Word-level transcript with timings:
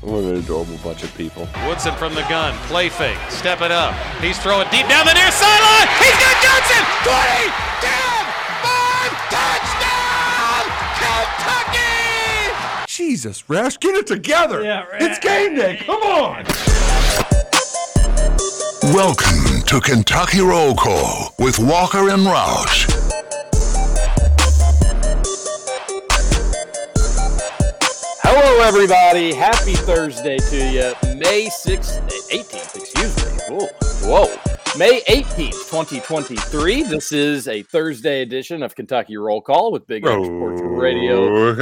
what 0.00 0.24
an 0.24 0.36
adorable 0.36 0.76
bunch 0.82 1.02
of 1.02 1.14
people. 1.16 1.48
Woodson 1.66 1.94
from 1.96 2.14
the 2.14 2.22
gun, 2.22 2.54
play 2.68 2.88
fake, 2.88 3.18
step 3.28 3.60
it 3.62 3.70
up. 3.70 3.94
He's 4.20 4.38
throwing 4.38 4.68
deep 4.70 4.86
down 4.88 5.06
the 5.06 5.14
near 5.14 5.30
sideline. 5.30 5.88
He's 5.98 6.16
got 6.18 6.36
Johnson. 6.42 6.82
20, 7.04 7.50
10, 7.82 7.92
5, 8.62 9.10
touchdown, 9.30 10.64
Kentucky! 10.98 12.86
Jesus, 12.86 13.48
Rash, 13.48 13.78
get 13.78 13.94
it 13.94 14.06
together. 14.06 14.62
Yeah, 14.62 14.86
It's 14.94 15.18
game 15.18 15.54
day. 15.56 15.76
Come 15.84 16.02
on. 16.02 16.44
Welcome 18.94 19.62
to 19.66 19.80
Kentucky 19.80 20.40
Roll 20.40 20.74
Call 20.74 21.34
with 21.38 21.58
Walker 21.58 22.08
and 22.10 22.22
Roush. 22.22 22.88
Hello, 28.30 28.62
everybody. 28.62 29.32
Happy 29.32 29.72
Thursday 29.72 30.36
to 30.36 30.56
you. 30.56 31.14
May 31.16 31.46
6th, 31.46 31.98
18th, 32.28 32.76
excuse 32.76 33.16
me. 33.16 33.56
Whoa. 33.56 34.26
Whoa. 34.26 34.76
May 34.76 35.00
18th, 35.08 35.70
2023. 35.70 36.82
This 36.82 37.10
is 37.10 37.48
a 37.48 37.62
Thursday 37.62 38.20
edition 38.20 38.62
of 38.62 38.74
Kentucky 38.74 39.16
Roll 39.16 39.40
Call 39.40 39.72
with 39.72 39.86
Big 39.86 40.06
X 40.06 40.12
Sports 40.26 40.60
Radio. 40.62 41.54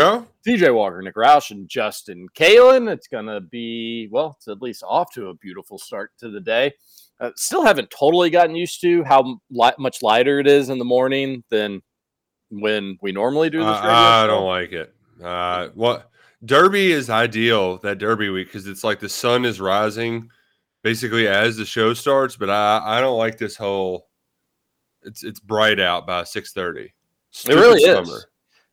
TJ 0.44 0.74
Walker, 0.74 1.00
Nick 1.02 1.14
Roush, 1.14 1.52
and 1.52 1.68
Justin 1.68 2.26
Kalen. 2.34 2.92
It's 2.92 3.06
going 3.06 3.26
to 3.26 3.40
be, 3.40 4.08
well, 4.10 4.34
it's 4.36 4.48
at 4.48 4.60
least 4.60 4.82
off 4.82 5.12
to 5.14 5.28
a 5.28 5.34
beautiful 5.34 5.78
start 5.78 6.10
to 6.18 6.30
the 6.30 6.40
day. 6.40 6.72
Uh, 7.20 7.30
still 7.36 7.64
haven't 7.64 7.90
totally 7.90 8.28
gotten 8.28 8.56
used 8.56 8.80
to 8.80 9.04
how 9.04 9.38
li- 9.52 9.70
much 9.78 10.02
lighter 10.02 10.40
it 10.40 10.48
is 10.48 10.68
in 10.68 10.80
the 10.80 10.84
morning 10.84 11.44
than 11.48 11.80
when 12.50 12.98
we 13.02 13.12
normally 13.12 13.50
do 13.50 13.58
this. 13.58 13.68
Uh, 13.68 13.82
I 13.84 14.26
don't 14.26 14.48
like 14.48 14.72
it. 14.72 14.92
Uh, 15.22 15.68
what 15.74 16.10
Derby 16.44 16.92
is 16.92 17.10
ideal 17.10 17.78
that 17.78 17.98
Derby 17.98 18.28
week 18.28 18.48
because 18.48 18.66
it's 18.66 18.84
like 18.84 19.00
the 19.00 19.08
sun 19.08 19.44
is 19.44 19.60
rising 19.60 20.28
basically 20.82 21.26
as 21.28 21.56
the 21.56 21.64
show 21.64 21.94
starts. 21.94 22.36
But 22.36 22.50
I, 22.50 22.80
I 22.84 23.00
don't 23.00 23.18
like 23.18 23.38
this 23.38 23.56
whole. 23.56 24.08
It's 25.02 25.24
it's 25.24 25.40
bright 25.40 25.80
out 25.80 26.06
by 26.06 26.24
six 26.24 26.52
thirty. 26.52 26.92
It 27.48 27.54
really 27.54 27.82
is. 27.82 28.08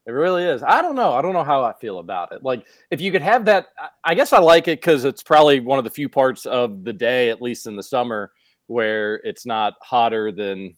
It 0.06 0.11
really 0.11 0.44
is. 0.44 0.64
I 0.64 0.81
don't 0.81 0.95
know. 0.95 1.14
I 1.14 1.22
don't 1.22 1.31
know 1.34 1.44
how 1.45 1.64
I 1.64 1.73
feel 1.80 2.00
about 2.00 2.34
it. 2.34 2.44
Like, 2.44 2.67
if 2.91 3.00
you 3.00 3.09
could 3.11 3.22
have 3.22 3.45
that, 3.45 3.67
I- 3.78 3.89
I 4.03 4.16
guess 4.16 4.34
I 4.34 4.39
like 4.39 4.67
it 4.67 4.81
because 4.81 5.06
it's 5.06 5.23
probably 5.23 5.62
one 5.62 5.78
of 5.79 5.85
the 5.85 5.90
few 5.91 6.09
parts 6.09 6.46
of 6.46 6.84
the 6.84 6.91
day, 6.91 7.29
at 7.29 7.41
least 7.41 7.68
in 7.68 7.78
the 7.78 7.84
summer, 7.84 8.31
where 8.68 9.16
it's 9.23 9.46
not 9.46 9.75
hotter 9.81 10.29
than 10.31 10.75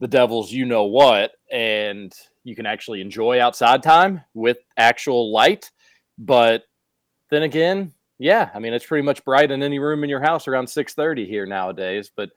the 0.00 0.08
devil's 0.08 0.52
you 0.52 0.66
know 0.66 0.84
what, 0.84 1.32
and 1.50 2.12
you 2.44 2.54
can 2.54 2.66
actually 2.66 3.00
enjoy 3.00 3.40
outside 3.40 3.82
time 3.82 4.20
with 4.34 4.58
actual 4.76 5.32
light. 5.32 5.70
But 6.18 6.64
then 7.30 7.42
again, 7.42 7.92
yeah, 8.18 8.50
I 8.54 8.58
mean, 8.58 8.72
it's 8.72 8.86
pretty 8.86 9.04
much 9.04 9.24
bright 9.24 9.50
in 9.50 9.62
any 9.62 9.78
room 9.78 10.02
in 10.02 10.10
your 10.10 10.20
house 10.20 10.48
around 10.48 10.68
six 10.68 10.94
thirty 10.94 11.26
here 11.26 11.46
nowadays. 11.46 12.10
But 12.14 12.30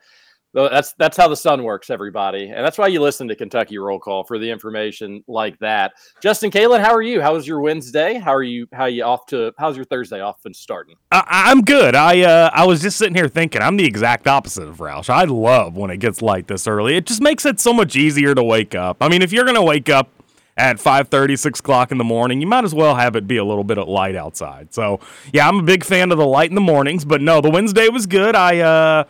that's 0.53 0.93
that's 0.93 1.15
how 1.15 1.27
the 1.29 1.35
sun 1.35 1.63
works, 1.63 1.89
everybody, 1.89 2.49
and 2.49 2.63
that's 2.63 2.77
why 2.77 2.87
you 2.87 2.99
listen 2.99 3.27
to 3.29 3.35
Kentucky 3.35 3.77
Roll 3.77 3.99
Call 3.99 4.25
for 4.25 4.37
the 4.37 4.49
information 4.49 5.23
like 5.27 5.57
that. 5.59 5.93
Justin, 6.21 6.51
Kalen, 6.51 6.81
how 6.81 6.93
are 6.93 7.01
you? 7.01 7.21
How 7.21 7.33
was 7.33 7.47
your 7.47 7.61
Wednesday? 7.61 8.15
How 8.15 8.33
are 8.35 8.43
you? 8.43 8.67
How 8.73 8.83
are 8.83 8.89
you 8.89 9.03
off 9.03 9.25
to? 9.27 9.53
How's 9.57 9.77
your 9.77 9.85
Thursday 9.85 10.19
off 10.19 10.41
and 10.45 10.53
starting? 10.53 10.95
I, 11.11 11.23
I'm 11.27 11.61
good. 11.61 11.95
I 11.95 12.21
uh, 12.21 12.49
I 12.53 12.65
was 12.65 12.81
just 12.81 12.97
sitting 12.97 13.15
here 13.15 13.29
thinking 13.29 13.61
I'm 13.61 13.77
the 13.77 13.85
exact 13.85 14.27
opposite 14.27 14.67
of 14.67 14.77
Roush. 14.77 15.09
I 15.09 15.23
love 15.23 15.77
when 15.77 15.89
it 15.89 15.97
gets 15.97 16.21
light 16.21 16.47
this 16.47 16.67
early. 16.67 16.97
It 16.97 17.05
just 17.05 17.21
makes 17.21 17.45
it 17.45 17.59
so 17.59 17.73
much 17.73 17.95
easier 17.95 18.35
to 18.35 18.43
wake 18.43 18.75
up. 18.75 18.97
I 18.99 19.07
mean, 19.07 19.21
if 19.21 19.31
you're 19.31 19.45
gonna 19.45 19.63
wake 19.63 19.89
up 19.89 20.09
at 20.57 20.77
5:30, 20.77 21.37
6 21.37 21.59
o'clock 21.59 21.91
in 21.91 21.97
the 21.97 22.03
morning, 22.03 22.41
you 22.41 22.47
might 22.47 22.63
as 22.63 22.73
well 22.73 22.95
have 22.95 23.15
it 23.15 23.27
be 23.27 23.37
a 23.37 23.45
little 23.45 23.63
bit 23.63 23.77
of 23.77 23.87
light 23.87 24.15
outside. 24.15 24.73
So 24.73 24.99
yeah, 25.33 25.47
I'm 25.47 25.59
a 25.59 25.63
big 25.63 25.83
fan 25.83 26.11
of 26.11 26.17
the 26.17 26.25
light 26.25 26.49
in 26.49 26.55
the 26.55 26.61
mornings. 26.61 27.05
But 27.05 27.21
no, 27.21 27.41
the 27.41 27.49
Wednesday 27.49 27.89
was 27.89 28.05
good. 28.05 28.35
I 28.35 28.59
uh, 28.59 29.03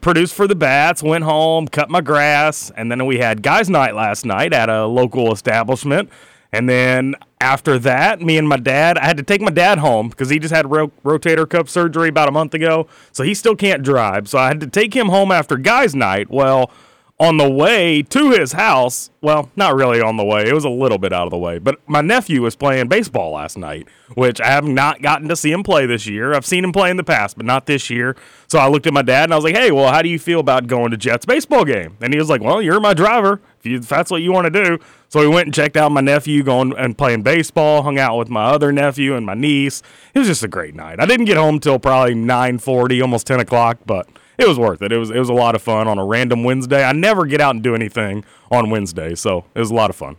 produced 0.00 0.34
for 0.34 0.46
the 0.46 0.54
Bats, 0.54 1.02
went 1.02 1.24
home, 1.24 1.68
cut 1.68 1.90
my 1.90 2.00
grass, 2.00 2.70
and 2.76 2.90
then 2.90 3.06
we 3.06 3.18
had 3.18 3.42
guys' 3.42 3.68
night 3.68 3.94
last 3.94 4.24
night 4.24 4.52
at 4.52 4.68
a 4.68 4.86
local 4.86 5.32
establishment. 5.32 6.10
And 6.52 6.68
then 6.68 7.16
after 7.40 7.78
that, 7.80 8.20
me 8.22 8.38
and 8.38 8.48
my 8.48 8.56
dad, 8.56 8.96
I 8.98 9.04
had 9.04 9.16
to 9.18 9.22
take 9.22 9.40
my 9.40 9.50
dad 9.50 9.78
home 9.78 10.08
because 10.08 10.30
he 10.30 10.38
just 10.38 10.54
had 10.54 10.70
ro- 10.70 10.92
rotator 11.04 11.48
cuff 11.48 11.68
surgery 11.68 12.08
about 12.08 12.28
a 12.28 12.32
month 12.32 12.54
ago. 12.54 12.86
So 13.12 13.24
he 13.24 13.34
still 13.34 13.56
can't 13.56 13.82
drive. 13.82 14.28
So 14.28 14.38
I 14.38 14.48
had 14.48 14.60
to 14.60 14.66
take 14.66 14.94
him 14.94 15.08
home 15.08 15.30
after 15.30 15.56
guys' 15.56 15.94
night. 15.94 16.30
Well, 16.30 16.70
on 17.18 17.38
the 17.38 17.50
way 17.50 18.02
to 18.02 18.30
his 18.32 18.52
house, 18.52 19.10
well, 19.22 19.50
not 19.56 19.74
really 19.74 20.02
on 20.02 20.18
the 20.18 20.24
way. 20.24 20.46
It 20.46 20.52
was 20.52 20.64
a 20.64 20.70
little 20.70 20.98
bit 20.98 21.14
out 21.14 21.26
of 21.26 21.30
the 21.30 21.38
way. 21.38 21.58
But 21.58 21.76
my 21.88 22.02
nephew 22.02 22.42
was 22.42 22.56
playing 22.56 22.88
baseball 22.88 23.32
last 23.32 23.56
night, 23.56 23.88
which 24.14 24.38
I 24.38 24.48
have 24.48 24.64
not 24.64 25.00
gotten 25.00 25.26
to 25.28 25.36
see 25.36 25.50
him 25.50 25.62
play 25.62 25.86
this 25.86 26.06
year. 26.06 26.34
I've 26.34 26.44
seen 26.44 26.62
him 26.62 26.72
play 26.72 26.90
in 26.90 26.98
the 26.98 27.04
past, 27.04 27.38
but 27.38 27.46
not 27.46 27.64
this 27.64 27.88
year. 27.88 28.16
So 28.48 28.58
I 28.58 28.68
looked 28.68 28.86
at 28.86 28.92
my 28.92 29.00
dad 29.00 29.24
and 29.24 29.32
I 29.32 29.36
was 29.36 29.44
like, 29.44 29.56
hey, 29.56 29.70
well, 29.70 29.90
how 29.90 30.02
do 30.02 30.10
you 30.10 30.18
feel 30.18 30.40
about 30.40 30.66
going 30.66 30.90
to 30.90 30.98
Jets 30.98 31.24
baseball 31.24 31.64
game? 31.64 31.96
And 32.02 32.12
he 32.12 32.18
was 32.18 32.28
like, 32.28 32.42
well, 32.42 32.60
you're 32.60 32.80
my 32.80 32.92
driver 32.92 33.40
if, 33.58 33.64
you, 33.64 33.78
if 33.78 33.88
that's 33.88 34.10
what 34.10 34.20
you 34.20 34.30
want 34.30 34.52
to 34.52 34.64
do. 34.64 34.78
So 35.08 35.20
we 35.20 35.28
went 35.28 35.46
and 35.46 35.54
checked 35.54 35.78
out 35.78 35.90
my 35.92 36.02
nephew 36.02 36.42
going 36.42 36.76
and 36.76 36.98
playing 36.98 37.22
baseball, 37.22 37.82
hung 37.82 37.98
out 37.98 38.18
with 38.18 38.28
my 38.28 38.44
other 38.44 38.72
nephew 38.72 39.14
and 39.14 39.24
my 39.24 39.34
niece. 39.34 39.82
It 40.12 40.18
was 40.18 40.28
just 40.28 40.42
a 40.42 40.48
great 40.48 40.74
night. 40.74 41.00
I 41.00 41.06
didn't 41.06 41.24
get 41.26 41.38
home 41.38 41.60
till 41.60 41.78
probably 41.78 42.14
9:40, 42.14 43.00
almost 43.00 43.26
10 43.26 43.40
o'clock, 43.40 43.78
but 43.86 44.06
it 44.38 44.46
was 44.46 44.58
worth 44.58 44.82
it. 44.82 44.92
It 44.92 44.98
was 44.98 45.10
it 45.10 45.18
was 45.18 45.28
a 45.28 45.34
lot 45.34 45.54
of 45.54 45.62
fun 45.62 45.88
on 45.88 45.98
a 45.98 46.04
random 46.04 46.44
Wednesday. 46.44 46.84
I 46.84 46.92
never 46.92 47.26
get 47.26 47.40
out 47.40 47.54
and 47.54 47.62
do 47.62 47.74
anything 47.74 48.24
on 48.50 48.70
Wednesday, 48.70 49.14
so 49.14 49.44
it 49.54 49.58
was 49.60 49.70
a 49.70 49.74
lot 49.74 49.90
of 49.90 49.96
fun. 49.96 50.16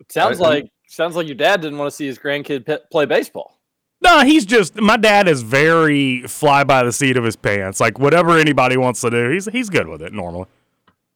It 0.00 0.10
sounds 0.12 0.40
I- 0.40 0.44
I'm- 0.44 0.52
like 0.54 0.70
sounds 0.88 1.16
like 1.16 1.26
your 1.26 1.34
dad 1.36 1.60
didn't 1.60 1.78
want 1.78 1.90
to 1.90 1.96
see 1.96 2.06
his 2.06 2.18
grandkid 2.18 2.64
pe- 2.66 2.78
play 2.90 3.04
baseball. 3.04 3.54
No, 4.00 4.20
he's 4.24 4.46
just 4.46 4.76
my 4.76 4.96
dad 4.96 5.26
is 5.28 5.42
very 5.42 6.22
fly 6.22 6.62
by 6.64 6.82
the 6.84 6.92
seat 6.92 7.16
of 7.16 7.24
his 7.24 7.34
pants. 7.36 7.80
Like 7.80 7.98
whatever 7.98 8.38
anybody 8.38 8.76
wants 8.76 9.00
to 9.00 9.10
do, 9.10 9.30
he's 9.30 9.46
he's 9.46 9.68
good 9.70 9.88
with 9.88 10.00
it 10.02 10.12
normally. 10.12 10.46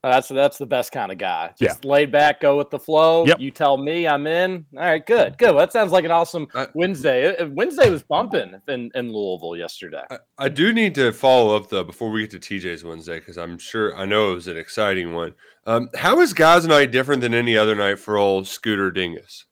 That's 0.03 0.27
that's 0.27 0.59
the 0.59 0.67
best 0.67 0.91
kind 0.91 1.13
of 1.13 1.19
guy. 1.19 1.53
Just 1.57 1.85
laid 1.85 2.11
back, 2.11 2.41
go 2.41 2.59
with 2.59 2.71
the 2.71 2.79
flow. 2.79 3.25
Yep. 3.25 3.39
You 3.39 3.53
tell 3.53 3.77
me, 3.77 4.09
I'm 4.09 4.27
in. 4.27 4.67
All 4.77 4.83
right, 4.83 5.05
good, 5.07 5.39
good. 5.39 5.51
Well, 5.55 5.59
that 5.59 5.73
sounds 5.73 5.93
like 5.93 6.05
an 6.05 6.11
awesome 6.11 6.49
I- 6.55 6.67
Wednesday. 6.75 7.37
Wednesday 7.45 7.89
was 7.89 8.03
bumping 8.03 8.61
in, 8.67 8.91
in 8.97 9.13
Louisville 9.13 9.57
yesterday. 9.57 10.03
I, 10.11 10.19
I 10.39 10.49
do 10.49 10.73
need 10.73 10.97
to 10.97 11.13
follow 11.13 11.55
up 11.55 11.69
though 11.69 11.85
before 11.85 12.11
we 12.11 12.27
get 12.27 12.33
to 12.33 12.41
TJ's 12.41 12.83
Wednesday 12.83 13.21
because 13.21 13.39
I'm 13.39 13.59
sure 13.59 13.97
I 13.97 14.05
know 14.05 14.33
it 14.33 14.35
was 14.35 14.49
an 14.49 14.57
exciting 14.57 15.15
one. 15.15 15.35
Um, 15.67 15.89
how 15.95 16.21
is 16.21 16.33
guys' 16.35 16.67
night 16.67 16.91
different 16.91 17.21
than 17.21 17.33
any 17.33 17.57
other 17.57 17.77
night 17.77 18.01
for 18.01 18.17
old 18.17 18.49
Scooter 18.49 18.91
Dingus? 18.91 19.45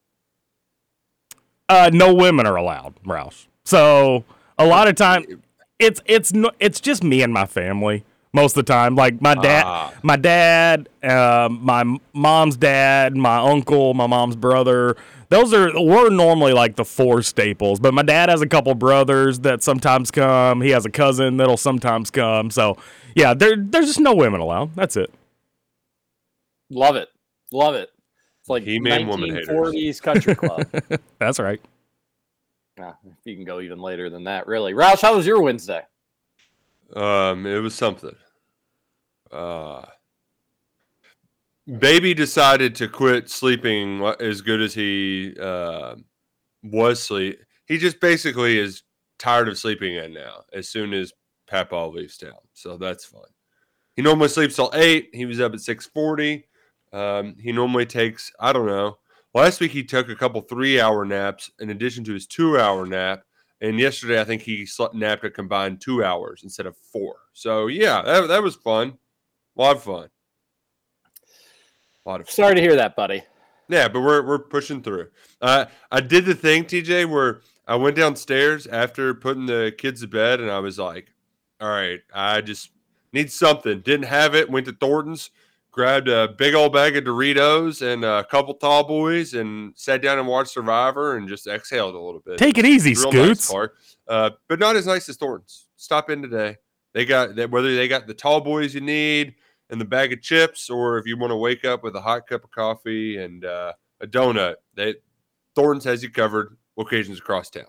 Uh, 1.68 1.90
no 1.92 2.12
women 2.12 2.46
are 2.46 2.56
allowed, 2.56 2.94
Rouse. 3.06 3.46
So 3.64 4.24
a 4.58 4.66
lot 4.66 4.88
of 4.88 4.96
time, 4.96 5.42
it's 5.78 6.00
it's 6.06 6.32
no, 6.32 6.50
it's 6.58 6.80
just 6.80 7.04
me 7.04 7.22
and 7.22 7.32
my 7.32 7.46
family 7.46 8.04
most 8.32 8.56
of 8.56 8.64
the 8.64 8.72
time. 8.72 8.94
Like 8.94 9.20
my 9.20 9.34
dad, 9.34 9.64
Ah. 9.66 9.92
my 10.02 10.16
dad, 10.16 10.88
uh, 11.02 11.48
my 11.50 11.84
mom's 12.12 12.56
dad, 12.56 13.16
my 13.16 13.38
uncle, 13.38 13.94
my 13.94 14.06
mom's 14.06 14.36
brother. 14.36 14.96
Those 15.28 15.54
are 15.54 15.70
we're 15.80 16.10
normally 16.10 16.52
like 16.52 16.76
the 16.76 16.84
four 16.84 17.22
staples. 17.22 17.78
But 17.80 17.94
my 17.94 18.02
dad 18.02 18.28
has 18.28 18.40
a 18.42 18.46
couple 18.48 18.74
brothers 18.74 19.40
that 19.40 19.62
sometimes 19.62 20.10
come. 20.10 20.60
He 20.60 20.70
has 20.70 20.84
a 20.84 20.90
cousin 20.90 21.36
that'll 21.36 21.56
sometimes 21.56 22.10
come. 22.10 22.50
So 22.50 22.76
yeah, 23.14 23.34
there 23.34 23.54
there's 23.56 23.86
just 23.86 24.00
no 24.00 24.14
women 24.14 24.40
allowed. 24.40 24.74
That's 24.74 24.96
it. 24.96 25.12
Love 26.68 26.96
it, 26.96 27.08
love 27.52 27.74
it. 27.74 27.90
It's 28.40 28.48
like 28.48 28.62
He-Man 28.62 29.06
woman 29.06 29.30
haters. 29.34 29.48
1940s 29.48 30.02
country 30.02 30.34
club. 30.34 30.66
That's 31.18 31.38
right. 31.38 31.60
Yeah, 32.78 32.92
if 33.04 33.18
you 33.24 33.34
can 33.36 33.44
go 33.44 33.60
even 33.60 33.80
later 33.80 34.08
than 34.08 34.24
that, 34.24 34.46
really. 34.46 34.72
Roush, 34.72 35.02
how 35.02 35.14
was 35.16 35.26
your 35.26 35.42
Wednesday? 35.42 35.82
Um, 36.94 37.46
it 37.46 37.58
was 37.58 37.74
something. 37.74 38.16
Uh, 39.30 39.84
Baby 41.78 42.14
decided 42.14 42.74
to 42.76 42.88
quit 42.88 43.30
sleeping 43.30 44.02
as 44.18 44.40
good 44.40 44.60
as 44.60 44.74
he 44.74 45.36
uh, 45.40 45.94
was 46.64 47.00
sleep. 47.00 47.38
He 47.66 47.78
just 47.78 48.00
basically 48.00 48.58
is 48.58 48.82
tired 49.18 49.48
of 49.48 49.56
sleeping 49.56 49.94
in 49.94 50.12
now. 50.12 50.42
As 50.52 50.68
soon 50.68 50.92
as 50.92 51.12
Papa 51.46 51.76
leaves 51.76 52.16
town, 52.16 52.32
so 52.54 52.76
that's 52.76 53.04
fun. 53.04 53.22
He 53.94 54.02
normally 54.02 54.28
sleeps 54.28 54.56
till 54.56 54.70
eight. 54.74 55.10
He 55.12 55.26
was 55.26 55.40
up 55.40 55.52
at 55.52 55.60
six 55.60 55.86
forty. 55.86 56.48
Um, 56.92 57.36
he 57.38 57.52
normally 57.52 57.86
takes 57.86 58.32
I 58.40 58.52
don't 58.52 58.66
know. 58.66 58.98
Last 59.32 59.60
week 59.60 59.70
he 59.70 59.84
took 59.84 60.08
a 60.08 60.16
couple 60.16 60.40
three 60.40 60.80
hour 60.80 61.04
naps 61.04 61.50
in 61.60 61.70
addition 61.70 62.02
to 62.04 62.14
his 62.14 62.26
two 62.26 62.58
hour 62.58 62.84
nap. 62.84 63.22
And 63.60 63.78
yesterday, 63.78 64.20
I 64.20 64.24
think 64.24 64.42
he 64.42 64.64
slept, 64.64 64.94
napped 64.94 65.24
a 65.24 65.30
combined 65.30 65.80
two 65.80 66.02
hours 66.02 66.40
instead 66.42 66.66
of 66.66 66.76
four. 66.76 67.16
So 67.32 67.66
yeah, 67.66 68.02
that, 68.02 68.28
that 68.28 68.42
was 68.42 68.56
fun. 68.56 68.98
A 69.56 69.60
lot 69.60 69.76
of 69.76 69.82
fun. 69.82 70.08
A 72.04 72.08
lot 72.08 72.20
of 72.20 72.26
fun. 72.26 72.34
Sorry 72.34 72.54
to 72.54 72.60
hear 72.60 72.76
that, 72.76 72.96
buddy. 72.96 73.22
Yeah, 73.68 73.86
but 73.88 74.00
we're 74.00 74.26
we're 74.26 74.38
pushing 74.38 74.82
through. 74.82 75.08
Uh, 75.40 75.66
I 75.92 76.00
did 76.00 76.24
the 76.24 76.34
thing, 76.34 76.64
TJ, 76.64 77.08
where 77.08 77.40
I 77.68 77.76
went 77.76 77.96
downstairs 77.96 78.66
after 78.66 79.14
putting 79.14 79.46
the 79.46 79.72
kids 79.78 80.00
to 80.00 80.08
bed, 80.08 80.40
and 80.40 80.50
I 80.50 80.58
was 80.58 80.76
like, 80.78 81.12
"All 81.60 81.68
right, 81.68 82.00
I 82.12 82.40
just 82.40 82.70
need 83.12 83.30
something." 83.30 83.80
Didn't 83.80 84.06
have 84.06 84.34
it. 84.34 84.50
Went 84.50 84.66
to 84.66 84.72
Thornton's, 84.72 85.30
grabbed 85.70 86.08
a 86.08 86.28
big 86.28 86.54
old 86.54 86.72
bag 86.72 86.96
of 86.96 87.04
Doritos 87.04 87.82
and 87.82 88.04
a 88.04 88.24
couple 88.24 88.54
tall 88.54 88.86
boys, 88.86 89.34
and 89.34 89.72
sat 89.76 90.02
down 90.02 90.18
and 90.18 90.26
watched 90.26 90.50
Survivor, 90.50 91.16
and 91.16 91.28
just 91.28 91.46
exhaled 91.46 91.94
a 91.94 92.00
little 92.00 92.20
bit. 92.20 92.38
Take 92.38 92.58
it 92.58 92.66
easy, 92.66 92.94
Scoots. 92.94 93.52
Nice 93.52 93.68
uh, 94.08 94.30
but 94.48 94.58
not 94.58 94.76
as 94.76 94.86
nice 94.86 95.08
as 95.08 95.16
Thornton's. 95.16 95.66
Stop 95.76 96.10
in 96.10 96.22
today. 96.22 96.56
They 96.92 97.04
got 97.04 97.36
that 97.36 97.50
whether 97.50 97.74
they 97.74 97.88
got 97.88 98.06
the 98.06 98.14
tall 98.14 98.40
boys 98.40 98.74
you 98.74 98.80
need 98.80 99.34
and 99.70 99.80
the 99.80 99.84
bag 99.84 100.12
of 100.12 100.20
chips, 100.20 100.68
or 100.68 100.98
if 100.98 101.06
you 101.06 101.16
want 101.16 101.30
to 101.30 101.36
wake 101.36 101.64
up 101.64 101.84
with 101.84 101.94
a 101.94 102.00
hot 102.00 102.26
cup 102.26 102.42
of 102.44 102.50
coffee 102.50 103.18
and 103.18 103.44
uh, 103.44 103.72
a 104.00 104.06
donut, 104.06 104.56
they 104.74 104.96
Thornton's 105.54 105.84
has 105.84 106.02
you 106.02 106.10
covered. 106.10 106.56
Locations 106.76 107.18
across 107.18 107.50
town. 107.50 107.66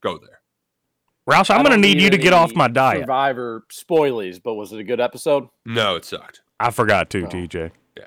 Go 0.00 0.16
there. 0.16 0.40
Roush, 1.28 1.50
I'm 1.50 1.62
going 1.62 1.78
to 1.78 1.88
need 1.88 2.00
you 2.00 2.08
to 2.08 2.16
get 2.16 2.32
off 2.32 2.54
my 2.54 2.68
diet. 2.68 3.02
Survivor 3.02 3.64
spoilies, 3.70 4.40
but 4.42 4.54
was 4.54 4.72
it 4.72 4.78
a 4.78 4.84
good 4.84 5.00
episode? 5.00 5.48
No, 5.66 5.96
it 5.96 6.04
sucked. 6.04 6.40
I 6.60 6.70
forgot 6.70 7.10
to, 7.10 7.24
oh. 7.24 7.28
TJ. 7.28 7.70
Yeah. 7.96 8.04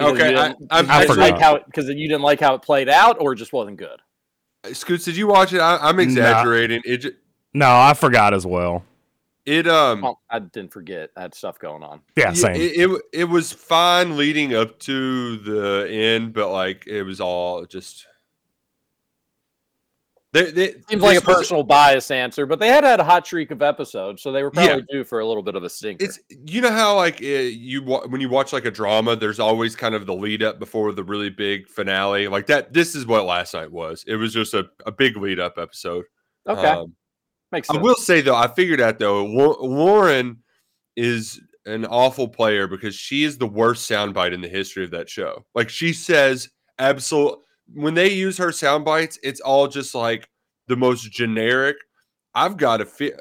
Okay, 0.00 0.36
I, 0.36 0.48
I, 0.48 0.54
I, 0.70 1.06
forgot. 1.06 1.18
Like 1.18 1.40
how 1.40 1.58
because 1.58 1.88
you 1.88 2.08
didn't 2.08 2.22
like 2.22 2.40
how 2.40 2.54
it 2.54 2.62
played 2.62 2.88
out, 2.88 3.16
or 3.20 3.32
it 3.32 3.36
just 3.36 3.52
wasn't 3.52 3.78
good. 3.78 4.00
Scoots, 4.72 5.04
did 5.04 5.16
you 5.16 5.26
watch 5.26 5.52
it? 5.52 5.60
I, 5.60 5.88
am 5.88 6.00
exaggerating. 6.00 6.82
It 6.84 6.98
just, 6.98 7.14
no, 7.54 7.68
I 7.68 7.94
forgot 7.94 8.34
as 8.34 8.46
well. 8.46 8.84
It 9.46 9.66
um, 9.66 10.02
well, 10.02 10.20
I 10.28 10.40
didn't 10.40 10.72
forget. 10.72 11.10
I 11.16 11.22
had 11.22 11.34
stuff 11.34 11.58
going 11.58 11.82
on. 11.82 12.02
Yeah, 12.16 12.34
same. 12.34 12.56
It, 12.56 12.78
it, 12.78 13.02
it 13.12 13.24
was 13.24 13.50
fine 13.50 14.16
leading 14.16 14.54
up 14.54 14.78
to 14.80 15.38
the 15.38 15.88
end, 15.90 16.34
but 16.34 16.52
like 16.52 16.86
it 16.86 17.02
was 17.02 17.20
all 17.20 17.64
just. 17.64 18.06
They, 20.32 20.50
they, 20.50 20.74
Seems 20.90 21.02
like 21.02 21.16
a 21.16 21.22
personal 21.22 21.62
bias 21.62 22.10
answer, 22.10 22.44
but 22.44 22.60
they 22.60 22.68
had 22.68 22.84
had 22.84 23.00
a 23.00 23.04
hot 23.04 23.24
streak 23.24 23.50
of 23.50 23.62
episodes, 23.62 24.20
so 24.20 24.30
they 24.30 24.42
were 24.42 24.50
probably 24.50 24.84
yeah. 24.90 24.98
due 24.98 25.04
for 25.04 25.20
a 25.20 25.26
little 25.26 25.42
bit 25.42 25.54
of 25.54 25.64
a 25.64 25.70
stinker. 25.70 26.04
It's 26.04 26.20
you 26.28 26.60
know 26.60 26.70
how 26.70 26.96
like 26.96 27.22
eh, 27.22 27.44
you 27.44 27.80
when 27.82 28.20
you 28.20 28.28
watch 28.28 28.52
like 28.52 28.66
a 28.66 28.70
drama, 28.70 29.16
there's 29.16 29.40
always 29.40 29.74
kind 29.74 29.94
of 29.94 30.04
the 30.04 30.12
lead 30.12 30.42
up 30.42 30.58
before 30.58 30.92
the 30.92 31.02
really 31.02 31.30
big 31.30 31.66
finale. 31.66 32.28
Like 32.28 32.46
that, 32.48 32.74
this 32.74 32.94
is 32.94 33.06
what 33.06 33.24
last 33.24 33.54
night 33.54 33.72
was. 33.72 34.04
It 34.06 34.16
was 34.16 34.34
just 34.34 34.52
a, 34.52 34.68
a 34.84 34.92
big 34.92 35.16
lead 35.16 35.40
up 35.40 35.56
episode. 35.56 36.04
Okay. 36.46 36.66
Um, 36.66 36.94
Makes 37.50 37.68
sense. 37.68 37.78
I 37.78 37.82
will 37.82 37.96
say 37.96 38.20
though, 38.20 38.36
I 38.36 38.48
figured 38.48 38.82
out 38.82 38.98
though, 38.98 39.24
Lauren 39.24 40.42
is 40.94 41.40
an 41.64 41.86
awful 41.86 42.28
player 42.28 42.66
because 42.66 42.94
she 42.94 43.24
is 43.24 43.38
the 43.38 43.46
worst 43.46 43.90
soundbite 43.90 44.34
in 44.34 44.42
the 44.42 44.48
history 44.48 44.84
of 44.84 44.90
that 44.90 45.08
show. 45.08 45.46
Like 45.54 45.70
she 45.70 45.94
says, 45.94 46.50
absolute 46.78 47.38
when 47.74 47.94
they 47.94 48.12
use 48.12 48.38
her 48.38 48.52
sound 48.52 48.84
bites, 48.84 49.18
it's 49.22 49.40
all 49.40 49.68
just 49.68 49.94
like 49.94 50.28
the 50.66 50.76
most 50.76 51.10
generic. 51.10 51.76
I've 52.34 52.56
got 52.56 52.78
to 52.78 52.86
feel 52.86 53.12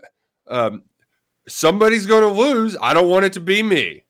um, 0.48 0.84
somebody's 1.48 2.06
going 2.06 2.24
to 2.24 2.42
lose. 2.42 2.78
I 2.82 2.94
don't 2.94 3.10
want 3.10 3.26
it 3.26 3.34
to 3.34 3.40
be 3.40 3.64
me. 3.64 4.04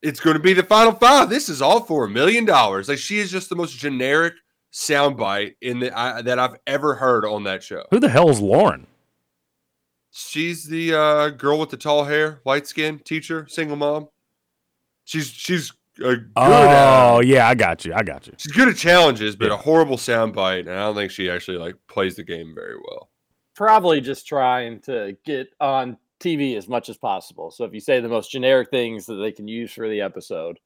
It's 0.00 0.20
going 0.20 0.36
to 0.36 0.42
be 0.42 0.52
the 0.52 0.62
final 0.64 0.92
five. 0.92 1.30
This 1.30 1.48
is 1.48 1.62
all 1.62 1.80
for 1.80 2.04
a 2.04 2.08
million 2.08 2.44
dollars. 2.44 2.88
Like 2.88 2.98
she 2.98 3.18
is 3.18 3.30
just 3.30 3.48
the 3.48 3.56
most 3.56 3.76
generic 3.78 4.34
soundbite 4.72 5.54
in 5.60 5.78
the 5.78 5.96
I, 5.96 6.22
that 6.22 6.38
I've 6.38 6.56
ever 6.66 6.94
heard 6.94 7.24
on 7.24 7.44
that 7.44 7.62
show. 7.62 7.84
Who 7.90 8.00
the 8.00 8.08
hell 8.08 8.30
is 8.30 8.40
Lauren? 8.40 8.86
She's 10.10 10.66
the 10.66 10.94
uh, 10.94 11.28
girl 11.30 11.58
with 11.58 11.70
the 11.70 11.76
tall 11.76 12.04
hair, 12.04 12.40
light 12.44 12.66
skin, 12.66 12.98
teacher, 12.98 13.46
single 13.48 13.76
mom. 13.76 14.08
She's 15.04 15.28
she's 15.28 15.72
uh, 16.04 16.16
oh 16.36 17.18
at, 17.18 17.26
yeah, 17.26 17.48
I 17.48 17.54
got 17.54 17.84
you. 17.84 17.92
I 17.94 18.02
got 18.02 18.26
you. 18.26 18.34
She's 18.36 18.52
good 18.52 18.68
at 18.68 18.76
challenges, 18.76 19.36
but 19.36 19.48
yeah. 19.48 19.54
a 19.54 19.56
horrible 19.56 19.96
soundbite, 19.96 20.60
and 20.60 20.70
I 20.70 20.80
don't 20.80 20.94
think 20.94 21.10
she 21.10 21.30
actually 21.30 21.58
like 21.58 21.76
plays 21.88 22.16
the 22.16 22.24
game 22.24 22.54
very 22.54 22.76
well. 22.76 23.10
Probably 23.54 24.00
just 24.00 24.26
trying 24.26 24.80
to 24.82 25.16
get 25.24 25.48
on 25.60 25.98
TV 26.20 26.56
as 26.56 26.68
much 26.68 26.88
as 26.88 26.96
possible. 26.96 27.50
So 27.50 27.64
if 27.64 27.74
you 27.74 27.80
say 27.80 28.00
the 28.00 28.08
most 28.08 28.30
generic 28.30 28.70
things 28.70 29.06
that 29.06 29.16
they 29.16 29.32
can 29.32 29.48
use 29.48 29.72
for 29.72 29.88
the 29.88 30.00
episode, 30.00 30.58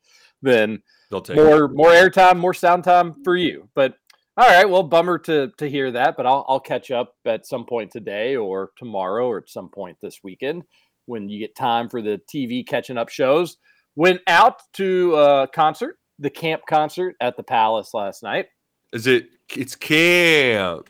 then 0.42 0.82
they'll 1.10 1.22
take 1.22 1.36
more 1.36 1.64
it. 1.64 1.72
more 1.72 1.90
airtime, 1.90 2.38
more 2.38 2.54
sound 2.54 2.84
time 2.84 3.22
for 3.24 3.36
you. 3.36 3.68
But 3.74 3.94
all 4.36 4.46
right, 4.46 4.68
well, 4.68 4.82
bummer 4.82 5.18
to 5.20 5.50
to 5.56 5.68
hear 5.68 5.90
that, 5.92 6.16
but 6.16 6.26
I'll 6.26 6.44
I'll 6.48 6.60
catch 6.60 6.90
up 6.90 7.14
at 7.24 7.46
some 7.46 7.64
point 7.64 7.90
today 7.90 8.36
or 8.36 8.70
tomorrow 8.76 9.26
or 9.26 9.38
at 9.38 9.48
some 9.48 9.68
point 9.68 9.96
this 10.00 10.20
weekend 10.22 10.64
when 11.06 11.28
you 11.28 11.38
get 11.38 11.56
time 11.56 11.88
for 11.88 12.02
the 12.02 12.20
TV 12.32 12.66
catching 12.66 12.98
up 12.98 13.08
shows. 13.08 13.56
Went 13.96 14.20
out 14.26 14.62
to 14.74 15.16
a 15.16 15.48
concert, 15.52 15.98
the 16.18 16.30
Caamp 16.30 16.60
concert 16.68 17.16
at 17.20 17.36
the 17.36 17.42
Palace 17.42 17.92
last 17.94 18.22
night. 18.22 18.46
Is 18.92 19.06
it? 19.06 19.28
It's 19.56 19.74
Caamp. 19.74 20.86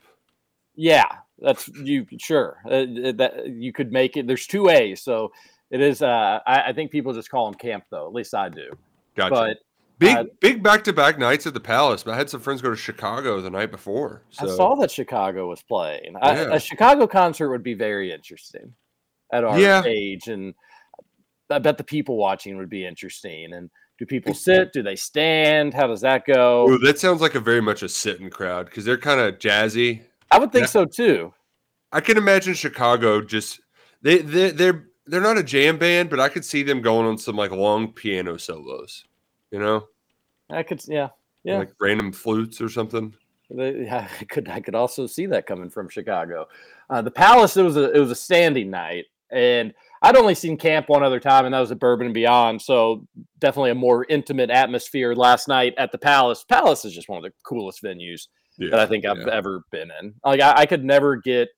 Yeah, 0.75 1.07
that's 1.39 1.69
you. 1.69 2.07
Sure, 2.19 2.59
uh, 2.67 2.85
that 3.15 3.45
you 3.47 3.73
could 3.73 3.93
make 3.93 4.17
it. 4.17 4.27
There's 4.27 4.47
two 4.47 4.69
A's, 4.69 5.03
so 5.03 5.33
it 5.71 5.81
is. 5.81 6.03
Uh, 6.03 6.41
I, 6.47 6.69
I 6.69 6.73
think 6.73 6.91
people 6.91 7.13
just 7.15 7.31
call 7.31 7.51
them 7.51 7.59
Caamp, 7.59 7.83
though. 7.91 8.07
At 8.07 8.13
least 8.13 8.35
I 8.35 8.49
do. 8.49 8.73
Gotcha. 9.15 9.35
But 9.35 9.59
Big 9.99 10.15
uh, 10.15 10.25
big 10.41 10.63
back 10.63 10.85
to 10.85 10.93
back 10.93 11.19
nights 11.19 11.47
at 11.47 11.55
the 11.55 11.61
Palace. 11.61 12.03
But 12.03 12.13
I 12.13 12.17
had 12.19 12.29
some 12.29 12.41
friends 12.41 12.61
go 12.61 12.69
to 12.69 12.77
Chicago 12.77 13.41
the 13.41 13.49
night 13.49 13.71
before. 13.71 14.23
So. 14.31 14.53
I 14.53 14.57
saw 14.57 14.75
that 14.77 14.91
Chicago 14.91 15.49
was 15.49 15.63
playing. 15.63 16.13
Yeah. 16.13 16.19
I, 16.21 16.57
a 16.57 16.61
Chicago 16.61 17.07
concert 17.07 17.49
would 17.49 17.63
be 17.63 17.75
very 17.75 18.13
interesting 18.13 18.75
at 19.33 19.43
our 19.43 19.59
yeah. 19.59 19.83
age, 19.87 20.29
and 20.29 20.55
I 21.51 21.59
bet 21.59 21.79
the 21.79 21.85
people 21.85 22.17
watching 22.17 22.57
would 22.57 22.69
be 22.69 22.87
interesting. 22.87 23.53
And 23.53 23.71
do 23.99 24.07
people 24.07 24.35
sit? 24.35 24.73
Do 24.73 24.83
they 24.83 24.97
stand? 24.97 25.75
How 25.75 25.87
does 25.87 26.01
that 26.03 26.25
go? 26.27 26.69
Ooh, 26.69 26.79
that 26.79 26.99
sounds 26.99 27.21
like 27.21 27.35
a 27.35 27.41
very 27.41 27.63
much 27.63 27.83
a 27.83 27.89
sitting 27.89 28.31
crowd 28.31 28.67
because 28.67 28.85
they're 28.85 28.99
kind 28.99 29.21
of 29.21 29.39
jazzy. 29.39 30.03
I 30.31 30.39
would 30.39 30.53
think 30.53 30.65
yeah. 30.65 30.71
so 30.71 30.85
too. 30.85 31.33
I 31.93 32.01
can 32.01 32.17
imagine 32.17 32.55
Chicago 32.55 33.23
just 33.23 33.61
they 34.03 34.19
they 34.19 34.51
they're 34.51 34.89
they're 35.07 35.21
not 35.21 35.39
a 35.39 35.43
jam 35.43 35.79
band, 35.79 36.11
but 36.11 36.21
I 36.21 36.29
could 36.29 36.45
see 36.45 36.63
them 36.63 36.83
going 36.83 37.07
on 37.07 37.17
some 37.17 37.37
like 37.37 37.53
long 37.53 37.93
piano 37.93 38.37
solos 38.37 39.05
you 39.51 39.59
know? 39.59 39.87
I 40.51 40.63
could, 40.63 40.83
yeah, 40.87 41.09
yeah, 41.45 41.59
like 41.59 41.73
random 41.81 42.13
flutes 42.13 42.61
or 42.61 42.69
something. 42.69 43.15
Yeah, 43.49 44.09
I 44.21 44.25
could, 44.25 44.49
I 44.49 44.61
could 44.61 44.75
also 44.75 45.07
see 45.07 45.27
that 45.27 45.47
coming 45.47 45.71
from 45.71 45.89
Chicago. 45.89 46.47
Uh, 46.89 47.03
the 47.03 47.11
Palace, 47.11 47.57
it 47.57 47.63
was 47.63 47.77
a, 47.77 47.91
it 47.93 47.99
was 47.99 48.11
a 48.11 48.17
standing 48.17 48.71
night, 48.71 49.07
and 49.31 49.75
I'd 50.07 50.17
only 50.17 50.37
seen 50.37 50.57
Caamp 50.57 50.89
one 50.89 51.03
other 51.03 51.19
time, 51.19 51.47
and 51.47 51.53
that 51.53 51.59
was 51.59 51.73
at 51.73 51.81
Bourbon 51.81 52.07
and 52.07 52.15
Beyond. 52.15 52.63
So 52.63 53.09
definitely 53.41 53.73
a 53.73 53.75
more 53.75 54.07
intimate 54.09 54.51
atmosphere 54.51 55.17
last 55.17 55.49
night 55.49 55.75
at 55.79 55.91
the 55.91 55.99
Palace. 55.99 56.45
Palace 56.45 56.85
is 56.85 56.95
just 56.95 57.09
one 57.09 57.19
of 57.19 57.25
the 57.25 57.33
coolest 57.45 57.83
venues 57.83 58.29
yeah, 58.57 58.71
that 58.71 58.79
I 58.79 58.87
think 58.87 59.05
I've 59.05 59.19
yeah. 59.19 59.33
ever 59.33 59.65
been 59.73 59.91
in. 60.01 60.15
Like 60.25 60.41
I, 60.41 60.53
I 60.59 60.67
could 60.67 60.85
never 60.85 61.17
get 61.17 61.49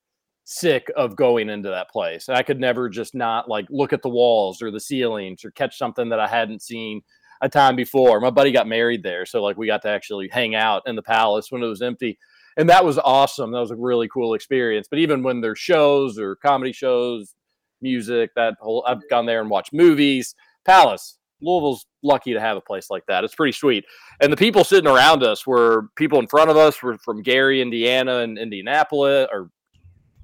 sick 0.44 0.90
of 0.96 1.14
going 1.14 1.50
into 1.50 1.68
that 1.68 1.90
place. 1.90 2.30
I 2.30 2.42
could 2.42 2.58
never 2.58 2.88
just 2.88 3.14
not 3.14 3.50
like 3.50 3.66
look 3.68 3.92
at 3.92 4.00
the 4.00 4.08
walls 4.08 4.62
or 4.62 4.70
the 4.70 4.80
ceilings 4.80 5.44
or 5.44 5.50
catch 5.50 5.76
something 5.76 6.08
that 6.08 6.20
I 6.20 6.26
hadn't 6.26 6.62
seen 6.62 7.02
a 7.42 7.50
time 7.50 7.76
before. 7.76 8.18
My 8.18 8.30
buddy 8.30 8.50
got 8.50 8.66
married 8.66 9.02
there, 9.02 9.26
so 9.26 9.42
like 9.42 9.58
we 9.58 9.66
got 9.66 9.82
to 9.82 9.90
actually 9.90 10.30
hang 10.32 10.54
out 10.54 10.84
in 10.86 10.96
the 10.96 11.02
palace 11.02 11.48
when 11.50 11.62
it 11.62 11.66
was 11.66 11.82
empty, 11.82 12.18
and 12.56 12.70
that 12.70 12.86
was 12.86 12.98
awesome. 12.98 13.52
That 13.52 13.60
was 13.60 13.72
a 13.72 13.76
really 13.76 14.08
cool 14.08 14.32
experience. 14.32 14.88
But 14.88 15.00
even 15.00 15.22
when 15.22 15.42
there's 15.42 15.58
shows 15.58 16.18
or 16.18 16.34
comedy 16.36 16.72
shows, 16.72 17.34
music, 17.80 18.30
that 18.36 18.54
whole 18.60 18.84
I've 18.86 19.08
gone 19.08 19.26
there 19.26 19.40
and 19.40 19.50
watched 19.50 19.72
movies. 19.72 20.34
Palace, 20.64 21.18
Louisville's 21.40 21.86
lucky 22.02 22.32
to 22.32 22.40
have 22.40 22.56
a 22.56 22.60
place 22.60 22.90
like 22.90 23.04
that. 23.06 23.24
It's 23.24 23.34
pretty 23.34 23.52
sweet. 23.52 23.84
And 24.20 24.32
the 24.32 24.36
people 24.36 24.64
sitting 24.64 24.90
around 24.90 25.22
us 25.22 25.46
were 25.46 25.88
people 25.96 26.18
in 26.18 26.26
front 26.26 26.50
of 26.50 26.56
us 26.56 26.82
were 26.82 26.98
from 26.98 27.22
Gary, 27.22 27.62
Indiana, 27.62 28.18
and 28.18 28.38
Indianapolis, 28.38 29.28
or 29.32 29.50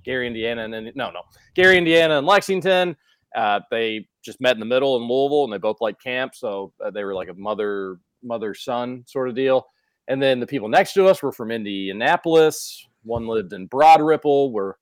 Gary, 0.05 0.27
Indiana, 0.27 0.65
and 0.65 0.93
no, 0.95 1.11
no, 1.11 1.23
Gary, 1.55 1.79
Indiana, 1.79 2.19
and 2.19 2.27
Lexington. 2.27 2.97
Uh, 3.35 3.61
they 3.71 4.07
just 4.25 4.41
met 4.41 4.55
in 4.55 4.61
the 4.61 4.67
middle 4.67 4.97
in 4.97 5.03
Louisville, 5.03 5.45
and 5.45 5.53
they 5.53 5.59
both 5.59 5.81
like 5.81 5.97
Caamp, 6.05 6.35
so 6.35 6.73
uh, 6.85 6.91
they 6.91 7.05
were 7.05 7.15
like 7.15 7.29
a 7.29 7.35
mother 7.35 7.99
mother 8.23 8.55
son 8.55 9.05
sort 9.07 9.29
of 9.29 9.35
deal. 9.35 9.67
And 10.09 10.23
then 10.23 10.41
the 10.41 10.47
people 10.47 10.69
next 10.69 10.93
to 10.95 11.07
us 11.07 11.23
were 11.23 11.33
from 11.33 11.51
Indianapolis. 11.51 12.87
One 13.03 13.27
lived 13.27 13.53
in 13.53 13.67
Broad 13.67 14.03
Ripple, 14.03 14.53
where 14.53 14.77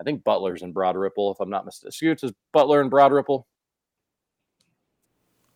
I 0.00 0.02
think 0.02 0.24
Butler's 0.24 0.62
in 0.62 0.72
Broad 0.72 0.96
Ripple, 0.96 1.32
if 1.32 1.40
I'm 1.40 1.50
not 1.50 1.64
mistaken. 1.64 1.92
Scoots 1.92 2.24
is 2.24 2.32
Butler 2.52 2.80
in 2.80 2.88
Broad 2.88 3.12
Ripple. 3.12 3.46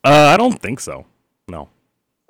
Uh, 0.03 0.31
I 0.33 0.37
don't 0.37 0.61
think 0.61 0.79
so. 0.79 1.05
No. 1.47 1.69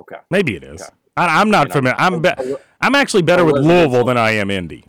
Okay. 0.02 0.18
Maybe 0.32 0.56
it 0.56 0.64
is. 0.64 0.82
I, 1.16 1.42
I'm 1.42 1.50
not 1.50 1.72
familiar. 1.72 1.96
I'm 1.98 2.22
be- 2.22 2.56
I'm 2.82 2.96
actually 2.96 3.24
better 3.24 3.44
with 3.46 3.58
Louisville 3.58 4.06
than 4.06 4.18
I 4.18 4.32
am 4.32 4.50
Indy. 4.50 4.86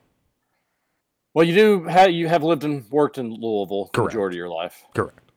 Well, 1.34 1.46
you 1.46 1.54
do 1.54 1.84
have 1.84 2.10
you 2.10 2.28
have 2.28 2.42
lived 2.42 2.64
and 2.64 2.88
worked 2.90 3.18
in 3.18 3.32
Louisville 3.32 3.90
the 3.92 4.02
majority 4.02 4.36
of 4.36 4.38
your 4.38 4.48
life. 4.48 4.84
Correct. 4.94 5.32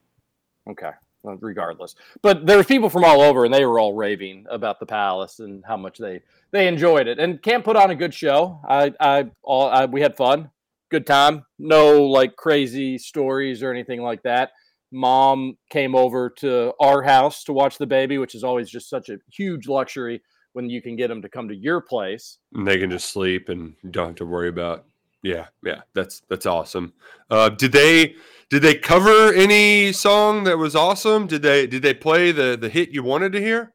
Okay. 0.69 0.91
Well, 1.23 1.38
regardless, 1.39 1.93
but 2.23 2.47
there's 2.47 2.65
people 2.65 2.89
from 2.89 3.03
all 3.03 3.21
over, 3.21 3.45
and 3.45 3.53
they 3.53 3.63
were 3.65 3.79
all 3.79 3.93
raving 3.93 4.47
about 4.50 4.79
the 4.79 4.88
Palace 4.88 5.39
and 5.39 5.63
how 5.67 5.77
much 5.77 6.00
they 6.00 6.21
they 6.50 6.67
enjoyed 6.67 7.07
it. 7.07 7.19
And 7.19 7.39
Caamp 7.41 7.63
put 7.63 7.75
on 7.75 7.91
a 7.91 7.95
good 7.95 8.13
show. 8.13 8.59
I 8.67 8.91
I 9.00 9.29
all 9.43 9.69
I, 9.69 9.85
we 9.85 10.01
had 10.01 10.17
fun, 10.17 10.50
good 10.91 11.07
time. 11.07 11.43
No 11.57 12.03
like 12.03 12.36
crazy 12.36 12.98
stories 12.98 13.63
or 13.63 13.71
anything 13.71 14.01
like 14.01 14.21
that. 14.24 14.51
Mom 14.91 15.57
came 15.69 15.95
over 15.95 16.29
to 16.29 16.74
our 16.79 17.01
house 17.01 17.45
to 17.45 17.53
watch 17.53 17.77
the 17.77 17.88
baby, 17.88 18.17
which 18.17 18.36
is 18.36 18.43
always 18.43 18.69
just 18.69 18.89
such 18.89 19.10
a 19.10 19.17
huge 19.31 19.67
luxury 19.67 20.21
when 20.53 20.69
you 20.69 20.81
can 20.81 20.98
get 20.98 21.07
them 21.07 21.21
to 21.21 21.29
come 21.29 21.48
to 21.48 21.55
your 21.55 21.79
place. 21.79 22.39
And 22.53 22.67
they 22.67 22.77
can 22.77 22.91
just 22.91 23.10
sleep 23.10 23.48
and 23.48 23.74
don't 23.89 24.07
have 24.07 24.15
to 24.15 24.25
worry 24.25 24.50
about. 24.50 24.86
Yeah, 25.24 25.48
yeah, 25.63 25.81
that's 25.93 26.24
that's 26.29 26.45
awesome. 26.45 26.93
Uh, 27.29 27.50
did 27.50 27.71
they 27.71 28.15
did 28.50 28.63
they 28.63 28.75
cover 28.75 29.31
any 29.33 29.93
song 29.93 30.43
that 30.43 30.57
was 30.57 30.75
awesome? 30.75 31.27
Did 31.27 31.43
they 31.43 31.67
did 31.67 31.83
they 31.83 31.93
play 31.93 32.31
the 32.31 32.57
the 32.60 32.69
hit 32.69 32.89
you 32.89 33.03
wanted 33.03 33.31
to 33.33 33.39
hear? 33.39 33.74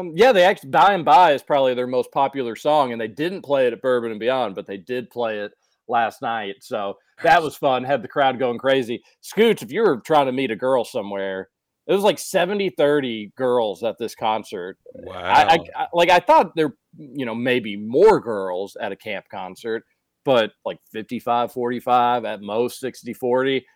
Um, 0.00 0.12
yeah, 0.14 0.32
they 0.32 0.44
actually 0.44 0.70
"By 0.70 0.94
and 0.94 1.04
By" 1.04 1.32
is 1.32 1.42
probably 1.42 1.74
their 1.74 1.86
most 1.86 2.12
popular 2.12 2.56
song, 2.56 2.92
and 2.92 3.00
they 3.00 3.08
didn't 3.08 3.42
play 3.42 3.66
it 3.66 3.72
at 3.72 3.82
Bourbon 3.82 4.10
and 4.10 4.20
Beyond, 4.20 4.54
but 4.54 4.66
they 4.66 4.76
did 4.76 5.10
play 5.10 5.40
it 5.40 5.52
last 5.88 6.22
night. 6.22 6.56
So 6.60 6.94
that 7.22 7.42
was 7.42 7.56
fun. 7.56 7.84
Had 7.84 8.02
the 8.02 8.08
crowd 8.08 8.38
going 8.38 8.58
crazy. 8.58 9.02
Scooch, 9.22 9.62
if 9.62 9.72
you 9.72 9.82
were 9.82 10.00
trying 10.00 10.26
to 10.26 10.32
meet 10.32 10.50
a 10.50 10.56
girl 10.56 10.84
somewhere, 10.84 11.48
it 11.86 11.92
was 11.92 12.02
like 12.02 12.18
70 12.18 12.70
30 12.70 13.32
girls 13.36 13.82
at 13.82 13.96
this 13.98 14.14
concert. 14.14 14.78
Wow. 14.94 15.14
I, 15.18 15.54
I, 15.54 15.58
I 15.76 15.86
like 15.92 16.10
I 16.10 16.20
thought 16.20 16.54
there, 16.56 16.74
you 16.98 17.24
know, 17.24 17.34
maybe 17.34 17.76
more 17.76 18.20
girls 18.20 18.76
at 18.80 18.92
a 18.92 18.96
Caamp 18.96 19.28
concert, 19.30 19.84
but 20.24 20.52
like 20.64 20.78
55 20.92 21.52
45 21.52 22.24
at 22.24 22.40
most 22.40 22.80
60 22.80 23.14
40. 23.14 23.66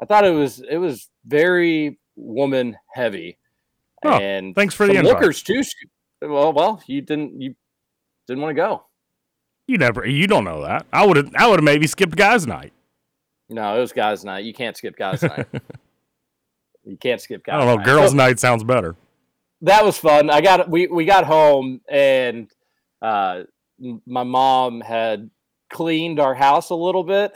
I 0.00 0.06
thought 0.06 0.24
it 0.24 0.30
was 0.30 0.62
it 0.68 0.78
was 0.78 1.08
very 1.26 1.98
woman 2.16 2.76
heavy. 2.94 3.38
Oh, 4.04 4.10
and 4.18 4.54
thanks 4.54 4.74
for 4.74 4.86
the 4.86 4.94
invite. 4.94 5.04
lookers 5.14 5.42
too. 5.42 5.62
Well, 6.22 6.52
well, 6.52 6.82
you 6.86 7.00
didn't 7.02 7.40
you 7.40 7.54
didn't 8.26 8.42
want 8.42 8.50
to 8.50 8.60
go. 8.60 8.84
You 9.66 9.76
never. 9.78 10.06
You 10.06 10.26
don't 10.26 10.44
know 10.44 10.62
that. 10.62 10.86
I 10.92 11.04
would 11.06 11.16
have. 11.16 11.30
I 11.36 11.46
would 11.48 11.58
have 11.58 11.64
maybe 11.64 11.86
skipped 11.86 12.16
guys' 12.16 12.46
night. 12.46 12.72
No, 13.50 13.76
it 13.76 13.80
was 13.80 13.92
guys' 13.92 14.24
night. 14.24 14.44
You 14.44 14.52
can't 14.54 14.76
skip 14.76 14.96
guys' 14.96 15.22
night. 15.22 15.46
You 16.84 16.96
can't 16.96 17.20
skip 17.20 17.44
guys' 17.44 17.54
I 17.54 17.58
don't 17.58 17.66
know. 17.66 17.76
night. 17.76 17.84
Girls' 17.84 18.10
So- 18.12 18.16
night 18.16 18.38
sounds 18.38 18.64
better. 18.64 18.96
that 19.62 19.84
was 19.84 19.98
fun. 19.98 20.30
I 20.30 20.40
got 20.40 20.70
we 20.70 20.86
we 20.86 21.04
got 21.04 21.24
home 21.24 21.80
and 21.88 22.50
uh 23.02 23.42
my 24.06 24.22
mom 24.22 24.80
had 24.80 25.28
cleaned 25.70 26.18
our 26.18 26.34
house 26.34 26.70
a 26.70 26.74
little 26.74 27.04
bit. 27.04 27.32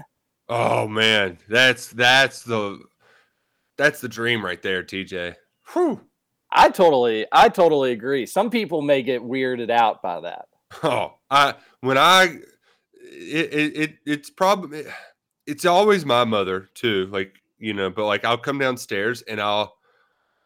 Oh 0.49 0.89
man, 0.89 1.37
that's 1.51 1.89
that's 1.89 2.43
the 2.45 2.79
that's 3.77 4.01
the 4.01 4.09
dream 4.09 4.43
right 4.45 4.63
there, 4.63 4.83
TJ. 4.83 5.35
Whew. 5.75 6.01
I 6.53 6.69
totally 6.69 7.27
I 7.33 7.49
totally 7.49 7.93
agree. 7.93 8.27
Some 8.27 8.51
people 8.51 8.83
may 8.83 9.03
get 9.03 9.23
weirded 9.23 9.71
out 9.71 10.03
by 10.03 10.21
that. 10.21 10.47
Oh, 10.83 11.15
I 11.31 11.55
when 11.81 11.99
I 11.99 12.39
it 12.95 13.55
it, 13.55 13.77
it 13.77 13.95
it's 14.07 14.31
probably 14.31 14.85
it's 15.47 15.65
always 15.65 16.05
my 16.07 16.25
mother 16.25 16.69
too. 16.75 17.07
Like 17.07 17.35
you 17.59 17.75
know, 17.75 17.91
but 17.91 18.07
like 18.07 18.25
I'll 18.25 18.39
come 18.39 18.59
downstairs 18.59 19.23
and 19.23 19.41
I'll 19.41 19.77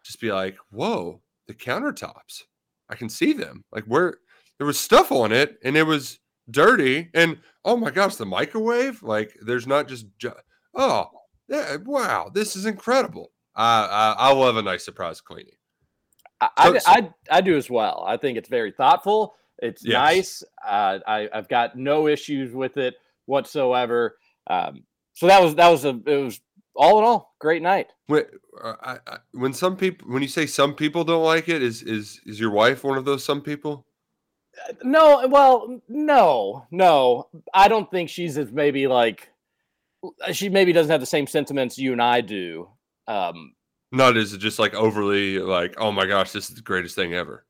just 0.04 0.20
be 0.20 0.32
like, 0.32 0.56
"Whoa, 0.70 1.20
the 1.46 1.54
countertops! 1.54 2.42
I 2.88 2.94
can 2.94 3.08
see 3.08 3.32
them. 3.32 3.64
Like 3.72 3.84
where 3.84 4.18
there 4.58 4.66
was 4.66 4.78
stuff 4.78 5.12
on 5.12 5.32
it 5.32 5.58
and 5.64 5.76
it 5.76 5.84
was 5.84 6.18
dirty. 6.50 7.10
And 7.14 7.38
oh 7.64 7.76
my 7.76 7.90
gosh, 7.90 8.16
the 8.16 8.26
microwave! 8.26 9.02
Like 9.02 9.36
there's 9.40 9.66
not 9.66 9.88
just 9.88 10.06
ju- 10.18 10.32
oh 10.74 11.08
yeah, 11.48 11.76
wow, 11.84 12.30
this 12.32 12.56
is 12.56 12.66
incredible. 12.66 13.32
I 13.54 14.14
I, 14.18 14.28
I 14.28 14.32
love 14.32 14.56
a 14.56 14.62
nice 14.62 14.84
surprise 14.84 15.20
cleaning. 15.20 15.54
I, 16.40 16.78
So- 16.78 16.90
I, 16.90 16.98
I, 16.98 17.10
I 17.38 17.40
do 17.40 17.56
as 17.56 17.70
well. 17.70 18.04
I 18.06 18.16
think 18.16 18.36
it's 18.38 18.48
very 18.48 18.72
thoughtful. 18.72 19.34
It's 19.58 19.84
Yes. 19.84 19.94
nice. 19.94 20.42
Uh, 20.66 20.98
I, 21.06 21.28
I've 21.32 21.48
got 21.48 21.76
no 21.76 22.08
issues 22.08 22.52
with 22.52 22.76
it 22.76 22.94
whatsoever. 23.24 24.18
Um, 24.48 24.84
so 25.14 25.26
that 25.28 25.42
was 25.42 25.54
that 25.54 25.68
was 25.70 25.84
a 25.86 25.98
it 26.06 26.22
was 26.24 26.40
all 26.74 26.98
in 26.98 27.04
all 27.04 27.34
great 27.38 27.62
night. 27.62 27.86
When, 28.06 28.24
uh, 28.62 28.74
I, 28.82 28.98
I, 29.06 29.16
when 29.32 29.54
some 29.54 29.76
people 29.78 30.08
when 30.12 30.20
you 30.22 30.28
say 30.28 30.44
some 30.46 30.74
people 30.74 31.04
don't 31.04 31.24
like 31.24 31.48
it, 31.48 31.62
is 31.62 31.82
is 31.82 32.20
is 32.26 32.38
your 32.38 32.50
wife 32.50 32.84
one 32.84 32.98
of 32.98 33.06
those 33.06 33.24
some 33.24 33.40
people? 33.40 33.86
No, 34.82 35.26
well, 35.28 35.80
no, 35.88 36.66
no. 36.70 37.28
I 37.52 37.68
don't 37.68 37.90
think 37.90 38.08
she's 38.10 38.36
as 38.38 38.52
maybe 38.52 38.86
like 38.86 39.30
she 40.32 40.48
maybe 40.50 40.72
doesn't 40.72 40.90
have 40.90 41.00
the 41.00 41.06
same 41.06 41.26
sentiments 41.26 41.78
you 41.78 41.92
and 41.92 42.02
I 42.02 42.20
do. 42.20 42.68
Um, 43.08 43.54
Not 43.92 44.16
is 44.16 44.32
it 44.32 44.38
just 44.38 44.58
like 44.58 44.74
overly 44.74 45.38
like, 45.38 45.74
oh 45.78 45.92
my 45.92 46.06
gosh, 46.06 46.32
this 46.32 46.48
is 46.48 46.56
the 46.56 46.62
greatest 46.62 46.94
thing 46.94 47.14
ever. 47.14 47.44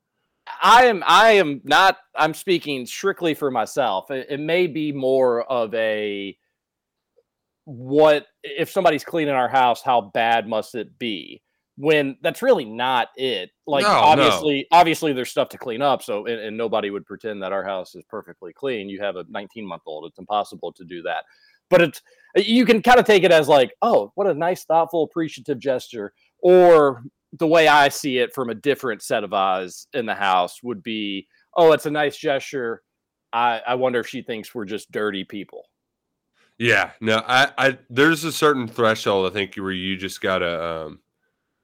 I 0.61 0.85
am 0.85 1.03
I 1.05 1.31
am 1.31 1.61
not 1.63 1.97
I'm 2.15 2.33
speaking 2.33 2.85
strictly 2.85 3.33
for 3.33 3.51
myself. 3.51 4.11
It, 4.11 4.27
it 4.29 4.39
may 4.39 4.67
be 4.67 4.91
more 4.91 5.43
of 5.43 5.73
a 5.73 6.37
what 7.65 8.27
if 8.43 8.69
somebody's 8.69 9.03
cleaning 9.03 9.33
our 9.33 9.49
house, 9.49 9.81
how 9.81 9.99
bad 10.13 10.47
must 10.47 10.75
it 10.75 10.97
be? 10.97 11.41
When 11.75 12.17
that's 12.21 12.41
really 12.41 12.65
not 12.65 13.09
it. 13.17 13.51
Like 13.65 13.83
No, 13.83 13.89
no. 13.89 13.99
obviously 13.99 14.67
obviously 14.71 15.13
there's 15.13 15.29
stuff 15.29 15.49
to 15.49 15.57
clean 15.57 15.81
up, 15.81 16.01
so 16.01 16.25
and, 16.27 16.39
and 16.39 16.57
nobody 16.57 16.91
would 16.91 17.05
pretend 17.05 17.41
that 17.43 17.51
our 17.51 17.63
house 17.63 17.93
is 17.93 18.03
perfectly 18.09 18.53
clean. 18.53 18.89
You 18.89 19.01
have 19.01 19.15
a 19.15 19.25
19 19.29 19.65
month 19.65 19.83
old, 19.85 20.05
it's 20.05 20.19
impossible 20.19 20.71
to 20.73 20.85
do 20.85 21.01
that. 21.03 21.25
But 21.69 21.81
it's 21.81 22.01
you 22.35 22.65
can 22.65 22.81
kind 22.81 22.99
of 22.99 23.05
take 23.05 23.23
it 23.23 23.31
as 23.31 23.47
like, 23.47 23.73
oh, 23.81 24.11
what 24.15 24.27
a 24.27 24.33
nice, 24.33 24.63
thoughtful, 24.63 25.03
appreciative 25.03 25.59
gesture. 25.59 26.13
Or 26.39 27.03
the 27.33 27.47
way 27.47 27.67
I 27.67 27.89
see 27.89 28.19
it 28.19 28.33
from 28.33 28.49
a 28.49 28.55
different 28.55 29.01
set 29.01 29.23
of 29.23 29.33
eyes 29.33 29.87
in 29.93 30.05
the 30.05 30.15
house 30.15 30.61
would 30.63 30.83
be, 30.83 31.27
oh, 31.55 31.71
it's 31.73 31.85
a 31.85 31.91
nice 31.91 32.17
gesture. 32.17 32.83
I, 33.33 33.61
I 33.67 33.75
wonder 33.75 33.99
if 33.99 34.07
she 34.07 34.21
thinks 34.21 34.55
we're 34.55 34.65
just 34.65 34.91
dirty 34.91 35.23
people. 35.23 35.63
Yeah, 36.57 36.91
no, 37.01 37.21
I, 37.27 37.51
I 37.57 37.77
there's 37.89 38.23
a 38.23 38.31
certain 38.31 38.67
threshold 38.67 39.29
I 39.29 39.33
think 39.33 39.55
where 39.55 39.71
you 39.71 39.95
just 39.95 40.21
gotta. 40.21 40.63
um 40.63 40.99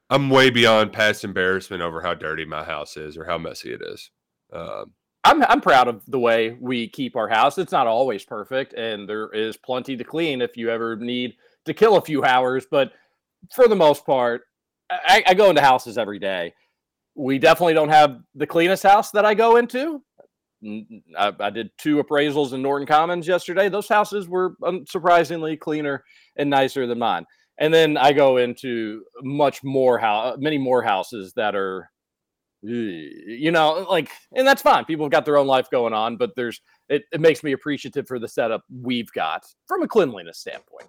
I'm 0.10 0.30
way 0.30 0.52
beyond 0.52 0.94
past 0.94 1.24
embarrassment 1.24 1.82
over 1.82 2.02
how 2.02 2.14
dirty 2.14 2.46
my 2.46 2.64
house 2.64 2.98
is 2.98 3.18
or 3.18 3.26
how 3.26 3.40
messy 3.40 3.74
it 3.74 3.82
is. 3.82 4.12
Um, 4.52 4.92
I'm 5.24 5.42
I'm 5.44 5.62
proud 5.62 5.88
of 5.88 6.04
the 6.06 6.20
way 6.20 6.56
we 6.60 6.88
keep 6.88 7.16
our 7.16 7.28
house. 7.28 7.58
It's 7.58 7.72
not 7.72 7.88
always 7.88 8.24
perfect, 8.24 8.74
and 8.74 9.10
there 9.10 9.30
is 9.30 9.58
plenty 9.58 9.98
to 9.98 10.04
clean 10.04 10.42
if 10.42 10.58
you 10.58 10.70
ever 10.70 10.96
need 10.96 11.36
to 11.66 11.74
kill 11.74 11.96
a 11.96 12.02
few 12.02 12.24
hours. 12.24 12.68
But 12.70 12.92
for 13.56 13.68
the 13.68 13.76
most 13.76 14.06
part, 14.06 14.44
I, 15.06 15.24
I 15.28 15.34
go 15.34 15.50
into 15.50 15.62
houses 15.62 15.98
every 15.98 16.20
day. 16.20 16.54
We 17.16 17.40
definitely 17.40 17.74
don't 17.74 17.90
have 17.90 18.20
the 18.36 18.48
cleanest 18.48 18.84
house 18.84 19.12
that 19.12 19.26
I 19.26 19.34
go 19.34 19.58
into. 19.58 20.02
I 21.18 21.50
did 21.50 21.70
two 21.78 22.02
appraisals 22.02 22.54
in 22.54 22.62
Norton 22.62 22.88
Commons 22.88 23.28
yesterday. 23.28 23.68
Those 23.70 23.90
houses 23.90 24.28
were 24.30 24.56
unsurprisingly 24.62 25.60
cleaner 25.60 26.04
and 26.38 26.50
nicer 26.50 26.88
than 26.88 27.00
mine. 27.00 27.26
And 27.60 27.74
then 27.74 27.98
I 27.98 28.14
go 28.14 28.38
into 28.38 29.04
much 29.22 29.64
more 29.64 30.00
house, 30.00 30.38
many 30.40 30.58
more 30.58 30.82
houses 30.82 31.34
that 31.36 31.56
are 31.56 31.90
you 32.66 33.52
know, 33.52 33.86
like, 33.90 34.10
and 34.34 34.48
that's 34.48 34.62
fine. 34.62 34.86
People 34.86 35.06
have 35.06 35.12
got 35.12 35.26
their 35.26 35.38
own 35.38 35.48
life 35.48 35.70
going 35.70 35.94
on, 35.94 36.16
but 36.16 36.32
there's 36.36 36.62
it, 36.88 37.04
it 37.12 37.20
makes 37.20 37.44
me 37.44 37.52
appreciative 37.52 38.08
for 38.08 38.20
the 38.20 38.28
setup 38.28 38.64
we've 38.82 39.12
got 39.12 39.44
from 39.68 39.84
a 39.84 39.88
cleanliness 39.88 40.40
standpoint. 40.40 40.88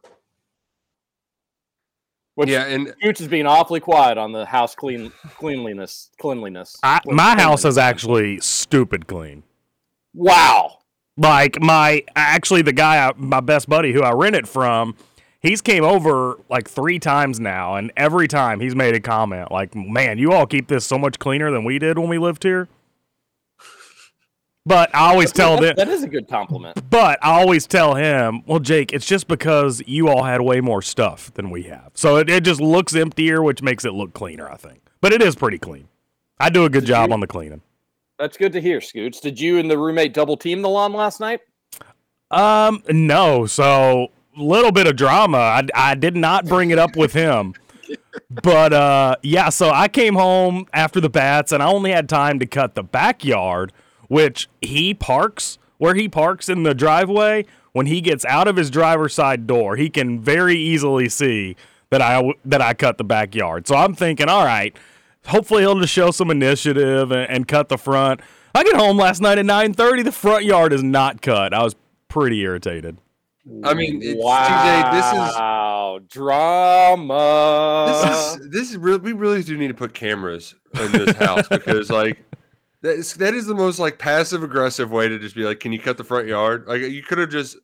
Which 2.36 2.48
yeah, 2.48 2.64
and 2.66 2.88
Scooch 3.02 3.20
is 3.20 3.28
being 3.28 3.46
awfully 3.46 3.78
quiet 3.80 4.18
on 4.18 4.32
the 4.32 4.44
house 4.44 4.74
clean 4.74 5.12
cleanliness 5.36 6.10
cleanliness. 6.20 6.76
I, 6.82 6.98
clean- 7.00 7.14
my 7.16 7.40
house 7.40 7.64
is 7.64 7.78
actually 7.78 8.40
stupid 8.40 9.06
clean. 9.06 9.44
wow. 10.12 10.78
Like 11.16 11.60
my 11.60 12.02
actually 12.16 12.62
the 12.62 12.72
guy 12.72 13.06
I, 13.06 13.12
my 13.16 13.38
best 13.40 13.68
buddy 13.68 13.92
who 13.92 14.02
I 14.02 14.10
rent 14.10 14.34
it 14.34 14.48
from, 14.48 14.96
he's 15.38 15.60
came 15.60 15.84
over 15.84 16.40
like 16.50 16.68
three 16.68 16.98
times 16.98 17.38
now, 17.38 17.76
and 17.76 17.92
every 17.96 18.26
time 18.26 18.58
he's 18.58 18.74
made 18.74 18.96
a 18.96 19.00
comment 19.00 19.52
like, 19.52 19.76
"Man, 19.76 20.18
you 20.18 20.32
all 20.32 20.44
keep 20.44 20.66
this 20.66 20.84
so 20.84 20.98
much 20.98 21.20
cleaner 21.20 21.52
than 21.52 21.62
we 21.62 21.78
did 21.78 21.98
when 22.00 22.08
we 22.08 22.18
lived 22.18 22.42
here." 22.42 22.66
But 24.66 24.94
I 24.94 25.10
always 25.10 25.30
tell 25.30 25.60
them, 25.60 25.74
That- 25.76 25.88
is 25.88 26.02
a 26.04 26.08
good 26.08 26.26
compliment. 26.26 26.78
but 26.88 27.18
I 27.22 27.38
always 27.40 27.66
tell 27.66 27.94
him, 27.96 28.42
"Well, 28.46 28.60
Jake, 28.60 28.92
it's 28.94 29.04
just 29.06 29.28
because 29.28 29.82
you 29.86 30.08
all 30.08 30.22
had 30.22 30.40
way 30.40 30.60
more 30.62 30.80
stuff 30.80 31.32
than 31.34 31.50
we 31.50 31.64
have, 31.64 31.90
so 31.94 32.16
it, 32.16 32.30
it 32.30 32.44
just 32.44 32.60
looks 32.62 32.94
emptier, 32.94 33.42
which 33.42 33.60
makes 33.62 33.84
it 33.84 33.92
look 33.92 34.14
cleaner, 34.14 34.50
I 34.50 34.56
think. 34.56 34.80
But 35.02 35.12
it 35.12 35.20
is 35.20 35.34
pretty 35.34 35.58
clean. 35.58 35.88
I 36.40 36.48
do 36.48 36.64
a 36.64 36.70
good 36.70 36.86
job 36.86 37.08
you- 37.08 37.14
on 37.14 37.20
the 37.20 37.26
cleaning." 37.26 37.60
That's 38.18 38.36
good 38.38 38.52
to 38.52 38.60
hear, 38.60 38.80
Scoots. 38.80 39.20
Did 39.20 39.38
you 39.40 39.58
and 39.58 39.70
the 39.70 39.76
roommate 39.76 40.14
double 40.14 40.36
team 40.36 40.62
the 40.62 40.68
lawn 40.68 40.92
last 40.92 41.20
night? 41.20 41.40
Um, 42.30 42.82
no. 42.88 43.44
So 43.46 44.08
little 44.36 44.72
bit 44.72 44.86
of 44.86 44.96
drama. 44.96 45.36
I, 45.38 45.62
I 45.74 45.94
did 45.94 46.16
not 46.16 46.46
bring 46.46 46.70
it 46.70 46.78
up 46.78 46.96
with 46.96 47.12
him. 47.12 47.54
but 48.42 48.72
uh, 48.72 49.16
yeah, 49.22 49.48
so 49.50 49.70
I 49.70 49.88
came 49.88 50.14
home 50.14 50.66
after 50.72 51.00
the 51.00 51.10
bats, 51.10 51.52
and 51.52 51.62
I 51.62 51.66
only 51.66 51.90
had 51.90 52.08
time 52.08 52.38
to 52.38 52.46
cut 52.46 52.74
the 52.76 52.82
backyard, 52.82 53.72
which 54.08 54.48
he 54.60 54.94
parks 54.94 55.58
where 55.78 55.94
he 55.94 56.08
parks 56.08 56.48
in 56.48 56.62
the 56.62 56.74
driveway. 56.74 57.44
When 57.72 57.86
he 57.86 58.00
gets 58.00 58.24
out 58.26 58.46
of 58.46 58.54
his 58.56 58.70
driver's 58.70 59.14
side 59.14 59.48
door, 59.48 59.74
he 59.74 59.90
can 59.90 60.20
very 60.20 60.56
easily 60.56 61.08
see 61.08 61.56
that 61.90 62.00
I 62.00 62.32
that 62.44 62.62
I 62.62 62.72
cut 62.72 62.98
the 62.98 63.04
backyard. 63.04 63.66
So 63.66 63.74
I'm 63.74 63.94
thinking, 63.94 64.28
all 64.28 64.44
right, 64.44 64.76
hopefully 65.26 65.62
he'll 65.62 65.80
just 65.80 65.92
show 65.92 66.12
some 66.12 66.30
initiative 66.30 67.10
and, 67.10 67.28
and 67.28 67.48
cut 67.48 67.68
the 67.68 67.78
front. 67.78 68.20
I 68.54 68.62
get 68.62 68.76
home 68.76 68.96
last 68.96 69.20
night 69.20 69.38
at 69.38 69.44
9:30. 69.44 70.04
The 70.04 70.12
front 70.12 70.44
yard 70.44 70.72
is 70.72 70.84
not 70.84 71.20
cut. 71.20 71.52
I 71.52 71.64
was 71.64 71.74
pretty 72.08 72.40
irritated. 72.40 72.98
I 73.62 73.74
mean, 73.74 74.00
it's, 74.02 74.22
wow, 74.22 74.46
TJ, 74.46 74.92
this 74.92 75.06
is 75.20 76.14
drama. 76.14 77.86
this 77.88 78.04
is 78.14 78.50
this 78.50 78.70
is 78.70 78.76
really 78.76 78.98
we 78.98 79.12
really 79.12 79.42
do 79.42 79.56
need 79.58 79.68
to 79.68 79.74
put 79.74 79.92
cameras 79.92 80.54
in 80.74 80.92
this 80.92 81.16
house 81.16 81.48
because 81.48 81.90
like 81.90 82.24
that 82.84 82.96
is 82.96 83.14
that 83.14 83.34
is 83.34 83.46
the 83.46 83.54
most 83.54 83.78
like 83.78 83.98
passive 83.98 84.42
aggressive 84.42 84.90
way 84.90 85.08
to 85.08 85.18
just 85.18 85.34
be 85.34 85.42
like, 85.42 85.58
can 85.58 85.72
you 85.72 85.78
cut 85.78 85.96
the 85.96 86.04
front 86.04 86.28
yard? 86.28 86.66
Like 86.66 86.82
you 86.82 87.02
could 87.02 87.18
have 87.18 87.30
just 87.30 87.56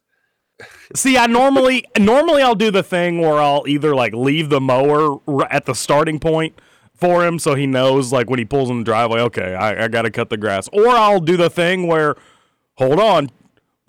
See, 0.97 1.17
I 1.17 1.27
normally 1.27 1.85
normally 1.99 2.43
I'll 2.43 2.55
do 2.55 2.71
the 2.71 2.83
thing 2.83 3.21
where 3.21 3.39
I'll 3.39 3.65
either 3.67 3.95
like 3.95 4.15
leave 4.15 4.49
the 4.49 4.61
mower 4.61 5.19
at 5.51 5.67
the 5.67 5.75
starting 5.75 6.19
point 6.19 6.59
for 6.95 7.25
him 7.25 7.39
so 7.39 7.55
he 7.55 7.67
knows 7.67 8.13
like 8.13 8.29
when 8.29 8.39
he 8.39 8.45
pulls 8.45 8.71
in 8.71 8.79
the 8.79 8.85
driveway, 8.85 9.21
okay, 9.21 9.55
I, 9.55 9.85
I 9.85 9.89
got 9.89 10.03
to 10.03 10.11
cut 10.11 10.31
the 10.31 10.37
grass. 10.37 10.69
Or 10.73 10.89
I'll 10.89 11.21
do 11.21 11.37
the 11.37 11.51
thing 11.51 11.87
where, 11.87 12.17
hold 12.77 12.99
on, 12.99 13.31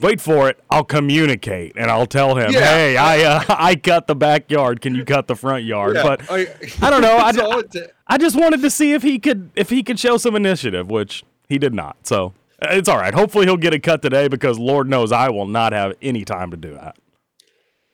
wait 0.02 0.20
for 0.22 0.50
it. 0.50 0.60
I'll 0.70 0.84
communicate 0.84 1.74
and 1.76 1.90
I'll 1.90 2.06
tell 2.06 2.36
him, 2.36 2.52
Yeah. 2.52 2.60
hey, 2.62 2.98
I 2.98 3.22
uh, 3.24 3.44
I 3.50 3.76
cut 3.76 4.08
the 4.08 4.16
backyard. 4.16 4.82
Can 4.82 4.96
you 4.96 5.06
cut 5.06 5.28
the 5.28 5.36
front 5.36 5.64
yard? 5.66 5.96
Yeah, 5.96 6.04
but 6.04 6.22
I, 6.32 6.48
I 6.82 6.90
don't 6.90 7.02
know. 7.02 7.18
I, 7.18 7.32
that's 7.32 7.38
all 7.40 7.60
it 7.60 7.72
ta- 7.72 7.92
I 8.08 8.18
just 8.18 8.36
wanted 8.36 8.62
to 8.62 8.70
see 8.70 8.94
if 8.94 9.04
he 9.04 9.20
could 9.20 9.52
if 9.56 9.70
he 9.70 9.84
could 9.84 10.00
show 10.00 10.18
some 10.18 10.36
initiative, 10.36 10.90
which 10.90 11.24
he 11.48 11.58
did 11.58 11.74
not. 11.74 11.96
So 12.04 12.34
uh, 12.62 12.68
it's 12.72 12.90
all 12.90 12.98
right. 12.98 13.14
Hopefully 13.14 13.46
he'll 13.46 13.58
get 13.58 13.74
it 13.74 13.80
cut 13.80 14.02
today 14.02 14.28
because 14.28 14.60
Lord 14.60 14.90
knows 14.90 15.12
I 15.12 15.30
will 15.30 15.48
not 15.48 15.74
have 15.74 15.94
any 16.02 16.26
time 16.26 16.52
to 16.52 16.58
do 16.58 16.74
that. 16.74 16.98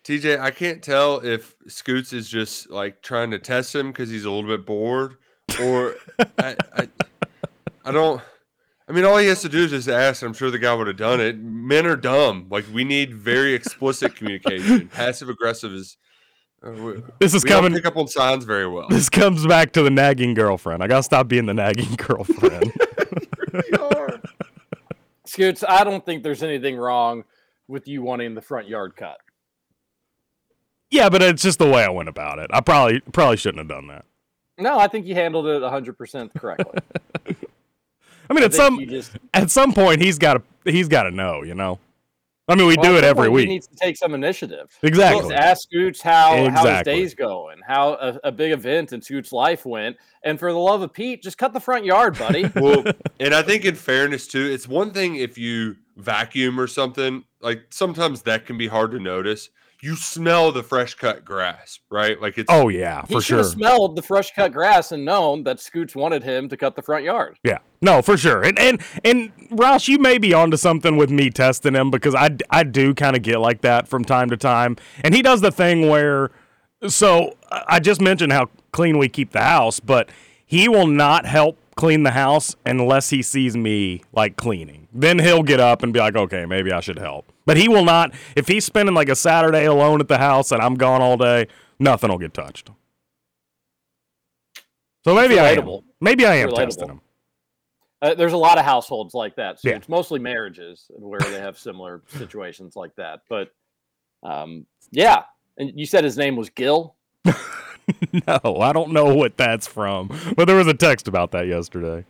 TJ, 0.04 0.40
I 0.40 0.52
can't 0.52 0.82
tell 0.82 1.20
if 1.20 1.54
Scoots 1.68 2.14
is 2.14 2.30
just 2.30 2.70
like 2.70 3.02
trying 3.02 3.30
to 3.32 3.40
test 3.40 3.76
him 3.76 3.88
because 3.92 4.10
he's 4.10 4.24
a 4.24 4.32
little 4.32 4.50
bit 4.50 4.66
bored, 4.66 5.18
or 5.62 5.96
I, 6.40 6.56
I, 6.78 6.88
I 7.84 7.92
don't. 7.92 8.22
I 8.90 8.94
mean, 8.94 9.04
all 9.04 9.18
he 9.18 9.28
has 9.28 9.42
to 9.42 9.50
do 9.50 9.66
is 9.66 9.72
just 9.72 9.90
ask. 9.90 10.24
I'm 10.24 10.34
sure 10.34 10.50
the 10.50 10.60
guy 10.60 10.74
would 10.74 10.88
have 10.88 10.96
done 10.98 11.20
it. 11.20 11.38
Men 11.38 11.86
are 11.86 11.98
dumb. 11.98 12.48
Like 12.50 12.66
we 12.74 12.84
need 12.86 13.14
very 13.14 13.54
explicit 13.54 14.16
communication. 14.16 14.88
Passive 14.94 15.28
aggressive 15.30 15.74
is. 15.74 15.98
Uh, 16.66 16.72
we, 16.72 17.04
This 17.20 17.34
is 17.34 17.44
we 17.44 17.50
don't 17.50 17.64
coming. 17.64 17.74
pick 17.74 17.86
up 17.86 17.98
on 17.98 18.08
signs 18.08 18.46
very 18.46 18.68
well. 18.68 18.88
This 18.90 19.10
comes 19.10 19.46
back 19.46 19.74
to 19.74 19.84
the 19.84 19.90
nagging 19.92 20.34
girlfriend. 20.34 20.82
I 20.84 20.88
gotta 20.88 21.04
stop 21.04 21.28
being 21.28 21.46
the 21.48 21.54
nagging 21.54 21.96
girlfriend. 21.98 22.72
Scoots, 25.26 25.64
I 25.68 25.84
don't 25.84 26.06
think 26.06 26.24
there's 26.24 26.42
anything 26.42 26.78
wrong 26.78 27.26
with 27.68 27.88
you 27.88 28.02
wanting 28.02 28.34
the 28.34 28.42
front 28.42 28.68
yard 28.68 28.96
cut. 28.96 29.18
yeah, 30.90 31.10
but 31.10 31.22
it's 31.22 31.44
just 31.44 31.60
the 31.60 31.68
way 31.70 31.84
I 31.84 31.90
went 31.90 32.08
about 32.10 32.40
it. 32.40 32.50
I 32.54 32.62
probably 32.62 33.02
probably 33.12 33.36
shouldn't 33.38 33.60
have 33.60 33.68
done 33.68 33.88
that. 33.88 34.06
No, 34.58 34.80
I 34.80 34.88
think 34.88 35.06
you 35.06 35.14
handled 35.14 35.46
it 35.48 35.62
100% 35.62 36.34
correctly. 36.36 36.80
I 38.30 38.34
mean, 38.34 38.44
I 38.44 38.48
at 38.48 38.54
some 38.54 38.80
just 38.88 39.12
at 39.34 39.52
some 39.52 39.74
point 39.74 40.02
he's 40.02 40.18
got 40.18 40.34
to 40.34 40.72
he's 40.72 40.88
got 40.88 41.04
to 41.04 41.12
know. 41.12 41.44
You 41.44 41.56
know, 41.56 41.80
I 42.50 42.56
mean, 42.56 42.68
we 42.68 42.78
Well, 42.78 42.92
do 42.92 42.98
it 42.98 43.04
every 43.04 43.28
week. 43.28 43.48
He 43.48 43.54
needs 43.56 43.68
to 43.68 43.76
take 43.76 43.98
some 43.98 44.14
initiative. 44.14 44.78
Exactly. 44.82 45.22
Just 45.22 45.34
ask 45.34 45.62
Scoots 45.64 46.02
how, 46.02 46.50
how 46.50 46.66
his 46.66 46.84
day's 46.84 47.14
going, 47.14 47.58
how 47.68 47.96
a, 47.96 48.20
a 48.26 48.32
big 48.32 48.54
event 48.54 48.94
in 48.94 49.02
Scoots' 49.02 49.34
life 49.34 49.66
went. 49.66 49.98
And 50.24 50.40
for 50.40 50.54
the 50.54 50.58
love 50.58 50.82
of 50.82 50.94
Pete, 50.94 51.22
just 51.22 51.38
cut 51.38 51.52
the 51.52 51.60
front 51.60 51.84
yard, 51.84 52.18
buddy. 52.18 52.50
well, 52.56 52.86
and 53.20 53.34
I 53.34 53.42
think 53.42 53.66
in 53.66 53.76
fairness 53.76 54.28
too, 54.28 54.46
it's 54.46 54.66
one 54.66 54.92
thing 54.92 55.18
if 55.18 55.38
you 55.38 55.76
vacuum 55.98 56.58
or 56.58 56.68
something, 56.68 57.26
like 57.42 57.66
sometimes 57.70 58.22
that 58.22 58.46
can 58.46 58.58
be 58.58 58.68
hard 58.68 58.92
to 58.92 59.00
notice. 59.00 59.50
You 59.88 59.96
smell 59.96 60.52
the 60.52 60.64
fresh 60.64 60.96
cut 60.96 61.24
grass, 61.24 61.80
right? 61.90 62.22
Like 62.22 62.38
it's 62.38 62.52
Oh 62.52 62.68
yeah, 62.68 63.06
he 63.08 63.14
for 63.14 63.22
should 63.22 63.28
sure. 63.28 63.38
have 63.38 63.48
smelled 63.48 63.96
the 63.96 64.02
fresh 64.02 64.34
cut 64.34 64.52
grass 64.52 64.92
and 64.92 65.06
known 65.06 65.44
that 65.44 65.62
Scoots 65.62 65.96
wanted 65.96 66.24
him 66.24 66.50
to 66.50 66.58
cut 66.58 66.76
the 66.76 66.82
front 66.82 67.06
yard. 67.06 67.40
Yeah, 67.42 67.60
no, 67.82 68.02
for 68.02 68.18
sure. 68.18 68.44
And 68.44 68.60
and 68.60 68.82
and 69.06 69.32
Roush, 69.50 69.88
you 69.88 69.98
may 69.98 70.18
be 70.18 70.34
onto 70.34 70.58
something 70.58 70.98
with 70.98 71.10
me 71.10 71.30
testing 71.30 71.74
him 71.74 71.90
because 71.90 72.14
I 72.16 72.36
I 72.50 72.64
do 72.64 72.94
kind 72.94 73.16
of 73.16 73.22
get 73.22 73.40
like 73.40 73.62
that 73.62 73.88
from 73.88 74.04
time 74.04 74.30
to 74.30 74.36
time. 74.36 74.76
And 75.06 75.16
he 75.16 75.22
does 75.22 75.40
the 75.40 75.52
thing 75.54 75.88
where, 75.88 76.32
so 76.90 77.38
I 77.50 77.64
I 77.70 77.80
just 77.80 78.02
mentioned 78.02 78.34
how 78.34 78.50
clean 78.74 78.98
we 78.98 79.08
keep 79.08 79.32
the 79.32 79.42
house, 79.42 79.80
but 79.80 80.10
he 80.46 80.68
will 80.68 80.88
not 80.88 81.26
help 81.26 81.58
clean 81.78 82.04
the 82.04 82.12
house 82.12 82.56
unless 82.66 83.10
he 83.12 83.22
sees 83.22 83.56
me 83.56 84.02
like 84.12 84.36
cleaning. 84.36 84.90
Then 84.92 85.20
he'll 85.20 85.44
get 85.44 85.62
up 85.62 85.84
and 85.84 85.94
be 85.94 86.00
like, 86.00 86.16
okay, 86.18 86.46
maybe 86.46 86.74
I 86.74 86.82
should 86.82 87.00
help. 87.00 87.32
But 87.46 87.56
he 87.56 87.70
will 87.70 87.86
not. 87.86 88.14
If 88.36 88.48
he's 88.50 88.66
spending 88.66 88.94
like 88.94 89.08
a 89.08 89.16
Saturday 89.16 89.64
alone 89.66 90.02
at 90.02 90.10
the 90.10 90.18
house 90.18 90.52
and 90.52 90.62
I'm 90.62 90.76
gone 90.76 91.02
all 91.02 91.16
day, 91.16 91.48
nothing 91.80 92.10
will 92.10 92.18
get 92.18 92.34
touched. 92.34 92.70
So 95.06 95.16
maybe 95.16 95.40
I 95.40 95.52
am. 95.52 95.80
Maybe 96.02 96.26
I 96.26 96.36
am 96.36 96.52
testing 96.52 96.90
him. 96.90 97.02
Uh, 98.02 98.14
there's 98.14 98.34
a 98.34 98.38
lot 98.38 98.58
of 98.60 98.66
households 98.66 99.14
like 99.14 99.36
that. 99.38 99.60
So 99.60 99.70
Yeah. 99.70 99.78
it's 99.78 99.90
mostly 99.90 100.20
marriages 100.20 100.86
where 100.90 101.20
they 101.20 101.40
have 101.40 101.58
similar 101.58 102.04
situations 102.08 102.76
like 102.76 102.96
that. 102.98 103.22
But 103.30 103.52
um, 104.24 104.66
yeah. 104.92 105.24
And 105.58 105.72
you 105.76 105.86
said 105.86 106.04
his 106.04 106.18
name 106.18 106.36
was 106.36 106.50
Gil. 106.50 106.96
No, 108.28 108.58
I 108.60 108.74
don't 108.74 108.92
know 108.92 109.14
what 109.14 109.38
that's 109.38 109.68
from, 109.68 110.12
but 110.36 110.46
there 110.46 110.56
was 110.56 110.68
a 110.68 110.74
text 110.74 111.08
about 111.08 111.32
that 111.32 111.48
yesterday. 111.48 112.06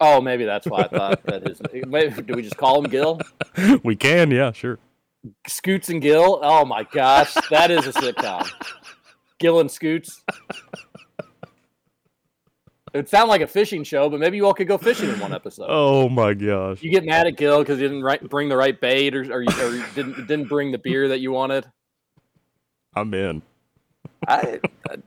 Oh, 0.00 0.20
maybe 0.20 0.44
that's 0.44 0.66
why 0.66 0.82
I 0.82 0.88
thought 0.88 1.22
that 1.24 1.46
his. 1.46 1.60
Maybe, 1.86 2.22
do 2.22 2.34
we 2.34 2.42
just 2.42 2.56
call 2.56 2.82
him 2.82 2.90
Gil? 2.90 3.20
We 3.84 3.96
can, 3.96 4.30
yeah, 4.30 4.52
sure. 4.52 4.78
Scoots 5.46 5.90
and 5.90 6.00
Gil. 6.00 6.40
Oh 6.42 6.64
my 6.64 6.84
gosh, 6.84 7.34
that 7.50 7.70
is 7.70 7.86
a 7.86 7.92
sitcom. 7.92 8.50
Gil 9.38 9.60
and 9.60 9.70
Scoots. 9.70 10.22
It 12.92 12.96
would 12.96 13.08
sound 13.08 13.28
like 13.28 13.40
a 13.40 13.46
fishing 13.46 13.84
show, 13.84 14.08
but 14.08 14.18
maybe 14.18 14.36
you 14.36 14.46
all 14.46 14.54
could 14.54 14.66
go 14.66 14.76
fishing 14.76 15.10
in 15.10 15.20
one 15.20 15.32
episode. 15.32 15.66
Oh 15.68 16.08
my 16.08 16.34
gosh. 16.34 16.82
You 16.82 16.90
get 16.90 17.04
mad 17.04 17.26
at 17.26 17.36
Gil 17.36 17.60
because 17.60 17.78
he 17.78 17.84
didn't 17.84 18.02
right, 18.02 18.20
bring 18.28 18.48
the 18.48 18.56
right 18.56 18.78
bait, 18.80 19.14
or, 19.14 19.20
or, 19.32 19.42
you, 19.42 19.48
or 19.60 19.70
you 19.70 19.84
didn't 19.94 20.26
didn't 20.26 20.48
bring 20.48 20.72
the 20.72 20.78
beer 20.78 21.08
that 21.08 21.20
you 21.20 21.30
wanted. 21.30 21.66
I'm 22.94 23.14
in. 23.14 23.42
I, 24.28 24.60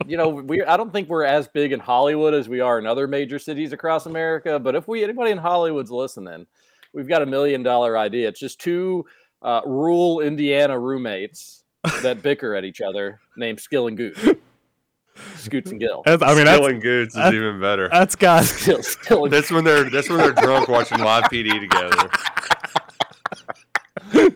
you 0.06 0.18
know, 0.18 0.30
we 0.30 0.64
I 0.64 0.76
don't 0.76 0.92
think 0.92 1.08
we're 1.08 1.24
as 1.24 1.48
big 1.48 1.72
in 1.72 1.80
Hollywood 1.80 2.34
as 2.34 2.50
we 2.50 2.60
are 2.60 2.80
in 2.80 2.86
other 2.86 3.08
major 3.08 3.40
cities 3.40 3.72
across 3.72 4.06
America. 4.06 4.60
But 4.60 4.76
if 4.76 4.88
we 4.88 5.04
anybody 5.04 5.32
in 5.32 5.38
Hollywood's 5.38 5.92
listening, 5.92 6.48
we've 6.94 7.08
got 7.08 7.22
a 7.22 7.26
million 7.26 7.64
dollar 7.64 7.98
idea. 7.98 8.28
It's 8.28 8.40
just 8.40 8.60
two 8.60 9.06
uh, 9.42 9.62
rural 9.66 10.20
Indiana 10.22 10.78
roommates 10.80 11.64
that 12.02 12.22
bicker 12.22 12.56
at 12.56 12.66
each 12.66 12.82
other, 12.82 13.20
named 13.38 13.60
Skill 13.60 13.88
and 13.88 13.98
Goot, 13.98 14.42
Scoots 15.36 15.72
and 15.72 15.80
Gill. 15.80 16.02
That's, 16.06 16.24
I 16.24 16.34
mean, 16.34 16.46
that's, 16.46 16.60
Killing 16.60 16.80
Goods 16.80 17.16
is 17.16 17.34
even 17.34 17.60
better. 17.60 17.90
that's 17.90 18.16
got 18.16 18.44
Skill, 18.46 18.82
Skill 18.82 19.26
and 19.26 19.34
That's 19.34 19.52
when 19.52 19.64
they're 19.64 19.90
that's 19.90 20.10
when 20.10 20.18
they're 20.18 20.34
drunk 20.34 20.70
watching 20.70 21.00
live 21.00 21.26
PD 21.26 21.60
together. 21.60 22.10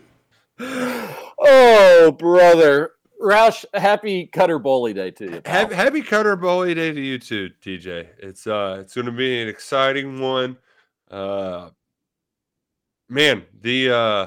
Oh, 1.40 2.12
brother. 2.18 2.92
Roush, 3.20 3.64
happy 3.74 4.26
Cutter 4.26 4.60
Boley 4.60 4.94
Day 4.94 5.10
to 5.12 5.24
you. 5.24 5.42
Happy, 5.44 5.74
happy 5.74 6.02
Cutter 6.02 6.36
Boley 6.36 6.74
Day 6.74 6.92
to 6.92 7.00
you 7.00 7.18
too, 7.18 7.50
TJ. 7.62 8.08
It's 8.18 8.46
uh 8.46 8.78
it's 8.80 8.94
gonna 8.94 9.12
be 9.12 9.42
an 9.42 9.48
exciting 9.48 10.20
one. 10.20 10.56
Uh 11.10 11.70
man, 13.08 13.44
the 13.60 13.90
uh 13.90 14.26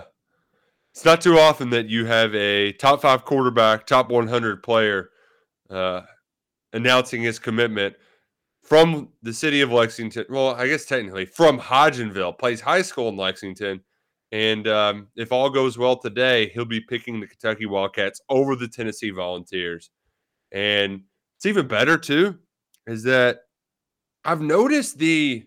it's 0.93 1.05
not 1.05 1.21
too 1.21 1.39
often 1.39 1.69
that 1.69 1.87
you 1.87 2.05
have 2.05 2.35
a 2.35 2.73
top 2.73 3.01
five 3.01 3.23
quarterback, 3.23 3.85
top 3.85 4.09
100 4.09 4.61
player 4.61 5.09
uh 5.69 6.01
announcing 6.73 7.21
his 7.21 7.39
commitment 7.39 7.95
from 8.61 9.09
the 9.23 9.33
city 9.33 9.61
of 9.61 9.71
Lexington. 9.71 10.25
Well, 10.29 10.49
I 10.49 10.67
guess 10.67 10.85
technically 10.85 11.25
from 11.25 11.59
Hodgenville, 11.59 12.37
plays 12.37 12.59
high 12.59 12.81
school 12.81 13.09
in 13.09 13.15
Lexington. 13.15 13.81
And 14.31 14.67
um, 14.67 15.07
if 15.15 15.31
all 15.31 15.49
goes 15.49 15.77
well 15.77 15.97
today, 15.97 16.49
he'll 16.53 16.65
be 16.65 16.79
picking 16.79 17.19
the 17.19 17.27
Kentucky 17.27 17.65
Wildcats 17.65 18.21
over 18.29 18.55
the 18.55 18.67
Tennessee 18.67 19.09
Volunteers. 19.09 19.89
And 20.51 21.03
it's 21.37 21.45
even 21.45 21.67
better 21.67 21.97
too, 21.97 22.37
is 22.87 23.03
that 23.03 23.41
I've 24.23 24.41
noticed 24.41 24.99
the 24.99 25.45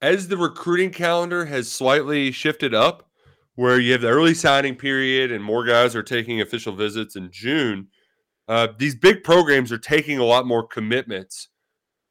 as 0.00 0.28
the 0.28 0.36
recruiting 0.36 0.90
calendar 0.90 1.44
has 1.44 1.70
slightly 1.70 2.30
shifted 2.30 2.74
up, 2.74 3.10
where 3.56 3.80
you 3.80 3.92
have 3.92 4.02
the 4.02 4.08
early 4.08 4.34
signing 4.34 4.76
period 4.76 5.32
and 5.32 5.42
more 5.42 5.64
guys 5.64 5.96
are 5.96 6.02
taking 6.02 6.40
official 6.40 6.72
visits 6.72 7.16
in 7.16 7.28
June. 7.32 7.88
Uh, 8.46 8.68
these 8.78 8.94
big 8.94 9.24
programs 9.24 9.72
are 9.72 9.78
taking 9.78 10.18
a 10.18 10.24
lot 10.24 10.46
more 10.46 10.66
commitments 10.66 11.48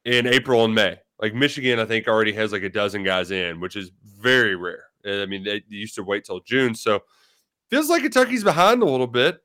in 0.04 0.26
April 0.26 0.64
and 0.64 0.74
May. 0.74 0.98
Like 1.20 1.34
Michigan, 1.34 1.80
I 1.80 1.84
think 1.86 2.06
already 2.06 2.32
has 2.34 2.52
like 2.52 2.62
a 2.62 2.68
dozen 2.68 3.02
guys 3.02 3.30
in, 3.30 3.60
which 3.60 3.76
is 3.76 3.90
very 4.20 4.54
rare. 4.54 4.84
I 5.06 5.26
mean, 5.26 5.44
they 5.44 5.62
used 5.68 5.94
to 5.96 6.02
wait 6.02 6.24
till 6.24 6.40
June, 6.40 6.74
so 6.74 7.02
feels 7.70 7.88
like 7.88 8.02
Kentucky's 8.02 8.44
behind 8.44 8.82
a 8.82 8.86
little 8.86 9.06
bit. 9.06 9.40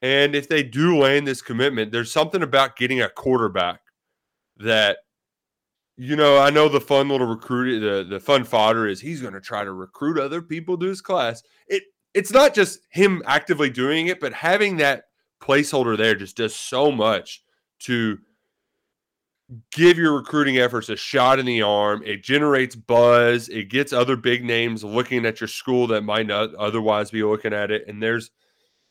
And 0.00 0.34
if 0.34 0.48
they 0.48 0.62
do 0.62 0.96
land 0.96 1.26
this 1.26 1.42
commitment, 1.42 1.90
there's 1.90 2.12
something 2.12 2.42
about 2.42 2.76
getting 2.76 3.00
a 3.00 3.08
quarterback 3.08 3.80
that, 4.58 4.98
you 5.96 6.14
know, 6.14 6.38
I 6.38 6.50
know 6.50 6.68
the 6.68 6.80
fun 6.80 7.08
little 7.08 7.26
recruit, 7.26 7.80
the, 7.80 8.04
the 8.08 8.20
fun 8.20 8.44
fodder 8.44 8.86
is 8.86 9.00
he's 9.00 9.20
going 9.20 9.34
to 9.34 9.40
try 9.40 9.64
to 9.64 9.72
recruit 9.72 10.18
other 10.18 10.40
people 10.40 10.78
to 10.78 10.86
his 10.86 11.00
class. 11.00 11.42
It 11.66 11.82
It's 12.14 12.32
not 12.32 12.54
just 12.54 12.80
him 12.90 13.22
actively 13.26 13.70
doing 13.70 14.06
it, 14.06 14.20
but 14.20 14.32
having 14.32 14.76
that 14.76 15.04
placeholder 15.40 15.96
there 15.96 16.14
just 16.14 16.36
does 16.36 16.54
so 16.54 16.92
much 16.92 17.42
to 17.80 18.18
give 19.72 19.96
your 19.96 20.14
recruiting 20.14 20.58
efforts 20.58 20.88
a 20.88 20.96
shot 20.96 21.38
in 21.38 21.46
the 21.46 21.62
arm. 21.62 22.02
It 22.04 22.22
generates 22.22 22.76
buzz. 22.76 23.48
It 23.48 23.70
gets 23.70 23.92
other 23.92 24.16
big 24.16 24.44
names 24.44 24.84
looking 24.84 25.24
at 25.24 25.40
your 25.40 25.48
school 25.48 25.86
that 25.88 26.02
might 26.02 26.26
not 26.26 26.54
otherwise 26.56 27.10
be 27.10 27.22
looking 27.22 27.54
at 27.54 27.70
it. 27.70 27.88
And 27.88 28.02
there's 28.02 28.30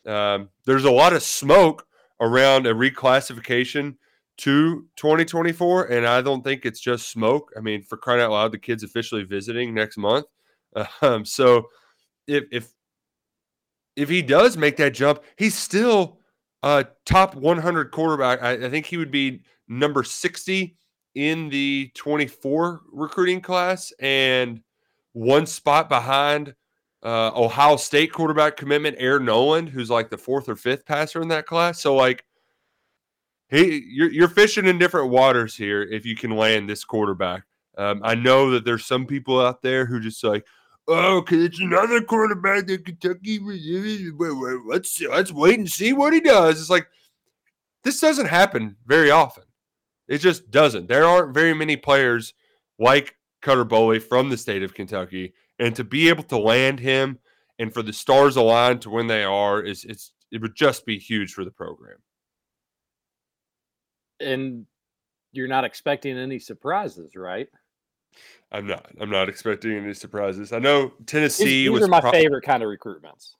um, 0.06 0.48
there's 0.64 0.84
a 0.84 0.90
lot 0.90 1.12
of 1.12 1.22
smoke 1.22 1.86
around 2.20 2.66
a 2.66 2.74
reclassification 2.74 3.96
to 4.38 4.86
2024, 4.96 5.86
and 5.86 6.06
I 6.06 6.22
don't 6.22 6.42
think 6.42 6.64
it's 6.64 6.80
just 6.80 7.10
smoke. 7.10 7.52
I 7.56 7.60
mean, 7.60 7.82
for 7.82 7.96
crying 7.96 8.20
out 8.20 8.30
loud, 8.30 8.52
the 8.52 8.58
kid's 8.58 8.82
officially 8.82 9.24
visiting 9.24 9.74
next 9.74 9.96
month. 9.96 10.26
Um, 11.02 11.24
so 11.24 11.66
if 12.28 12.44
if 12.52 12.68
if 13.96 14.08
he 14.08 14.22
does 14.22 14.56
make 14.56 14.76
that 14.76 14.94
jump, 14.94 15.24
he's 15.36 15.56
still 15.56 16.17
a 16.62 16.86
top 17.06 17.34
100 17.34 17.90
quarterback. 17.90 18.42
I, 18.42 18.66
I 18.66 18.70
think 18.70 18.86
he 18.86 18.96
would 18.96 19.10
be 19.10 19.42
number 19.68 20.02
60 20.02 20.76
in 21.14 21.48
the 21.48 21.90
24 21.94 22.82
recruiting 22.92 23.40
class 23.40 23.92
and 24.00 24.60
one 25.12 25.46
spot 25.46 25.88
behind 25.88 26.54
uh, 27.02 27.30
Ohio 27.34 27.76
State 27.76 28.12
quarterback 28.12 28.56
commitment 28.56 28.96
Air 28.98 29.20
Noland, 29.20 29.68
who's 29.68 29.90
like 29.90 30.10
the 30.10 30.18
fourth 30.18 30.48
or 30.48 30.56
fifth 30.56 30.84
passer 30.84 31.20
in 31.22 31.28
that 31.28 31.46
class. 31.46 31.80
So 31.80 31.94
like, 31.94 32.24
hey, 33.48 33.82
you're 33.86 34.10
you're 34.10 34.28
fishing 34.28 34.66
in 34.66 34.78
different 34.78 35.10
waters 35.10 35.56
here 35.56 35.82
if 35.82 36.04
you 36.04 36.16
can 36.16 36.32
land 36.32 36.68
this 36.68 36.84
quarterback. 36.84 37.44
Um, 37.76 38.00
I 38.02 38.16
know 38.16 38.50
that 38.50 38.64
there's 38.64 38.84
some 38.84 39.06
people 39.06 39.40
out 39.40 39.62
there 39.62 39.86
who 39.86 40.00
just 40.00 40.22
like, 40.24 40.44
oh, 40.88 41.20
because 41.20 41.44
it's 41.44 41.60
another 41.60 42.00
quarterback 42.00 42.66
that 42.66 42.84
Kentucky. 42.84 43.38
Let's 44.66 45.00
let's 45.02 45.32
wait 45.32 45.58
and 45.58 45.70
see 45.70 45.92
what 45.92 46.12
he 46.12 46.20
does. 46.20 46.60
It's 46.60 46.70
like 46.70 46.88
this 47.84 48.00
doesn't 48.00 48.26
happen 48.26 48.76
very 48.86 49.10
often. 49.10 49.44
It 50.08 50.18
just 50.18 50.50
doesn't. 50.50 50.88
There 50.88 51.04
aren't 51.04 51.34
very 51.34 51.54
many 51.54 51.76
players 51.76 52.34
like 52.78 53.16
Cutter 53.42 53.64
Boley 53.64 54.02
from 54.02 54.30
the 54.30 54.36
state 54.36 54.62
of 54.62 54.74
Kentucky, 54.74 55.34
and 55.58 55.76
to 55.76 55.84
be 55.84 56.08
able 56.08 56.24
to 56.24 56.38
land 56.38 56.80
him 56.80 57.18
and 57.58 57.72
for 57.72 57.82
the 57.82 57.92
stars 57.92 58.36
aligned 58.36 58.82
to 58.82 58.90
when 58.90 59.06
they 59.06 59.24
are 59.24 59.60
is 59.60 59.84
it's 59.84 60.12
it 60.30 60.40
would 60.40 60.54
just 60.54 60.86
be 60.86 60.98
huge 60.98 61.32
for 61.32 61.44
the 61.44 61.50
program. 61.50 61.96
And 64.20 64.66
you're 65.32 65.48
not 65.48 65.64
expecting 65.64 66.18
any 66.18 66.38
surprises, 66.38 67.14
right? 67.16 67.48
I'm 68.50 68.66
not. 68.66 68.90
I'm 69.00 69.10
not 69.10 69.28
expecting 69.28 69.72
any 69.72 69.94
surprises. 69.94 70.52
I 70.52 70.58
know 70.58 70.92
Tennessee 71.06 71.44
these, 71.44 71.70
these 71.70 71.80
was 71.80 71.88
my 71.88 72.00
pro- 72.00 72.12
favorite 72.12 72.42
kind 72.42 72.62
of 72.62 72.68
recruitments. 72.68 73.32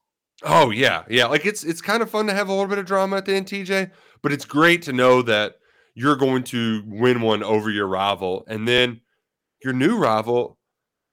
Oh 0.43 0.71
yeah, 0.71 1.05
yeah. 1.09 1.27
Like 1.27 1.47
it's 1.47 1.65
it's 1.65 1.81
kind 1.81 2.03
of 2.03 2.11
fun 2.11 2.27
to 2.27 2.35
have 2.35 2.49
a 2.49 2.53
little 2.53 2.69
bit 2.69 2.79
of 2.79 2.87
drama 2.87 3.17
at 3.17 3.25
the 3.25 3.35
end, 3.35 3.47
TJ, 3.47 3.91
but 4.23 4.33
it's 4.33 4.45
great 4.45 4.83
to 4.83 4.93
know 4.93 5.23
that 5.23 5.57
you're 5.95 6.17
going 6.17 6.45
to 6.45 6.83
win 6.87 7.21
one 7.21 7.43
over 7.43 7.71
your 7.71 7.89
rival, 7.89 8.45
and 8.49 8.69
then 8.69 9.01
your 9.65 9.73
new 9.73 9.97
rival. 9.97 10.57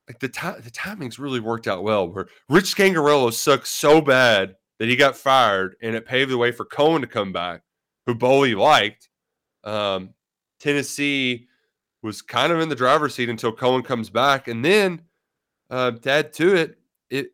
Like 0.07 0.19
the 0.19 0.29
time, 0.29 0.61
the 0.61 0.69
timing's 0.69 1.17
really 1.17 1.39
worked 1.39 1.67
out 1.67 1.81
well. 1.81 2.07
Where 2.07 2.27
Rich 2.47 2.75
Scangarello 2.75 3.33
sucked 3.33 3.67
so 3.67 4.01
bad 4.01 4.55
that 4.77 4.87
he 4.87 4.95
got 4.95 5.17
fired, 5.17 5.75
and 5.81 5.95
it 5.95 6.05
paved 6.05 6.29
the 6.29 6.37
way 6.37 6.51
for 6.51 6.65
Coen 6.65 7.01
to 7.01 7.07
come 7.07 7.31
back, 7.31 7.61
who 8.05 8.13
Boley 8.13 8.55
liked. 8.55 9.09
Um, 9.63 10.13
Tennessee 10.59 11.47
was 12.05 12.21
kind 12.21 12.53
of 12.53 12.59
in 12.59 12.69
the 12.69 12.75
driver's 12.75 13.15
seat 13.15 13.29
until 13.29 13.51
Coen 13.51 13.83
comes 13.83 14.11
back, 14.11 14.47
and 14.47 14.63
then 14.63 15.01
uh, 15.71 15.91
to 15.91 16.11
add 16.11 16.33
to 16.33 16.55
it, 16.55 16.77
it 17.09 17.27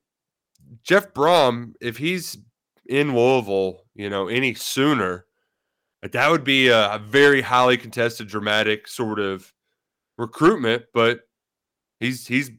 Jeff 0.82 1.14
Brohm, 1.14 1.74
if 1.82 1.98
he's 1.98 2.38
in 2.86 3.14
Louisville, 3.14 3.84
you 3.94 4.10
know, 4.10 4.30
any 4.30 4.54
sooner, 4.54 5.26
that 6.02 6.32
would 6.32 6.46
be 6.46 6.70
a, 6.70 6.94
a 6.94 7.00
very 7.00 7.42
highly 7.42 7.78
contested, 7.78 8.30
dramatic 8.30 8.88
sort 8.88 9.20
of 9.20 9.54
recruitment. 10.18 10.84
But 10.94 11.20
he's 12.00 12.26
he's 12.26 12.50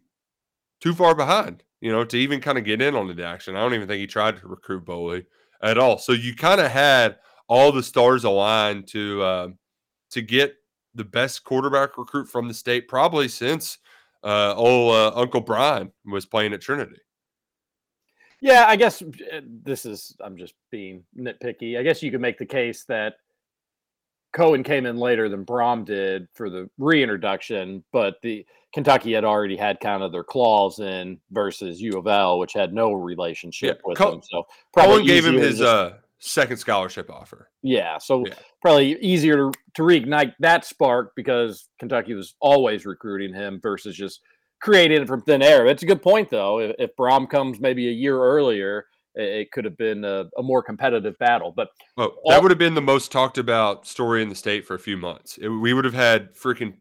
too 0.82 0.94
far 0.94 1.14
behind, 1.14 1.64
you 1.80 1.90
know, 1.90 2.04
to 2.04 2.16
even 2.18 2.40
kind 2.40 2.58
of 2.58 2.64
get 2.64 2.82
in 2.82 2.94
on 2.94 3.14
the 3.14 3.24
action. 3.24 3.56
I 3.56 3.60
don't 3.60 3.74
even 3.74 3.88
think 3.88 4.00
he 4.00 4.06
tried 4.06 4.36
to 4.36 4.46
recruit 4.46 4.84
Boley 4.84 5.24
at 5.62 5.78
all. 5.78 5.96
So 5.96 6.12
you 6.12 6.36
kind 6.36 6.60
of 6.60 6.70
had 6.70 7.16
all 7.48 7.72
the 7.72 7.82
stars 7.82 8.24
aligned 8.24 8.86
to 8.88 9.22
uh, 9.22 9.48
to 10.10 10.20
get 10.20 10.56
the 10.94 11.04
best 11.04 11.44
quarterback 11.44 11.96
recruit 11.96 12.26
from 12.28 12.48
the 12.48 12.54
state 12.54 12.88
probably 12.88 13.28
since 13.28 13.78
uh, 14.24 14.54
old 14.54 14.94
uh, 14.94 15.12
Uncle 15.18 15.40
Brian 15.40 15.90
was 16.04 16.26
playing 16.26 16.52
at 16.52 16.60
Trinity. 16.60 17.00
Yeah, 18.40 18.64
I 18.66 18.76
guess 18.76 19.02
uh, 19.02 19.40
this 19.64 19.86
is, 19.86 20.16
I'm 20.20 20.36
just 20.36 20.54
being 20.70 21.04
nitpicky. 21.16 21.78
I 21.78 21.82
guess 21.82 22.02
you 22.02 22.10
could 22.10 22.20
make 22.20 22.38
the 22.38 22.46
case 22.46 22.84
that 22.88 23.14
Coen 24.34 24.64
came 24.64 24.86
in 24.86 24.96
later 24.96 25.28
than 25.28 25.44
Brohm 25.44 25.84
did 25.84 26.26
for 26.34 26.50
the 26.50 26.68
reintroduction, 26.78 27.84
but 27.92 28.16
the 28.22 28.44
Kentucky 28.74 29.12
had 29.12 29.24
already 29.24 29.56
had 29.56 29.78
kind 29.80 30.02
of 30.02 30.10
their 30.10 30.24
claws 30.24 30.80
in 30.80 31.20
versus 31.30 31.80
U 31.80 31.98
of 31.98 32.06
L, 32.06 32.38
which 32.38 32.52
had 32.54 32.72
no 32.72 32.92
relationship 32.92 33.76
Yeah, 33.78 33.82
with 33.88 33.98
Co- 33.98 34.10
them. 34.12 34.22
So 34.28 34.44
Coen 34.76 35.06
gave 35.06 35.24
him 35.24 35.34
his 35.34 35.58
just- 35.58 35.62
uh, 35.68 35.92
second 36.24 36.56
scholarship 36.56 37.10
offer. 37.10 37.50
yeah, 37.62 37.98
so 37.98 38.24
Yeah. 38.26 38.34
probably 38.62 38.96
easier 39.00 39.34
to, 39.36 39.52
to 39.74 39.82
reignite 39.82 40.32
that 40.40 40.64
spark 40.64 41.12
because 41.16 41.68
Kentucky 41.78 42.14
was 42.14 42.34
always 42.40 42.86
recruiting 42.86 43.34
him 43.34 43.58
versus 43.62 43.96
just 43.96 44.20
creating 44.62 45.02
it 45.02 45.08
from 45.08 45.20
thin 45.22 45.42
air. 45.42 45.66
It's 45.66 45.82
a 45.82 45.86
good 45.86 46.00
point 46.02 46.30
though. 46.30 46.60
If, 46.60 46.76
if 46.78 46.90
Brohm 46.96 47.28
comes 47.28 47.58
maybe 47.60 47.88
a 47.88 47.92
year 47.92 48.16
earlier, 48.16 48.86
it, 49.16 49.22
it 49.24 49.50
could 49.52 49.64
have 49.64 49.76
been 49.76 50.04
a, 50.04 50.26
a 50.38 50.42
more 50.42 50.62
competitive 50.62 51.18
battle. 51.18 51.52
But 51.56 51.68
Oh, 51.98 52.04
All- 52.24 52.30
that 52.30 52.40
would 52.40 52.52
have 52.52 52.58
been 52.58 52.74
the 52.74 52.80
most 52.80 53.10
talked 53.10 53.36
about 53.38 53.86
story 53.86 54.22
in 54.22 54.28
the 54.28 54.36
state 54.36 54.64
for 54.64 54.74
a 54.74 54.78
few 54.78 54.96
months. 54.96 55.36
It- 55.38 55.48
we 55.48 55.72
would 55.74 55.84
have 55.84 55.94
had 55.94 56.34
freaking. 56.36 56.74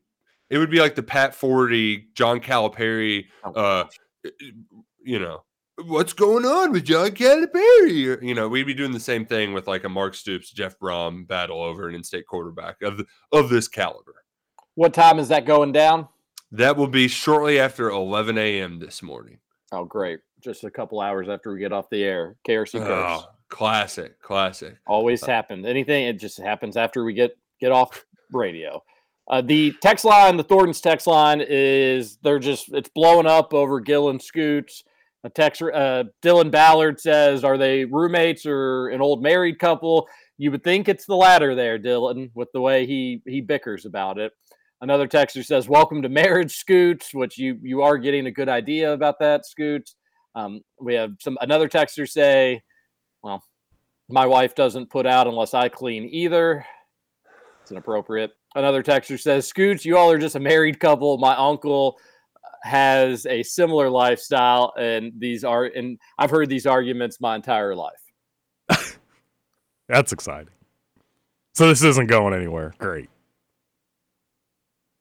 It 0.51 0.57
would 0.59 0.69
be 0.69 0.79
like 0.81 0.93
the 0.95 1.01
Pat 1.03 1.33
Forty, 1.33 2.09
John 2.13 2.39
Calipari. 2.41 3.25
Oh, 3.43 3.51
Uh, 3.53 3.83
you 5.03 5.17
know 5.17 5.41
what's 5.85 6.13
going 6.13 6.45
on 6.45 6.71
with 6.71 6.85
John 6.85 7.11
Calipari? 7.11 8.21
You 8.21 8.33
know, 8.35 8.47
we'd 8.47 8.65
be 8.65 8.73
doing 8.73 8.91
the 8.91 8.99
same 8.99 9.25
thing 9.25 9.53
with 9.53 9.67
like 9.67 9.83
a 9.83 9.89
Mark 9.89 10.15
Stoops, 10.15 10.51
Jeff 10.51 10.77
Brohm 10.79 11.27
battle 11.27 11.61
over 11.61 11.87
an 11.87 11.95
in-state 11.95 12.27
quarterback 12.27 12.81
of 12.81 13.05
of 13.31 13.49
this 13.49 13.67
caliber. 13.67 14.23
what 14.75 14.93
time 14.93 15.19
is 15.19 15.27
that 15.29 15.45
going 15.45 15.71
down? 15.71 16.07
That 16.51 16.75
will 16.75 16.87
be 16.87 17.07
shortly 17.07 17.59
after 17.59 17.89
11 17.89 18.37
a.m. 18.37 18.79
this 18.79 19.01
morning. 19.01 19.39
Oh, 19.71 19.85
great. 19.85 20.19
Just 20.41 20.63
a 20.65 20.71
couple 20.71 20.99
hours 20.99 21.29
after 21.29 21.53
we 21.53 21.59
get 21.59 21.71
off 21.71 21.89
the 21.89 22.03
air. 22.03 22.35
KRC. 22.45 22.81
Oh, 22.81 23.25
classic, 23.47 24.19
classic. 24.21 24.75
Always 24.85 25.25
happens. 25.25 25.65
Anything, 25.65 26.05
it 26.05 26.19
just 26.19 26.39
happens 26.39 26.75
after 26.75 27.03
we 27.03 27.13
get 27.13 27.37
get 27.59 27.71
off 27.71 28.05
radio. 28.31 28.83
Uh, 29.29 29.41
the 29.41 29.73
text 29.81 30.03
line, 30.03 30.35
the 30.35 30.43
Thornton's 30.43 30.81
text 30.81 31.07
line 31.07 31.41
is 31.41 32.17
they're 32.17 32.39
just 32.39 32.73
it's 32.73 32.89
blowing 32.89 33.27
up 33.27 33.53
over 33.53 33.79
Gill 33.79 34.09
and 34.09 34.21
Scoots. 34.21 34.83
A 35.23 35.29
text, 35.29 35.61
uh, 35.61 36.05
Dylan 36.23 36.49
Ballard 36.49 36.99
says, 36.99 37.43
"Are 37.43 37.57
they 37.57 37.85
roommates 37.85 38.45
or 38.45 38.89
an 38.89 39.01
old 39.01 39.21
married 39.21 39.59
couple?" 39.59 40.07
You 40.37 40.49
would 40.49 40.63
think 40.63 40.89
it's 40.89 41.05
the 41.05 41.15
latter 41.15 41.53
there, 41.53 41.77
Dylan, 41.77 42.31
with 42.33 42.51
the 42.53 42.61
way 42.61 42.87
he 42.87 43.21
he 43.27 43.41
bickers 43.41 43.85
about 43.85 44.17
it. 44.17 44.33
Another 44.81 45.07
texter 45.07 45.45
says, 45.45 45.69
"Welcome 45.69 46.01
to 46.01 46.09
marriage, 46.09 46.55
Scoots," 46.55 47.13
which 47.13 47.37
you 47.37 47.59
you 47.61 47.83
are 47.83 47.99
getting 47.99 48.25
a 48.25 48.31
good 48.31 48.49
idea 48.49 48.91
about 48.93 49.19
that, 49.19 49.45
Scoots. 49.45 49.95
Um, 50.33 50.61
we 50.79 50.95
have 50.95 51.11
some 51.19 51.37
another 51.41 51.69
texter 51.69 52.09
say, 52.09 52.63
"Well, 53.21 53.43
my 54.09 54.25
wife 54.25 54.55
doesn't 54.55 54.89
put 54.89 55.05
out 55.05 55.27
unless 55.27 55.53
I 55.53 55.69
clean 55.69 56.05
either." 56.05 56.65
It's 57.61 57.71
inappropriate. 57.71 58.31
Another 58.55 58.81
texter 58.81 59.19
says, 59.19 59.45
"Scoots, 59.47 59.85
you 59.85 59.97
all 59.97 60.09
are 60.09 60.17
just 60.17 60.35
a 60.35 60.39
married 60.39 60.79
couple. 60.79 61.19
My 61.19 61.35
uncle 61.35 61.99
has 62.63 63.25
a 63.25 63.43
similar 63.43 63.89
lifestyle, 63.89 64.73
and 64.77 65.11
these 65.17 65.43
are 65.43 65.65
and 65.65 65.99
I've 66.17 66.29
heard 66.29 66.49
these 66.49 66.65
arguments 66.65 67.19
my 67.19 67.35
entire 67.35 67.75
life." 67.75 68.01
That's 69.87 70.11
exciting. 70.11 70.53
So 71.53 71.67
this 71.67 71.83
isn't 71.83 72.07
going 72.07 72.33
anywhere. 72.33 72.73
Great. 72.77 73.09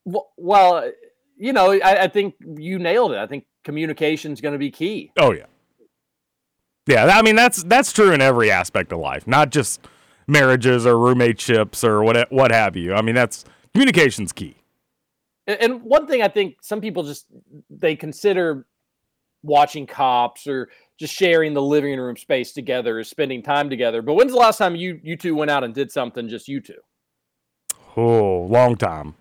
Well, 0.05 0.31
well 0.37 0.91
you 1.41 1.55
know, 1.55 1.73
I, 1.73 2.05
I 2.05 2.09
think 2.09 2.35
you 2.41 2.79
nailed 2.79 3.13
it. 3.13 3.19
I 3.19 3.27
think 3.27 3.45
communication 3.65 4.33
is 4.33 4.43
going 4.43 4.53
to 4.53 4.59
be 4.59 4.71
key. 4.71 5.11
Oh 5.19 5.33
yeah. 5.33 5.47
Yeah, 6.87 7.07
I 7.07 7.23
mean 7.23 7.37
that's 7.37 7.63
that's 7.65 7.93
true 7.93 8.13
in 8.13 8.21
every 8.21 8.51
aspect 8.51 8.93
of 8.93 8.99
life, 8.99 9.27
not 9.27 9.51
just 9.51 9.87
marriages 10.27 10.87
or 10.87 10.95
roommateships 10.95 11.85
or 11.85 12.03
what 12.03 12.31
what 12.31 12.53
have 12.53 12.77
you. 12.77 12.95
I 12.95 13.03
mean 13.03 13.15
that's 13.15 13.45
communication's 13.73 14.33
key. 14.33 14.57
And- 15.59 15.83
one 15.83 16.07
thing 16.07 16.23
I 16.23 16.29
think 16.29 16.57
some 16.63 16.81
people 16.81 17.03
just 17.03 17.27
they 17.71 17.97
consider 17.97 18.67
watching 19.43 19.87
cops 19.87 20.47
or 20.47 20.69
just 20.99 21.15
sharing 21.15 21.55
the 21.55 21.63
living 21.63 21.99
room 21.99 22.17
space 22.17 22.53
together 22.53 22.99
is 22.99 23.09
spending 23.09 23.43
time 23.43 23.71
together. 23.71 24.03
But 24.03 24.15
when's 24.15 24.33
the 24.33 24.39
last 24.39 24.59
time 24.59 24.77
you 24.77 25.01
you 25.03 25.17
two 25.17 25.35
went 25.35 25.51
out 25.51 25.65
and 25.65 25.75
did 25.75 25.91
something 25.91 26.29
just 26.29 26.49
you 26.49 26.61
two? 26.61 26.81
Oh, 27.97 28.47
long 28.51 28.77
time. 28.77 29.15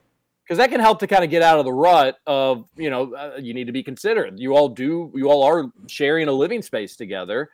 Because 0.43 0.57
that 0.57 0.71
can 0.71 0.79
help 0.79 0.99
to 0.99 1.07
kind 1.07 1.23
of 1.23 1.29
get 1.29 1.43
out 1.43 1.59
of 1.59 1.65
the 1.65 1.73
rut 1.73 2.17
of 2.25 2.65
you 2.75 2.89
know 2.89 3.13
uh, 3.13 3.37
you 3.39 3.53
need 3.53 3.65
to 3.65 3.71
be 3.71 3.83
considerate. 3.83 4.37
You 4.37 4.55
all 4.55 4.69
do 4.69 5.11
you 5.15 5.29
all 5.29 5.43
are 5.43 5.71
sharing 5.87 6.27
a 6.27 6.31
living 6.31 6.61
space 6.61 6.95
together, 6.95 7.49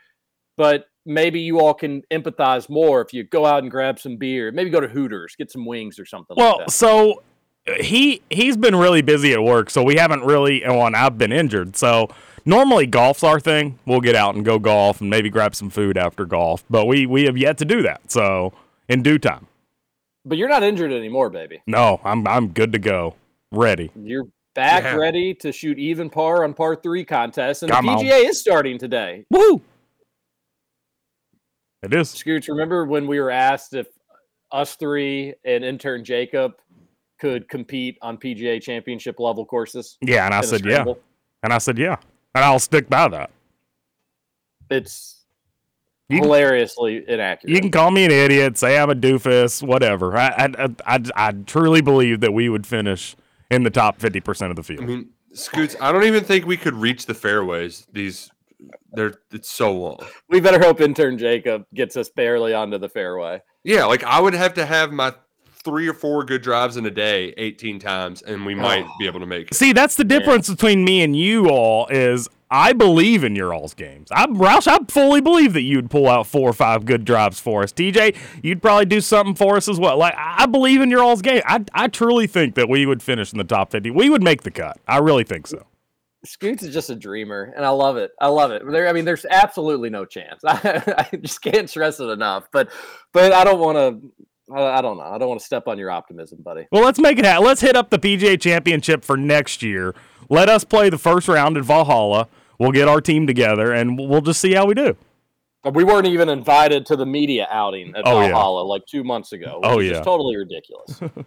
but 0.57 0.85
maybe 1.05 1.39
you 1.39 1.59
all 1.59 1.73
can 1.73 2.01
empathize 2.11 2.69
more 2.69 3.01
if 3.01 3.13
you 3.13 3.23
go 3.23 3.45
out 3.45 3.63
and 3.63 3.69
grab 3.69 3.99
some 3.99 4.17
beer, 4.17 4.51
maybe 4.51 4.69
go 4.69 4.79
to 4.79 4.87
Hooters, 4.87 5.35
get 5.35 5.51
some 5.51 5.65
wings 5.65 5.99
or 5.99 6.05
something. 6.05 6.35
Well, 6.37 6.59
like 6.59 6.71
so 6.71 7.21
he 7.79 8.21
he's 8.29 8.57
been 8.57 8.75
really 8.75 9.01
busy 9.01 9.33
at 9.33 9.43
work, 9.43 9.69
so 9.69 9.83
we 9.83 9.95
haven't 9.95 10.23
really. 10.23 10.63
And 10.63 10.75
well, 10.77 10.89
I've 10.95 11.17
been 11.17 11.31
injured, 11.31 11.75
so 11.75 12.09
normally 12.45 12.85
golf's 12.85 13.23
our 13.23 13.39
thing. 13.39 13.79
We'll 13.85 14.01
get 14.01 14.15
out 14.15 14.35
and 14.35 14.45
go 14.45 14.59
golf 14.59 15.01
and 15.01 15.09
maybe 15.09 15.29
grab 15.29 15.55
some 15.55 15.69
food 15.69 15.97
after 15.97 16.25
golf, 16.25 16.63
but 16.69 16.85
we 16.85 17.05
we 17.05 17.23
have 17.25 17.37
yet 17.37 17.57
to 17.59 17.65
do 17.65 17.81
that. 17.81 18.11
So 18.11 18.53
in 18.87 19.01
due 19.01 19.17
time. 19.17 19.47
But 20.27 20.37
you're 20.37 20.49
not 20.49 20.63
injured 20.63 20.91
anymore, 20.91 21.29
baby. 21.29 21.61
No, 21.67 22.01
I'm 22.03 22.27
I'm 22.27 22.49
good 22.49 22.71
to 22.73 22.79
go, 22.79 23.15
ready. 23.51 23.91
You're 23.95 24.25
back 24.53 24.83
Yeah. 24.83 24.95
ready 24.95 25.33
to 25.35 25.51
shoot 25.51 25.77
even 25.77 26.09
par 26.09 26.43
on 26.43 26.53
par 26.53 26.75
three 26.75 27.03
contest, 27.03 27.63
and 27.63 27.71
Come 27.71 27.85
the 27.85 27.91
on. 27.93 27.97
PGA 27.99 28.29
is 28.29 28.39
starting 28.39 28.77
today. 28.77 29.25
Woo! 29.29 29.61
It 31.83 31.93
is. 31.93 32.09
Scooch, 32.13 32.47
remember 32.47 32.85
when 32.85 33.05
we 33.05 33.19
were 33.19 33.29
asked 33.29 33.73
if 33.75 33.87
us 34.51 34.75
three 34.75 35.33
and 35.43 35.63
intern 35.63 36.03
Jacob 36.03 36.53
could 37.19 37.47
compete 37.49 37.97
on 38.01 38.17
PGA 38.17 38.61
championship 38.61 39.19
level 39.19 39.45
courses? 39.45 39.97
Yeah, 40.01 40.25
and 40.25 40.33
I 40.33 40.41
said 40.41 40.65
yeah, 40.65 40.85
and 41.43 41.53
I 41.53 41.57
said 41.57 41.77
yeah, 41.77 41.97
and 42.33 42.43
I'll 42.43 42.59
stick 42.59 42.89
by 42.89 43.07
that. 43.09 43.31
It's 44.69 45.23
You 46.09 46.17
can- 46.19 46.25
hilariously 46.25 47.03
inaccurate. 47.07 47.53
You 47.53 47.59
can 47.61 47.71
call 47.71 47.91
me 47.91 48.05
an 48.05 48.11
idiot, 48.11 48.57
say 48.57 48.77
I'm 48.77 48.89
a 48.89 48.95
doofus, 48.95 49.65
whatever. 49.65 50.17
I 50.17 50.27
I 50.27 50.49
I, 50.65 50.95
I, 50.95 50.99
I 51.15 51.31
truly 51.31 51.81
believe 51.81 52.19
that 52.21 52.33
we 52.33 52.49
would 52.49 52.65
finish 52.65 53.15
in 53.51 53.63
the 53.63 53.69
top 53.69 53.99
fifty 53.99 54.19
percent 54.19 54.49
of 54.49 54.55
the 54.55 54.63
field. 54.63 54.81
I 54.83 54.85
mean, 54.85 55.09
Scoots, 55.33 55.75
I 55.81 55.91
don't 55.91 56.05
even 56.05 56.23
think 56.23 56.45
we 56.45 56.57
could 56.57 56.75
reach 56.75 57.05
the 57.05 57.13
fairways. 57.13 57.85
These, 57.91 58.29
they're 58.93 59.15
it's 59.31 59.51
so 59.51 59.73
long. 59.73 59.99
we 60.29 60.39
better 60.39 60.59
hope 60.59 60.79
intern 60.81 61.17
Jacob 61.17 61.65
gets 61.73 61.97
us 61.97 62.09
barely 62.09 62.53
onto 62.53 62.77
the 62.77 62.89
fairway. 62.89 63.41
Yeah, 63.63 63.85
like 63.85 64.03
I 64.03 64.19
would 64.21 64.33
have 64.33 64.53
to 64.55 64.65
have 64.65 64.91
my 64.93 65.13
three 65.65 65.87
or 65.87 65.93
four 65.93 66.23
good 66.23 66.41
drives 66.41 66.77
in 66.77 66.85
a 66.85 66.91
day, 66.91 67.33
eighteen 67.35 67.79
times, 67.79 68.21
and 68.21 68.45
we 68.45 68.53
oh. 68.53 68.57
might 68.57 68.87
be 68.97 69.07
able 69.07 69.19
to 69.19 69.25
make 69.25 69.49
it. 69.51 69.55
See, 69.55 69.73
that's 69.73 69.95
the 69.95 70.05
difference 70.05 70.49
between 70.49 70.85
me 70.85 71.01
and 71.01 71.15
you 71.15 71.49
all 71.49 71.87
is 71.87 72.29
I 72.49 72.71
believe 72.71 73.23
in 73.25 73.35
your 73.35 73.53
all's 73.53 73.73
games. 73.73 74.07
I 74.11 74.27
Roush, 74.27 74.67
I 74.67 74.79
fully 74.87 75.19
believe 75.19 75.53
that 75.53 75.63
you'd 75.63 75.89
pull 75.89 76.07
out 76.07 76.27
four 76.27 76.49
or 76.49 76.53
five 76.53 76.85
good 76.85 77.03
drives 77.03 77.39
for 77.39 77.63
us. 77.63 77.73
TJ, 77.73 78.15
you'd 78.43 78.61
probably 78.61 78.85
do 78.85 79.01
something 79.01 79.35
for 79.35 79.57
us 79.57 79.67
as 79.67 79.79
well. 79.79 79.97
Like 79.97 80.13
I 80.15 80.45
believe 80.45 80.79
in 80.79 80.89
your 80.89 81.03
all's 81.03 81.21
game. 81.21 81.41
I 81.45 81.65
I 81.73 81.87
truly 81.87 82.27
think 82.27 82.55
that 82.55 82.69
we 82.69 82.85
would 82.85 83.03
finish 83.03 83.33
in 83.33 83.39
the 83.39 83.43
top 83.43 83.71
fifty. 83.71 83.91
We 83.91 84.09
would 84.09 84.23
make 84.23 84.43
the 84.43 84.51
cut. 84.51 84.77
I 84.87 84.99
really 84.99 85.23
think 85.25 85.47
so. 85.47 85.65
Scoots 86.25 86.63
is 86.63 86.73
just 86.73 86.89
a 86.89 86.95
dreamer, 86.95 87.53
and 87.55 87.65
I 87.65 87.69
love 87.69 87.97
it. 87.97 88.11
I 88.19 88.27
love 88.27 88.51
it. 88.51 88.63
There, 88.65 88.87
I 88.87 88.93
mean, 88.93 89.05
there's 89.05 89.25
absolutely 89.29 89.89
no 89.89 90.05
chance. 90.05 90.43
I, 90.43 91.07
I 91.11 91.17
just 91.17 91.41
can't 91.41 91.69
stress 91.69 91.99
it 91.99 92.05
enough. 92.05 92.47
But, 92.51 92.71
but 93.13 93.31
I 93.31 93.43
don't 93.43 93.59
want 93.59 93.77
to. 93.77 94.25
I, 94.53 94.61
I 94.77 94.81
don't 94.81 94.97
know. 94.97 95.03
I 95.03 95.17
don't 95.17 95.27
want 95.29 95.39
to 95.39 95.45
step 95.45 95.67
on 95.67 95.77
your 95.77 95.89
optimism, 95.91 96.39
buddy. 96.43 96.67
Well, 96.71 96.83
let's 96.83 96.99
make 96.99 97.17
it 97.17 97.25
happen. 97.25 97.45
Let's 97.45 97.61
hit 97.61 97.75
up 97.75 97.89
the 97.89 97.99
PGA 97.99 98.39
Championship 98.39 99.03
for 99.05 99.17
next 99.17 99.63
year. 99.63 99.95
Let 100.29 100.49
us 100.49 100.63
play 100.63 100.89
the 100.89 100.97
first 100.97 101.27
round 101.27 101.57
at 101.57 101.63
Valhalla. 101.63 102.27
We'll 102.59 102.71
get 102.71 102.87
our 102.87 103.01
team 103.01 103.27
together 103.27 103.71
and 103.73 103.97
we'll 103.97 104.21
just 104.21 104.39
see 104.39 104.53
how 104.53 104.65
we 104.65 104.73
do. 104.75 104.95
We 105.73 105.83
weren't 105.83 106.05
even 106.07 106.29
invited 106.29 106.85
to 106.87 106.95
the 106.95 107.05
media 107.07 107.47
outing 107.49 107.93
at 107.95 108.03
Oh, 108.05 108.21
yeah. 108.21 108.27
Valhalla 108.29 108.61
like 108.61 108.85
two 108.85 109.03
months 109.03 109.31
ago. 109.33 109.59
Which 109.61 109.69
Oh, 109.71 109.79
is 109.79 109.87
yeah. 109.87 109.93
just 109.93 110.03
totally 110.03 110.35
ridiculous. 110.35 110.99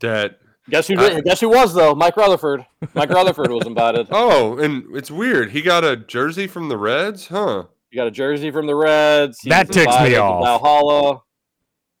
That 0.00 0.38
guess 0.68 0.88
who? 0.88 0.98
I- 0.98 1.20
guess 1.22 1.40
who 1.40 1.48
was 1.48 1.72
though? 1.74 1.94
Mike 1.94 2.16
Rutherford. 2.16 2.66
Mike 2.94 3.08
Rutherford 3.10 3.50
was 3.50 3.66
invited. 3.66 4.08
oh, 4.10 4.58
and 4.58 4.84
it's 4.94 5.10
weird. 5.10 5.50
He 5.52 5.62
got 5.62 5.84
a 5.84 5.96
jersey 5.96 6.46
from 6.46 6.68
the 6.68 6.76
Reds, 6.76 7.28
huh? 7.28 7.64
You 7.90 7.96
got 7.96 8.06
a 8.06 8.10
jersey 8.10 8.50
from 8.50 8.66
the 8.66 8.74
Reds. 8.74 9.38
He 9.40 9.48
That 9.48 9.70
ticks 9.70 9.98
me 10.00 10.16
off. 10.16 10.44
Valhalla. 10.44 11.22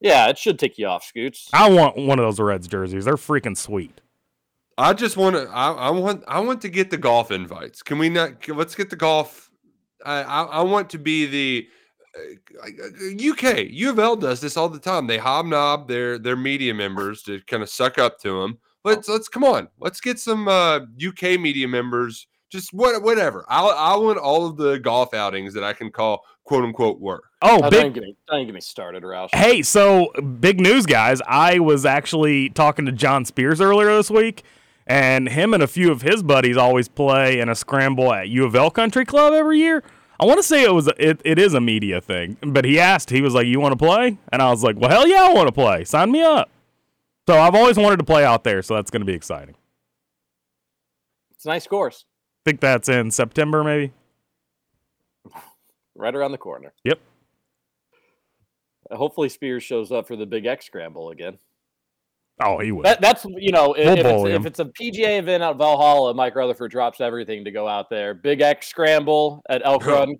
Yeah, 0.00 0.28
it 0.28 0.38
should 0.38 0.58
take 0.58 0.78
you 0.78 0.86
off, 0.86 1.04
Scoots. 1.04 1.48
I 1.52 1.70
want 1.70 1.96
one 1.96 2.18
of 2.18 2.24
those 2.24 2.38
Reds 2.40 2.68
jerseys. 2.68 3.06
They're 3.06 3.14
freaking 3.16 3.56
sweet. 3.56 4.00
I 4.78 4.92
just 4.92 5.16
want 5.16 5.36
to. 5.36 5.48
I, 5.48 5.72
I 5.72 5.90
want. 5.90 6.22
I 6.28 6.40
want 6.40 6.60
to 6.62 6.68
get 6.68 6.90
the 6.90 6.98
golf 6.98 7.30
invites. 7.30 7.82
Can 7.82 7.98
we 7.98 8.08
not? 8.10 8.40
can- 8.42 8.56
Let's 8.56 8.74
get 8.74 8.90
the 8.90 8.96
golf. 8.96 9.50
I. 10.04 10.22
I, 10.22 10.42
I 10.42 10.62
want 10.62 10.90
to 10.90 10.98
be 10.98 11.26
the. 11.26 11.68
Uh, 12.14 13.30
UK 13.30 13.66
U 13.70 13.90
of 13.90 13.98
L 13.98 14.16
does 14.16 14.40
this 14.40 14.56
all 14.56 14.68
the 14.68 14.78
time. 14.78 15.06
They 15.06 15.18
hobnob 15.18 15.86
their 15.88 16.18
their 16.18 16.36
media 16.36 16.72
members 16.74 17.22
to 17.24 17.40
kind 17.46 17.62
of 17.62 17.68
suck 17.68 17.98
up 17.98 18.18
to 18.20 18.40
them. 18.42 18.58
Let's 18.84 19.08
let's 19.08 19.28
come 19.28 19.44
on. 19.44 19.68
Let's 19.80 20.00
get 20.00 20.18
some 20.18 20.46
uh, 20.48 20.80
UK 21.06 21.38
media 21.40 21.68
members. 21.68 22.26
Just 22.50 22.72
what 22.72 23.02
whatever. 23.02 23.44
I 23.48 23.66
I 23.66 23.96
want 23.96 24.18
all 24.18 24.46
of 24.46 24.56
the 24.56 24.78
golf 24.78 25.12
outings 25.14 25.52
that 25.54 25.64
I 25.64 25.72
can 25.72 25.90
call 25.90 26.22
quote 26.46 26.64
unquote 26.64 26.98
work. 27.00 27.24
Oh, 27.42 27.60
Oh, 27.62 27.70
big 27.70 27.82
don't 27.82 27.92
get 27.92 28.02
me, 28.02 28.16
don't 28.28 28.46
get 28.46 28.54
me 28.54 28.60
started, 28.60 29.02
Roush. 29.02 29.28
Hey, 29.34 29.60
so 29.62 30.10
big 30.40 30.60
news, 30.60 30.86
guys. 30.86 31.20
I 31.26 31.58
was 31.58 31.84
actually 31.84 32.48
talking 32.48 32.86
to 32.86 32.92
John 32.92 33.24
Spears 33.26 33.60
earlier 33.60 33.94
this 33.94 34.10
week, 34.10 34.42
and 34.86 35.28
him 35.28 35.52
and 35.52 35.62
a 35.62 35.66
few 35.66 35.92
of 35.92 36.00
his 36.02 36.22
buddies 36.22 36.56
always 36.56 36.88
play 36.88 37.38
in 37.40 37.48
a 37.50 37.54
scramble 37.54 38.12
at 38.12 38.28
U 38.28 38.44
of 38.46 38.54
L 38.54 38.70
Country 38.70 39.04
Club 39.04 39.34
every 39.34 39.58
year. 39.58 39.82
I 40.18 40.24
want 40.24 40.38
to 40.38 40.42
say 40.42 40.64
it 40.64 40.72
was 40.72 40.88
a, 40.88 40.94
it, 41.10 41.20
it 41.26 41.38
is 41.38 41.52
a 41.52 41.60
media 41.60 42.00
thing, 42.00 42.38
but 42.40 42.64
he 42.64 42.80
asked, 42.80 43.10
he 43.10 43.20
was 43.20 43.34
like, 43.34 43.46
"You 43.46 43.60
want 43.60 43.72
to 43.72 43.76
play?" 43.76 44.16
And 44.32 44.40
I 44.40 44.48
was 44.50 44.62
like, 44.64 44.76
"Well, 44.78 44.88
hell 44.88 45.06
yeah, 45.06 45.26
I 45.28 45.32
want 45.34 45.48
to 45.48 45.52
play. 45.52 45.84
Sign 45.84 46.10
me 46.10 46.22
up." 46.22 46.48
So 47.28 47.38
I've 47.38 47.54
always 47.54 47.76
wanted 47.76 47.98
to 47.98 48.04
play 48.04 48.24
out 48.24 48.42
there, 48.44 48.62
so 48.62 48.76
that's 48.76 48.90
going 48.90 49.02
to 49.02 49.06
be 49.06 49.12
exciting. 49.12 49.56
It's 51.32 51.44
a 51.44 51.48
nice 51.48 51.66
course, 51.66 52.06
I 52.06 52.50
think 52.50 52.60
that's 52.60 52.88
in 52.88 53.10
September, 53.10 53.62
maybe. 53.62 53.92
Right 55.96 56.14
around 56.14 56.32
the 56.32 56.38
corner. 56.38 56.72
Yep. 56.84 57.00
Hopefully, 58.92 59.28
Spears 59.28 59.62
shows 59.62 59.90
up 59.90 60.06
for 60.06 60.16
the 60.16 60.26
Big 60.26 60.46
X 60.46 60.66
scramble 60.66 61.10
again. 61.10 61.38
Oh, 62.44 62.58
he 62.58 62.70
would. 62.70 62.84
That, 62.84 63.00
that's 63.00 63.24
you 63.24 63.50
know 63.50 63.72
if, 63.72 64.04
We'll 64.04 64.26
if, 64.26 64.34
it's, 64.34 64.40
if 64.40 64.46
it's 64.46 64.58
a 64.60 64.64
PGA 64.66 65.18
event 65.18 65.42
at 65.42 65.56
Valhalla, 65.56 66.12
Mike 66.12 66.36
Rutherford 66.36 66.70
drops 66.70 67.00
everything 67.00 67.44
to 67.44 67.50
go 67.50 67.66
out 67.66 67.88
there. 67.88 68.14
Big 68.14 68.42
X 68.42 68.68
scramble 68.68 69.42
at 69.48 69.62
Elk 69.64 69.86
Run. 69.86 70.14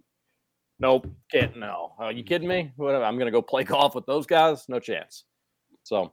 Nope, 0.78 1.06
can't. 1.30 1.56
No, 1.56 1.92
are 1.98 2.12
you 2.12 2.22
kidding 2.22 2.48
me? 2.48 2.72
Whatever. 2.76 3.04
I'm 3.04 3.18
gonna 3.18 3.30
go 3.30 3.42
play 3.42 3.64
golf 3.64 3.94
with 3.94 4.06
those 4.06 4.26
guys. 4.26 4.64
No 4.68 4.80
chance. 4.80 5.24
So 5.82 6.12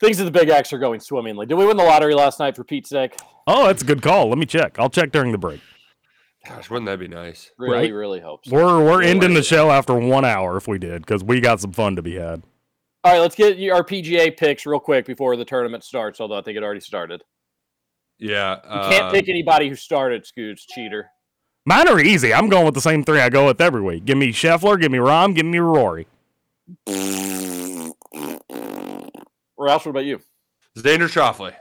things 0.00 0.20
at 0.20 0.24
the 0.24 0.30
Big 0.30 0.50
X 0.50 0.72
are 0.72 0.78
going 0.78 1.00
swimmingly. 1.00 1.46
Did 1.46 1.54
we 1.54 1.66
win 1.66 1.76
the 1.76 1.84
lottery 1.84 2.14
last 2.14 2.38
night 2.38 2.54
for 2.54 2.64
Pete's 2.64 2.90
sake? 2.90 3.16
oh, 3.46 3.66
that's 3.66 3.82
a 3.82 3.86
good 3.86 4.02
call. 4.02 4.28
Let 4.28 4.38
me 4.38 4.46
check. 4.46 4.78
I'll 4.78 4.90
check 4.90 5.12
during 5.12 5.32
the 5.32 5.38
break. 5.38 5.60
Gosh, 6.48 6.70
wouldn't 6.70 6.86
that 6.86 6.98
be 6.98 7.08
nice? 7.08 7.50
Really, 7.58 7.76
Right. 7.76 7.92
really 7.92 8.20
hope 8.20 8.46
so. 8.46 8.54
We're 8.54 8.84
we're 8.84 9.02
Yeah, 9.02 9.08
ending 9.10 9.34
the 9.34 9.42
show 9.42 9.70
after 9.70 9.94
one 9.94 10.24
hour 10.24 10.56
if 10.56 10.68
we 10.68 10.78
did 10.78 11.02
because 11.02 11.24
we 11.24 11.40
got 11.40 11.60
some 11.60 11.72
fun 11.72 11.96
to 11.96 12.02
be 12.02 12.14
had. 12.16 12.42
All 13.04 13.12
right, 13.12 13.18
let's 13.20 13.34
get 13.34 13.56
our 13.70 13.84
PGA 13.84 14.30
picks 14.36 14.66
real 14.66 14.80
quick 14.80 15.06
before 15.06 15.36
the 15.36 15.44
tournament 15.44 15.84
starts. 15.84 16.20
Although 16.20 16.38
I 16.38 16.42
think 16.42 16.56
it 16.56 16.62
already 16.62 16.80
started. 16.80 17.22
Yeah. 18.18 18.56
You 18.64 18.90
can't 18.90 19.12
pick 19.12 19.24
um, 19.24 19.30
anybody 19.30 19.68
who 19.68 19.74
started. 19.74 20.26
Scoots, 20.26 20.66
cheater. 20.66 21.10
Mine 21.66 21.88
are 21.88 22.00
easy. 22.00 22.32
I'm 22.32 22.48
going 22.48 22.64
with 22.64 22.74
the 22.74 22.80
same 22.80 23.02
three 23.02 23.20
I 23.20 23.28
go 23.28 23.46
with 23.46 23.60
every 23.60 23.82
week. 23.82 24.04
Give 24.04 24.16
me 24.16 24.28
Scheffler, 24.28 24.80
give 24.80 24.92
me 24.92 24.98
Rahm, 24.98 25.34
give 25.34 25.44
me 25.46 25.58
Rory. 25.58 26.06
Roush, 26.86 27.98
what 29.58 29.86
about 29.86 30.04
you? 30.04 30.20
Xander 30.78 31.08
Schauffele. 31.08 31.54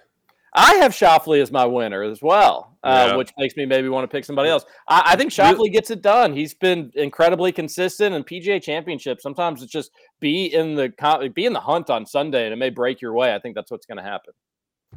I 0.55 0.75
have 0.75 0.93
Schauffele 0.93 1.41
as 1.41 1.51
my 1.51 1.65
winner 1.65 2.01
as 2.01 2.21
well, 2.21 2.77
uh, 2.83 3.09
Yeah. 3.09 3.15
which 3.17 3.31
makes 3.37 3.55
me 3.57 3.65
maybe 3.65 3.89
want 3.89 4.09
to 4.09 4.15
pick 4.15 4.23
somebody 4.25 4.49
else. 4.49 4.65
I, 4.87 5.01
I 5.07 5.15
think 5.15 5.31
Schauffele 5.31 5.71
gets 5.71 5.91
it 5.91 6.01
done. 6.01 6.33
He's 6.33 6.53
been 6.53 6.91
incredibly 6.95 7.51
consistent 7.51 8.15
in 8.15 8.23
PGA 8.23 8.61
Championship. 8.61 9.19
Sometimes 9.21 9.61
it's 9.61 9.71
just 9.71 9.91
be 10.21 10.45
in 10.45 10.75
the 10.75 10.93
be 11.33 11.45
in 11.45 11.53
the 11.53 11.59
hunt 11.59 11.89
on 11.89 12.05
Sunday, 12.05 12.45
and 12.45 12.53
it 12.53 12.57
may 12.57 12.69
break 12.69 13.01
your 13.01 13.13
way. 13.13 13.35
I 13.35 13.39
think 13.39 13.53
that's 13.55 13.69
what's 13.69 13.85
going 13.85 13.97
to 13.97 14.03
happen. 14.03 14.33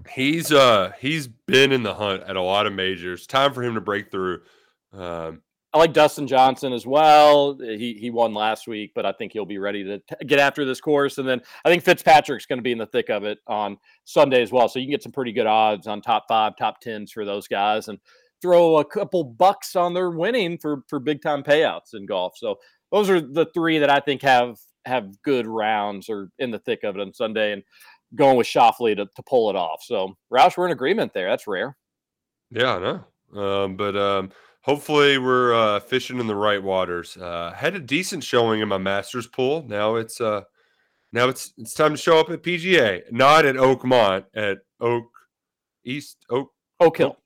He's 0.08 0.52
uh 0.52 0.92
he's 1.00 1.26
been 1.26 1.72
in 1.72 1.82
the 1.82 1.94
hunt 1.94 2.22
at 2.22 2.36
a 2.36 2.42
lot 2.42 2.66
of 2.66 2.72
majors. 2.72 3.26
Time 3.26 3.52
for 3.52 3.62
him 3.64 3.74
to 3.74 3.80
break 3.80 4.12
through. 4.12 4.42
Um, 4.92 5.42
I 5.74 5.78
like 5.78 5.92
Dustin 5.92 6.26
Johnson 6.26 6.72
as 6.72 6.87
well. 6.87 7.59
He 7.61 7.92
he 7.94 8.11
won 8.11 8.33
last 8.33 8.66
week, 8.66 8.92
but 8.94 9.04
I 9.04 9.12
think 9.12 9.33
he'll 9.33 9.44
be 9.44 9.59
ready 9.59 9.85
to 9.85 9.98
t- 9.98 10.26
get 10.26 10.38
after 10.38 10.64
this 10.64 10.81
course. 10.81 11.18
And 11.18 11.28
then 11.28 11.42
I 11.64 11.68
think 11.68 11.83
Fitzpatrick's 11.83 12.46
going 12.46 12.59
to 12.59 12.62
be 12.62 12.72
in 12.72 12.78
the 12.78 12.87
thick 12.87 13.11
of 13.11 13.24
it 13.24 13.38
on 13.46 13.76
Sunday 14.04 14.40
as 14.40 14.50
well. 14.50 14.68
So 14.68 14.78
you 14.78 14.87
can 14.87 14.92
get 14.92 15.02
some 15.02 15.12
pretty 15.12 15.33
good 15.33 15.46
odds 15.46 15.87
on 15.87 16.00
top 16.00 16.24
five, 16.26 16.57
top 16.57 16.81
tens 16.81 17.12
for 17.12 17.26
those 17.26 17.48
guys, 17.48 17.88
and 17.88 17.98
throw 18.40 18.78
a 18.78 18.85
couple 18.85 19.24
bucks 19.24 19.76
on 19.76 19.92
their 19.92 20.11
winning 20.11 20.57
for 20.57 20.85
for 20.88 20.98
big 20.98 21.20
time 21.20 21.42
payouts 21.42 21.92
in 21.92 22.07
golf. 22.07 22.38
So 22.38 22.57
those 22.90 23.11
are 23.11 23.20
the 23.20 23.46
three 23.52 23.78
that 23.78 23.90
I 23.90 24.00
think 24.00 24.22
have 24.22 24.59
have 24.87 25.20
good 25.22 25.46
rounds 25.46 26.09
or 26.09 26.31
in 26.38 26.50
the 26.50 26.61
thick 26.61 26.83
of 26.83 26.96
it 26.96 27.02
on 27.02 27.12
Sunday, 27.12 27.52
and 27.52 27.62
going 28.14 28.38
with 28.38 28.46
Schauffele 28.46 28.96
to, 28.96 29.04
to 29.04 29.22
pull 29.24 29.50
it 29.50 29.57
off. 29.57 29.83
So 29.83 30.16
Roush, 30.33 30.57
we're 30.57 30.64
in 30.64 30.72
agreement 30.72 31.12
there. 31.12 31.28
That's 31.28 31.46
rare. 31.46 31.76
yeah, 32.50 32.76
I 32.76 32.78
know. 32.78 33.04
Um, 33.38 33.76
but 33.76 33.94
um, 33.94 34.31
hopefully 34.68 35.16
we're 35.16 35.54
uh, 35.54 35.81
fishing 35.81 36.20
in 36.20 36.26
the 36.26 36.37
right 36.37 36.62
waters. 36.62 37.16
Uh, 37.16 37.52
had 37.57 37.74
a 37.74 37.81
decent 37.81 38.22
showing 38.22 38.61
in 38.61 38.68
my 38.68 38.76
Masters 38.76 39.26
pool. 39.26 39.64
Now 39.66 39.96
it's 39.96 40.20
uh, 40.20 40.42
now 41.12 41.28
it's 41.28 41.54
it's 41.57 41.72
time 41.72 41.92
to 41.92 41.96
show 41.96 42.20
up 42.20 42.31
at 42.31 42.42
PGA, 42.42 43.11
not 43.11 43.46
at 43.46 43.57
Oakmont, 43.57 44.26
at 44.35 44.59
Oak 44.81 45.11
East 45.85 46.18
Oak 46.31 46.52
Oak 46.78 46.98
Hill. 46.98 47.16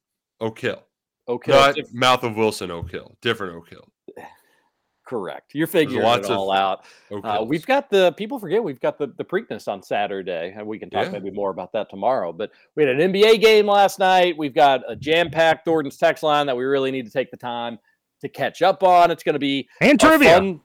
Oak 0.40 0.59
Hill. 0.59 0.83
Oak 1.26 1.46
Hill. 1.46 1.57
Not 1.57 1.76
Mouth 1.92 2.24
of 2.24 2.37
Wilson 2.37 2.70
Oak 2.70 2.90
Hill. 2.90 3.16
Different 3.20 3.57
Oak 3.57 3.68
Hill. 3.68 3.91
Correct. 5.12 5.55
You're 5.55 5.66
figuring 5.66 6.03
lots 6.03 6.29
it 6.29 6.33
of 6.33 6.38
all 6.38 6.51
out. 6.53 6.85
Oak 7.11 7.25
Uh, 7.25 7.44
we've 7.46 7.66
got 7.66 7.90
the 7.90 8.12
people 8.12 8.38
forget 8.38 8.64
we've 8.64 8.81
got 8.81 8.96
the 8.96 9.09
the 9.18 9.25
Preakness 9.25 9.68
on 9.68 9.83
Saturday, 9.83 10.55
and 10.57 10.66
we 10.66 10.79
can 10.79 10.88
talk 10.88 11.05
Yeah. 11.07 11.11
maybe 11.12 11.31
more 11.31 11.51
about 11.51 11.70
that 11.72 11.90
tomorrow. 11.90 12.33
But 12.33 12.51
we 12.77 12.83
had 12.85 12.98
an 12.98 13.12
NBA 13.12 13.38
game 13.42 13.66
last 13.66 13.98
night. 13.98 14.37
We've 14.38 14.55
got 14.55 14.81
a 14.88 14.96
jam 14.96 15.29
packed 15.31 15.66
Thornton's 15.66 15.98
text 15.98 16.22
line 16.22 16.46
that 16.46 16.57
we 16.57 16.64
really 16.64 16.90
need 16.90 17.05
to 17.05 17.12
take 17.12 17.31
the 17.31 17.37
time 17.37 17.79
to 18.22 18.29
catch 18.31 18.62
up 18.62 18.83
on. 18.83 19.11
It's 19.11 19.22
going 19.22 19.35
to 19.35 19.38
be 19.38 19.68
And 19.83 20.01
trivia. 20.01 20.37
fun- 20.37 20.61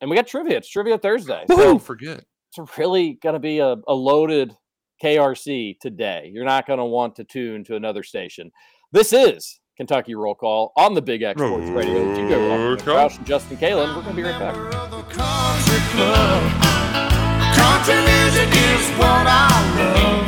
and 0.00 0.08
we 0.08 0.16
got 0.16 0.26
trivia. 0.26 0.56
It's 0.56 0.68
trivia 0.70 0.96
Thursday. 0.96 1.44
Don't 1.48 1.58
So 1.58 1.78
forget. 1.78 2.24
it's 2.56 2.78
really 2.78 3.14
going 3.22 3.34
to 3.34 3.38
be 3.40 3.58
a, 3.58 3.76
a 3.86 3.94
loaded 3.94 4.56
KRC 5.02 5.78
today. 5.80 6.30
You're 6.32 6.44
not 6.44 6.66
going 6.66 6.78
to 6.78 6.84
want 6.84 7.16
to 7.16 7.24
tune 7.24 7.64
to 7.64 7.76
another 7.76 8.02
station. 8.02 8.50
This 8.92 9.12
is 9.12 9.60
Kentucky 9.76 10.14
Roll 10.14 10.34
Call 10.34 10.72
on 10.76 10.94
the 10.94 11.02
Big 11.02 11.22
X 11.22 11.38
Sports 11.38 11.68
Radio. 11.68 12.08
with 12.08 12.16
TJ 12.16 12.48
Walker, 12.48 12.82
Roush, 12.90 13.18
and 13.18 13.26
Justin 13.26 13.58
Kalen. 13.58 13.94
We're 13.94 14.02
going 14.02 14.06
to 14.06 14.14
be 14.14 14.22
right 14.22 14.38
back. 14.40 14.54
country 15.12 15.80
club. 15.92 16.42
Country 17.52 18.00
music 18.00 18.48
is 18.48 18.88
what 18.96 19.26
I 19.28 19.52
love. 19.76 20.24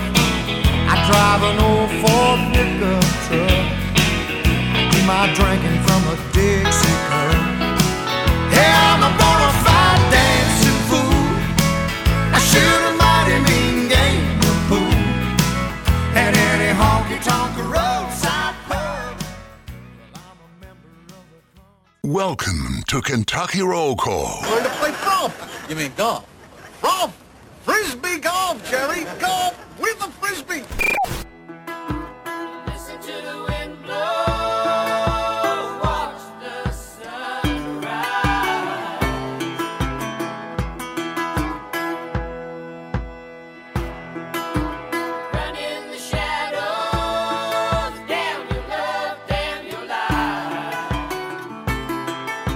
I 0.85 0.97
drive 1.09 1.43
an 1.49 1.59
old 1.65 1.91
Ford 2.05 2.41
pickup 2.53 3.05
truck. 3.25 3.65
Do 4.93 4.99
my 5.09 5.33
drinking 5.33 5.81
from 5.81 6.03
a 6.13 6.17
Dixie 6.37 6.93
cup. 7.09 7.33
Yeah, 8.53 8.93
I'm 8.93 9.01
a 9.01 9.13
bona 9.17 9.51
fide 9.65 10.05
dancing 10.13 10.81
fool. 10.93 11.25
I 12.37 12.39
shoot 12.53 12.88
Welcome 22.09 22.83
to 22.88 23.03
Kentucky 23.03 23.61
Roll 23.61 23.94
Call. 23.94 24.40
Learn 24.49 24.62
to 24.62 24.71
play 24.71 24.92
golf. 25.05 25.66
You 25.68 25.77
mean 25.77 25.92
golf? 25.94 26.27
Golf! 26.81 27.14
Frisbee 27.61 28.16
golf, 28.18 28.66
Jerry! 28.71 29.05
Golf 29.21 29.79
with 29.79 30.03
a 30.03 30.11
frisbee! 30.12 30.64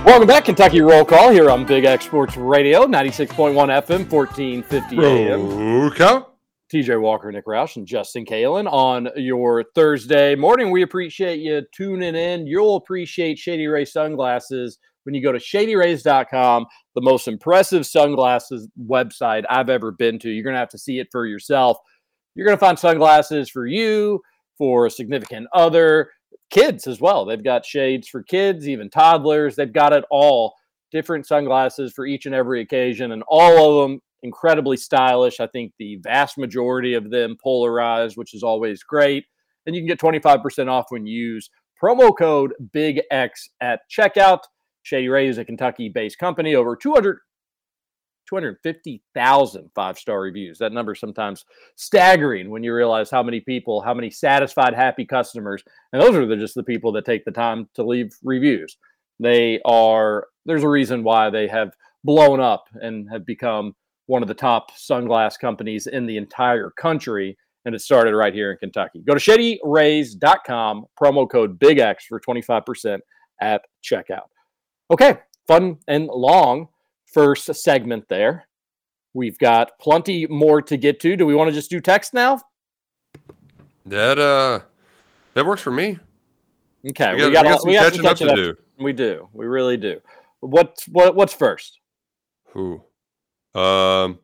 Welcome 0.05 0.27
back, 0.27 0.47
Kentucky 0.47 0.81
Roll 0.81 1.05
Call 1.05 1.31
here 1.31 1.49
on 1.49 1.65
Big 1.65 1.85
X 1.85 2.07
Sports 2.07 2.37
Radio, 2.37 2.87
96.1 2.87 3.55
FM, 3.55 4.11
1450 4.11 4.99
AM. 4.99 5.41
Okay. 5.87 6.27
TJ 6.73 7.01
Walker, 7.01 7.31
Nick 7.31 7.47
Roush, 7.47 7.77
and 7.77 7.87
Justin 7.87 8.27
Kalen 8.27 8.71
on 8.71 9.09
your 9.15 9.65
Thursday 9.77 10.35
morning. 10.35 10.73
We 10.73 10.83
appreciate 10.83 11.39
you 11.39 11.63
tuning 11.73 12.17
in. 12.17 12.49
You'll 12.49 12.75
appreciate 12.75 13.39
Shady 13.39 13.69
Ray 13.69 13.85
sunglasses 13.85 14.79
when 15.05 15.15
you 15.15 15.23
go 15.23 15.31
to 15.31 15.39
shadyrays.com, 15.39 16.67
the 16.97 17.01
most 17.01 17.29
impressive 17.29 17.87
sunglasses 17.87 18.69
website 18.85 19.45
I've 19.49 19.71
ever 19.71 19.93
been 19.93 20.19
to. 20.19 20.31
You're 20.31 20.45
going 20.45 20.55
to 20.55 20.61
have 20.61 20.69
to 20.71 20.79
see 20.79 20.99
it 20.99 21.09
for 21.13 21.27
yourself. 21.27 21.79
You're 22.35 22.47
going 22.47 22.59
to 22.59 22.61
find 22.61 22.79
sunglasses 22.79 23.49
for 23.49 23.67
you, 23.67 24.21
for 24.59 24.87
a 24.87 24.91
significant 24.91 25.47
other, 25.55 26.11
kids 26.51 26.87
as 26.87 27.01
well. 27.01 27.25
They've 27.25 27.43
got 27.43 27.65
shades 27.65 28.09
for 28.09 28.23
kids, 28.23 28.69
even 28.69 28.91
toddlers. 28.91 29.57
They've 29.57 29.73
got 29.73 29.93
it 29.93 30.05
all. 30.11 30.55
Different 30.91 31.27
sunglasses 31.27 31.93
for 31.93 32.05
each 32.07 32.27
and 32.27 32.35
every 32.35 32.61
occasion, 32.61 33.13
and 33.13 33.23
all 33.29 33.81
of 33.81 33.89
them 33.89 34.01
incredibly 34.23 34.77
stylish. 34.77 35.41
I 35.41 35.47
think 35.47 35.73
the 35.79 35.99
vast 36.03 36.39
majority 36.39 36.95
of 36.95 37.11
them 37.11 37.37
polarized, 37.43 38.17
which 38.17 38.35
is 38.35 38.43
always 38.43 38.83
great. 38.83 39.25
And 39.67 39.75
you 39.75 39.83
can 39.83 39.89
get 39.89 40.01
25% 40.01 40.69
off 40.69 40.87
when 40.91 41.07
you 41.07 41.35
use 41.35 41.51
promo 41.83 42.17
code 42.17 42.53
Big 42.73 43.01
X 43.11 43.49
at 43.61 43.81
checkout. 43.91 44.41
Shady 44.83 45.09
Ray 45.09 45.29
is 45.29 45.39
a 45.39 45.45
Kentucky 45.45 45.89
based 45.89 46.19
company, 46.19 46.55
over 46.55 46.77
200, 46.77 47.19
250,000 48.33 49.71
five 49.75 49.99
star 49.99 50.21
reviews. 50.23 50.57
That 50.57 50.73
number 50.73 50.95
sometimes 50.95 51.45
staggering 51.77 52.49
when 52.49 52.63
you 52.63 52.73
realize 52.73 53.11
how 53.11 53.23
many 53.23 53.41
people, 53.41 53.83
how 53.83 53.93
many 53.93 54.09
satisfied, 54.09 54.73
happy 54.73 55.05
customers. 55.05 55.63
And 55.93 56.01
those 56.01 56.15
are 56.15 56.25
the, 56.25 56.37
just 56.37 56.55
the 56.55 56.63
people 56.63 56.93
that 56.93 57.05
take 57.05 57.27
the 57.27 57.31
time 57.31 57.69
to 57.75 57.85
leave 57.85 58.17
reviews. 58.23 58.79
They 59.21 59.61
are, 59.67 60.29
there's 60.47 60.63
a 60.63 60.69
reason 60.69 61.05
why 61.05 61.29
they 61.29 61.47
have 61.49 61.75
blown 62.05 62.41
up 62.41 62.65
and 62.81 63.07
have 63.13 63.27
become 63.27 63.75
one 64.07 64.23
of 64.23 64.29
the 64.29 64.35
top 64.35 64.71
sunglass 64.73 65.39
companies 65.39 65.87
in 65.87 66.07
the 66.07 66.17
entire 66.17 66.71
country. 66.71 67.37
And 67.67 67.75
it 67.75 67.83
started 67.83 68.17
right 68.17 68.33
here 68.33 68.51
in 68.51 68.57
Kentucky. 68.57 69.03
Go 69.07 69.15
to 69.15 69.21
shadyrays.com, 69.21 70.87
promo 70.99 71.31
code 71.31 71.61
BIGX 71.61 71.97
for 72.09 72.19
25% 72.19 72.99
at 73.43 73.63
checkout. 73.85 74.31
Okay, 74.91 75.19
fun 75.47 75.77
and 75.87 76.07
long 76.07 76.69
first 77.13 77.53
segment 77.55 78.09
there. 78.09 78.47
We've 79.15 79.39
got 79.39 79.73
plenty 79.79 80.27
more 80.27 80.63
to 80.63 80.77
get 80.77 81.01
to. 81.01 81.17
Do 81.17 81.27
we 81.27 81.35
want 81.35 81.49
to 81.49 81.55
just 81.55 81.71
do 81.71 81.81
text 81.81 82.15
now? 82.15 82.41
That 83.87 84.19
uh 84.19 84.61
that 85.35 85.45
works 85.47 85.63
for 85.63 85.71
me. 85.73 85.99
Okay, 86.89 87.15
We 87.15 87.27
we 87.27 87.33
got- 87.33 87.45
got, 87.45 87.65
we 87.67 87.75
got 87.75 87.93
some 87.95 88.03
catching 88.03 88.29
up 88.29 88.37
to 88.37 88.55
do. 88.55 88.55
We 88.79 88.93
do. 88.93 89.29
We 89.33 89.47
really 89.47 89.77
do. 89.77 90.01
What's 90.41 90.87
what? 90.89 91.15
What's 91.15 91.33
first? 91.35 91.79
Who? 92.53 92.83
Um 93.55 94.19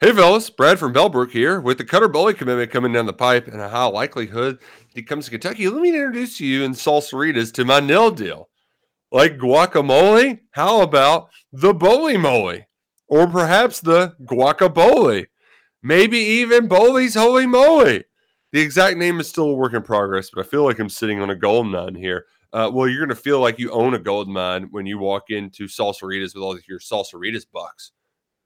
Hey 0.00 0.12
fellas, 0.12 0.50
Brad 0.50 0.78
from 0.78 0.92
Bellbrook 0.92 1.30
here. 1.30 1.60
With 1.60 1.78
the 1.78 1.84
Cutter 1.84 2.08
Boley 2.08 2.36
commitment 2.36 2.70
coming 2.70 2.92
down 2.92 3.06
the 3.06 3.12
pipe 3.12 3.46
and 3.48 3.60
a 3.60 3.68
high 3.68 3.86
likelihood 3.86 4.58
he 4.94 5.02
comes 5.02 5.24
to 5.26 5.30
Kentucky, 5.30 5.68
let 5.68 5.80
me 5.80 5.88
introduce 5.90 6.40
you 6.40 6.64
and 6.64 6.74
in 6.74 6.78
salsaritas 6.78 7.52
to 7.54 7.64
my 7.64 7.80
nil 7.80 8.10
deal. 8.10 8.48
Like 9.14 9.38
guacamole, 9.38 10.40
how 10.50 10.80
about 10.82 11.28
the 11.52 11.72
Bully 11.72 12.16
Moly? 12.16 12.66
Or 13.06 13.28
perhaps 13.28 13.78
the 13.78 14.16
guacabole? 14.24 15.26
Maybe 15.84 16.18
even 16.18 16.66
Bully's 16.66 17.14
Holy 17.14 17.46
Moly. 17.46 18.02
The 18.50 18.60
exact 18.60 18.96
name 18.96 19.20
is 19.20 19.28
still 19.28 19.50
a 19.50 19.54
work 19.54 19.72
in 19.72 19.82
progress, 19.82 20.30
but 20.34 20.44
I 20.44 20.48
feel 20.48 20.64
like 20.64 20.80
I'm 20.80 20.88
sitting 20.88 21.20
on 21.20 21.30
a 21.30 21.36
gold 21.36 21.68
mine 21.68 21.94
here. 21.94 22.26
Uh, 22.52 22.68
well, 22.74 22.88
you're 22.88 23.06
going 23.06 23.08
to 23.08 23.14
feel 23.14 23.38
like 23.38 23.56
you 23.56 23.70
own 23.70 23.94
a 23.94 24.00
gold 24.00 24.28
mine 24.28 24.66
when 24.72 24.84
you 24.84 24.98
walk 24.98 25.30
into 25.30 25.68
Salsaritas 25.68 26.34
with 26.34 26.42
all 26.42 26.58
your 26.66 26.80
Salsaritas 26.80 27.46
bucks. 27.52 27.92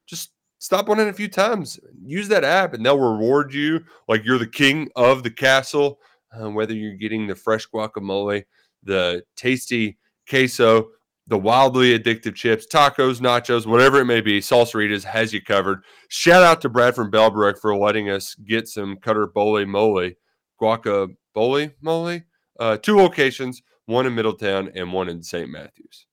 Just 0.07 0.33
stop 0.59 0.91
on 0.91 1.01
in 1.01 1.09
a 1.09 1.15
few 1.15 1.29
times. 1.29 1.81
Use 2.05 2.29
that 2.29 2.45
app, 2.45 2.75
and 2.75 2.85
they'll 2.85 2.99
reward 2.99 3.55
you 3.55 3.83
like 4.07 4.23
you're 4.23 4.37
the 4.37 4.47
king 4.47 4.91
of 4.97 5.23
the 5.23 5.31
castle. 5.31 5.99
Uh, 6.31 6.51
whether 6.51 6.75
you're 6.75 6.93
getting 6.93 7.27
the 7.27 7.35
fresh 7.35 7.67
guacamole, 7.71 8.45
the 8.83 9.23
tasty 9.35 9.97
queso, 10.29 10.91
the 11.27 11.39
wildly 11.39 11.99
addictive 11.99 12.35
chips, 12.35 12.67
tacos, 12.67 13.21
nachos, 13.21 13.67
whatever 13.67 14.01
it 14.01 14.07
may 14.07 14.21
be, 14.21 14.41
Salsaritas 14.41 15.05
has 15.05 15.33
you 15.33 15.43
covered. 15.43 15.85
Shout 16.09 16.43
out 16.43 16.61
to 16.63 16.69
Brad 16.69 16.95
from 16.95 17.11
Bellbrook 17.11 17.59
for 17.59 17.77
letting 17.77 18.09
us 18.09 18.35
get 18.35 18.67
some 18.67 18.97
Cutter 18.97 19.27
Bole 19.27 19.65
Mole, 19.67 20.13
Guacabole 20.61 21.75
Mole. 21.83 22.21
Uh, 22.59 22.77
two 22.79 22.97
locations, 22.97 23.63
one 23.87 24.07
in 24.07 24.15
Middletown 24.15 24.71
and 24.75 24.93
one 24.93 25.09
in 25.09 25.23
St. 25.23 25.51
Matthews. 25.51 26.07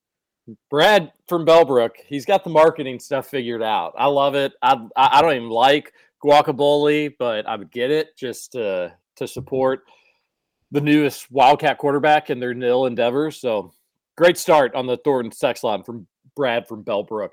Brad 0.69 1.11
from 1.27 1.45
Bellbrook. 1.45 1.91
He's 2.07 2.25
got 2.25 2.43
the 2.43 2.49
marketing 2.49 2.99
stuff 2.99 3.27
figured 3.27 3.63
out. 3.63 3.93
I 3.97 4.05
love 4.07 4.35
it. 4.35 4.53
I 4.61 4.73
I 4.95 5.17
I 5.17 5.21
don't 5.21 5.35
even 5.35 5.49
like 5.49 5.91
guacamole, 6.23 7.13
but 7.17 7.47
I 7.47 7.55
would 7.55 7.71
get 7.71 7.89
it 7.91 8.15
just 8.15 8.51
to 8.51 8.93
to 9.15 9.27
support 9.27 9.83
the 10.71 10.81
newest 10.81 11.31
Wildcat 11.31 11.77
quarterback 11.77 12.29
in 12.29 12.39
their 12.39 12.53
nil 12.53 12.85
endeavors. 12.85 13.39
So 13.39 13.73
great 14.17 14.37
start 14.37 14.75
on 14.75 14.87
the 14.87 14.97
Thornton 14.97 15.31
sex 15.31 15.63
line 15.63 15.83
from 15.83 16.07
Brad 16.35 16.67
from 16.67 16.83
Bellbrook. 16.83 17.29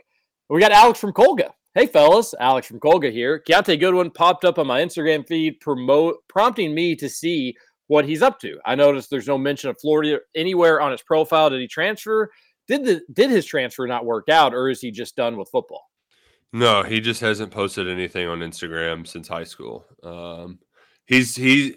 We 0.48 0.60
got 0.60 0.72
Alex 0.72 0.98
from 0.98 1.12
Colga. 1.12 1.50
Hey 1.74 1.86
fellas, 1.86 2.34
Alex 2.38 2.66
from 2.66 2.80
Colga 2.80 3.10
here. 3.10 3.42
Kiyaunta 3.48 3.80
Goodwin 3.80 4.10
popped 4.10 4.44
up 4.44 4.58
on 4.58 4.66
my 4.66 4.82
Instagram 4.82 5.26
feed, 5.26 5.60
promote 5.60 6.16
prompting 6.28 6.74
me 6.74 6.94
to 6.96 7.08
see 7.08 7.56
what 7.86 8.04
he's 8.04 8.22
up 8.22 8.38
to. 8.40 8.58
I 8.66 8.74
noticed 8.74 9.10
there's 9.10 9.26
no 9.26 9.38
mention 9.38 9.70
of 9.70 9.80
Florida 9.80 10.20
anywhere 10.34 10.80
on 10.80 10.92
his 10.92 11.02
profile. 11.02 11.48
Did 11.50 11.60
he 11.60 11.68
transfer? 11.68 12.30
Did 12.68 12.84
the 12.84 13.02
did 13.12 13.30
his 13.30 13.46
transfer 13.46 13.86
not 13.86 14.04
work 14.04 14.28
out, 14.28 14.54
or 14.54 14.68
is 14.68 14.80
he 14.80 14.90
just 14.90 15.16
done 15.16 15.36
with 15.36 15.48
football? 15.48 15.88
No, 16.52 16.82
he 16.82 17.00
just 17.00 17.22
hasn't 17.22 17.50
posted 17.50 17.88
anything 17.88 18.28
on 18.28 18.40
Instagram 18.40 19.06
since 19.06 19.26
high 19.26 19.44
school. 19.44 19.86
Um, 20.02 20.58
he's 21.06 21.34
he 21.34 21.76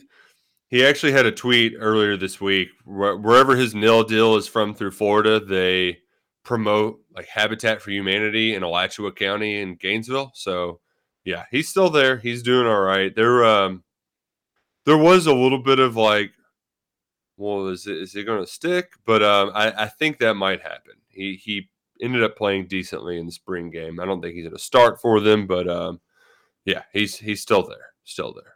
He 0.68 0.84
actually 0.84 1.12
had 1.12 1.26
a 1.26 1.32
tweet 1.32 1.74
earlier 1.78 2.18
this 2.18 2.42
week. 2.42 2.70
Where, 2.86 3.16
wherever 3.16 3.56
his 3.56 3.76
nil 3.76 4.04
deal 4.04 4.36
is 4.36 4.48
from 4.48 4.74
through 4.74 4.92
Florida, 4.92 5.40
they 5.40 6.00
promote 6.44 7.00
like 7.14 7.28
Habitat 7.28 7.82
for 7.82 7.92
Humanity 7.92 8.54
in 8.54 8.64
Alachua 8.64 9.12
County 9.12 9.60
in 9.60 9.76
Gainesville. 9.76 10.32
So 10.36 10.80
yeah, 11.26 11.46
he's 11.52 11.68
still 11.68 11.90
there. 11.90 12.18
He's 12.18 12.44
doing 12.44 12.68
all 12.68 12.82
right. 12.82 13.14
There 13.14 13.44
um 13.44 13.84
there 14.86 14.98
was 14.98 15.26
a 15.26 15.34
little 15.34 15.62
bit 15.62 15.80
of 15.80 15.96
like, 15.98 16.32
well, 17.38 17.68
is 17.68 17.88
it 17.88 17.98
is 17.98 18.16
it 18.16 18.26
gonna 18.26 18.48
stick? 18.48 18.94
But 19.06 19.24
um 19.24 19.52
I, 19.54 19.72
I 19.84 19.88
think 19.88 20.20
that 20.20 20.36
might 20.36 20.62
happen. 20.62 20.94
He 21.10 21.36
he 21.36 21.70
ended 22.02 22.24
up 22.24 22.38
playing 22.38 22.68
decently 22.68 23.18
in 23.20 23.26
the 23.26 23.32
spring 23.32 23.72
game. 23.72 24.00
I 24.00 24.06
don't 24.06 24.22
think 24.22 24.36
he's 24.36 24.46
gonna 24.46 24.60
start 24.60 25.02
for 25.02 25.20
them, 25.20 25.48
but 25.48 25.68
um 25.68 26.00
yeah, 26.66 26.84
he's 26.94 27.18
he's 27.18 27.42
still 27.42 27.64
there. 27.68 27.94
Still 28.04 28.34
there. 28.34 28.55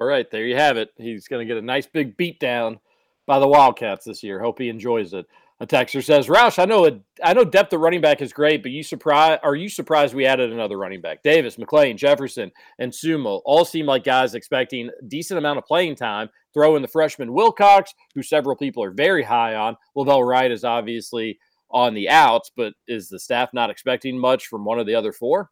All 0.00 0.06
right, 0.06 0.30
there 0.30 0.46
you 0.46 0.56
have 0.56 0.76
it. 0.76 0.90
He's 0.96 1.28
going 1.28 1.46
to 1.46 1.52
get 1.52 1.60
a 1.60 1.66
nice 1.66 1.86
big 1.86 2.16
beat 2.16 2.38
down 2.38 2.78
by 3.26 3.38
the 3.38 3.48
Wildcats 3.48 4.04
this 4.04 4.22
year. 4.22 4.40
Hope 4.40 4.58
he 4.58 4.68
enjoys 4.68 5.12
it. 5.12 5.26
A 5.60 5.66
texter 5.66 6.04
says, 6.04 6.28
"Roush, 6.28 6.60
I 6.60 6.66
know 6.66 6.84
it, 6.84 7.00
I 7.22 7.32
know 7.32 7.44
depth 7.44 7.72
of 7.72 7.80
running 7.80 8.00
back 8.00 8.22
is 8.22 8.32
great, 8.32 8.62
but 8.62 8.70
you 8.70 8.84
surprised? 8.84 9.40
Are 9.42 9.56
you 9.56 9.68
surprised 9.68 10.14
we 10.14 10.24
added 10.24 10.52
another 10.52 10.78
running 10.78 11.00
back? 11.00 11.24
Davis, 11.24 11.56
McClain, 11.56 11.96
Jefferson, 11.96 12.52
and 12.78 12.92
Sumo 12.92 13.40
all 13.44 13.64
seem 13.64 13.84
like 13.84 14.04
guys 14.04 14.36
expecting 14.36 14.88
decent 15.08 15.36
amount 15.36 15.58
of 15.58 15.64
playing 15.64 15.96
time. 15.96 16.30
Throw 16.54 16.76
in 16.76 16.82
the 16.82 16.88
freshman 16.88 17.32
Wilcox, 17.32 17.92
who 18.14 18.22
several 18.22 18.54
people 18.54 18.84
are 18.84 18.92
very 18.92 19.24
high 19.24 19.56
on. 19.56 19.76
La'Vell 19.96 20.24
Wright 20.24 20.52
is 20.52 20.62
obviously 20.62 21.40
on 21.72 21.92
the 21.92 22.08
outs, 22.08 22.52
but 22.56 22.72
is 22.86 23.08
the 23.08 23.18
staff 23.18 23.50
not 23.52 23.68
expecting 23.68 24.16
much 24.16 24.46
from 24.46 24.64
one 24.64 24.78
of 24.78 24.86
the 24.86 24.94
other 24.94 25.12
four? 25.12 25.50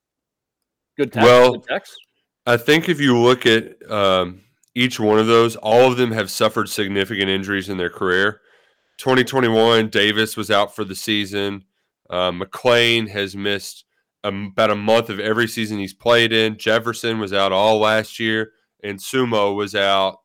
Good 0.97 1.13
text. 1.13 1.27
Well, 1.27 1.53
good 1.53 1.65
text. 1.65 1.97
I 2.47 2.57
think 2.57 2.89
if 2.89 3.01
you 3.01 3.19
look 3.19 3.45
at 3.45 3.91
um, 3.91 4.43
each 4.75 5.01
one 5.01 5.19
of 5.19 5.27
those, 5.27 5.57
all 5.57 5.91
of 5.91 5.97
them 5.97 6.13
have 6.13 6.31
suffered 6.31 6.69
significant 6.69 7.29
injuries 7.29 7.69
in 7.69 7.77
their 7.77 7.91
career. 7.91 8.41
2021, 8.99 9.89
Davis 9.89 10.37
was 10.37 10.51
out 10.51 10.75
for 10.75 10.85
the 10.85 10.95
season. 10.95 11.65
Uh, 12.09 12.31
McClain 12.31 13.09
has 13.09 13.35
missed 13.35 13.85
um, 14.23 14.51
about 14.53 14.71
a 14.71 14.77
month 14.77 15.11
of 15.11 15.19
every 15.19 15.49
season 15.49 15.79
he's 15.79 15.93
played 15.93 16.33
in. 16.33 16.57
Jefferson 16.57 17.19
was 17.19 17.33
out 17.33 17.53
all 17.53 17.79
last 17.79 18.21
year, 18.21 18.53
and 18.83 18.99
Sumo 18.99 19.55
was 19.55 19.75
out 19.75 20.19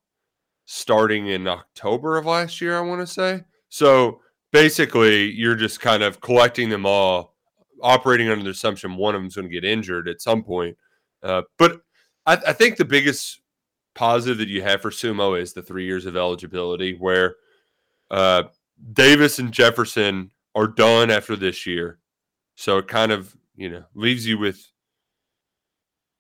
starting 0.65 1.28
in 1.28 1.47
October 1.47 2.17
of 2.17 2.26
last 2.26 2.61
year, 2.61 2.78
I 2.78 2.82
want 2.82 3.01
to 3.01 3.07
say. 3.07 3.43
So 3.69 4.22
basically, 4.51 5.32
you're 5.32 5.55
just 5.55 5.82
kind 5.82 6.03
of 6.03 6.22
collecting 6.22 6.69
them 6.69 6.86
all, 6.86 7.36
operating 7.82 8.30
under 8.30 8.43
the 8.43 8.51
assumption 8.51 8.95
one 8.95 9.15
of 9.15 9.22
them's 9.22 9.36
going 9.36 9.47
to 9.47 9.53
get 9.53 9.65
injured 9.65 10.07
at 10.07 10.22
some 10.22 10.43
point. 10.43 10.78
Uh, 11.24 11.41
but 11.57 11.82
I, 12.26 12.34
I 12.34 12.53
think 12.53 12.78
the 12.78 12.86
biggest 12.86 13.41
positive 13.93 14.38
that 14.38 14.47
you 14.47 14.61
have 14.61 14.82
for 14.82 14.91
Sumo 14.91 15.39
is 15.39 15.53
the 15.53 15.61
three 15.61 15.86
years 15.86 16.05
of 16.05 16.15
eligibility, 16.15 16.93
where 16.93 17.36
uh, 18.09 18.43
Davis 18.93 19.39
and 19.39 19.51
Jefferson 19.51 20.32
are 20.55 20.67
done 20.67 21.09
after 21.09 21.36
this 21.36 21.65
year. 21.65 21.99
So 22.55 22.78
it 22.78 22.88
kind 22.88 23.11
of, 23.11 23.36
you 23.55 23.69
know, 23.69 23.84
leaves 23.95 24.28
you 24.28 24.38
with 24.38 24.72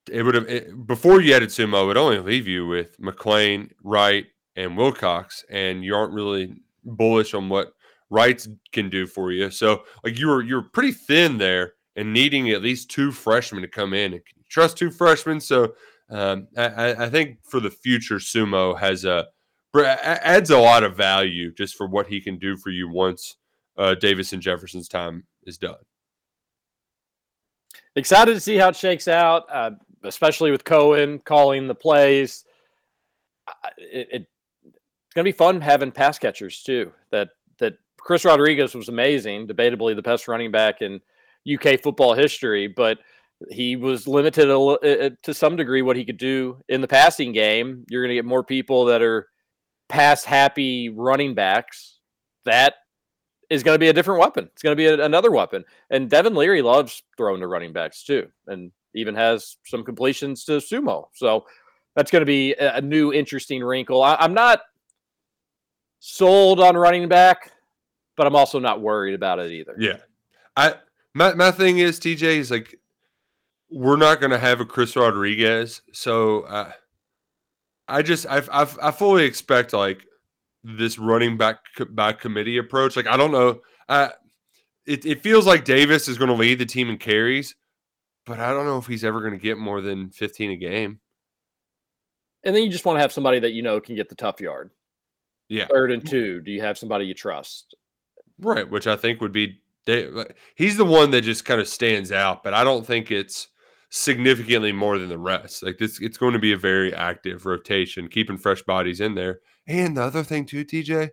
it 0.09 0.23
would 0.23 0.35
have 0.35 0.49
it, 0.49 0.87
before 0.87 1.21
you 1.21 1.33
added 1.33 1.49
Sumo, 1.49 1.83
it 1.83 1.87
would 1.87 1.97
only 1.97 2.19
leave 2.19 2.47
you 2.47 2.65
with 2.65 2.99
McClain, 2.99 3.69
Wright, 3.83 4.25
and 4.55 4.75
Wilcox, 4.75 5.45
and 5.49 5.83
you 5.83 5.95
aren't 5.95 6.13
really 6.13 6.55
bullish 6.83 7.33
on 7.33 7.49
what 7.49 7.73
Wrights 8.09 8.47
can 8.71 8.89
do 8.89 9.05
for 9.05 9.31
you. 9.31 9.51
So 9.51 9.83
like 10.03 10.17
you 10.17 10.27
were 10.27 10.41
you're 10.41 10.63
pretty 10.63 10.91
thin 10.91 11.37
there 11.37 11.73
and 11.95 12.11
needing 12.11 12.49
at 12.49 12.61
least 12.61 12.89
two 12.89 13.11
freshmen 13.11 13.61
to 13.61 13.67
come 13.67 13.93
in 13.93 14.13
and 14.13 14.21
trust 14.49 14.77
two 14.77 14.91
freshmen. 14.91 15.39
So 15.39 15.73
um, 16.11 16.47
I, 16.57 17.05
I 17.05 17.09
think 17.09 17.37
for 17.43 17.59
the 17.59 17.71
future, 17.71 18.17
Sumo 18.17 18.77
has 18.77 19.05
a 19.05 19.27
adds 19.73 20.49
a 20.49 20.57
lot 20.57 20.83
of 20.83 20.97
value 20.97 21.53
just 21.53 21.75
for 21.75 21.87
what 21.87 22.07
he 22.07 22.19
can 22.19 22.37
do 22.37 22.57
for 22.57 22.69
you 22.69 22.89
once 22.89 23.37
uh, 23.77 23.95
Davis 23.95 24.33
and 24.33 24.41
Jefferson's 24.41 24.89
time 24.89 25.23
is 25.45 25.57
done. 25.57 25.77
Excited 27.95 28.33
to 28.33 28.39
see 28.41 28.57
how 28.57 28.69
it 28.69 28.75
shakes 28.75 29.07
out, 29.07 29.43
uh, 29.51 29.71
especially 30.03 30.51
with 30.51 30.65
Coen 30.65 31.23
calling 31.23 31.67
the 31.67 31.75
plays. 31.75 32.43
It, 33.77 34.07
it, 34.11 34.27
it's 34.63 35.15
going 35.15 35.25
to 35.25 35.31
be 35.31 35.37
fun 35.37 35.61
having 35.61 35.91
pass 35.91 36.19
catchers 36.19 36.61
too. 36.63 36.91
That 37.11 37.29
that 37.59 37.75
Chris 37.97 38.25
Rodriguez 38.25 38.75
was 38.75 38.89
amazing, 38.89 39.47
debatably 39.47 39.95
the 39.95 40.01
best 40.01 40.27
running 40.27 40.51
back 40.51 40.81
in 40.81 40.99
UK 41.51 41.81
football 41.81 42.13
history, 42.13 42.67
but 42.67 42.99
he 43.49 43.75
was 43.75 44.07
limited 44.07 44.49
a, 44.49 44.57
uh, 44.57 44.73
uh, 44.73 45.09
to 45.23 45.33
some 45.33 45.55
degree 45.55 45.81
what 45.81 45.95
he 45.95 46.05
could 46.05 46.17
do 46.17 46.61
in 46.69 46.81
the 46.81 46.87
passing 46.87 47.31
game. 47.31 47.85
You're 47.89 48.03
going 48.03 48.09
to 48.09 48.15
get 48.15 48.25
more 48.25 48.43
people 48.43 48.85
that 48.85 49.01
are 49.01 49.27
pass 49.89 50.23
happy 50.23 50.89
running 50.89 51.33
backs. 51.33 51.99
That 52.45 52.75
is 53.49 53.63
going 53.63 53.75
to 53.75 53.79
be 53.79 53.89
a 53.89 53.93
different 53.93 54.19
weapon. 54.19 54.49
It's 54.53 54.61
going 54.61 54.75
to 54.75 54.77
be 54.77 54.87
a, 54.87 55.03
another 55.03 55.31
weapon. 55.31 55.63
And 55.89 56.09
Devin 56.09 56.35
Leary 56.35 56.61
loves 56.61 57.03
throwing 57.17 57.41
to 57.41 57.47
running 57.47 57.73
backs 57.73 58.03
too, 58.03 58.27
and 58.47 58.71
even 58.95 59.15
has 59.15 59.57
some 59.65 59.83
completions 59.83 60.43
to 60.45 60.53
Sumo. 60.53 61.05
So 61.13 61.45
that's 61.95 62.11
going 62.11 62.21
to 62.21 62.25
be 62.25 62.53
a, 62.53 62.77
a 62.77 62.81
new 62.81 63.11
interesting 63.13 63.63
wrinkle. 63.63 64.01
I, 64.01 64.15
I'm 64.19 64.33
not 64.33 64.61
sold 65.99 66.59
on 66.59 66.75
running 66.75 67.07
back, 67.07 67.51
but 68.17 68.27
I'm 68.27 68.35
also 68.35 68.59
not 68.59 68.81
worried 68.81 69.13
about 69.13 69.39
it 69.39 69.51
either. 69.51 69.75
Yeah, 69.77 69.97
I 70.55 70.75
my 71.13 71.33
my 71.33 71.51
thing 71.51 71.79
is 71.79 71.99
TJ 71.99 72.23
is 72.23 72.51
like 72.51 72.79
we're 73.71 73.97
not 73.97 74.19
going 74.19 74.31
to 74.31 74.37
have 74.37 74.59
a 74.59 74.65
Chris 74.65 74.95
Rodriguez, 74.95 75.81
so 75.93 76.41
uh, 76.41 76.71
I 77.87 78.01
just 78.01 78.27
I 78.27 78.41
I 78.51 78.67
I 78.81 78.91
fully 78.91 79.23
expect 79.23 79.73
like 79.73 80.05
this 80.63 80.99
running 80.99 81.37
back 81.37 81.59
back 81.91 82.19
committee 82.19 82.57
approach. 82.57 82.95
Like 82.95 83.07
I 83.07 83.17
don't 83.17 83.31
know, 83.31 83.61
uh, 83.89 84.09
it 84.85 85.05
it 85.05 85.21
feels 85.21 85.47
like 85.47 85.65
Davis 85.65 86.07
is 86.07 86.17
going 86.17 86.29
to 86.29 86.35
lead 86.35 86.59
the 86.59 86.65
team 86.65 86.89
in 86.89 86.97
carries, 86.97 87.55
but 88.25 88.39
I 88.39 88.51
don't 88.51 88.65
know 88.65 88.77
if 88.77 88.87
he's 88.87 89.05
ever 89.05 89.21
going 89.21 89.33
to 89.33 89.39
get 89.39 89.57
more 89.57 89.81
than 89.81 90.09
15 90.09 90.51
a 90.51 90.55
game. 90.57 90.99
And 92.43 92.55
then 92.55 92.63
you 92.63 92.69
just 92.69 92.85
want 92.85 92.97
to 92.97 93.01
have 93.01 93.13
somebody 93.13 93.39
that 93.39 93.53
you 93.53 93.61
know 93.61 93.79
can 93.79 93.95
get 93.95 94.09
the 94.09 94.15
tough 94.15 94.41
yard. 94.41 94.71
Yeah. 95.47 95.67
Third 95.67 95.91
and 95.91 96.05
two. 96.05 96.41
Do 96.41 96.51
you 96.51 96.61
have 96.61 96.77
somebody 96.77 97.05
you 97.05 97.13
trust? 97.13 97.75
Right, 98.39 98.69
which 98.69 98.87
I 98.87 98.95
think 98.95 99.21
would 99.21 99.33
be 99.33 99.61
he's 100.55 100.77
the 100.77 100.85
one 100.85 101.11
that 101.11 101.21
just 101.21 101.45
kind 101.45 101.59
of 101.59 101.67
stands 101.67 102.11
out, 102.11 102.43
but 102.43 102.53
I 102.53 102.63
don't 102.63 102.85
think 102.85 103.11
it's 103.11 103.47
significantly 103.91 104.71
more 104.71 104.97
than 104.97 105.09
the 105.09 105.17
rest. 105.17 105.61
Like 105.61 105.77
this, 105.77 105.99
it's 105.99 106.17
going 106.17 106.33
to 106.33 106.39
be 106.39 106.53
a 106.53 106.57
very 106.57 106.93
active 106.95 107.45
rotation, 107.45 108.07
keeping 108.07 108.37
fresh 108.37 108.63
bodies 108.63 109.01
in 109.01 109.13
there. 109.13 109.41
And 109.67 109.95
the 109.95 110.03
other 110.03 110.23
thing 110.23 110.45
too, 110.45 110.65
TJ, 110.65 111.11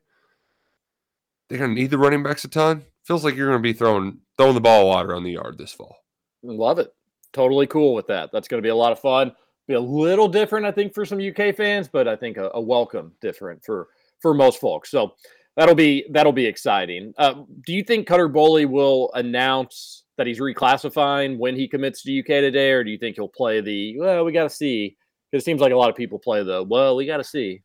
they're 1.48 1.58
going 1.58 1.74
to 1.74 1.80
need 1.80 1.90
the 1.90 1.98
running 1.98 2.22
backs 2.22 2.44
a 2.44 2.48
ton. 2.48 2.84
Feels 3.04 3.24
like 3.24 3.34
you're 3.34 3.48
going 3.48 3.58
to 3.58 3.62
be 3.62 3.72
throwing 3.72 4.18
throwing 4.36 4.54
the 4.54 4.60
ball 4.60 4.86
lot 4.86 5.04
around 5.04 5.24
the 5.24 5.32
yard 5.32 5.58
this 5.58 5.72
fall. 5.72 5.96
Love 6.42 6.78
it. 6.78 6.94
Totally 7.32 7.66
cool 7.66 7.94
with 7.94 8.06
that. 8.06 8.30
That's 8.32 8.48
going 8.48 8.62
to 8.62 8.66
be 8.66 8.70
a 8.70 8.74
lot 8.74 8.92
of 8.92 9.00
fun. 9.00 9.32
Be 9.66 9.74
a 9.74 9.80
little 9.80 10.28
different, 10.28 10.64
I 10.64 10.70
think, 10.70 10.94
for 10.94 11.04
some 11.04 11.20
UK 11.20 11.54
fans, 11.54 11.88
but 11.88 12.06
I 12.06 12.16
think 12.16 12.36
a, 12.36 12.50
a 12.54 12.60
welcome 12.60 13.12
different 13.20 13.62
for 13.64 13.88
for 14.20 14.34
most 14.34 14.60
folks. 14.60 14.90
So 14.90 15.14
that'll 15.56 15.74
be 15.74 16.06
that'll 16.10 16.32
be 16.32 16.46
exciting. 16.46 17.12
Uh, 17.18 17.42
do 17.66 17.72
you 17.72 17.82
think 17.82 18.06
Cutter 18.06 18.28
Boley 18.28 18.66
will 18.66 19.10
announce 19.14 20.04
that 20.18 20.26
he's 20.26 20.40
reclassifying 20.40 21.38
when 21.38 21.56
he 21.56 21.66
commits 21.66 22.02
to 22.02 22.18
UK 22.18 22.26
today, 22.26 22.72
or 22.72 22.84
do 22.84 22.90
you 22.90 22.98
think 22.98 23.16
he'll 23.16 23.28
play 23.28 23.60
the 23.60 23.98
well? 23.98 24.24
We 24.24 24.32
got 24.32 24.42
to 24.42 24.50
see 24.50 24.96
because 25.30 25.42
it 25.42 25.44
seems 25.46 25.60
like 25.60 25.72
a 25.72 25.76
lot 25.76 25.88
of 25.88 25.96
people 25.96 26.18
play 26.18 26.42
the 26.42 26.62
well. 26.62 26.96
We 26.96 27.06
got 27.06 27.18
to 27.18 27.24
see. 27.24 27.62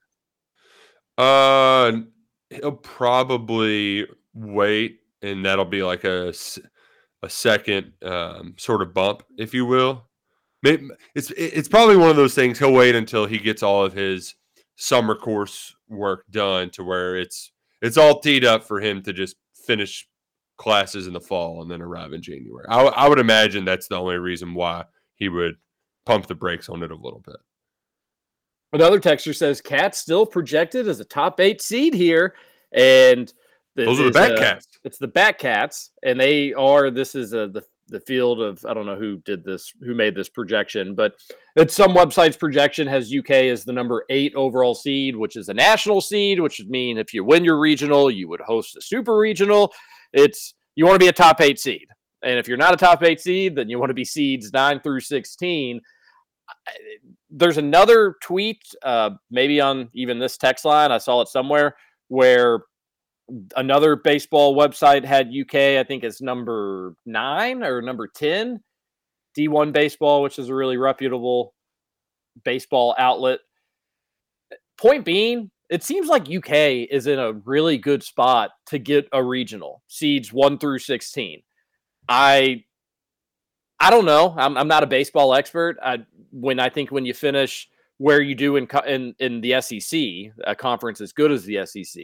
Uh, 1.18 1.92
he'll 2.50 2.72
probably 2.72 4.08
wait, 4.34 5.00
and 5.22 5.46
that'll 5.46 5.66
be 5.66 5.84
like 5.84 6.06
a 6.06 6.34
a 7.24 7.30
second 7.30 7.94
um, 8.04 8.54
sort 8.58 8.82
of 8.82 8.94
bump, 8.94 9.24
if 9.38 9.54
you 9.54 9.66
will. 9.66 10.08
Maybe 10.62 10.90
it's 11.16 11.32
it's 11.32 11.68
probably 11.68 11.98
one 11.98 12.10
of 12.10 12.16
those 12.16 12.36
things. 12.36 12.60
He'll 12.60 12.72
wait 12.74 12.96
until 12.96 13.26
he 13.26 13.38
gets 13.38 13.64
all 13.64 13.84
of 13.84 13.94
his 13.94 14.36
summer 14.76 15.16
course 15.16 15.76
work 15.90 16.26
done 16.30 16.70
to 16.72 16.84
where 16.84 17.16
it's 17.18 17.52
it's 17.82 17.98
all 17.98 18.20
teed 18.20 18.46
up 18.46 18.64
for 18.64 18.80
him 18.80 19.02
to 19.04 19.14
just 19.14 19.36
finish 19.66 20.08
classes 20.58 21.08
in 21.08 21.14
the 21.14 21.20
fall 21.20 21.62
and 21.62 21.70
then 21.70 21.82
arrive 21.82 22.14
in 22.14 22.22
January. 22.22 22.66
I, 22.70 22.82
I 22.84 23.10
would 23.10 23.20
imagine 23.20 23.66
that's 23.66 23.88
the 23.88 23.98
only 23.98 24.18
reason 24.18 24.54
why 24.54 24.86
he 25.16 25.30
would 25.30 25.56
pump 26.06 26.28
the 26.28 26.36
brakes 26.36 26.70
on 26.70 26.84
it 26.84 26.92
a 26.92 26.96
little 26.96 27.22
bit. 27.26 27.38
Another 28.72 29.00
texture 29.00 29.34
says 29.34 29.62
Cats 29.62 30.00
still 30.00 30.26
projected 30.26 30.88
as 30.88 31.00
a 31.00 31.06
top 31.06 31.40
eight 31.40 31.62
seed 31.62 31.94
here, 31.94 32.34
and 32.72 33.32
those 33.76 34.00
are 34.00 34.06
the 34.06 34.12
Bat 34.12 34.32
uh, 34.32 34.38
Cats. 34.38 34.68
It's 34.84 34.98
the 34.98 35.08
Bat 35.08 35.38
Cats, 35.38 35.92
and 36.04 36.20
they 36.20 36.54
are. 36.54 36.90
This 36.90 37.14
is 37.14 37.34
a, 37.34 37.48
the 37.48 37.64
the 37.88 38.00
field 38.00 38.42
of 38.42 38.66
I 38.68 38.74
don't 38.74 38.86
know 38.86 38.96
who 38.96 39.18
did 39.18 39.44
this, 39.44 39.74
who 39.82 39.94
made 39.94 40.16
this 40.16 40.30
projection, 40.30 40.96
but 40.96 41.16
it's 41.56 41.76
some 41.76 41.94
websites 41.94 42.38
projection 42.40 42.88
has 42.88 43.14
UK 43.14 43.32
as 43.32 43.64
the 43.64 43.74
number 43.74 44.06
eight 44.10 44.34
overall 44.36 44.74
seed, 44.74 45.16
which 45.16 45.36
is 45.36 45.50
a 45.50 45.54
national 45.54 46.02
seed, 46.02 46.40
which 46.40 46.60
would 46.60 46.70
mean 46.70 46.98
if 46.98 47.14
you 47.14 47.24
win 47.24 47.44
your 47.44 47.60
regional, 47.60 48.10
you 48.10 48.28
would 48.28 48.42
host 48.42 48.78
a 48.78 48.82
super 48.82 49.18
regional. 49.18 49.72
It's 50.14 50.54
you 50.76 50.86
want 50.86 50.96
to 50.96 51.04
be 51.04 51.10
a 51.10 51.14
top 51.14 51.42
eight 51.42 51.60
seed. 51.60 51.88
And 52.24 52.40
if 52.40 52.48
you're 52.48 52.58
not 52.58 52.74
a 52.74 52.78
top 52.78 53.04
eight 53.04 53.20
seed, 53.20 53.56
then 53.56 53.70
you 53.70 53.80
want 53.80 53.90
to 53.90 53.96
be 53.96 54.06
seeds 54.06 54.54
nine 54.54 54.80
through 54.80 55.02
16. 55.02 55.82
there's 57.30 57.58
another 57.58 58.16
tweet, 58.22 58.62
uh, 58.84 59.12
maybe 59.30 59.60
on 59.60 59.90
even 59.94 60.20
this 60.20 60.38
text 60.38 60.66
line. 60.66 60.92
I 60.92 61.00
saw 61.00 61.22
it 61.22 61.28
somewhere 61.28 61.76
where 62.08 62.62
another 63.56 63.96
baseball 63.96 64.56
website 64.56 65.04
had 65.04 65.34
UK, 65.34 65.80
I 65.80 65.84
think, 65.84 66.04
as 66.04 66.22
number 66.22 66.96
nine 67.06 67.64
or 67.64 67.82
number 67.82 68.08
10. 68.08 68.62
D1 69.38 69.74
Baseball, 69.74 70.22
which 70.22 70.38
is 70.38 70.50
a 70.50 70.56
really 70.56 70.78
reputable 70.78 71.54
baseball 72.44 72.96
outlet. 72.98 73.40
Point 74.78 75.06
being, 75.06 75.50
it 75.70 75.84
seems 75.84 76.08
like 76.08 76.30
UK 76.30 76.88
is 76.90 77.08
in 77.08 77.20
a 77.20 77.34
really 77.34 77.78
good 77.78 78.04
spot 78.04 78.52
to 78.68 78.80
get 78.80 79.08
a 79.12 79.24
regional 79.24 79.82
seeds 79.88 80.32
one 80.32 80.58
through 80.58 80.80
16. 80.80 81.42
I 82.08 82.64
I 83.80 83.90
don't 83.90 84.06
know. 84.06 84.34
I'm, 84.38 84.58
I'm 84.58 84.68
not 84.68 84.84
a 84.84 84.88
baseball 84.88 85.34
expert. 85.34 85.78
I, 85.84 86.06
when 86.32 86.60
I 86.60 86.70
think 86.70 86.92
when 86.92 87.06
you 87.06 87.14
finish 87.14 87.68
where 87.98 88.22
you 88.22 88.36
do 88.36 88.56
in, 88.56 88.68
in 88.88 89.16
in 89.20 89.42
the 89.42 89.62
SEC, 89.62 90.00
a 90.46 90.56
conference 90.56 91.02
as 91.02 91.12
good 91.12 91.32
as 91.32 91.44
the 91.44 91.66
SEC, 91.66 92.04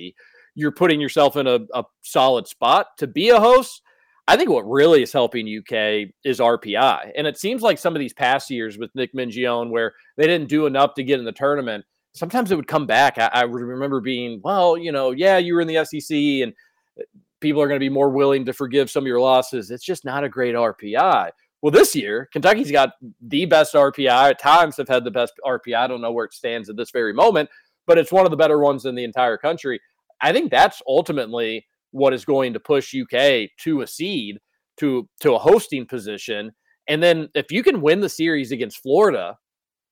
you're 0.55 0.71
putting 0.71 0.99
yourself 0.99 1.37
in 1.37 1.47
a, 1.47 1.59
a 1.73 1.83
solid 2.01 2.47
spot 2.47 2.87
to 2.97 3.07
be 3.07 3.29
a 3.29 3.39
host. 3.39 3.81
I 4.27 4.37
think 4.37 4.49
what 4.49 4.69
really 4.69 5.01
is 5.01 5.11
helping 5.11 5.47
UK 5.47 6.09
is 6.23 6.39
RPI. 6.39 7.11
And 7.15 7.25
it 7.25 7.37
seems 7.37 7.63
like 7.63 7.79
some 7.79 7.95
of 7.95 7.99
these 7.99 8.13
past 8.13 8.51
years 8.51 8.77
with 8.77 8.93
Nick 8.93 9.13
Mingione, 9.15 9.71
where 9.71 9.93
they 10.17 10.27
didn't 10.27 10.49
do 10.49 10.67
enough 10.67 10.93
to 10.95 11.03
get 11.03 11.17
in 11.17 11.25
the 11.25 11.31
tournament, 11.31 11.83
sometimes 12.19 12.51
it 12.51 12.55
would 12.55 12.67
come 12.67 12.85
back. 12.85 13.17
I, 13.17 13.29
I 13.33 13.41
remember 13.43 14.01
being, 14.01 14.41
well, 14.43 14.77
you 14.77 14.91
know, 14.91 15.11
yeah, 15.11 15.37
you 15.37 15.55
were 15.55 15.61
in 15.61 15.67
the 15.67 15.85
SEC 15.85 16.15
and 16.15 16.53
uh, 16.99 17.03
people 17.39 17.61
are 17.61 17.67
going 17.67 17.79
to 17.79 17.83
be 17.83 17.89
more 17.89 18.09
willing 18.09 18.45
to 18.45 18.53
forgive 18.53 18.91
some 18.91 19.03
of 19.03 19.07
your 19.07 19.21
losses. 19.21 19.71
It's 19.71 19.85
just 19.85 20.03
not 20.03 20.25
a 20.25 20.29
great 20.29 20.53
RPI. 20.53 21.29
Well, 21.61 21.71
this 21.71 21.95
year, 21.95 22.29
Kentucky's 22.31 22.71
got 22.71 22.91
the 23.21 23.45
best 23.45 23.73
RPI. 23.73 24.31
At 24.31 24.39
times, 24.39 24.77
have 24.77 24.87
had 24.87 25.03
the 25.03 25.11
best 25.11 25.33
RPI. 25.45 25.75
I 25.75 25.87
don't 25.87 26.01
know 26.01 26.11
where 26.11 26.25
it 26.25 26.33
stands 26.33 26.69
at 26.69 26.75
this 26.75 26.91
very 26.91 27.13
moment, 27.13 27.49
but 27.87 27.97
it's 27.97 28.11
one 28.11 28.25
of 28.25 28.31
the 28.31 28.37
better 28.37 28.59
ones 28.59 28.85
in 28.85 28.95
the 28.95 29.03
entire 29.03 29.37
country. 29.37 29.79
I 30.21 30.33
think 30.33 30.51
that's 30.51 30.81
ultimately 30.87 31.65
what 31.91 32.13
is 32.13 32.25
going 32.25 32.53
to 32.53 32.59
push 32.59 32.93
UK 32.93 33.49
to 33.61 33.81
a 33.81 33.87
seed 33.87 34.39
to 34.77 35.09
to 35.21 35.35
a 35.35 35.39
hosting 35.39 35.85
position. 35.85 36.51
And 36.87 37.03
then 37.03 37.29
if 37.35 37.51
you 37.51 37.61
can 37.63 37.81
win 37.81 37.99
the 37.99 38.09
series 38.09 38.51
against 38.51 38.81
Florida, 38.81 39.37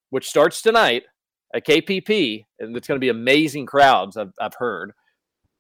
which 0.10 0.28
starts 0.28 0.62
tonight 0.62 1.04
at 1.54 1.66
KPP, 1.66 2.46
and 2.60 2.76
it's 2.76 2.88
going 2.88 2.98
to 2.98 3.04
be 3.04 3.10
amazing 3.10 3.66
crowds. 3.66 4.18
I've, 4.18 4.34
I've 4.40 4.56
heard. 4.56 4.94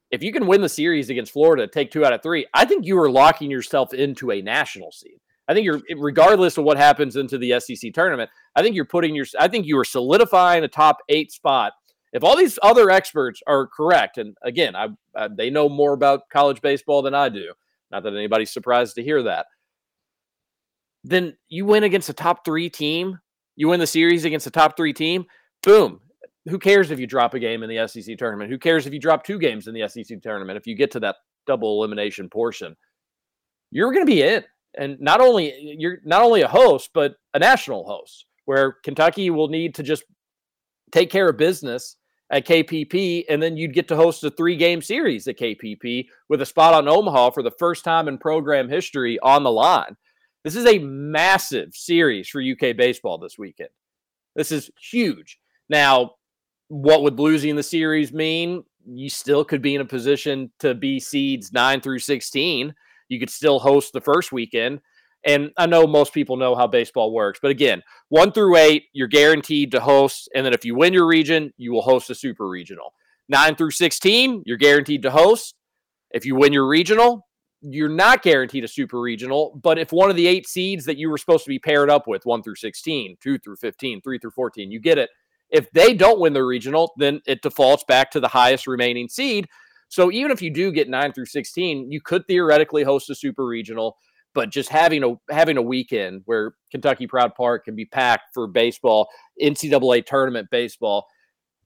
If 0.09 0.23
you 0.23 0.31
can 0.31 0.47
win 0.47 0.61
the 0.61 0.69
series 0.69 1.09
against 1.09 1.33
Florida, 1.33 1.67
take 1.67 1.91
two 1.91 2.05
out 2.05 2.13
of 2.13 2.23
three. 2.23 2.45
I 2.53 2.65
think 2.65 2.85
you 2.85 2.97
are 2.99 3.09
locking 3.09 3.51
yourself 3.51 3.93
into 3.93 4.31
a 4.31 4.41
national 4.41 4.91
seed. 4.91 5.19
I 5.49 5.53
think 5.53 5.65
you're, 5.65 5.81
regardless 5.97 6.57
of 6.57 6.65
what 6.65 6.77
happens 6.77 7.15
into 7.15 7.37
the 7.37 7.59
SEC 7.59 7.93
tournament, 7.93 8.29
I 8.55 8.61
think 8.61 8.75
you're 8.75 8.85
putting 8.85 9.15
your, 9.15 9.25
I 9.39 9.47
think 9.47 9.65
you 9.65 9.77
are 9.77 9.85
solidifying 9.85 10.63
a 10.63 10.67
top 10.67 10.97
eight 11.09 11.31
spot 11.31 11.73
if 12.13 12.23
all 12.23 12.37
these 12.37 12.57
other 12.61 12.89
experts 12.89 13.41
are 13.47 13.67
correct, 13.67 14.17
and 14.17 14.35
again, 14.41 14.75
I, 14.75 14.87
I, 15.15 15.27
they 15.27 15.49
know 15.49 15.67
more 15.67 15.93
about 15.93 16.29
college 16.29 16.61
baseball 16.61 17.01
than 17.01 17.13
I 17.13 17.29
do. 17.29 17.53
Not 17.91 18.03
that 18.03 18.13
anybody's 18.13 18.51
surprised 18.51 18.95
to 18.95 19.03
hear 19.03 19.23
that. 19.23 19.45
Then 21.03 21.37
you 21.49 21.65
win 21.65 21.83
against 21.83 22.09
a 22.09 22.13
top 22.13 22.43
three 22.45 22.69
team. 22.69 23.19
You 23.55 23.67
win 23.69 23.79
the 23.79 23.87
series 23.87 24.25
against 24.25 24.47
a 24.47 24.51
top 24.51 24.77
three 24.77 24.93
team. 24.93 25.25
Boom. 25.63 25.99
Who 26.49 26.59
cares 26.59 26.91
if 26.91 26.99
you 26.99 27.07
drop 27.07 27.33
a 27.33 27.39
game 27.39 27.63
in 27.63 27.69
the 27.69 27.87
SEC 27.87 28.17
tournament? 28.17 28.49
Who 28.49 28.57
cares 28.57 28.87
if 28.87 28.93
you 28.93 28.99
drop 28.99 29.23
two 29.23 29.37
games 29.37 29.67
in 29.67 29.73
the 29.73 29.87
SEC 29.87 30.21
tournament? 30.21 30.57
If 30.57 30.65
you 30.65 30.75
get 30.75 30.91
to 30.91 30.99
that 31.01 31.17
double 31.45 31.77
elimination 31.77 32.29
portion, 32.29 32.75
you're 33.71 33.91
going 33.91 34.05
to 34.05 34.11
be 34.11 34.23
in. 34.23 34.43
And 34.77 34.99
not 34.99 35.19
only 35.19 35.75
you're 35.77 35.97
not 36.05 36.21
only 36.21 36.41
a 36.41 36.47
host, 36.47 36.91
but 36.93 37.15
a 37.33 37.39
national 37.39 37.85
host, 37.85 38.25
where 38.45 38.73
Kentucky 38.83 39.29
will 39.29 39.47
need 39.47 39.75
to 39.75 39.83
just 39.83 40.03
take 40.91 41.09
care 41.09 41.29
of 41.29 41.37
business 41.37 41.97
at 42.29 42.45
KPP, 42.45 43.25
and 43.29 43.41
then 43.41 43.55
you'd 43.55 43.73
get 43.73 43.87
to 43.87 43.95
host 43.95 44.23
a 44.23 44.29
three 44.29 44.55
game 44.55 44.81
series 44.81 45.27
at 45.27 45.37
KPP 45.37 46.07
with 46.29 46.41
a 46.41 46.45
spot 46.45 46.73
on 46.73 46.87
Omaha 46.87 47.31
for 47.31 47.41
the 47.41 47.51
first 47.51 47.83
time 47.83 48.07
in 48.07 48.17
program 48.17 48.69
history 48.69 49.17
on 49.19 49.43
the 49.43 49.51
line. 49.51 49.95
This 50.43 50.55
is 50.55 50.65
a 50.65 50.79
massive 50.79 51.73
series 51.73 52.29
for 52.29 52.41
UK 52.41 52.75
baseball 52.75 53.17
this 53.17 53.37
weekend. 53.37 53.69
This 54.35 54.51
is 54.51 54.69
huge. 54.79 55.39
Now, 55.69 56.11
what 56.69 57.03
would 57.03 57.19
losing 57.19 57.55
the 57.55 57.63
series 57.63 58.11
mean? 58.11 58.63
You 58.85 59.09
still 59.09 59.43
could 59.43 59.61
be 59.61 59.75
in 59.75 59.81
a 59.81 59.85
position 59.85 60.51
to 60.59 60.73
be 60.73 60.99
seeds 60.99 61.51
nine 61.51 61.81
through 61.81 61.99
16. 61.99 62.73
You 63.09 63.19
could 63.19 63.29
still 63.29 63.59
host 63.59 63.93
the 63.93 64.01
first 64.01 64.31
weekend. 64.31 64.79
And 65.25 65.51
I 65.57 65.65
know 65.65 65.87
most 65.87 66.13
people 66.13 66.37
know 66.37 66.55
how 66.55 66.67
baseball 66.67 67.11
works, 67.11 67.39
but 67.41 67.51
again, 67.51 67.81
one 68.09 68.31
through 68.31 68.55
eight, 68.55 68.83
you're 68.93 69.07
guaranteed 69.07 69.71
to 69.71 69.79
host. 69.81 70.29
And 70.33 70.45
then 70.45 70.53
if 70.53 70.63
you 70.63 70.75
win 70.75 70.93
your 70.93 71.07
region, 71.07 71.51
you 71.57 71.73
will 71.73 71.81
host 71.81 72.09
a 72.09 72.15
super 72.15 72.47
regional. 72.47 72.93
Nine 73.27 73.55
through 73.55 73.71
16, 73.71 74.43
you're 74.45 74.57
guaranteed 74.57 75.01
to 75.01 75.11
host. 75.11 75.55
If 76.11 76.25
you 76.25 76.35
win 76.35 76.53
your 76.53 76.67
regional, 76.67 77.27
you're 77.61 77.89
not 77.89 78.21
guaranteed 78.21 78.63
a 78.63 78.67
super 78.67 79.01
regional. 79.01 79.59
But 79.61 79.77
if 79.77 79.91
one 79.91 80.09
of 80.09 80.15
the 80.15 80.27
eight 80.27 80.47
seeds 80.47 80.85
that 80.85 80.97
you 80.97 81.09
were 81.09 81.17
supposed 81.17 81.43
to 81.43 81.49
be 81.49 81.59
paired 81.59 81.89
up 81.89 82.07
with, 82.07 82.25
one 82.25 82.41
through 82.41 82.55
16, 82.55 83.17
two 83.19 83.37
through 83.39 83.57
15, 83.57 84.01
three 84.01 84.19
through 84.19 84.31
14, 84.31 84.71
you 84.71 84.79
get 84.79 84.97
it. 84.97 85.09
If 85.49 85.71
they 85.71 85.93
don't 85.93 86.19
win 86.19 86.33
the 86.33 86.43
regional, 86.43 86.93
then 86.97 87.21
it 87.25 87.41
defaults 87.41 87.83
back 87.87 88.11
to 88.11 88.19
the 88.19 88.27
highest 88.27 88.67
remaining 88.67 89.07
seed. 89.07 89.47
So 89.89 90.11
even 90.11 90.31
if 90.31 90.41
you 90.41 90.49
do 90.49 90.71
get 90.71 90.89
nine 90.89 91.13
through 91.13 91.27
16, 91.27 91.91
you 91.91 92.01
could 92.01 92.27
theoretically 92.27 92.83
host 92.83 93.09
a 93.09 93.15
super 93.15 93.45
regional 93.45 93.97
but 94.37 94.51
just 94.51 94.69
having 94.69 95.03
a 95.03 95.15
having 95.33 95.57
a 95.57 95.61
weekend 95.63 96.21
where 96.25 96.53
Kentucky 96.69 97.07
Proud 97.07 97.33
Park 97.33 97.65
can 97.65 97.75
be 97.75 97.85
packed 97.85 98.35
for 98.35 98.45
baseball, 98.45 99.09
NCAA 99.41 100.05
tournament 100.05 100.47
baseball, 100.51 101.07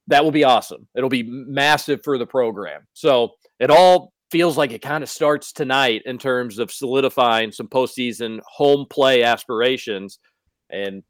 that 0.06 0.24
will 0.24 0.30
be 0.30 0.44
awesome. 0.44 0.88
It'll 0.96 1.10
be 1.10 1.22
massive 1.22 2.00
for 2.02 2.16
the 2.16 2.24
program. 2.24 2.86
So 2.94 3.32
it 3.60 3.70
all 3.70 4.14
feels 4.30 4.56
like 4.56 4.72
it 4.72 4.80
kind 4.80 5.02
of 5.04 5.10
starts 5.10 5.52
tonight 5.52 6.00
in 6.06 6.16
terms 6.16 6.58
of 6.58 6.72
solidifying 6.72 7.52
some 7.52 7.68
postseason 7.68 8.40
home 8.46 8.86
play 8.88 9.22
aspirations, 9.22 10.18
and 10.70 11.02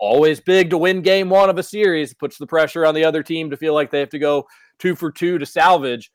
always 0.00 0.40
big 0.40 0.70
to 0.70 0.78
win 0.78 1.02
game 1.02 1.28
one 1.28 1.50
of 1.50 1.58
a 1.58 1.62
series 1.62 2.14
puts 2.14 2.38
the 2.38 2.46
pressure 2.46 2.86
on 2.86 2.94
the 2.94 3.04
other 3.04 3.22
team 3.22 3.50
to 3.50 3.56
feel 3.56 3.74
like 3.74 3.90
they 3.90 4.00
have 4.00 4.10
to 4.10 4.18
go 4.18 4.46
two 4.78 4.94
for 4.94 5.10
two 5.10 5.38
to 5.38 5.46
salvage. 5.46 6.10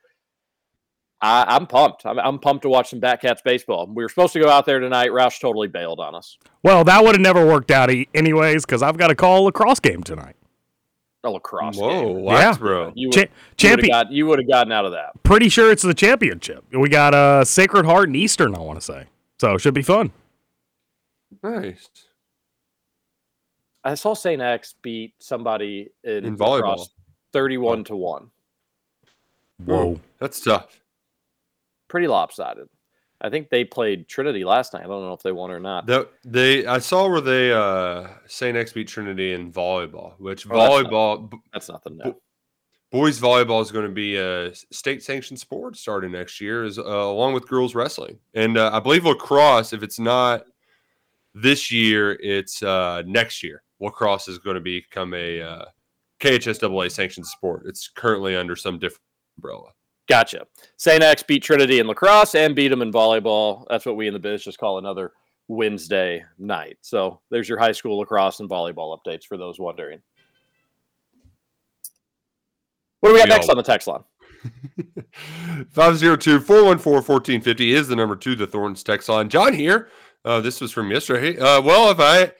I, 1.21 1.55
am 1.55 1.67
pumped. 1.67 2.05
I'm, 2.05 2.17
I'm, 2.19 2.39
pumped 2.39 2.63
to 2.63 2.69
watch 2.69 2.89
some 2.89 2.99
Batcats 2.99 3.43
baseball. 3.45 3.85
We 3.87 4.03
were 4.03 4.09
supposed 4.09 4.33
to 4.33 4.39
go 4.39 4.49
out 4.49 4.65
there 4.65 4.79
tonight. 4.79 5.09
Roush 5.09 5.39
totally 5.39 5.67
bailed 5.67 5.99
on 5.99 6.15
us. 6.15 6.37
Well, 6.63 6.83
that 6.85 7.03
would 7.03 7.13
have 7.13 7.21
never 7.21 7.45
worked 7.45 7.69
out 7.69 7.91
e- 7.91 8.09
anyways 8.15 8.65
because 8.65 8.81
I've 8.81 8.97
got 8.97 9.11
a 9.11 9.15
call 9.15 9.43
lacrosse 9.43 9.79
game 9.79 10.01
tonight. 10.01 10.35
A 11.23 11.29
lacrosse 11.29 11.77
Whoa, 11.77 12.15
game. 12.15 12.25
yeah, 12.25 12.57
bro. 12.57 12.91
You, 12.95 13.11
Cha- 13.11 13.19
would, 13.21 13.29
champion. 13.55 14.07
you, 14.09 14.25
would 14.25 14.39
have 14.39 14.49
gotten 14.49 14.71
out 14.71 14.85
of 14.85 14.93
that. 14.93 15.11
Pretty 15.21 15.49
sure 15.49 15.71
it's 15.71 15.83
the 15.83 15.93
championship. 15.93 16.65
We 16.73 16.89
got 16.89 17.13
uh, 17.13 17.45
Sacred 17.45 17.85
Heart 17.85 18.07
and 18.07 18.15
Eastern. 18.15 18.55
I 18.55 18.59
want 18.59 18.79
to 18.79 18.85
say 18.85 19.05
so. 19.39 19.53
It 19.53 19.61
should 19.61 19.75
be 19.75 19.83
fun. 19.83 20.11
Nice. 21.43 21.87
I 23.83 23.95
saw 23.95 24.13
St. 24.13 24.41
X 24.41 24.75
beat 24.81 25.13
somebody 25.19 25.89
in, 26.03 26.25
In 26.25 26.37
volleyball. 26.37 26.61
lacrosse 26.77 26.89
31 27.33 27.83
to 27.85 27.95
1. 27.95 28.29
Whoa. 29.65 29.99
That's 30.19 30.39
tough. 30.41 30.79
Pretty 31.87 32.07
lopsided. 32.07 32.67
I 33.23 33.29
think 33.29 33.49
they 33.49 33.63
played 33.63 34.07
Trinity 34.07 34.43
last 34.43 34.73
night. 34.73 34.83
I 34.83 34.87
don't 34.87 35.01
know 35.03 35.13
if 35.13 35.21
they 35.21 35.31
won 35.31 35.51
or 35.51 35.59
not. 35.59 35.85
That 35.85 36.09
they 36.25 36.65
I 36.65 36.79
saw 36.79 37.07
where 37.07 37.21
they 37.21 37.51
uh 37.53 38.07
St. 38.27 38.57
X 38.57 38.73
beat 38.73 38.87
Trinity 38.87 39.33
in 39.33 39.51
volleyball, 39.51 40.13
which 40.19 40.47
Oh, 40.49 40.57
that's 40.57 40.83
not- 40.83 40.91
volleyball 40.91 41.29
b- 41.29 41.37
That's 41.53 41.69
nothing 41.69 41.97
new. 42.03 42.15
boys 42.91 43.19
volleyball 43.19 43.61
is 43.61 43.71
going 43.71 43.85
to 43.85 43.91
be 43.91 44.17
a 44.17 44.53
state 44.71 45.03
sanctioned 45.03 45.39
sport 45.39 45.77
starting 45.77 46.11
next 46.11 46.41
year, 46.41 46.63
is 46.63 46.79
uh, 46.79 46.81
along 46.83 47.33
with 47.35 47.47
girls 47.47 47.75
wrestling, 47.75 48.17
and 48.33 48.57
uh, 48.57 48.71
I 48.73 48.79
believe 48.79 49.05
lacrosse. 49.05 49.71
If 49.71 49.83
it's 49.83 49.99
not 49.99 50.45
this 51.35 51.71
year, 51.71 52.13
it's 52.13 52.63
uh, 52.63 53.03
next 53.05 53.43
year. 53.43 53.61
Lacrosse 53.81 54.27
is 54.27 54.37
going 54.37 54.55
to 54.55 54.61
become 54.61 55.13
a 55.13 55.41
uh, 55.41 55.65
KHSAA 56.21 56.91
sanctioned 56.91 57.25
sport. 57.25 57.63
It's 57.65 57.89
currently 57.89 58.35
under 58.35 58.55
some 58.55 58.79
different 58.79 59.01
umbrella. 59.37 59.71
Gotcha. 60.07 60.45
St. 60.77 61.01
X 61.03 61.23
beat 61.23 61.41
Trinity 61.43 61.79
in 61.79 61.87
lacrosse 61.87 62.35
and 62.35 62.55
beat 62.55 62.67
them 62.69 62.81
in 62.81 62.91
volleyball. 62.91 63.65
That's 63.69 63.85
what 63.85 63.95
we 63.95 64.07
in 64.07 64.13
the 64.13 64.19
biz 64.19 64.43
just 64.43 64.57
call 64.57 64.77
another 64.77 65.13
Wednesday 65.47 66.23
night. 66.37 66.77
So 66.81 67.21
there's 67.29 67.49
your 67.49 67.57
high 67.59 67.71
school 67.71 67.97
lacrosse 67.99 68.39
and 68.39 68.49
volleyball 68.49 68.97
updates 68.97 69.25
for 69.25 69.37
those 69.37 69.59
wondering. 69.59 70.01
What 72.99 73.09
do 73.09 73.13
we 73.13 73.19
got 73.19 73.29
We 73.29 73.35
next 73.35 73.45
all- 73.49 73.51
on 73.51 73.57
the 73.57 73.63
text 73.63 73.87
line? 73.87 74.03
502 75.71 76.39
414 76.39 76.93
1450 76.93 77.73
is 77.73 77.87
the 77.87 77.95
number 77.95 78.15
two, 78.15 78.35
the 78.35 78.47
Thorns 78.47 78.83
text 78.83 79.07
line. 79.09 79.29
John 79.29 79.53
here. 79.53 79.89
Uh, 80.25 80.39
this 80.41 80.59
was 80.61 80.71
from 80.71 80.91
yesterday. 80.91 81.37
Uh, 81.37 81.61
well, 81.61 81.89
if 81.91 81.99
I 81.99 82.31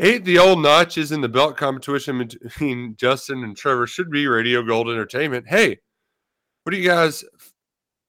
ate 0.00 0.24
the 0.24 0.38
old 0.38 0.60
notches 0.60 1.12
in 1.12 1.20
the 1.20 1.28
belt 1.28 1.56
competition 1.56 2.18
between 2.18 2.96
Justin 2.98 3.44
and 3.44 3.56
Trevor, 3.56 3.86
should 3.86 4.10
be 4.10 4.26
Radio 4.26 4.62
Gold 4.62 4.88
Entertainment. 4.88 5.46
Hey, 5.48 5.78
what 6.64 6.72
do 6.72 6.78
you 6.78 6.88
guys? 6.88 7.24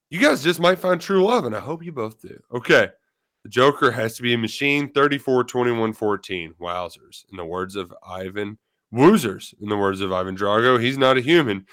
You 0.10 0.20
guys 0.20 0.44
just 0.44 0.60
might 0.60 0.80
find 0.80 1.00
true 1.00 1.24
love, 1.24 1.46
and 1.46 1.56
I 1.56 1.60
hope 1.60 1.84
you 1.84 1.92
both 1.92 2.22
do. 2.22 2.40
Okay. 2.54 2.90
The 3.44 3.50
Joker 3.50 3.92
has 3.92 4.16
to 4.18 4.22
be 4.22 4.34
a 4.34 4.38
machine 4.38 4.92
34 4.92 5.46
21 5.46 5.94
14. 5.94 6.54
Wowzers. 6.62 7.26
In 7.32 7.38
the 7.38 7.46
words 7.46 7.76
of 7.76 7.94
Ivan 8.08 8.58
Woozers, 8.94 9.54
in 9.62 9.70
the 9.70 9.78
words 9.78 10.02
of 10.02 10.12
Ivan 10.12 10.38
Drago, 10.38 10.82
he's 10.82 10.98
not 10.98 11.18
a 11.18 11.22
human. 11.22 11.66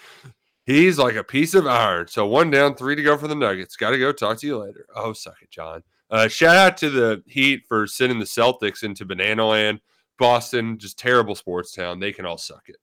He's 0.65 0.99
like 0.99 1.17
a 1.17 1.25
piece 1.25 1.55
of 1.55 1.67
iron. 1.67 2.09
So 2.09 2.27
one 2.27 2.51
down, 2.51 2.75
three 2.75 2.95
to 2.95 3.03
go 3.03 3.17
for 3.17 3.27
the 3.27 3.35
Nuggets. 3.35 3.77
Got 3.77 3.91
to 3.91 3.99
go. 3.99 4.13
Talk 4.13 4.39
to 4.39 4.47
you 4.47 4.59
later. 4.59 4.87
Oh, 4.95 5.13
suck 5.13 5.37
it, 5.43 5.51
John. 5.51 5.83
Uh, 6.11 6.29
shout 6.29 6.57
out 6.57 6.77
to 6.79 6.91
the 6.91 7.23
Heat 7.27 7.65
for 7.67 7.87
sending 7.87 8.19
the 8.19 8.25
Celtics 8.25 8.83
into 8.83 9.05
Banana 9.05 9.47
Land. 9.47 9.81
Boston, 10.19 10.79
just 10.79 10.99
terrible 10.99 11.35
sports 11.35 11.73
town. 11.73 12.01
They 12.01 12.13
can 12.13 12.27
all 12.27 12.39
suck 12.39 12.65
it. 12.69 12.77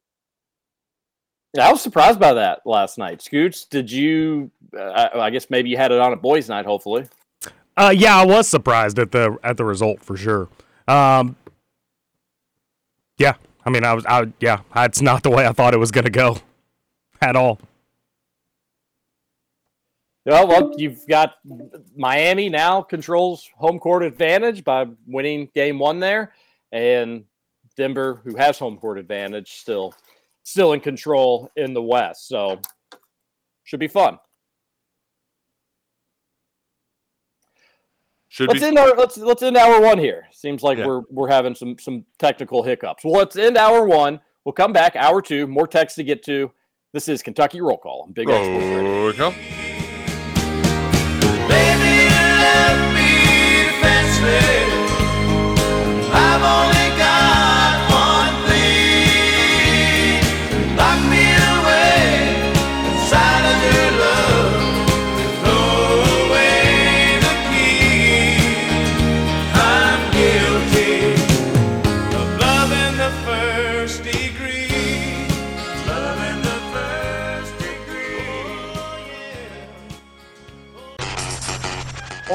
Yeah, 1.53 1.69
I 1.69 1.71
was 1.71 1.81
surprised 1.81 2.19
by 2.19 2.33
that 2.33 2.61
last 2.65 2.97
night. 2.97 3.21
Scoots, 3.21 3.65
did 3.65 3.91
you? 3.91 4.51
Uh, 4.77 4.81
I 4.81 5.19
I 5.27 5.29
guess 5.29 5.49
maybe 5.49 5.69
you 5.69 5.77
had 5.77 5.91
it 5.91 5.99
on 5.99 6.11
a 6.11 6.17
boys' 6.17 6.49
night. 6.49 6.65
Hopefully, 6.65 7.07
Uh, 7.77 7.93
yeah, 7.95 8.17
I 8.17 8.25
was 8.25 8.47
surprised 8.47 8.99
at 8.99 9.11
the 9.11 9.37
at 9.43 9.57
the 9.57 9.63
result 9.65 10.01
for 10.01 10.17
sure. 10.17 10.49
Um, 10.87 11.35
yeah, 13.17 13.35
I 13.65 13.69
mean, 13.69 13.85
I 13.85 13.93
was, 13.93 14.05
I 14.05 14.31
yeah, 14.41 14.59
that's 14.73 15.01
not 15.01 15.23
the 15.23 15.29
way 15.29 15.47
I 15.47 15.53
thought 15.53 15.73
it 15.73 15.77
was 15.77 15.91
going 15.91 16.03
to 16.05 16.11
go 16.11 16.37
at 17.21 17.35
all. 17.35 17.59
Yeah, 20.25 20.43
well, 20.43 20.73
you've 20.75 21.07
got 21.07 21.35
Miami 21.95 22.49
now 22.49 22.81
controls 22.81 23.47
home 23.55 23.79
court 23.79 24.03
advantage 24.03 24.63
by 24.63 24.87
winning 25.05 25.49
game 25.53 25.77
one 25.77 25.99
there, 25.99 26.33
and 26.75 27.23
Denver, 27.77 28.21
who 28.25 28.35
has 28.35 28.59
home 28.59 28.77
court 28.77 28.97
advantage, 28.99 29.53
still 29.53 29.93
still 30.43 30.73
in 30.73 30.81
control 30.81 31.49
in 31.55 31.73
the 31.73 31.81
West. 31.81 32.27
So 32.27 32.59
should 33.63 33.79
be 33.79 33.87
fun. 33.87 34.19
Should 38.27 38.49
let's 38.49 38.59
be. 38.59 38.65
end 38.65 38.77
our 38.77 38.93
let's 38.95 39.17
let's 39.17 39.41
end 39.41 39.55
hour 39.55 39.81
one 39.81 39.97
here. 39.97 40.27
Seems 40.33 40.61
like 40.63 40.77
Yeah. 40.77 40.87
we're 40.87 41.01
we're 41.09 41.29
having 41.29 41.55
some 41.55 41.79
some 41.79 42.05
technical 42.19 42.61
hiccups. 42.61 43.05
Well, 43.05 43.13
let's 43.13 43.37
end 43.37 43.57
hour 43.57 43.85
one. 43.85 44.19
We'll 44.43 44.53
come 44.53 44.73
back 44.73 44.97
hour 44.97 45.21
two. 45.21 45.47
More 45.47 45.67
text 45.67 45.95
to 45.95 46.03
get 46.03 46.23
to. 46.25 46.51
This 46.91 47.07
is 47.07 47.23
Kentucky 47.23 47.61
Roll 47.61 47.77
Call 47.77 48.03
on 48.03 48.11
Big 48.11 48.29
X 48.29 48.45
Sports 48.45 48.65
Radio. 48.65 49.07
Oh, 49.07 49.13
come. 49.13 49.33
Baby, 51.47 51.95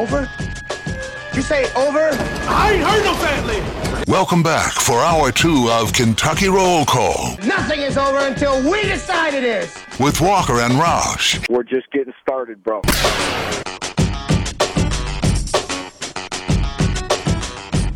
Over? 0.00 0.30
You 1.34 1.42
say 1.42 1.70
over? 1.74 2.08
I 2.48 2.72
ain't 2.72 2.82
heard 2.82 3.04
no 3.04 3.14
family. 3.14 3.89
Welcome 4.10 4.42
back 4.42 4.72
for 4.72 4.98
hour 4.98 5.30
two 5.30 5.68
of 5.70 5.92
Kentucky 5.92 6.48
Roll 6.48 6.84
Call 6.84 7.36
Nothing 7.46 7.78
is 7.82 7.96
over 7.96 8.18
until 8.18 8.60
we 8.68 8.82
decide 8.82 9.34
it 9.34 9.44
is. 9.44 9.72
with 10.00 10.20
Walker 10.20 10.62
and 10.62 10.72
Roush. 10.72 11.48
We're 11.48 11.62
just 11.62 11.88
getting 11.92 12.12
started, 12.20 12.60
bro. 12.64 12.80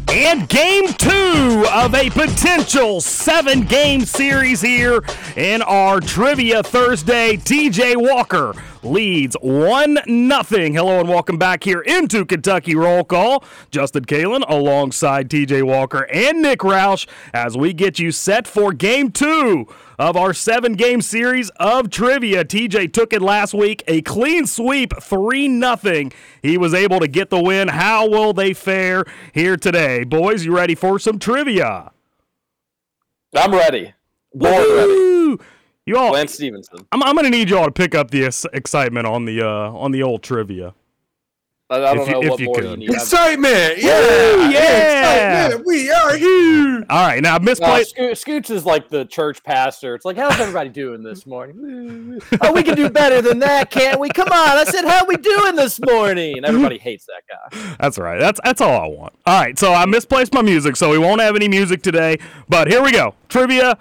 And 0.09 0.49
game 0.49 0.87
two 0.93 1.67
of 1.73 1.93
a 1.97 2.09
potential 2.11 3.01
seven 3.01 3.63
game 3.63 4.03
series 4.05 4.61
here 4.61 5.03
in 5.37 5.63
our 5.63 5.99
Trivia 5.99 6.63
Thursday. 6.63 7.37
TJ 7.37 7.97
Walker 7.97 8.55
leads 8.85 9.37
1 9.41 9.99
nothing. 10.07 10.75
Hello 10.75 11.01
and 11.01 11.09
welcome 11.09 11.39
back 11.39 11.65
here 11.65 11.81
into 11.81 12.25
Kentucky 12.25 12.75
Roll 12.75 13.05
Call. 13.05 13.45
Justin 13.71 14.05
Kalen 14.05 14.45
alongside 14.49 15.29
TJ 15.29 15.63
Walker 15.63 16.07
and 16.13 16.43
Nick 16.43 16.61
Roush 16.61 17.07
as 17.33 17.57
we 17.57 17.73
get 17.73 17.99
you 17.99 18.13
set 18.13 18.47
for 18.47 18.73
game 18.73 19.11
two 19.11 19.67
of 19.99 20.17
our 20.17 20.35
seven 20.35 20.75
game 20.75 21.01
series 21.01 21.51
of 21.57 21.91
trivia. 21.91 22.45
TJ 22.45 22.93
took 22.93 23.13
it 23.13 23.23
last 23.23 23.55
week, 23.55 23.83
a 23.87 24.03
clean 24.03 24.47
sweep, 24.47 24.93
3 25.01 25.61
0. 25.61 26.09
He 26.43 26.59
was 26.59 26.75
able 26.75 27.01
to 27.01 27.09
get 27.09 27.31
the 27.31 27.43
win. 27.43 27.69
How 27.69 28.09
will 28.09 28.33
they 28.33 28.53
fare 28.53 29.05
here 29.33 29.57
today? 29.57 30.05
Boys, 30.05 30.45
you 30.45 30.55
ready 30.55 30.75
for 30.75 30.99
some 30.99 31.19
trivia? 31.19 31.91
I'm 33.37 33.53
ready. 33.53 33.95
Ready. 34.35 35.39
Woo! 35.87 35.93
You 35.93 35.99
all, 35.99 36.13
Lance 36.13 36.35
Stephenson. 36.35 36.87
I'm, 36.93 37.03
I'm 37.03 37.15
going 37.15 37.25
to 37.25 37.31
need 37.31 37.51
you 37.51 37.59
all 37.59 37.67
to 37.67 37.73
pick 37.73 37.95
up 37.95 38.11
the 38.11 38.25
ex- 38.27 38.47
excitement 38.53 39.07
on 39.07 39.25
the 39.25 39.43
uh, 39.43 39.49
on 39.73 39.93
the 39.93 40.03
old 40.03 40.23
trivia. 40.23 40.75
I, 41.71 41.77
I 41.77 41.95
don't 41.95 42.01
If 42.01 42.07
you- 42.09 42.13
know 42.15 42.23
if 42.23 42.31
what 42.31 42.41
you 42.41 42.47
more 42.47 42.55
could. 42.57 42.65
you 42.73 42.77
need. 42.77 42.91
I've- 42.91 42.97
Excitement. 42.97 43.77
Woo, 43.79 43.89
Yeah. 43.89 44.51
yeah. 44.51 45.45
Excitement. 45.47 45.67
We 45.67 45.91
are 45.91 46.17
here. 46.17 46.85
All 46.91 47.07
right, 47.07 47.23
now 47.23 47.39
No, 47.39 47.45
misplaced. 47.45 47.91
Sco- 47.91 48.13
Scoots 48.15 48.51
is 48.51 48.67
like 48.67 48.91
the 48.91 49.07
church 49.07 49.43
pastor. 49.43 49.95
It's 49.95 50.05
like, 50.05 50.17
how's 50.19 50.39
everybody 50.39 50.69
doing 50.69 51.03
this 51.03 51.25
morning? 51.27 52.21
oh, 52.43 52.53
we 52.53 52.63
can 52.63 52.77
do 52.77 52.91
better 52.91 53.23
than 53.23 53.39
that, 53.39 53.71
can't 53.71 53.99
we? 53.99 54.11
Come 54.11 54.29
on. 54.29 54.59
I 54.59 54.65
said, 54.65 54.85
how 54.85 55.07
we 55.07 55.17
doing 55.17 55.55
this 55.57 55.81
morning? 55.81 56.45
Everybody 56.45 56.77
hates 56.79 57.07
that 57.07 57.23
guy. 57.31 57.77
That's 57.81 57.97
right. 57.99 58.19
That's 58.21 58.41
that's 58.45 58.61
all 58.61 58.79
I 58.83 58.87
want. 58.87 59.15
All 59.27 59.41
right, 59.41 59.59
so 59.59 59.73
I 59.73 59.87
misplaced 59.87 60.35
my 60.35 60.43
music, 60.43 60.77
so 60.77 60.91
we 60.91 60.99
won't 60.99 61.23
have 61.23 61.35
any 61.35 61.49
music 61.49 61.81
today. 61.83 62.19
But 62.49 62.69
here 62.69 62.83
we 62.83 62.93
go. 62.93 63.15
Trivia. 63.31 63.79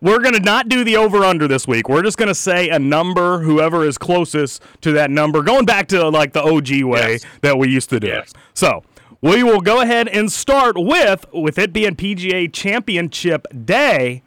We're 0.00 0.18
gonna 0.20 0.40
not 0.40 0.68
do 0.68 0.84
the 0.84 0.96
over 0.96 1.24
under 1.24 1.48
this 1.48 1.66
week. 1.66 1.88
We're 1.88 2.02
just 2.02 2.18
gonna 2.18 2.34
say 2.34 2.68
a 2.68 2.78
number, 2.78 3.38
whoever 3.40 3.84
is 3.84 3.96
closest 3.96 4.62
to 4.82 4.92
that 4.92 5.10
number, 5.10 5.42
going 5.42 5.64
back 5.64 5.88
to 5.88 6.08
like 6.10 6.32
the 6.32 6.42
OG 6.42 6.84
way 6.84 7.12
Yes. 7.12 7.24
that 7.40 7.58
we 7.58 7.68
used 7.68 7.88
to 7.90 8.00
do 8.00 8.08
Yes. 8.08 8.30
it. 8.30 8.36
So 8.54 8.82
we 9.22 9.42
will 9.42 9.60
go 9.62 9.80
ahead 9.80 10.08
and 10.08 10.30
start 10.30 10.76
with 10.78 11.24
with 11.32 11.58
it 11.58 11.72
being 11.72 11.94
PGA 11.96 12.46
Championship 12.48 13.46
Day. 13.64 14.22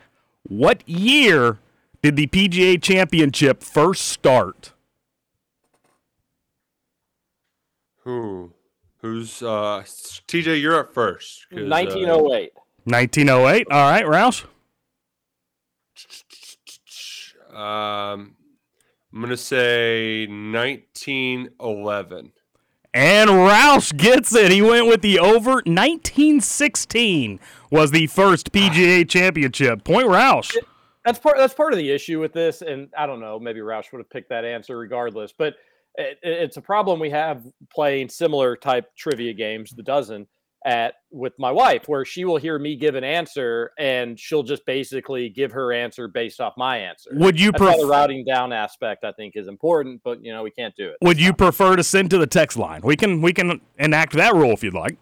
What 0.47 0.81
year 0.89 1.59
did 2.01 2.15
the 2.15 2.25
PGA 2.27 2.77
Championship 2.81 3.63
first 3.63 4.07
start? 4.07 4.71
Who? 8.03 8.53
Who's 9.01 9.43
uh 9.43 9.83
TJ? 10.27 10.59
You're 10.61 10.79
up 10.79 10.93
first. 10.93 11.45
'cause, 11.49 11.59
uh, 11.59 11.67
1908. 11.67 12.51
1908. 12.85 13.67
All 13.69 13.91
right, 13.91 14.05
Roush. 14.05 14.45
Um, 17.59 18.35
I'm 19.13 19.21
gonna 19.21 19.35
say 19.35 20.25
1911. 20.27 22.31
And 22.93 23.29
Roush 23.29 23.95
gets 23.95 24.33
it. 24.33 24.51
He 24.51 24.61
went 24.61 24.87
with 24.87 25.01
the 25.01 25.19
over. 25.19 25.61
1916 25.65 27.39
was 27.69 27.91
the 27.91 28.07
first 28.07 28.51
PGA 28.51 29.07
championship. 29.07 29.83
Point 29.83 30.07
Roush. 30.07 30.55
That's 31.05 31.19
part. 31.19 31.37
That's 31.37 31.53
part 31.53 31.73
of 31.73 31.77
the 31.77 31.91
issue 31.91 32.19
with 32.19 32.33
this, 32.33 32.61
and 32.61 32.89
I 32.97 33.05
don't 33.05 33.19
know. 33.19 33.39
Maybe 33.39 33.59
Roush 33.59 33.91
would 33.91 33.99
have 33.99 34.09
picked 34.09 34.29
that 34.29 34.45
answer 34.45 34.77
regardless, 34.77 35.33
but 35.37 35.55
it, 35.95 36.17
it's 36.23 36.57
a 36.57 36.61
problem 36.61 36.99
we 36.99 37.09
have 37.09 37.43
playing 37.73 38.09
similar 38.09 38.55
type 38.55 38.95
trivia 38.95 39.33
games, 39.33 39.71
the 39.71 39.83
dozen, 39.83 40.27
at 40.65 40.95
with 41.11 41.33
my 41.39 41.51
wife, 41.51 41.87
where 41.87 42.05
she 42.05 42.25
will 42.25 42.37
hear 42.37 42.59
me 42.59 42.75
give 42.75 42.95
an 42.95 43.03
answer 43.03 43.71
and 43.77 44.19
she'll 44.19 44.43
just 44.43 44.65
basically 44.65 45.29
give 45.29 45.51
her 45.51 45.71
answer 45.71 46.07
based 46.07 46.41
off 46.41 46.53
my 46.57 46.77
answer. 46.77 47.09
Would 47.13 47.39
you 47.39 47.51
That's 47.51 47.61
why 47.61 47.77
the 47.77 47.87
routing 47.87 48.25
down 48.25 48.51
aspect 48.51 49.03
I 49.03 49.11
think 49.13 49.35
is 49.35 49.47
important, 49.47 50.01
but 50.03 50.23
you 50.23 50.33
know 50.33 50.43
we 50.43 50.51
can't 50.51 50.75
do 50.75 50.89
it. 50.89 50.97
Would 51.01 51.19
you 51.19 51.33
prefer 51.33 51.75
to 51.75 51.83
send 51.83 52.09
to 52.11 52.17
the 52.17 52.27
text 52.27 52.57
line? 52.57 52.81
We 52.83 52.95
can 52.95 53.21
we 53.21 53.33
can 53.33 53.61
enact 53.77 54.13
that 54.13 54.33
rule 54.33 54.51
if 54.51 54.63
you'd 54.63 54.73
like. 54.73 54.97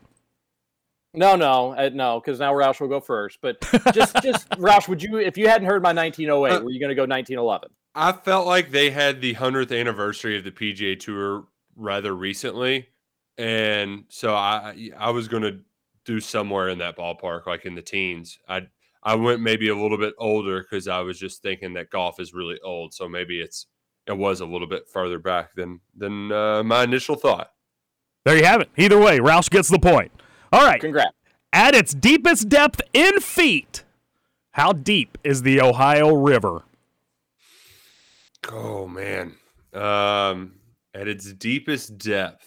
No, 1.13 1.35
no, 1.35 1.73
uh, 1.73 1.89
no, 1.91 2.19
because 2.19 2.39
now 2.39 2.53
Roush 2.53 2.79
will 2.79 2.89
go 2.89 2.99
first. 2.99 3.39
But 3.41 3.59
just, 3.91 4.15
just 4.23 4.47
Roush, 4.51 4.87
would 4.87 5.01
you, 5.01 5.17
if 5.17 5.35
you 5.35 5.47
hadn't 5.47 5.65
heard 5.65 5.81
my 5.81 5.91
1908, 5.91 6.51
Uh, 6.51 6.63
were 6.63 6.69
you 6.69 6.79
going 6.79 6.89
to 6.89 6.95
go 6.95 7.03
1911? 7.03 7.69
I 7.95 8.11
felt 8.11 8.45
like 8.45 8.69
they 8.69 8.91
had 8.91 9.19
the 9.19 9.33
hundredth 9.33 9.71
anniversary 9.71 10.37
of 10.37 10.43
the 10.43 10.51
PGA 10.51 10.99
Tour 10.99 11.45
rather 11.75 12.15
recently, 12.15 12.89
and 13.37 14.05
so 14.09 14.33
I 14.33 14.91
I 14.97 15.09
was 15.11 15.27
gonna 15.27 15.59
do 16.05 16.19
somewhere 16.19 16.69
in 16.69 16.79
that 16.79 16.97
ballpark, 16.97 17.45
like 17.47 17.65
in 17.65 17.75
the 17.75 17.81
teens. 17.81 18.39
I 18.47 18.67
I 19.03 19.15
went 19.15 19.41
maybe 19.41 19.69
a 19.69 19.75
little 19.75 19.97
bit 19.97 20.13
older 20.17 20.61
because 20.61 20.87
I 20.87 20.99
was 20.99 21.19
just 21.19 21.41
thinking 21.41 21.73
that 21.73 21.89
golf 21.89 22.19
is 22.19 22.33
really 22.33 22.59
old, 22.63 22.93
so 22.93 23.07
maybe 23.07 23.39
it's 23.39 23.67
it 24.07 24.17
was 24.17 24.41
a 24.41 24.45
little 24.45 24.67
bit 24.67 24.87
further 24.91 25.19
back 25.19 25.53
than 25.55 25.79
than 25.95 26.31
uh, 26.31 26.63
my 26.63 26.83
initial 26.83 27.15
thought. 27.15 27.51
There 28.25 28.37
you 28.37 28.45
have 28.45 28.61
it. 28.61 28.69
Either 28.77 28.99
way, 28.99 29.19
Roush 29.19 29.49
gets 29.49 29.69
the 29.69 29.79
point. 29.79 30.11
All 30.51 30.65
right. 30.65 30.81
Congrats. 30.81 31.15
At 31.53 31.75
its 31.75 31.93
deepest 31.93 32.49
depth 32.49 32.81
in 32.93 33.19
feet, 33.19 33.83
how 34.51 34.73
deep 34.73 35.17
is 35.23 35.43
the 35.43 35.61
Ohio 35.61 36.13
River? 36.13 36.63
Oh 38.49 38.87
man, 38.87 39.35
um, 39.73 40.53
at 40.93 41.07
its 41.07 41.31
deepest 41.33 41.97
depth, 41.97 42.46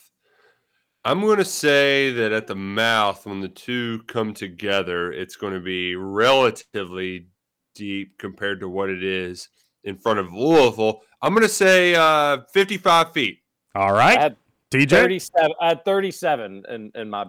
I'm 1.05 1.21
going 1.21 1.39
to 1.39 1.45
say 1.47 2.13
that 2.13 2.33
at 2.33 2.47
the 2.47 2.55
mouth, 2.55 3.25
when 3.25 3.41
the 3.41 3.49
two 3.49 4.03
come 4.07 4.35
together, 4.35 5.11
it's 5.11 5.37
going 5.37 5.55
to 5.55 5.61
be 5.61 5.97
relatively 5.97 7.29
deep 7.75 8.19
compared 8.19 8.61
to 8.61 8.69
what 8.69 8.91
it 8.91 9.03
is 9.03 9.49
in 9.85 9.97
front 9.97 10.19
of 10.19 10.33
Louisville. 10.33 11.01
I'm 11.23 11.33
going 11.33 11.47
to 11.47 11.49
say 11.49 11.95
uh, 11.95 12.43
55 12.53 13.13
feet. 13.13 13.39
All 13.75 13.93
right. 13.93 14.19
I 14.19 14.23
right, 14.25 14.37
TJ. 14.73 14.91
37. 14.91 15.53
I 15.61 15.69
had 15.69 15.85
37 15.87 16.65
in, 16.69 16.93
in 16.95 17.09
my 17.09 17.25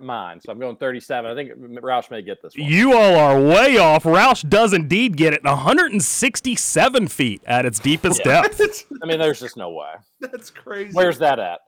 mind, 0.00 0.42
so 0.44 0.52
I'm 0.52 0.58
going 0.58 0.76
37. 0.76 1.30
I 1.30 1.34
think 1.34 1.52
Roush 1.80 2.10
may 2.10 2.20
get 2.20 2.42
this 2.42 2.54
one. 2.56 2.68
You 2.68 2.94
all 2.94 3.16
are 3.16 3.40
way 3.40 3.78
off. 3.78 4.04
Roush 4.04 4.46
does 4.48 4.74
indeed 4.74 5.16
get 5.16 5.32
it 5.32 5.42
167 5.42 7.08
feet 7.08 7.42
at 7.46 7.64
its 7.64 7.78
deepest 7.78 8.22
depth. 8.22 8.60
I 9.02 9.06
mean, 9.06 9.18
there's 9.18 9.40
just 9.40 9.56
no 9.56 9.70
way. 9.70 9.94
That's 10.20 10.50
crazy. 10.50 10.92
Where's 10.92 11.18
that 11.18 11.38
at? 11.38 11.60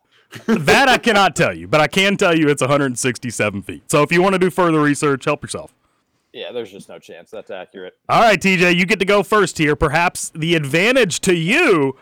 That 0.46 0.88
I 0.88 0.98
cannot 0.98 1.36
tell 1.36 1.56
you, 1.56 1.68
but 1.68 1.80
I 1.80 1.86
can 1.86 2.16
tell 2.16 2.36
you 2.36 2.48
it's 2.48 2.60
167 2.62 3.62
feet. 3.62 3.90
So 3.90 4.02
if 4.02 4.12
you 4.12 4.22
want 4.22 4.34
to 4.34 4.38
do 4.38 4.50
further 4.50 4.80
research, 4.80 5.24
help 5.24 5.42
yourself. 5.42 5.72
Yeah, 6.32 6.52
there's 6.52 6.70
just 6.70 6.88
no 6.88 6.98
chance 6.98 7.30
that's 7.30 7.50
accurate. 7.50 7.94
All 8.08 8.20
right, 8.20 8.38
TJ, 8.40 8.76
you 8.76 8.84
get 8.84 8.98
to 8.98 9.06
go 9.06 9.22
first 9.22 9.56
here. 9.56 9.74
Perhaps 9.74 10.30
the 10.34 10.54
advantage 10.54 11.20
to 11.20 11.34
you. 11.34 11.96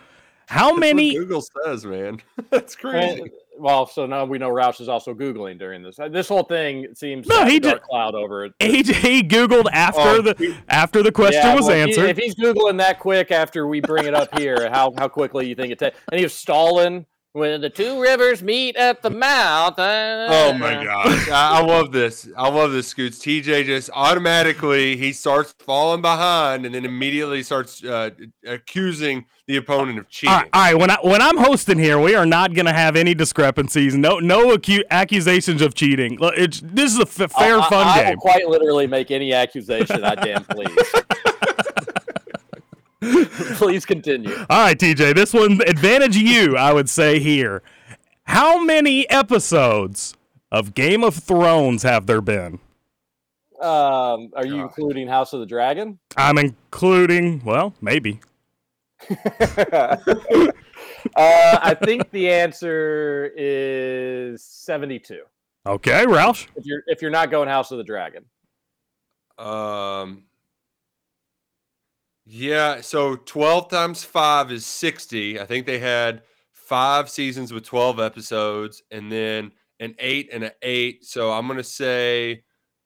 How 0.46 0.64
That's 0.66 0.72
what 0.72 0.80
many? 0.80 1.14
Google 1.14 1.42
says, 1.64 1.86
man. 1.86 2.20
That's 2.50 2.74
crazy. 2.74 3.20
And- 3.22 3.30
well, 3.56 3.86
so 3.86 4.04
now 4.04 4.24
we 4.24 4.36
know 4.38 4.50
Roush 4.50 4.80
is 4.80 4.88
also 4.88 5.14
googling 5.14 5.60
during 5.60 5.80
this. 5.84 5.96
Uh, 6.00 6.08
This 6.08 6.26
whole 6.26 6.42
thing 6.42 6.88
seems 6.92 7.28
No, 7.28 7.36
to 7.36 7.40
have 7.42 7.50
he 7.50 7.58
a 7.58 7.60
dark 7.60 7.74
did- 7.82 7.82
cleud 7.88 8.14
over 8.16 8.46
it. 8.46 8.52
AJ 8.58 9.28
googled 9.30 9.66
after 9.72 10.00
Oh, 10.00 10.20
the 10.22 10.56
after 10.68 11.04
the 11.04 11.12
question 11.12 11.40
Yeah, 11.40 11.54
was 11.54 11.66
well, 11.66 11.76
if 11.76 11.76
he- 11.76 11.92
answered. 11.92 12.10
if 12.10 12.18
he's 12.18 12.34
googling 12.34 12.78
that 12.78 12.98
quick 12.98 13.30
after 13.30 13.68
we 13.68 13.80
bring 13.80 14.06
it 14.06 14.14
up 14.14 14.36
here, 14.36 14.68
how 14.72 14.92
how 14.98 15.06
quickly 15.06 15.46
you 15.46 15.54
think 15.54 15.70
it 15.72 15.78
takes? 15.78 15.96
And 16.10 16.18
he 16.18 16.24
was 16.24 16.34
stalling 16.34 17.06
when 17.34 17.60
the 17.60 17.68
two 17.68 18.00
rivers 18.00 18.44
meet 18.44 18.76
at 18.76 19.02
the 19.02 19.10
mouth. 19.10 19.76
uh, 19.76 20.26
Oh 20.30 20.52
my 20.52 20.84
gosh. 20.84 21.28
I, 21.28 21.58
I 21.58 21.62
love 21.62 21.90
this. 21.90 22.28
I 22.36 22.48
love 22.48 22.70
this, 22.70 22.86
Scoots. 22.86 23.18
TJ 23.18 23.64
just 23.66 23.90
automatically 23.92 24.96
he 24.96 25.12
starts 25.12 25.52
falling 25.58 26.00
behind 26.00 26.64
and 26.64 26.72
then 26.76 26.84
immediately 26.84 27.42
starts 27.42 27.82
uh, 27.82 28.10
accusing 28.46 29.26
the 29.48 29.56
opponent 29.56 29.98
of 29.98 30.08
cheating. 30.08 30.32
all 30.32 30.40
right, 30.40 30.48
all 30.52 30.62
right, 30.62 30.78
when 30.78 30.90
I 30.90 30.96
when 31.02 31.20
I'm 31.20 31.36
hosting 31.36 31.78
here, 31.78 31.98
we 32.00 32.14
are 32.14 32.24
not 32.24 32.54
going 32.54 32.66
to 32.66 32.72
have 32.72 32.94
any 32.94 33.14
discrepancies. 33.14 33.96
No, 33.96 34.20
no 34.20 34.56
acu- 34.56 34.84
accusations 34.92 35.60
of 35.60 35.74
cheating. 35.74 36.16
Look, 36.18 36.34
It's, 36.36 36.60
this 36.64 36.92
is 36.92 36.98
a 37.00 37.02
f- 37.02 37.32
fair, 37.32 37.58
I- 37.58 37.68
fun 37.68 37.86
I, 37.86 37.90
I 37.90 38.02
game. 38.04 38.10
will 38.14 38.20
quite 38.20 38.46
literally 38.48 38.86
make 38.86 39.10
any 39.10 39.32
accusation 39.34 40.04
I 40.04 40.14
damn 40.14 40.44
please. 40.44 40.70
please 43.56 43.84
continue. 43.84 44.34
All 44.50 44.64
right, 44.64 44.78
TJ, 44.78 45.14
this 45.14 45.32
one 45.32 45.60
advantage 45.66 46.16
you, 46.16 46.56
I 46.56 46.72
would 46.72 46.88
say 46.88 47.18
here. 47.18 47.62
How 48.24 48.62
many 48.62 49.08
episodes 49.10 50.14
of 50.50 50.74
Game 50.74 51.04
of 51.04 51.14
Thrones 51.14 51.82
have 51.82 52.06
there 52.06 52.20
been? 52.20 52.58
Um, 53.60 54.30
are 54.34 54.46
you 54.46 54.60
including 54.60 55.08
House 55.08 55.32
of 55.32 55.40
the 55.40 55.46
Dragon? 55.46 55.98
I'm 56.16 56.38
including, 56.38 57.42
well, 57.44 57.74
maybe. 57.80 58.20
uh, 59.10 59.96
I 61.16 61.76
think 61.84 62.10
the 62.10 62.30
answer 62.30 63.30
is 63.36 64.42
seventy-two. 64.42 65.22
Okay, 65.66 66.04
Roush. 66.04 66.46
If 66.56 66.64
you're 66.64 66.82
if 66.86 67.02
you're 67.02 67.10
not 67.10 67.30
going 67.30 67.48
House 67.48 67.70
of 67.70 67.78
the 67.78 67.84
Dragon, 67.84 68.24
Um 69.38 70.23
Yeah, 72.26 72.80
so 72.80 73.16
12 73.16 73.68
times 73.68 74.02
5 74.04 74.50
is 74.52 74.64
60. 74.66 75.38
I 75.40 75.44
think 75.44 75.66
they 75.66 75.78
had 75.78 76.22
5 76.52 77.08
seasons 77.10 77.52
with 77.52 77.64
12 77.64 78.00
episodes 78.00 78.82
and 78.90 79.12
then 79.12 79.52
an 79.80 79.94
8 79.98 80.30
and 80.32 80.44
an 80.44 80.52
8. 80.62 81.04
So 81.04 81.32
I'm 81.32 81.46
going 81.46 81.58
to 81.58 81.64
say 81.64 82.42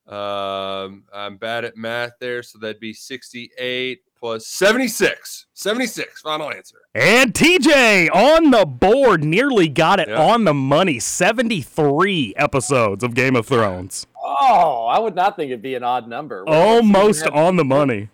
um 0.09 1.05
I'm 1.13 1.37
bad 1.37 1.65
at 1.67 1.77
math 1.77 2.13
there, 2.19 2.43
so 2.43 2.59
that'd 2.59 2.81
be 2.81 2.95
68 2.95 3.99
plus 4.19 4.47
76. 4.47 5.47
76 5.53 6.21
final 6.23 6.51
answer. 6.51 6.79
And 6.95 7.35
TJ 7.35 8.09
on 8.13 8.51
the 8.51 8.65
board 8.65 9.23
nearly 9.23 9.69
got 9.69 10.01
it 10.01 10.09
Yeah. 10.09 10.21
on 10.21 10.45
the 10.45 10.55
money. 10.55 10.99
73 10.99 12.33
episodes 12.37 13.05
of 13.05 13.15
Game 13.15 13.37
of 13.37 13.47
Thrones. 13.47 14.07
oh, 14.25 14.87
I 14.87 14.99
would 14.99 15.15
not 15.15 15.37
think 15.37 15.51
it'd 15.51 15.63
be 15.63 15.75
an 15.75 15.85
odd 15.85 16.09
number. 16.09 16.45
What 16.45 16.55
Almost 16.57 17.27
on 17.29 17.57
the 17.57 17.65
money. 17.65 18.09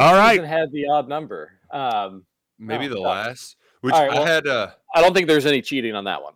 All 0.00 0.12
what 0.12 0.18
right. 0.18 0.32
season 0.34 0.46
had 0.48 0.72
the 0.72 0.86
odd 0.88 1.08
number. 1.08 1.52
Um, 1.70 2.24
Maybe 2.58 2.86
Oh, 2.86 2.90
the 2.90 2.94
God. 2.96 3.02
last 3.02 3.56
which 3.80 3.94
All 3.94 4.06
right, 4.06 4.18
I 4.18 4.28
had 4.28 4.46
uh 4.46 4.70
I 4.94 5.00
don't 5.00 5.14
think 5.14 5.26
there's 5.28 5.46
any 5.46 5.62
cheating 5.62 5.94
on 5.94 6.04
that 6.04 6.22
one. 6.22 6.34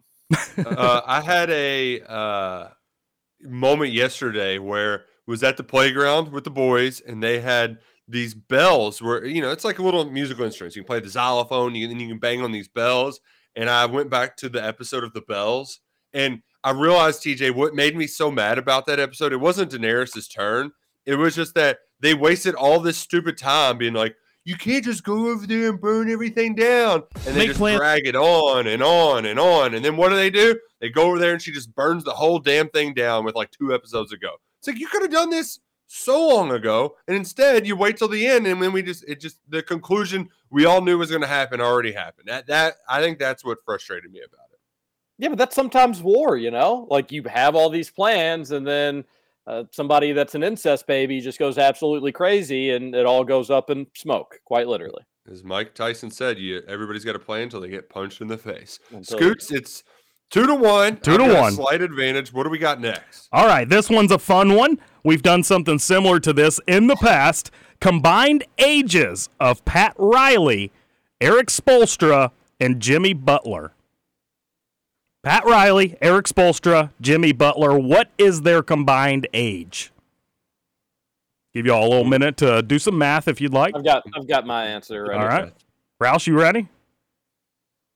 uh, 0.66 1.02
I 1.04 1.20
had 1.20 1.50
a 1.50 2.00
uh, 2.00 2.68
moment 3.42 3.92
yesterday 3.92 4.58
where 4.58 5.04
was 5.26 5.42
at 5.42 5.56
the 5.56 5.64
playground 5.64 6.32
with 6.32 6.44
the 6.44 6.50
boys, 6.50 7.00
and 7.00 7.22
they 7.22 7.40
had 7.40 7.78
these 8.08 8.34
bells 8.34 9.00
where 9.02 9.24
you 9.24 9.42
know 9.42 9.50
it's 9.50 9.64
like 9.64 9.78
a 9.78 9.82
little 9.82 10.04
musical 10.10 10.44
instruments. 10.44 10.76
You 10.76 10.82
can 10.82 10.86
play 10.86 11.00
the 11.00 11.08
xylophone, 11.10 11.74
you, 11.74 11.88
and 11.90 12.00
you 12.00 12.08
can 12.08 12.18
bang 12.18 12.42
on 12.42 12.52
these 12.52 12.68
bells. 12.68 13.20
And 13.56 13.68
I 13.70 13.86
went 13.86 14.10
back 14.10 14.36
to 14.38 14.48
the 14.48 14.64
episode 14.64 15.04
of 15.04 15.12
the 15.12 15.20
bells, 15.22 15.80
and 16.12 16.42
I 16.62 16.70
realized 16.70 17.22
TJ 17.22 17.54
what 17.54 17.74
made 17.74 17.96
me 17.96 18.06
so 18.06 18.30
mad 18.30 18.58
about 18.58 18.86
that 18.86 18.98
episode. 18.98 19.32
It 19.32 19.40
wasn't 19.40 19.72
Daenerys's 19.72 20.28
turn. 20.28 20.72
It 21.06 21.16
was 21.16 21.34
just 21.34 21.54
that 21.54 21.80
they 22.00 22.14
wasted 22.14 22.54
all 22.54 22.80
this 22.80 22.98
stupid 22.98 23.38
time 23.38 23.78
being 23.78 23.94
like, 23.94 24.16
you 24.44 24.56
can't 24.56 24.84
just 24.84 25.04
go 25.04 25.30
over 25.30 25.46
there 25.46 25.70
and 25.70 25.80
burn 25.80 26.10
everything 26.10 26.54
down. 26.54 27.02
And 27.26 27.34
they 27.34 27.46
just 27.46 27.58
plans- 27.58 27.78
drag 27.78 28.06
it 28.06 28.14
on 28.14 28.66
and 28.66 28.82
on 28.82 29.24
and 29.24 29.40
on. 29.40 29.74
And 29.74 29.84
then 29.84 29.96
what 29.96 30.10
do 30.10 30.16
they 30.16 30.30
do? 30.30 30.58
They 30.80 30.90
go 30.90 31.04
over 31.04 31.18
there 31.18 31.32
and 31.32 31.40
she 31.40 31.50
just 31.50 31.74
burns 31.74 32.04
the 32.04 32.12
whole 32.12 32.38
damn 32.38 32.68
thing 32.68 32.92
down 32.92 33.24
with 33.24 33.34
like 33.34 33.50
two 33.50 33.74
episodes 33.74 34.12
ago. 34.12 34.32
It's 34.58 34.68
like 34.68 34.78
you 34.78 34.86
could 34.86 35.02
have 35.02 35.10
done 35.10 35.30
this 35.30 35.60
so 35.86 36.28
long 36.28 36.52
ago. 36.52 36.96
And 37.08 37.16
instead 37.16 37.66
you 37.66 37.74
wait 37.74 37.96
till 37.96 38.08
the 38.08 38.26
end 38.26 38.46
and 38.46 38.62
then 38.62 38.72
we 38.72 38.82
just 38.82 39.04
it 39.08 39.20
just 39.20 39.38
the 39.48 39.62
conclusion 39.62 40.28
we 40.50 40.66
all 40.66 40.82
knew 40.82 40.98
was 40.98 41.10
gonna 41.10 41.26
happen 41.26 41.60
already 41.60 41.92
happened. 41.92 42.28
That 42.28 42.46
that 42.48 42.74
I 42.86 43.00
think 43.00 43.18
that's 43.18 43.44
what 43.44 43.58
frustrated 43.64 44.12
me 44.12 44.20
about 44.20 44.46
it. 44.52 44.60
Yeah, 45.16 45.28
but 45.28 45.38
that's 45.38 45.56
sometimes 45.56 46.02
war, 46.02 46.36
you 46.36 46.50
know? 46.50 46.86
Like 46.90 47.12
you 47.12 47.22
have 47.24 47.54
all 47.54 47.70
these 47.70 47.90
plans 47.90 48.50
and 48.50 48.66
then 48.66 49.04
uh, 49.46 49.64
somebody 49.70 50.12
that's 50.12 50.34
an 50.34 50.42
incest 50.42 50.86
baby 50.86 51.20
just 51.20 51.38
goes 51.38 51.58
absolutely 51.58 52.12
crazy 52.12 52.70
and 52.70 52.94
it 52.94 53.06
all 53.06 53.24
goes 53.24 53.50
up 53.50 53.70
in 53.70 53.86
smoke, 53.94 54.40
quite 54.44 54.66
literally. 54.66 55.02
As 55.30 55.42
Mike 55.42 55.74
Tyson 55.74 56.10
said, 56.10 56.38
you 56.38 56.62
everybody's 56.68 57.04
got 57.04 57.16
a 57.16 57.18
plan 57.18 57.42
until 57.42 57.60
they 57.60 57.68
get 57.68 57.88
punched 57.88 58.20
in 58.20 58.28
the 58.28 58.38
face. 58.38 58.78
Until- 58.90 59.18
Scoots, 59.18 59.50
it's 59.50 59.82
two 60.30 60.46
to 60.46 60.54
one. 60.54 60.98
Two 60.98 61.16
to 61.16 61.34
one. 61.34 61.52
Slight 61.52 61.80
advantage. 61.82 62.32
What 62.32 62.44
do 62.44 62.50
we 62.50 62.58
got 62.58 62.80
next? 62.80 63.28
All 63.32 63.46
right, 63.46 63.68
this 63.68 63.88
one's 63.88 64.12
a 64.12 64.18
fun 64.18 64.54
one. 64.54 64.78
We've 65.02 65.22
done 65.22 65.42
something 65.42 65.78
similar 65.78 66.20
to 66.20 66.32
this 66.32 66.60
in 66.66 66.86
the 66.86 66.96
past. 66.96 67.50
Combined 67.80 68.44
ages 68.58 69.28
of 69.40 69.64
Pat 69.64 69.94
Riley, 69.98 70.72
Erik 71.20 71.48
Spoelstra, 71.48 72.30
and 72.60 72.80
Jimmy 72.80 73.12
Butler. 73.12 73.73
Pat 75.24 75.44
Riley, 75.46 75.96
Erik 76.02 76.26
Spoelstra, 76.26 76.90
Jimmy 77.00 77.32
Butler. 77.32 77.78
What 77.78 78.10
is 78.18 78.42
their 78.42 78.62
combined 78.62 79.26
age? 79.32 79.90
Give 81.54 81.64
y'all 81.66 81.86
a 81.86 81.88
little 81.88 82.04
minute 82.04 82.36
to 82.38 82.62
do 82.62 82.78
some 82.78 82.98
math 82.98 83.26
if 83.26 83.40
you'd 83.40 83.54
like. 83.54 83.74
I've 83.74 83.84
got 83.84 84.04
I've 84.14 84.28
got 84.28 84.46
my 84.46 84.66
answer 84.66 85.04
ready. 85.06 85.18
All 85.20 85.26
right. 85.26 85.52
Roush, 86.02 86.26
you 86.26 86.38
ready? 86.38 86.68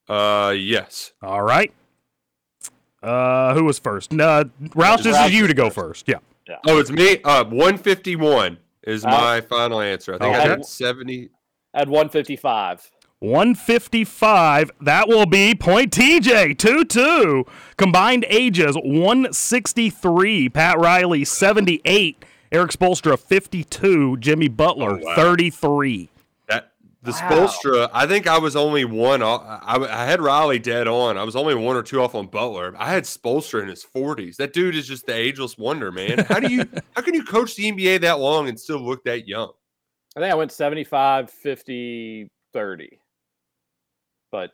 Uh 0.09 0.55
yes. 0.57 1.13
All 1.23 1.43
right. 1.43 1.73
Uh, 3.03 3.55
who 3.55 3.65
was 3.65 3.79
first? 3.79 4.13
Uh, 4.13 4.45
Roush, 4.71 5.03
this 5.05 5.17
is 5.17 5.33
you 5.33 5.47
to 5.47 5.55
go 5.55 5.71
first. 5.71 6.09
Yeah. 6.09 6.17
Oh, 6.67 6.79
it's 6.79 6.91
me. 6.91 7.21
Uh, 7.23 7.45
one 7.45 7.77
fifty 7.79 8.17
one 8.17 8.59
is 8.85 9.05
Uh, 9.05 9.09
my 9.11 9.41
final 9.43 9.81
answer. 9.81 10.15
I 10.15 10.19
think 10.19 10.35
I 10.35 10.41
okay. 10.41 10.49
had 10.49 10.65
seventy. 10.65 11.29
At 11.75 11.87
155. 11.89 12.91
155. 13.21 14.71
That 14.81 15.09
will 15.09 15.27
be 15.27 15.55
point 15.55 15.93
TJ 15.93 16.57
2 16.59 16.85
2. 16.85 17.45
Combined 17.77 18.25
ages 18.29 18.77
163. 18.77 20.49
Pat 20.49 20.79
Riley 20.79 21.25
78. 21.25 22.25
Erik 22.51 22.71
Spoelstra 22.71 23.19
52. 23.19 24.17
Jimmy 24.19 24.49
Butler 24.49 24.93
Oh, 24.93 25.05
wow. 25.05 25.15
33. 25.17 26.09
That 26.49 26.73
the 27.03 27.13
Wow. 27.13 27.19
Spoelstra. 27.47 27.91
I 27.93 28.07
think 28.07 28.27
I 28.27 28.39
was 28.39 28.57
only 28.57 28.85
one. 28.85 29.23
Off, 29.23 29.43
I, 29.45 29.77
I 29.77 30.05
had 30.07 30.21
Riley 30.21 30.59
dead 30.59 30.89
on. 30.89 31.19
I 31.19 31.25
was 31.25 31.37
only 31.37 31.55
one 31.55 31.77
or 31.77 31.83
two 31.83 32.01
off 32.01 32.15
on 32.15 32.27
Butler. 32.27 32.75
I 32.79 32.91
had 32.91 33.05
Spoelstra 33.05 33.63
in 33.63 33.69
his 33.69 33.83
forties. 33.83 34.37
That 34.39 34.53
dude 34.53 34.75
is 34.77 34.87
just 34.89 35.07
the 35.07 35.15
ageless 35.15 35.59
wonder, 35.59 35.93
man. 35.93 36.19
How 36.29 36.41
do 36.41 36.51
you? 36.53 36.65
how 36.95 37.03
can 37.03 37.15
you 37.15 37.25
coach 37.25 37.55
the 37.57 37.71
NBA 37.71 38.01
that 38.03 38.19
long 38.19 38.49
and 38.49 38.59
still 38.59 38.81
look 38.81 39.05
that 39.05 39.29
young? 39.29 39.53
I 40.17 40.21
think 40.21 40.33
I 40.33 40.37
went 40.37 40.51
75, 40.53 41.31
50, 41.31 42.31
30. 42.53 42.99
But 44.31 44.51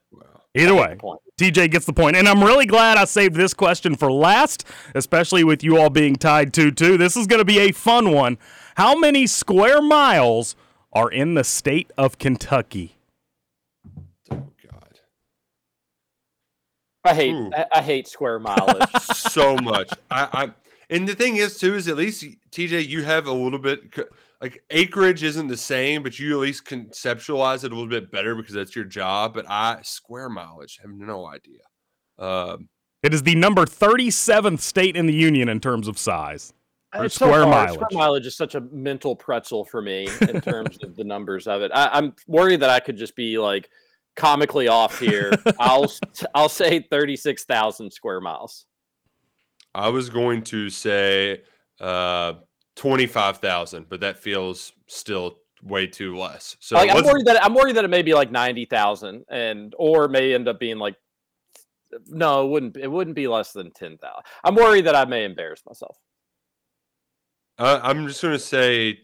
Either 0.56 0.74
way, 0.74 0.96
the. 1.00 1.18
TJ 1.36 1.70
gets 1.72 1.84
the 1.84 1.92
point. 1.92 2.16
And 2.16 2.28
I'm 2.28 2.42
really 2.42 2.66
glad 2.66 2.96
I 2.96 3.04
saved 3.06 3.34
this 3.34 3.52
question 3.52 3.96
for 3.96 4.10
last, 4.12 4.64
especially 4.94 5.42
with 5.42 5.64
you 5.64 5.78
all 5.78 5.90
being 5.90 6.14
tied 6.14 6.54
2 6.54 6.70
2. 6.70 6.96
This 6.96 7.16
is 7.16 7.26
going 7.26 7.40
to 7.40 7.44
be 7.44 7.58
a 7.58 7.72
fun 7.72 8.12
one. 8.12 8.38
How 8.76 8.96
many 8.96 9.26
square 9.26 9.82
miles 9.82 10.54
are 10.92 11.10
in 11.10 11.34
the 11.34 11.42
state 11.42 11.90
of 11.98 12.18
Kentucky? 12.18 12.96
Oh 14.30 14.48
God. 14.70 15.00
I 17.04 17.14
hate 17.14 17.34
I, 17.52 17.66
I 17.74 17.82
hate 17.82 18.06
square 18.06 18.38
mileage. 18.38 18.88
so 19.02 19.56
much. 19.56 19.90
I, 20.08 20.28
I 20.32 20.50
and 20.88 21.08
the 21.08 21.16
thing 21.16 21.36
is 21.36 21.58
too 21.58 21.74
is 21.74 21.88
at 21.88 21.96
least 21.96 22.24
TJ 22.52 22.86
you 22.86 23.02
have 23.02 23.26
a 23.26 23.32
little 23.32 23.58
bit 23.58 23.92
c- 23.94 24.02
like 24.44 24.62
acreage 24.68 25.22
isn't 25.22 25.46
the 25.46 25.56
same, 25.56 26.02
but 26.02 26.18
you 26.18 26.32
at 26.34 26.40
least 26.42 26.66
conceptualize 26.66 27.64
it 27.64 27.72
a 27.72 27.74
little 27.74 27.88
bit 27.88 28.10
better 28.12 28.34
because 28.34 28.52
that's 28.52 28.76
your 28.76 28.84
job. 28.84 29.32
But 29.32 29.46
I 29.48 29.78
square 29.82 30.28
mileage 30.28 30.78
have 30.82 30.90
no 30.90 31.26
idea. 31.26 31.60
Um, 32.18 32.68
It 33.02 33.14
is 33.14 33.22
the 33.22 33.34
number 33.36 33.64
37th 33.64 34.60
state 34.60 34.96
in 34.98 35.06
the 35.06 35.14
union 35.14 35.48
in 35.48 35.60
terms 35.60 35.88
of 35.88 35.96
size. 35.96 36.52
Or 36.94 37.06
It's 37.06 37.14
so 37.14 37.24
square 37.24 37.44
hard. 37.46 37.68
mileage. 37.68 37.74
Square 37.80 37.88
mileage 37.98 38.26
is 38.26 38.36
such 38.36 38.54
a 38.54 38.60
mental 38.70 39.16
pretzel 39.16 39.64
for 39.64 39.80
me 39.80 40.08
in 40.20 40.42
terms 40.42 40.76
of 40.82 40.94
the 40.94 41.04
numbers 41.04 41.46
of 41.46 41.62
it. 41.62 41.70
I, 41.74 41.88
I'm 41.94 42.14
worried 42.26 42.60
that 42.60 42.68
I 42.70 42.80
could 42.80 42.98
just 42.98 43.16
be 43.16 43.38
like 43.38 43.70
comically 44.14 44.68
off 44.68 44.98
here. 44.98 45.32
I'll 45.58 45.90
I'll 46.34 46.50
say 46.50 46.80
thirty 46.80 47.16
six 47.16 47.44
thousand 47.44 47.90
square 47.92 48.20
miles. 48.20 48.66
I 49.74 49.88
was 49.88 50.10
going 50.10 50.42
to 50.44 50.68
say 50.68 51.42
uh, 51.80 52.34
twenty 52.76 53.06
five 53.06 53.38
thousand, 53.38 53.88
but 53.88 54.00
that 54.00 54.18
feels 54.18 54.72
still 54.86 55.38
way 55.62 55.86
too 55.86 56.16
less. 56.16 56.56
So 56.60 56.76
like, 56.76 56.90
I'm 56.90 57.04
worried 57.04 57.26
that 57.26 57.44
I'm 57.44 57.54
worried 57.54 57.76
that 57.76 57.84
it 57.84 57.88
may 57.88 58.02
be 58.02 58.14
like 58.14 58.30
ninety 58.30 58.64
thousand, 58.64 59.24
and 59.28 59.74
or 59.78 60.08
may 60.08 60.34
end 60.34 60.48
up 60.48 60.58
being 60.60 60.78
like 60.78 60.96
no, 62.08 62.44
it 62.44 62.50
wouldn't. 62.50 62.76
It 62.76 62.90
wouldn't 62.90 63.16
be 63.16 63.28
less 63.28 63.52
than 63.52 63.70
ten 63.72 63.98
thousand. 63.98 64.24
I'm 64.42 64.54
worried 64.54 64.86
that 64.86 64.94
I 64.96 65.04
may 65.04 65.24
embarrass 65.24 65.62
myself. 65.66 65.96
Uh, 67.58 67.78
I'm 67.82 68.08
just 68.08 68.20
going 68.20 68.34
to 68.34 68.38
say 68.38 68.98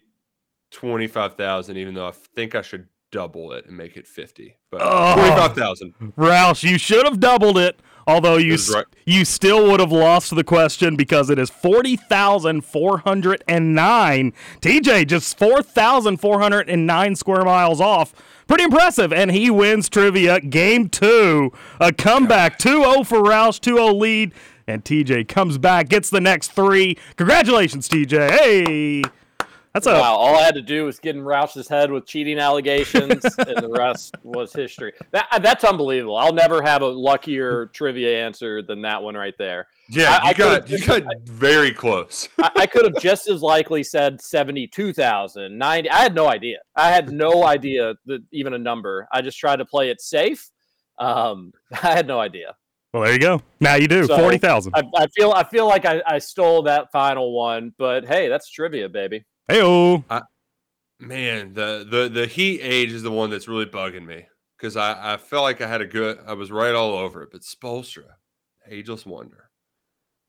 25,000, 0.73 1.77
even 1.77 1.95
though 1.95 2.09
I 2.09 2.13
think 2.35 2.57
I 2.57 2.63
should 2.63 2.89
double 3.13 3.53
it 3.53 3.67
and 3.67 3.77
make 3.77 3.97
it 3.97 4.09
50. 4.09 4.57
But 4.73 4.81
Oh. 4.83 5.15
25,000. 5.15 5.95
Roush, 6.19 6.69
you 6.69 6.77
should 6.79 7.05
have 7.05 7.21
doubled 7.21 7.59
it. 7.59 7.79
Although 8.11 8.39
you 8.39 8.57
right. 8.75 8.85
you 9.07 9.25
still 9.25 9.71
would 9.71 9.79
have 9.79 9.93
lost 9.93 10.35
the 10.35 10.43
question 10.43 10.97
because 10.97 11.31
it 11.31 11.39
is 11.39 11.49
forty 11.49 11.95
thousand 11.95 12.63
four 12.63 12.99
hundred 12.99 13.45
and 13.47 13.73
nine. 13.75 14.33
TJ 14.61 15.07
just 15.07 15.39
four 15.39 15.63
thousand 15.63 16.17
four 16.17 16.41
hundred 16.41 16.69
and 16.69 16.87
nine 16.87 17.15
square 17.15 17.45
miles 17.45 17.81
off. 17.81 18.13
Pretty 18.49 18.65
impressive, 18.65 19.13
and 19.13 19.31
he 19.31 19.49
wins 19.49 19.89
trivia 19.89 20.41
game 20.41 20.89
two. 20.89 21.53
A 21.79 21.93
comeback 21.93 22.59
2-0 22.59 23.07
for 23.07 23.23
Roush, 23.23 23.61
2-0 23.61 23.97
lead, 23.97 24.33
and 24.67 24.85
TJ 24.85 25.29
comes 25.29 25.57
back, 25.57 25.89
gets 25.89 26.11
the 26.11 26.21
next 26.21 26.51
three. 26.51 26.99
Congratulations, 27.15 27.89
TJ! 27.89 28.29
Hey, 28.29 29.03
that's 29.73 29.87
a 29.87 29.93
wow, 29.93 30.15
all 30.17 30.37
I 30.37 30.43
had 30.43 30.55
to 30.55 30.63
do 30.63 30.85
was 30.85 30.99
get 30.99 31.15
in 31.17 31.23
Roush's 31.23 31.69
head 31.69 31.91
with 31.93 32.07
cheating 32.07 32.39
allegations, 32.39 33.25
and 33.39 33.57
the 33.59 33.71
rest 33.77 34.17
was 34.25 34.53
history. 34.53 34.93
That 35.13 35.29
that's 35.43 35.63
unbelievable. 35.65 36.17
I'll 36.17 36.33
never 36.33 36.61
have 36.63 36.83
a 36.83 36.87
luckier 36.87 37.67
trivia 37.73 38.25
answer 38.25 38.63
than 38.63 38.83
that 38.83 39.03
one 39.03 39.15
right 39.15 39.35
there. 39.39 39.69
Yeah, 39.89 40.19
I- 40.23 40.27
you 40.27 40.31
I 40.31 40.33
got 40.35 40.71
you 40.71 40.87
got 40.87 41.03
very 41.25 41.73
close. 41.73 42.29
I, 42.39 42.51
I 42.57 42.67
could 42.67 42.85
have 42.85 43.01
just 43.03 43.29
as 43.29 43.43
likely 43.43 43.83
said 43.83 44.21
72,000, 44.21 45.57
90. 45.57 45.91
I 45.91 45.99
had 45.99 46.15
no 46.15 46.29
idea. 46.29 46.59
I 46.77 46.91
had 46.91 47.13
no 47.13 47.45
idea 47.45 47.95
that 48.07 48.23
even 48.33 48.55
a 48.55 48.59
number. 48.59 49.07
I 49.13 49.21
just 49.23 49.39
tried 49.39 49.57
to 49.57 49.65
play 49.65 49.91
it 49.91 50.01
safe. 50.01 50.51
Um, 50.99 51.53
I 51.73 51.93
had 51.93 52.07
no 52.07 52.19
idea. 52.21 52.55
well. 52.93 53.05
There 53.05 53.13
you 53.13 53.19
go. 53.19 53.43
Now 53.61 53.75
you 53.77 53.89
do 53.89 54.05
So, 54.07 54.17
forty 54.19 54.39
thousand. 54.39 54.75
I, 54.75 54.83
I 54.97 55.07
feel 55.09 55.31
I 55.33 55.45
feel 55.45 55.67
like 55.67 55.85
I, 55.85 56.03
I 56.07 56.19
stole 56.19 56.63
that 56.63 56.91
final 56.93 57.33
one, 57.37 57.73
but 57.79 58.05
hey, 58.05 58.29
that's 58.29 58.51
trivia, 58.51 58.89
baby. 58.89 59.25
Hey, 59.49 59.63
oh, 59.63 60.05
Man, 61.01 61.55
the 61.55 61.87
the 61.91 62.11
the 62.11 62.27
heat 62.27 62.61
age 62.61 62.93
is 62.93 63.03
the 63.03 63.11
one 63.11 63.31
that's 63.31 63.49
really 63.49 63.65
bugging 63.65 64.05
me 64.05 64.27
because 64.57 64.77
I 64.77 65.15
I 65.15 65.17
felt 65.17 65.45
like 65.45 65.63
I 65.63 65.67
had 65.67 65.81
a 65.81 65.87
good 65.87 66.19
I 66.27 66.35
was 66.35 66.53
right 66.53 66.75
all 66.75 66.93
over 66.93 67.23
it, 67.23 67.31
but 67.33 67.41
Spoelstra, 67.41 68.05
ageless 68.69 69.07
wonder. 69.07 69.49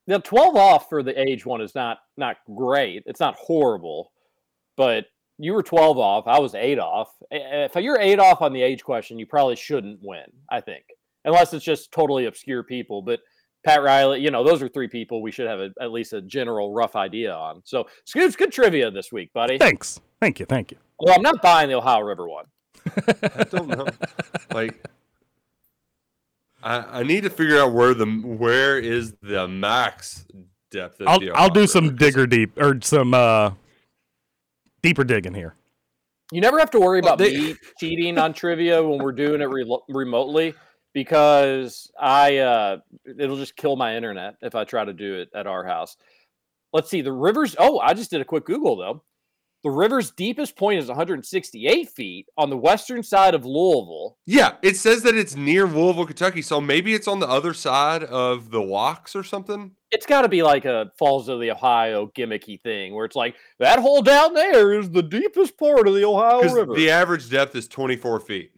Now, 0.07 0.17
12 0.17 0.55
off 0.55 0.89
for 0.89 1.03
the 1.03 1.19
age 1.19 1.45
one 1.45 1.61
is 1.61 1.75
not 1.75 1.97
not 2.15 2.37
great. 2.55 3.03
It's 3.05 3.19
not 3.19 3.35
horrible, 3.35 4.13
but 4.77 5.07
you 5.37 5.53
were 5.53 5.63
12 5.63 5.97
off. 5.97 6.25
I 6.25 6.39
was 6.39 6.55
eight 6.55 6.79
off. 6.79 7.09
If 7.29 7.75
you're 7.75 7.99
eight 7.99 8.19
off 8.19 8.41
on 8.41 8.53
the 8.53 8.61
age 8.61 8.83
question, 8.83 9.19
you 9.19 9.25
probably 9.25 9.57
shouldn't 9.57 9.99
win. 10.01 10.25
I 10.49 10.61
think, 10.61 10.85
unless 11.25 11.53
it's 11.53 11.65
just 11.65 11.91
totally 11.91 12.27
obscure 12.27 12.63
people. 12.63 13.01
But 13.01 13.19
Pat 13.63 13.83
Riley, 13.83 14.19
you 14.21 14.31
know, 14.31 14.43
those 14.43 14.61
are 14.61 14.67
three 14.67 14.87
people 14.87 15.21
we 15.21 15.31
should 15.31 15.47
have 15.47 15.59
a, 15.59 15.69
at 15.79 15.91
least 15.91 16.13
a 16.13 16.21
general 16.21 16.73
rough 16.73 16.95
idea 16.95 17.31
on. 17.33 17.61
So, 17.63 17.87
Scoots, 18.05 18.35
good 18.35 18.51
trivia 18.51 18.89
this 18.89 19.11
week, 19.11 19.31
buddy. 19.33 19.57
thanks, 19.59 19.99
thank 20.19 20.39
you, 20.39 20.45
thank 20.47 20.71
you. 20.71 20.77
Well, 20.99 21.13
I'm 21.15 21.21
not 21.21 21.41
buying 21.41 21.69
the 21.69 21.75
Ohio 21.75 22.01
River 22.01 22.27
one. 22.27 22.45
I 23.35 23.43
don't 23.43 23.67
know. 23.67 23.85
like 24.53 24.83
I 26.63 26.99
I 26.99 27.03
need 27.03 27.23
to 27.23 27.29
figure 27.29 27.59
out 27.59 27.73
where 27.73 27.93
the 27.93 28.05
where 28.05 28.79
is 28.79 29.13
the 29.21 29.47
max 29.47 30.25
depth 30.71 30.99
of 31.01 31.07
I'll 31.07 31.19
the 31.19 31.31
I'll 31.31 31.49
do 31.49 31.61
Ohio 31.61 31.65
some 31.67 31.95
digger 31.95 32.25
deep 32.27 32.57
or 32.57 32.79
some 32.81 33.13
uh 33.13 33.51
deeper 34.81 35.03
digging 35.03 35.33
here. 35.33 35.55
You 36.31 36.41
never 36.41 36.57
have 36.59 36.71
to 36.71 36.79
worry 36.79 37.01
Well, 37.01 37.13
about 37.13 37.17
they- 37.19 37.37
me 37.37 37.55
cheating 37.79 38.17
on 38.17 38.33
trivia 38.33 38.81
when 38.81 38.99
we're 39.03 39.11
doing 39.11 39.41
it 39.41 39.49
relo 39.49 39.81
remotely 39.89 40.53
because 40.93 41.91
I 41.99 42.37
uh 42.37 42.77
it'll 43.19 43.37
just 43.37 43.55
kill 43.55 43.75
my 43.75 43.95
internet 43.95 44.35
if 44.41 44.55
I 44.55 44.63
try 44.63 44.85
to 44.85 44.93
do 44.93 45.15
it 45.15 45.29
at 45.35 45.47
our 45.47 45.63
house. 45.63 45.97
Let's 46.73 46.89
see 46.89 47.01
the 47.01 47.11
rivers. 47.11 47.55
Oh, 47.59 47.79
I 47.79 47.93
just 47.93 48.11
did 48.11 48.21
a 48.21 48.25
quick 48.25 48.45
Google 48.45 48.75
though. 48.75 49.03
The 49.63 49.69
river's 49.69 50.09
deepest 50.09 50.55
point 50.55 50.79
is 50.79 50.87
168 50.87 51.89
feet 51.89 52.27
on 52.35 52.49
the 52.49 52.57
western 52.57 53.03
side 53.03 53.35
of 53.35 53.45
Louisville. 53.45 54.17
Yeah, 54.25 54.53
it 54.63 54.75
says 54.75 55.03
that 55.03 55.15
it's 55.15 55.35
near 55.35 55.67
Louisville, 55.67 56.07
Kentucky. 56.07 56.41
So 56.41 56.59
maybe 56.59 56.95
it's 56.95 57.07
on 57.07 57.19
the 57.19 57.29
other 57.29 57.53
side 57.53 58.03
of 58.03 58.49
the 58.49 58.61
walks 58.61 59.15
or 59.15 59.23
something. 59.23 59.73
It's 59.91 60.07
got 60.07 60.23
to 60.23 60.29
be 60.29 60.41
like 60.41 60.65
a 60.65 60.91
Falls 60.97 61.29
of 61.29 61.39
the 61.39 61.51
Ohio 61.51 62.07
gimmicky 62.07 62.59
thing 62.59 62.95
where 62.95 63.05
it's 63.05 63.15
like 63.15 63.35
that 63.59 63.77
hole 63.77 64.01
down 64.01 64.33
there 64.33 64.73
is 64.73 64.89
the 64.89 65.03
deepest 65.03 65.55
part 65.59 65.87
of 65.87 65.93
the 65.93 66.05
Ohio 66.05 66.41
River. 66.51 66.73
the 66.73 66.89
average 66.89 67.29
depth 67.29 67.55
is 67.55 67.67
24 67.67 68.19
feet. 68.21 68.51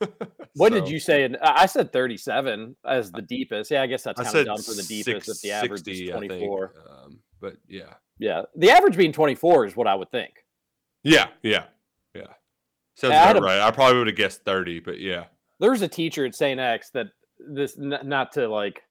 What 0.56 0.72
did 0.72 0.88
you 0.88 0.98
say? 0.98 1.24
I 1.42 1.62
I 1.62 1.66
said 1.66 1.92
37 1.92 2.76
as 2.86 3.12
the 3.12 3.22
deepest. 3.22 3.70
Yeah, 3.70 3.82
I 3.82 3.86
guess 3.86 4.02
that's 4.02 4.20
kind 4.20 4.36
of 4.36 4.46
dumb 4.46 4.58
for 4.62 4.74
the 4.74 4.82
deepest 4.82 5.28
if 5.28 5.40
the 5.40 5.50
average 5.52 5.80
is 5.88 5.98
660, 5.98 6.12
I 6.12 6.18
think, 6.20 6.30
24. 6.32 6.74
Um, 6.90 7.18
but 7.40 7.56
yeah, 7.68 7.94
Yeah, 8.18 8.42
the 8.56 8.70
average 8.70 8.96
being 8.96 9.12
24 9.12 9.66
is 9.66 9.76
what 9.76 9.86
I 9.86 9.94
would 9.94 10.10
think. 10.10 10.32
yeah, 11.04 11.28
yeah, 11.42 11.64
yeah. 12.14 12.22
Sounds 12.94 13.12
I 13.14 13.30
about 13.30 13.36
a- 13.36 13.40
right. 13.44 13.60
I 13.60 13.70
probably 13.70 13.98
would 13.98 14.06
have 14.06 14.16
guessed 14.16 14.42
30, 14.44 14.80
but 14.80 14.98
yeah. 14.98 15.24
There 15.60 15.70
was 15.70 15.82
a 15.82 15.88
teacher 15.88 16.24
at 16.24 16.34
St. 16.34 16.58
X 16.58 16.90
that 16.90 17.08
this 17.38 17.78
n- 17.78 17.98
not 18.04 18.32
to 18.32 18.48
like 18.48 18.82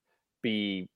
be 0.43 0.87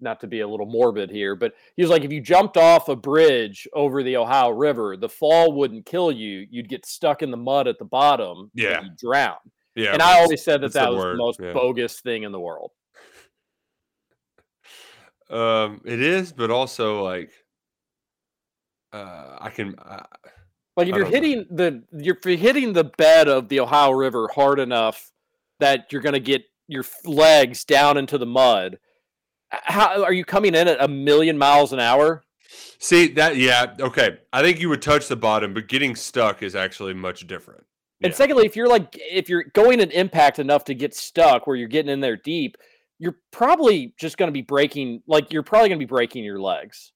not 0.00 0.18
to 0.20 0.26
be 0.26 0.40
a 0.40 0.48
little 0.48 0.66
morbid 0.66 1.08
here, 1.10 1.36
but 1.36 1.54
he 1.76 1.82
was 1.82 1.90
like, 1.90 2.02
if 2.04 2.10
you 2.12 2.20
jumped 2.20 2.56
off 2.56 2.88
a 2.88 2.96
bridge 2.96 3.68
over 3.74 4.02
the 4.02 4.16
Ohio 4.16 4.50
River, 4.50 4.96
the 4.96 5.08
fall 5.08 5.52
wouldn't 5.52 5.86
kill 5.86 6.10
you. 6.10 6.46
You'd 6.50 6.68
get 6.68 6.84
stuck 6.84 7.22
in 7.22 7.30
the 7.30 7.36
mud 7.36 7.68
at 7.68 7.78
the 7.78 7.84
bottom. 7.84 8.38
and 8.38 8.50
Yeah. 8.54 8.82
you'd 8.82 8.96
drown. 8.96 9.36
Yeah, 9.74 9.92
and 9.92 10.02
I 10.02 10.20
always 10.20 10.42
said 10.42 10.60
that 10.60 10.72
that 10.72 10.86
the 10.86 10.92
was 10.92 11.04
word, 11.04 11.14
the 11.14 11.18
most 11.18 11.40
yeah. 11.42 11.52
bogus 11.52 12.00
thing 12.00 12.22
in 12.22 12.32
the 12.32 12.40
world. 12.40 12.70
Um, 15.30 15.80
it 15.86 16.02
is, 16.02 16.32
but 16.32 16.50
also 16.50 17.02
like, 17.02 17.30
uh, 18.92 19.38
I 19.40 19.48
can. 19.48 19.74
Uh, 19.78 20.04
Like 20.76 20.86
if 20.88 20.94
you're 20.94 21.04
don't 21.04 21.12
know. 21.12 21.20
hitting 21.20 21.46
the 21.50 21.82
you're 21.92 22.18
you're 22.24 22.36
hitting 22.36 22.74
the 22.74 22.84
bed 22.84 23.26
of 23.26 23.48
the 23.48 23.60
Ohio 23.60 23.92
River 23.92 24.28
hard 24.32 24.60
enough 24.60 25.10
that 25.60 25.86
you're 25.90 26.02
going 26.02 26.12
to 26.12 26.20
get 26.20 26.44
your 26.68 26.84
legs 27.04 27.64
down 27.64 27.96
into 27.96 28.18
the 28.18 28.26
mud. 28.26 28.78
How 29.50 30.04
are 30.04 30.12
you 30.12 30.26
coming 30.26 30.54
in 30.54 30.68
at 30.68 30.82
a 30.82 30.88
million 30.88 31.38
miles 31.38 31.72
an 31.72 31.80
hour? 31.80 32.22
see 32.78 33.08
that? 33.08 33.36
Yeah, 33.36 33.74
okay. 33.80 34.18
I 34.32 34.42
think 34.42 34.60
you 34.60 34.68
would 34.68 34.82
touch 34.82 35.08
the 35.08 35.16
bottom, 35.16 35.54
but 35.54 35.68
getting 35.68 35.96
stuck 35.96 36.42
is 36.42 36.54
actually 36.54 36.94
much 36.94 37.26
different. 37.26 37.64
And 38.02 38.12
Yeah. 38.12 38.16
secondly, 38.16 38.44
if 38.46 38.56
you're 38.56 38.68
like 38.68 38.88
if 38.98 39.28
you're 39.28 39.44
going 39.52 39.80
at 39.80 39.92
impact 39.92 40.38
enough 40.38 40.64
to 40.64 40.74
get 40.74 40.94
stuck 40.94 41.46
where 41.46 41.56
you're 41.56 41.68
getting 41.68 41.90
in 41.92 42.00
there 42.00 42.16
deep, 42.16 42.56
you're 42.98 43.16
probably 43.30 43.94
just 43.98 44.16
going 44.18 44.28
to 44.28 44.32
be 44.32 44.42
breaking 44.42 45.02
like 45.06 45.32
you're 45.32 45.42
probably 45.42 45.68
going 45.68 45.78
to 45.78 45.84
be 45.86 45.88
breaking 45.88 46.24
your 46.24 46.40
legs. 46.40 46.92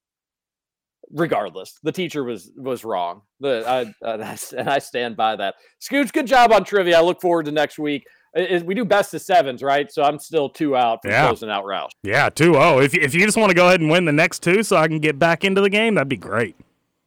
Regardless, 1.10 1.78
the 1.82 1.92
teacher 1.92 2.22
was 2.22 2.50
was 2.54 2.84
wrong. 2.84 3.22
The 3.40 3.64
I, 3.66 3.80
and 4.12 4.22
I 4.22 4.32
s- 4.32 4.52
and 4.52 4.68
I 4.68 4.78
stand 4.78 5.16
by 5.16 5.36
that. 5.36 5.54
Scooch, 5.80 6.12
good 6.12 6.26
job 6.26 6.52
on 6.52 6.64
trivia. 6.64 6.98
I 6.98 7.00
look 7.00 7.22
forward 7.22 7.46
to 7.46 7.52
next 7.52 7.78
week. 7.78 8.04
We 8.34 8.74
do 8.74 8.84
best 8.84 9.14
of 9.14 9.22
sevens, 9.22 9.62
right? 9.62 9.90
So 9.90 10.02
I'm 10.02 10.18
still 10.18 10.50
two 10.50 10.76
out 10.76 10.98
from 11.00 11.12
Yeah. 11.12 11.26
closing 11.28 11.48
out 11.48 11.64
Roush. 11.64 11.88
Yeah, 12.02 12.28
2-0. 12.28 12.84
If 12.84 12.94
if 12.94 13.14
you 13.14 13.24
just 13.24 13.38
want 13.38 13.48
to 13.48 13.54
go 13.54 13.68
ahead 13.68 13.80
and 13.80 13.88
win 13.90 14.04
the 14.04 14.12
next 14.12 14.42
two 14.42 14.62
so 14.62 14.76
I 14.76 14.86
can 14.86 14.98
get 14.98 15.18
back 15.18 15.44
into 15.44 15.62
the 15.62 15.70
game, 15.70 15.94
that'd 15.94 16.10
be 16.10 16.16
great. 16.18 16.54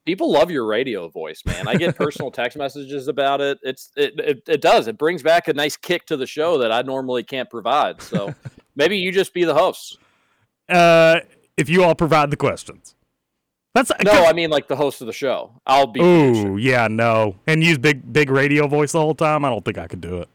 People 0.05 0.31
love 0.31 0.49
your 0.49 0.65
radio 0.65 1.07
voice, 1.09 1.43
man. 1.45 1.67
I 1.67 1.75
get 1.75 1.95
personal 1.95 2.31
text 2.31 2.57
messages 2.57 3.07
about 3.07 3.39
it. 3.39 3.59
It's 3.61 3.91
it, 3.95 4.19
it 4.19 4.43
it 4.47 4.61
does. 4.61 4.87
It 4.87 4.97
brings 4.97 5.21
back 5.21 5.47
a 5.47 5.53
nice 5.53 5.77
kick 5.77 6.05
to 6.07 6.17
the 6.17 6.25
show 6.25 6.57
that 6.57 6.71
I 6.71 6.81
normally 6.81 7.23
can't 7.23 7.49
provide. 7.49 8.01
So 8.01 8.33
maybe 8.75 8.97
you 8.97 9.11
just 9.11 9.33
be 9.33 9.43
the 9.43 9.53
host. 9.53 9.97
Uh 10.67 11.19
if 11.57 11.69
you 11.69 11.83
all 11.83 11.95
provide 11.95 12.31
the 12.31 12.37
questions. 12.37 12.95
That's 13.73 13.91
No, 14.03 14.25
I 14.25 14.33
mean 14.33 14.49
like 14.49 14.67
the 14.67 14.75
host 14.75 15.01
of 15.01 15.07
the 15.07 15.13
show. 15.13 15.61
I'll 15.65 15.87
be. 15.87 16.01
Ooh, 16.01 16.57
yeah, 16.57 16.87
no. 16.89 17.35
And 17.47 17.63
use 17.63 17.77
big 17.77 18.11
big 18.11 18.29
radio 18.29 18.67
voice 18.67 18.91
the 18.91 18.99
whole 18.99 19.15
time. 19.15 19.45
I 19.45 19.49
don't 19.49 19.63
think 19.63 19.77
I 19.77 19.87
could 19.87 20.01
do 20.01 20.17
it. 20.17 20.29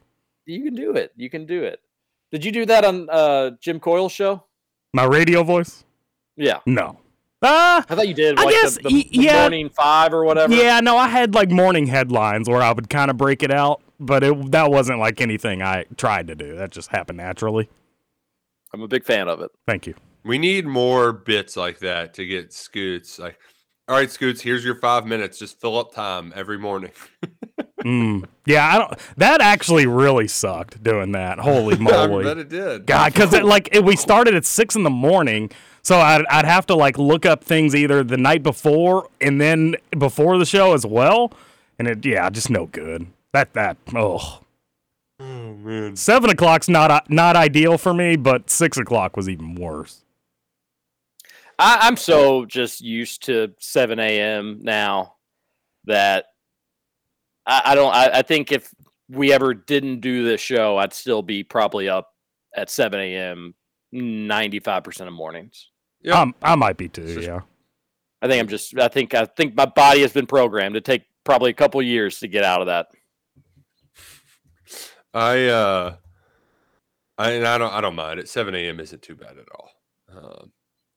You 0.46 0.62
can 0.62 0.74
do 0.74 0.92
it. 0.92 1.12
You 1.16 1.28
can 1.28 1.44
do 1.44 1.64
it. 1.64 1.80
Did 2.30 2.44
you 2.44 2.52
do 2.52 2.66
that 2.66 2.84
on 2.84 3.08
uh, 3.10 3.50
Jim 3.60 3.80
Coyle's 3.80 4.12
show? 4.12 4.44
My 4.94 5.04
radio 5.04 5.42
voice? 5.42 5.84
Yeah. 6.36 6.60
No. 6.66 6.98
Uh, 7.42 7.82
I 7.88 7.94
thought 7.94 8.08
you 8.08 8.14
did. 8.14 8.38
I 8.38 8.44
Like 8.44 8.54
guess, 8.54 8.76
the, 8.76 8.82
the, 8.88 8.88
the 8.88 9.08
yeah. 9.10 9.40
morning 9.42 9.68
five 9.68 10.12
or 10.14 10.24
whatever. 10.24 10.54
Yeah, 10.54 10.80
no, 10.80 10.96
I 10.96 11.08
had 11.08 11.34
like 11.34 11.50
morning 11.50 11.86
headlines 11.86 12.48
where 12.48 12.62
I 12.62 12.72
would 12.72 12.88
kind 12.88 13.10
of 13.10 13.16
break 13.18 13.42
it 13.42 13.50
out, 13.52 13.82
but 14.00 14.24
it 14.24 14.50
that 14.52 14.70
wasn't 14.70 15.00
like 15.00 15.20
anything 15.20 15.62
I 15.62 15.84
tried 15.96 16.28
to 16.28 16.34
do. 16.34 16.56
That 16.56 16.70
just 16.70 16.88
happened 16.88 17.18
naturally. 17.18 17.68
I'm 18.72 18.82
a 18.82 18.88
big 18.88 19.04
fan 19.04 19.28
of 19.28 19.40
it. 19.42 19.50
Thank 19.66 19.86
you. 19.86 19.94
We 20.24 20.38
need 20.38 20.66
more 20.66 21.12
bits 21.12 21.56
like 21.56 21.78
that 21.80 22.14
to 22.14 22.26
get 22.26 22.52
Scoots. 22.52 23.18
Like, 23.18 23.38
all 23.86 23.96
right, 23.96 24.10
Scoots, 24.10 24.40
here's 24.40 24.64
your 24.64 24.74
five 24.76 25.06
minutes. 25.06 25.38
Just 25.38 25.60
fill 25.60 25.78
up 25.78 25.94
time 25.94 26.32
every 26.34 26.58
morning. 26.58 26.92
Mm. 27.84 28.24
Yeah, 28.46 28.66
I 28.66 28.78
don't. 28.78 28.98
That 29.16 29.40
actually 29.40 29.86
really 29.86 30.26
sucked 30.26 30.82
doing 30.82 31.12
that. 31.12 31.38
Holy 31.38 31.76
moly! 31.76 31.94
I 31.96 32.06
moly! 32.08 32.24
bet 32.24 32.38
it 32.38 32.48
did. 32.48 32.84
God, 32.84 33.12
because 33.12 33.32
like 33.42 33.68
it, 33.70 33.84
we 33.84 33.94
started 33.94 34.34
at 34.34 34.44
six 34.44 34.74
in 34.74 34.82
the 34.82 34.90
morning, 34.90 35.52
so 35.86 36.00
I'd, 36.00 36.26
I'd 36.26 36.46
have 36.46 36.66
to 36.66 36.74
like 36.74 36.98
look 36.98 37.24
up 37.24 37.44
things 37.44 37.72
either 37.72 38.02
the 38.02 38.16
night 38.16 38.42
before 38.42 39.08
and 39.20 39.40
then 39.40 39.76
before 39.96 40.36
the 40.36 40.44
show 40.44 40.74
as 40.74 40.84
well, 40.84 41.32
and 41.78 41.86
it 41.86 42.04
yeah, 42.04 42.28
just 42.28 42.50
no 42.50 42.66
good. 42.66 43.06
That 43.32 43.52
that 43.52 43.76
oh. 43.94 44.40
Oh 45.20 45.54
man. 45.54 45.94
Seven 45.94 46.30
o'clock's 46.30 46.68
not 46.68 46.90
uh, 46.90 47.02
not 47.08 47.36
ideal 47.36 47.78
for 47.78 47.94
me, 47.94 48.16
but 48.16 48.50
six 48.50 48.76
o'clock 48.76 49.16
was 49.16 49.28
even 49.28 49.54
worse. 49.54 50.02
I, 51.56 51.78
I'm 51.82 51.96
so 51.96 52.46
just 52.46 52.80
used 52.80 53.22
to 53.26 53.54
7 53.60 54.00
a.m. 54.00 54.58
now 54.62 55.14
that 55.84 56.24
I, 57.46 57.62
I 57.64 57.74
don't. 57.76 57.94
I, 57.94 58.10
I 58.18 58.22
think 58.22 58.50
if 58.50 58.74
we 59.08 59.32
ever 59.32 59.54
didn't 59.54 60.00
do 60.00 60.24
this 60.24 60.40
show, 60.40 60.78
I'd 60.78 60.92
still 60.92 61.22
be 61.22 61.44
probably 61.44 61.88
up 61.88 62.12
at 62.56 62.70
7 62.70 62.98
a.m. 62.98 63.54
95% 63.94 65.06
of 65.06 65.12
mornings. 65.12 65.70
Yeah. 66.06 66.20
Um, 66.20 66.34
I 66.40 66.54
might 66.54 66.76
be 66.78 66.88
too. 66.88 67.20
Yeah. 67.20 67.40
I 68.22 68.28
think 68.28 68.40
I'm 68.40 68.48
just. 68.48 68.78
I 68.78 68.88
think. 68.88 69.12
I 69.12 69.26
think 69.26 69.54
my 69.54 69.66
body 69.66 70.00
has 70.00 70.12
been 70.12 70.26
programmed 70.26 70.74
to 70.74 70.80
take 70.80 71.02
probably 71.24 71.50
a 71.50 71.54
couple 71.54 71.82
years 71.82 72.20
to 72.20 72.28
get 72.28 72.44
out 72.44 72.60
of 72.62 72.68
that. 72.68 72.86
I 75.12 75.46
uh, 75.46 75.96
I 77.18 77.32
and 77.32 77.46
I 77.46 77.58
don't 77.58 77.72
I 77.72 77.80
don't 77.80 77.96
mind 77.96 78.20
it. 78.20 78.28
Seven 78.28 78.54
a.m. 78.54 78.80
isn't 78.80 79.02
too 79.02 79.16
bad 79.16 79.36
at 79.36 79.48
all. 79.54 79.70
Um, 80.08 80.52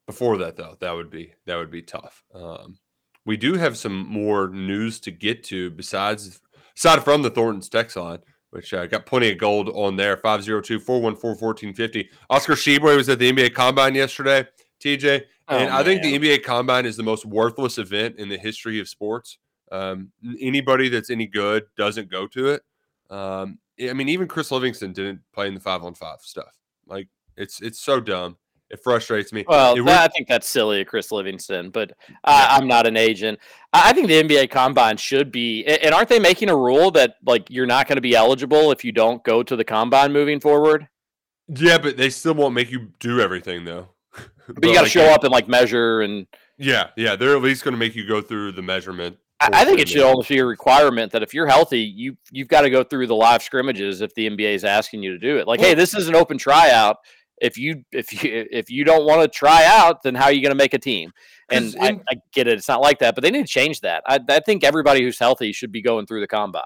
before 0.05 0.37
that 0.37 0.55
though, 0.55 0.77
that 0.79 0.91
would 0.91 1.09
be 1.09 1.33
that 1.45 1.57
would 1.57 1.71
be 1.71 1.81
tough. 1.81 2.23
Um, 2.33 2.77
we 3.25 3.35
do 3.35 3.55
have 3.55 3.77
some 3.77 4.07
more 4.07 4.47
news 4.47 4.99
to 5.01 5.11
get 5.11 5.43
to 5.45 5.71
besides 5.71 6.39
aside 6.77 7.03
from 7.03 7.23
the 7.23 7.29
Thornton's 7.29 7.67
text 7.67 7.97
line, 7.97 8.19
which 8.51 8.73
uh, 8.73 8.85
got 8.85 9.05
plenty 9.05 9.31
of 9.31 9.37
gold 9.37 9.69
on 9.69 9.97
there. 9.97 10.17
502-414-1450. 10.17 12.07
Oscar 12.29 12.53
Tshiebwe 12.53 12.95
was 12.95 13.09
at 13.09 13.19
the 13.19 13.31
NBA 13.31 13.53
Combine 13.53 13.95
yesterday. 13.95 14.47
TJ, 14.83 15.23
and 15.47 15.69
Oh, 15.69 15.75
I 15.77 15.83
think 15.83 16.01
the 16.03 16.17
NBA 16.17 16.43
Combine 16.43 16.85
is 16.85 16.95
the 16.97 17.03
most 17.03 17.25
worthless 17.25 17.77
event 17.77 18.17
in 18.17 18.29
the 18.29 18.37
history 18.37 18.79
of 18.79 18.87
sports. 18.87 19.37
Um, 19.71 20.11
anybody 20.39 20.89
that's 20.89 21.09
any 21.09 21.27
good 21.27 21.65
doesn't 21.77 22.09
go 22.09 22.27
to 22.27 22.49
it. 22.49 22.61
Um, 23.09 23.59
I 23.81 23.93
mean, 23.93 24.09
even 24.09 24.27
Chris 24.27 24.51
Livingston 24.51 24.93
didn't 24.93 25.21
play 25.33 25.47
in 25.47 25.53
the 25.53 25.59
five 25.59 25.83
on 25.83 25.93
five 25.93 26.19
stuff. 26.21 26.55
Like 26.87 27.07
it's 27.37 27.61
it's 27.61 27.79
so 27.79 27.99
dumb. 27.99 28.37
It 28.71 28.79
frustrates 28.83 29.33
me. 29.33 29.45
Well, 29.47 29.73
It 29.75 29.83
that- 29.85 30.03
I 30.03 30.07
think 30.13 30.27
that's 30.27 30.47
silly 30.47 30.85
Chris 30.85 31.11
Livingston, 31.11 31.71
but 31.71 31.91
I, 32.23 32.55
I'm 32.57 32.67
not 32.67 32.85
an 32.85 32.97
agent. 32.97 33.39
I 33.73 33.93
think 33.93 34.07
the 34.07 34.21
NBA 34.21 34.51
Combine 34.51 34.97
should 34.97 35.31
be, 35.31 35.65
and 35.65 35.91
aren't 35.93 36.09
they 36.09 36.19
making 36.19 36.49
a 36.49 36.55
rule 36.55 36.91
that 36.91 37.15
like 37.25 37.49
you're 37.49 37.65
not 37.65 37.87
going 37.87 37.95
to 37.97 38.01
be 38.01 38.15
eligible 38.15 38.71
if 38.71 38.83
you 38.85 38.91
don't 38.91 39.23
go 39.23 39.41
to 39.41 39.55
the 39.55 39.63
Combine 39.63 40.13
moving 40.13 40.39
forward? 40.39 40.87
yeah, 41.47 41.79
but 41.79 41.97
they 41.97 42.11
still 42.11 42.35
won't 42.35 42.53
make 42.53 42.69
you 42.69 42.91
do 42.99 43.19
everything 43.19 43.65
though. 43.65 43.89
But, 44.51 44.65
you 44.65 44.73
got 44.73 44.81
to 44.81 44.89
show 44.89 45.05
up 45.05 45.23
and 45.23 45.31
like 45.31 45.47
measure, 45.47 46.01
and 46.01 46.25
Yeah, 46.57 46.87
yeah, 46.97 47.15
they're 47.15 47.35
at 47.35 47.41
least 47.43 47.63
going 47.63 47.73
to 47.73 47.77
make 47.77 47.95
you 47.95 48.07
go 48.07 48.19
through 48.19 48.53
the 48.53 48.63
measurement. 48.63 49.17
I, 49.39 49.49
I 49.53 49.65
think 49.65 49.79
it 49.79 49.87
should 49.87 50.01
almost 50.01 50.27
be 50.27 50.39
a 50.39 50.45
requirement 50.45 51.11
that 51.11 51.21
if 51.21 51.35
you're 51.35 51.45
healthy, 51.45 51.81
you 51.81 52.17
you've 52.31 52.47
got 52.47 52.61
to 52.61 52.71
go 52.71 52.83
through 52.83 53.07
the 53.07 53.15
live 53.15 53.43
scrimmages 53.43 54.01
if 54.01 54.13
the 54.15 54.27
NBA 54.27 54.55
is 54.55 54.63
asking 54.63 55.03
you 55.03 55.11
to 55.11 55.19
do 55.19 55.37
it. 55.37 55.47
Like, 55.47 55.59
hey, 55.59 55.75
this 55.75 55.93
is 55.93 56.07
an 56.07 56.15
open 56.15 56.37
tryout. 56.37 56.97
If 57.39 57.57
you 57.57 57.83
if 57.91 58.23
you 58.23 58.47
if 58.51 58.69
you 58.69 58.83
don't 58.83 59.05
want 59.05 59.21
to 59.21 59.27
try 59.27 59.65
out, 59.65 60.01
then 60.03 60.15
how 60.15 60.25
are 60.25 60.31
you 60.31 60.41
going 60.41 60.51
to 60.51 60.57
make 60.57 60.73
a 60.73 60.79
team? 60.79 61.11
And 61.49 61.73
'Cause 61.73 61.75
I, 61.79 61.99
I 62.09 62.15
get 62.33 62.47
it; 62.47 62.57
it's 62.57 62.67
not 62.67 62.81
like 62.81 62.99
that, 62.99 63.15
but 63.15 63.23
they 63.23 63.31
need 63.31 63.45
to 63.45 63.51
change 63.51 63.81
that. 63.81 64.03
I, 64.05 64.19
I 64.29 64.39
think 64.39 64.63
everybody 64.63 65.03
who's 65.03 65.19
healthy 65.19 65.51
should 65.53 65.71
be 65.71 65.81
going 65.81 66.05
through 66.05 66.21
the 66.21 66.27
combine. 66.27 66.63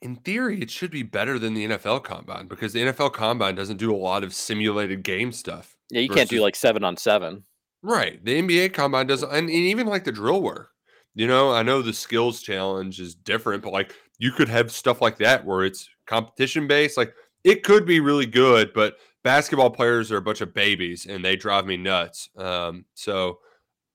In 0.00 0.16
theory, 0.16 0.60
it 0.60 0.70
should 0.70 0.90
be 0.90 1.04
better 1.04 1.38
than 1.38 1.54
the 1.54 1.64
NFL 1.64 2.02
Combine 2.02 2.48
because 2.48 2.72
the 2.72 2.80
NFL 2.80 3.12
Combine 3.12 3.54
doesn't 3.54 3.76
do 3.76 3.94
a 3.94 3.96
lot 3.96 4.24
of 4.24 4.34
simulated 4.34 5.04
game 5.04 5.30
stuff. 5.30 5.71
Yeah, 5.92 6.00
you 6.00 6.08
can't 6.08 6.30
do 6.30 6.40
like 6.40 6.56
seven 6.56 6.84
on 6.84 6.96
seven. 6.96 7.44
Right. 7.82 8.24
The 8.24 8.40
NBA 8.40 8.72
combine 8.72 9.06
doesn't 9.06 9.28
and, 9.28 9.48
and 9.48 9.50
even 9.50 9.86
like 9.86 10.04
the 10.04 10.12
drill 10.12 10.40
work. 10.40 10.70
You 11.14 11.26
know, 11.26 11.52
I 11.52 11.62
know 11.62 11.82
the 11.82 11.92
skills 11.92 12.40
challenge 12.40 12.98
is 12.98 13.14
different, 13.14 13.62
but 13.62 13.74
like 13.74 13.94
you 14.18 14.32
could 14.32 14.48
have 14.48 14.72
stuff 14.72 15.02
like 15.02 15.18
that 15.18 15.44
where 15.44 15.64
it's 15.64 15.90
competition 16.06 16.66
based. 16.66 16.96
Like 16.96 17.14
it 17.44 17.62
could 17.62 17.84
be 17.84 18.00
really 18.00 18.24
good, 18.24 18.72
but 18.72 18.96
basketball 19.22 19.68
players 19.68 20.10
are 20.10 20.16
a 20.16 20.22
bunch 20.22 20.40
of 20.40 20.54
babies 20.54 21.04
and 21.04 21.22
they 21.22 21.36
drive 21.36 21.66
me 21.66 21.76
nuts. 21.76 22.30
Um, 22.38 22.86
so, 22.94 23.40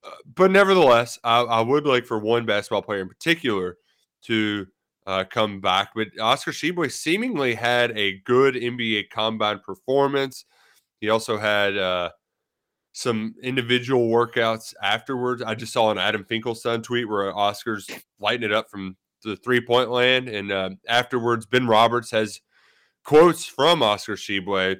uh, 0.04 0.10
but 0.36 0.52
nevertheless, 0.52 1.18
I, 1.24 1.40
I 1.40 1.60
would 1.62 1.84
like 1.84 2.06
for 2.06 2.20
one 2.20 2.46
basketball 2.46 2.82
player 2.82 3.00
in 3.00 3.08
particular 3.08 3.76
to 4.26 4.68
uh, 5.04 5.24
come 5.28 5.60
back. 5.60 5.88
But 5.96 6.08
Oscar 6.20 6.52
Tshiebwe 6.52 6.92
seemingly 6.92 7.54
had 7.54 7.98
a 7.98 8.20
good 8.20 8.54
NBA 8.54 9.10
combine 9.10 9.58
performance. 9.58 10.44
He 11.00 11.10
also 11.10 11.38
had 11.38 11.76
uh, 11.76 12.10
some 12.92 13.34
individual 13.42 14.08
workouts 14.08 14.74
afterwards. 14.82 15.42
I 15.42 15.54
just 15.54 15.72
saw 15.72 15.90
an 15.90 15.98
Adam 15.98 16.24
Finkelstein 16.24 16.82
tweet 16.82 17.08
where 17.08 17.36
Oscar's 17.36 17.88
lighting 18.18 18.44
it 18.44 18.52
up 18.52 18.70
from 18.70 18.96
the 19.24 19.36
three 19.36 19.60
point 19.60 19.90
land. 19.90 20.28
And 20.28 20.50
uh, 20.50 20.70
afterwards, 20.88 21.46
Ben 21.46 21.66
Roberts 21.66 22.10
has 22.10 22.40
quotes 23.04 23.44
from 23.44 23.82
Oscar 23.82 24.16
Tshiebwe. 24.16 24.78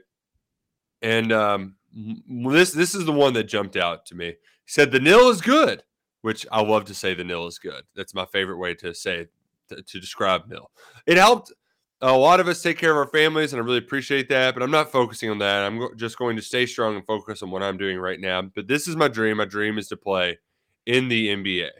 And 1.02 1.32
um, 1.32 1.76
this 1.94 2.72
this 2.72 2.94
is 2.94 3.04
the 3.04 3.12
one 3.12 3.34
that 3.34 3.44
jumped 3.44 3.76
out 3.76 4.06
to 4.06 4.14
me. 4.14 4.26
He 4.26 4.34
said, 4.66 4.90
The 4.90 5.00
nil 5.00 5.30
is 5.30 5.40
good, 5.40 5.84
which 6.22 6.46
I 6.50 6.60
love 6.60 6.84
to 6.86 6.94
say 6.94 7.14
the 7.14 7.24
nil 7.24 7.46
is 7.46 7.58
good. 7.58 7.84
That's 7.94 8.14
my 8.14 8.26
favorite 8.26 8.58
way 8.58 8.74
to 8.74 8.94
say 8.94 9.26
to, 9.68 9.82
to 9.82 10.00
describe 10.00 10.48
nil. 10.48 10.70
It 11.06 11.16
helped 11.16 11.52
a 12.00 12.16
lot 12.16 12.38
of 12.40 12.46
us 12.46 12.62
take 12.62 12.78
care 12.78 12.92
of 12.92 12.96
our 12.96 13.08
families, 13.08 13.52
and 13.52 13.60
I 13.60 13.64
really 13.64 13.78
appreciate 13.78 14.28
that. 14.28 14.54
But 14.54 14.62
I'm 14.62 14.70
not 14.70 14.92
focusing 14.92 15.30
on 15.30 15.38
that. 15.38 15.64
I'm 15.64 15.96
just 15.96 16.16
going 16.18 16.36
to 16.36 16.42
stay 16.42 16.66
strong 16.66 16.96
and 16.96 17.04
focus 17.06 17.42
on 17.42 17.50
what 17.50 17.62
I'm 17.62 17.76
doing 17.76 17.98
right 17.98 18.20
now. 18.20 18.42
But 18.42 18.68
this 18.68 18.86
is 18.86 18.96
my 18.96 19.08
dream. 19.08 19.38
My 19.38 19.44
dream 19.44 19.78
is 19.78 19.88
to 19.88 19.96
play 19.96 20.38
in 20.86 21.08
the 21.08 21.28
NBA. 21.28 21.70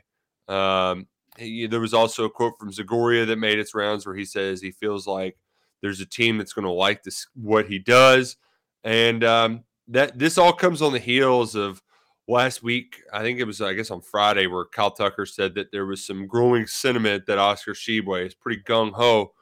Um, 0.53 1.07
he- 1.37 1.67
there 1.67 1.81
was 1.81 1.95
also 1.95 2.25
a 2.25 2.31
quote 2.31 2.59
from 2.59 2.73
Zagoria 2.73 3.27
that 3.27 3.39
made 3.39 3.59
its 3.59 3.75
rounds 3.75 4.07
where 4.07 4.17
he 4.17 4.25
says 4.25 4.61
he 4.61 4.73
feels 4.73 5.07
like 5.07 5.37
there's 5.83 6.01
a 6.01 6.07
team 6.07 6.39
that's 6.39 6.53
going 6.53 6.65
to 6.65 6.71
like 6.73 7.05
this 7.05 7.27
what 7.35 7.67
he 7.67 7.79
does, 7.79 8.37
and 8.83 9.23
um, 9.23 9.65
that 9.87 10.19
this 10.19 10.37
all 10.37 10.53
comes 10.53 10.83
on 10.83 10.93
the 10.93 10.99
heels 10.99 11.55
of 11.55 11.81
last 12.27 12.65
week. 12.65 13.03
I 13.13 13.23
think 13.23 13.39
it 13.39 13.45
was 13.45 13.61
I 13.61 13.75
guess 13.75 13.93
on 13.93 14.01
Friday 14.01 14.49
where 14.49 14.65
Kyle 14.65 14.91
Tucker 14.91 15.27
said 15.27 15.55
that 15.55 15.71
there 15.71 15.87
was 15.87 16.05
some 16.05 16.27
growing 16.27 16.67
sentiment 16.67 17.27
that 17.27 17.39
Oscar 17.39 17.73
Tshiebwe 17.73 18.27
is 18.27 18.35
pretty 18.35 18.61
gung 18.63 18.93
ho 18.93 19.33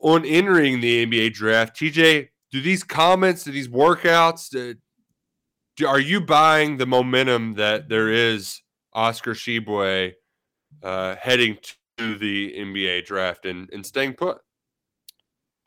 on 0.00 0.24
entering 0.24 0.80
the 0.80 1.06
NBA 1.06 1.32
draft. 1.34 1.78
TJ, 1.78 2.28
do 2.50 2.60
these 2.60 2.82
comments, 2.82 3.44
do 3.44 3.52
these 3.52 3.68
workouts, 3.68 4.50
do, 4.50 4.74
do- 5.76 5.86
are 5.86 6.00
you 6.00 6.20
buying 6.20 6.76
the 6.76 6.86
momentum 6.86 7.54
that 7.54 7.88
there 7.88 8.10
is 8.10 8.60
Oscar 8.92 9.32
Tshiebwe 9.32 10.14
uh, 10.82 11.16
heading 11.16 11.58
to 11.98 12.16
the 12.16 12.54
NBA 12.56 13.04
draft 13.04 13.44
and, 13.46 13.68
and 13.72 13.84
staying 13.84 14.14
put? 14.14 14.38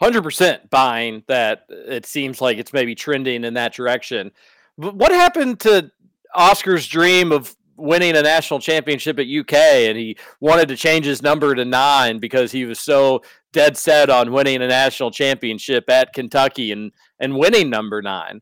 Hundred 0.02 0.24
percent 0.24 0.70
buying 0.70 1.24
that. 1.28 1.66
It 1.70 2.06
seems 2.06 2.42
like 2.42 2.58
it's 2.58 2.74
maybe 2.74 2.96
trending 2.96 3.44
in 3.46 3.54
that 3.54 3.74
direction. 3.74 4.32
But 4.78 4.96
what 4.96 5.12
happened 5.12 5.60
to 5.62 5.92
Oscar's 6.34 6.88
dream 6.88 7.32
of 7.32 7.56
winning 7.78 8.16
a 8.16 8.22
national 8.22 8.60
championship 8.60 9.20
at 9.20 9.28
UK, 9.28 9.54
and 9.54 9.98
he 9.98 10.18
wanted 10.40 10.68
to 10.70 10.76
change 10.78 11.06
his 11.06 11.22
number 11.22 11.54
to 11.56 11.66
nine 11.66 12.20
because 12.20 12.52
he 12.52 12.66
was 12.66 12.80
so 12.80 13.22
dead 13.52 13.78
set 13.78 14.10
on 14.10 14.32
winning 14.32 14.62
a 14.62 14.68
national 14.68 15.12
championship 15.12 15.90
at 15.90 16.14
Kentucky 16.14 16.72
and 16.72 16.92
and 17.20 17.38
winning 17.38 17.70
number 17.70 18.02
nine. 18.02 18.42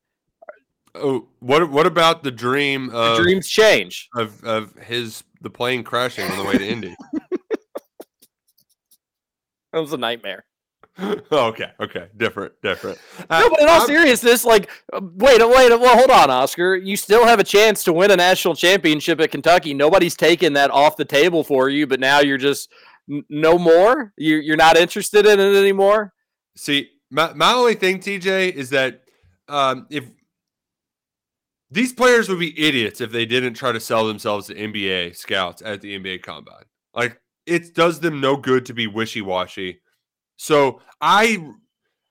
Oh, 0.94 1.28
what 1.40 1.70
what 1.70 1.86
about 1.88 2.24
the 2.24 2.32
dream 2.32 2.88
The 2.90 2.98
of 2.98 3.18
dreams 3.20 3.48
change. 3.48 4.10
of 4.16 4.44
of 4.44 4.76
his 4.76 5.24
the 5.42 5.50
plane 5.50 5.84
crashing 5.84 6.30
on 6.30 6.38
the 6.38 6.44
way 6.44 6.58
to 6.58 6.68
Indy? 6.68 6.96
That 9.74 9.80
was 9.80 9.94
a 9.94 9.98
nightmare. 9.98 10.44
okay, 11.32 11.72
okay, 11.80 12.08
different, 12.18 12.54
different. 12.62 12.98
No, 13.30 13.50
but 13.50 13.62
in 13.62 13.68
all 13.68 13.80
I'm- 13.80 13.88
seriousness, 13.88 14.44
like, 14.46 14.70
uh, 14.92 15.00
wait, 15.02 15.40
wait, 15.40 15.70
well, 15.80 15.98
hold 15.98 16.12
on, 16.12 16.30
Oscar. 16.30 16.76
You 16.76 16.98
still 16.98 17.26
have 17.26 17.40
a 17.40 17.44
chance 17.44 17.84
to 17.86 17.94
win 17.94 18.12
a 18.12 18.16
national 18.16 18.56
championship 18.56 19.20
at 19.22 19.32
Kentucky. 19.32 19.74
Nobody's 19.74 20.16
taken 20.16 20.54
that 20.54 20.70
off 20.72 20.98
the 20.98 21.06
table 21.06 21.44
for 21.44 21.70
you, 21.70 21.88
but 21.88 22.00
now 22.00 22.20
you're 22.20 22.38
just 22.38 22.72
n- 23.10 23.24
no 23.30 23.58
more. 23.58 24.14
You're 24.18 24.42
you're 24.42 24.58
not 24.58 24.78
interested 24.78 25.26
in 25.26 25.40
it 25.40 25.56
anymore. 25.56 26.14
See, 26.58 26.90
My 27.10 27.32
my 27.34 27.54
only 27.54 27.76
thing, 27.76 28.00
TJ, 28.00 28.52
is 28.54 28.70
that 28.72 29.02
um, 29.48 29.88
if 29.90 30.06
these 31.70 31.94
players 31.94 32.28
would 32.28 32.40
be 32.40 32.60
idiots 32.60 33.00
if 33.00 33.12
they 33.12 33.26
didn't 33.26 33.54
try 33.54 33.72
to 33.72 33.80
sell 33.80 34.06
themselves 34.06 34.48
to 34.48 34.56
NBA 34.56 35.16
scouts 35.16 35.62
at 35.62 35.80
the 35.82 35.98
NBA 35.98 36.22
Combine. 36.22 36.66
Like 36.94 37.20
it 37.46 37.74
does 37.74 38.02
them 38.02 38.20
no 38.20 38.36
good 38.36 38.66
to 38.66 38.74
be 38.74 38.88
wishy 38.88 39.22
washy. 39.22 39.80
So 40.42 40.82
I 41.00 41.38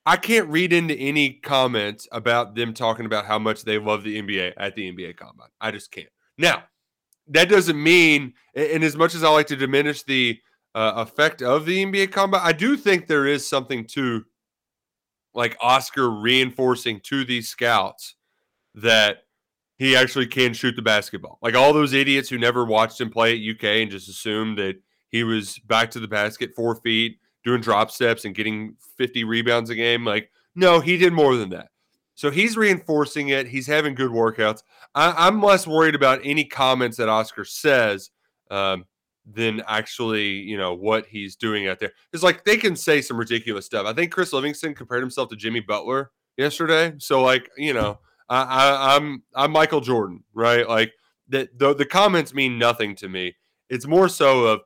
I 0.06 0.16
can't 0.16 0.48
read 0.48 0.72
into 0.72 0.94
any 0.94 1.32
comments 1.32 2.06
about 2.12 2.54
them 2.54 2.72
talking 2.72 3.04
about 3.04 3.26
how 3.26 3.40
much 3.40 3.64
they 3.64 3.76
love 3.76 4.04
the 4.04 4.22
NBA 4.22 4.52
at 4.56 4.76
the 4.76 4.92
NBA 4.92 5.16
Combine. 5.16 5.48
I 5.60 5.72
just 5.72 5.90
can't. 5.90 6.06
Now, 6.38 6.62
that 7.26 7.48
doesn't 7.48 7.82
mean, 7.82 8.34
and 8.54 8.84
as 8.84 8.96
much 8.96 9.16
as 9.16 9.24
I 9.24 9.30
like 9.30 9.48
to 9.48 9.56
diminish 9.56 10.04
the 10.04 10.38
uh, 10.76 10.92
effect 10.98 11.42
of 11.42 11.66
the 11.66 11.84
NBA 11.84 12.12
Combine, 12.12 12.40
I 12.44 12.52
do 12.52 12.76
think 12.76 13.08
there 13.08 13.26
is 13.26 13.48
something 13.48 13.84
to 13.94 14.24
like 15.34 15.56
Oscar 15.60 16.08
reinforcing 16.08 17.00
to 17.06 17.24
these 17.24 17.48
scouts 17.48 18.14
that 18.76 19.24
he 19.76 19.96
actually 19.96 20.28
can 20.28 20.54
shoot 20.54 20.76
the 20.76 20.82
basketball. 20.82 21.40
Like 21.42 21.56
all 21.56 21.72
those 21.72 21.94
idiots 21.94 22.28
who 22.28 22.38
never 22.38 22.64
watched 22.64 23.00
him 23.00 23.10
play 23.10 23.32
at 23.32 23.56
UK 23.56 23.64
and 23.82 23.90
just 23.90 24.08
assumed 24.08 24.56
that 24.58 24.76
he 25.08 25.24
was 25.24 25.58
back 25.58 25.90
to 25.90 26.00
the 26.00 26.06
basket 26.06 26.52
four 26.54 26.76
feet, 26.76 27.19
doing 27.44 27.60
drop 27.60 27.90
steps 27.90 28.24
and 28.24 28.34
getting 28.34 28.76
50 28.96 29.24
rebounds 29.24 29.70
a 29.70 29.74
game. 29.74 30.04
Like, 30.04 30.30
no, 30.54 30.80
he 30.80 30.96
did 30.96 31.12
more 31.12 31.36
than 31.36 31.50
that. 31.50 31.68
So 32.14 32.30
he's 32.30 32.56
reinforcing 32.56 33.30
it. 33.30 33.46
He's 33.46 33.66
having 33.66 33.94
good 33.94 34.10
workouts. 34.10 34.62
I, 34.94 35.26
am 35.26 35.40
less 35.40 35.66
worried 35.66 35.94
about 35.94 36.20
any 36.22 36.44
comments 36.44 36.98
that 36.98 37.08
Oscar 37.08 37.46
says 37.46 38.10
um, 38.50 38.84
than 39.24 39.62
actually, 39.66 40.28
you 40.28 40.58
know, 40.58 40.74
what 40.74 41.06
he's 41.06 41.36
doing 41.36 41.68
out 41.68 41.78
there. 41.78 41.92
It's 42.12 42.22
like 42.22 42.44
they 42.44 42.58
can 42.58 42.76
say 42.76 43.00
some 43.00 43.16
ridiculous 43.16 43.64
stuff. 43.64 43.86
I 43.86 43.94
think 43.94 44.12
Chris 44.12 44.32
Livingston 44.34 44.74
compared 44.74 45.02
himself 45.02 45.30
to 45.30 45.36
Jimmy 45.36 45.60
Butler 45.60 46.10
yesterday. 46.36 46.92
So, 46.98 47.22
like, 47.22 47.48
you 47.56 47.72
know, 47.72 48.00
I, 48.28 48.42
I, 48.42 48.96
I'm 48.96 49.22
I'm 49.34 49.50
Michael 49.52 49.80
Jordan, 49.80 50.22
right? 50.34 50.68
Like 50.68 50.92
that. 51.28 51.58
The, 51.58 51.74
the 51.74 51.86
comments 51.86 52.34
mean 52.34 52.58
nothing 52.58 52.96
to 52.96 53.08
me. 53.08 53.34
It's 53.68 53.86
more 53.86 54.08
so 54.08 54.44
of 54.44 54.60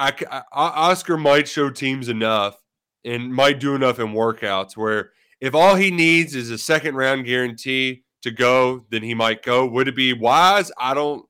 I, 0.00 0.14
I, 0.30 0.42
Oscar 0.52 1.18
might 1.18 1.46
show 1.46 1.68
teams 1.68 2.08
enough 2.08 2.58
and 3.04 3.34
might 3.34 3.60
do 3.60 3.74
enough 3.74 3.98
in 3.98 4.08
workouts 4.08 4.74
where 4.74 5.12
if 5.40 5.54
all 5.54 5.74
he 5.74 5.90
needs 5.90 6.34
is 6.34 6.50
a 6.50 6.56
second 6.56 6.94
round 6.94 7.26
guarantee 7.26 8.04
to 8.22 8.30
go, 8.30 8.86
then 8.90 9.02
he 9.02 9.14
might 9.14 9.42
go. 9.42 9.66
Would 9.66 9.88
it 9.88 9.96
be 9.96 10.14
wise? 10.14 10.72
I 10.78 10.94
don't. 10.94 11.26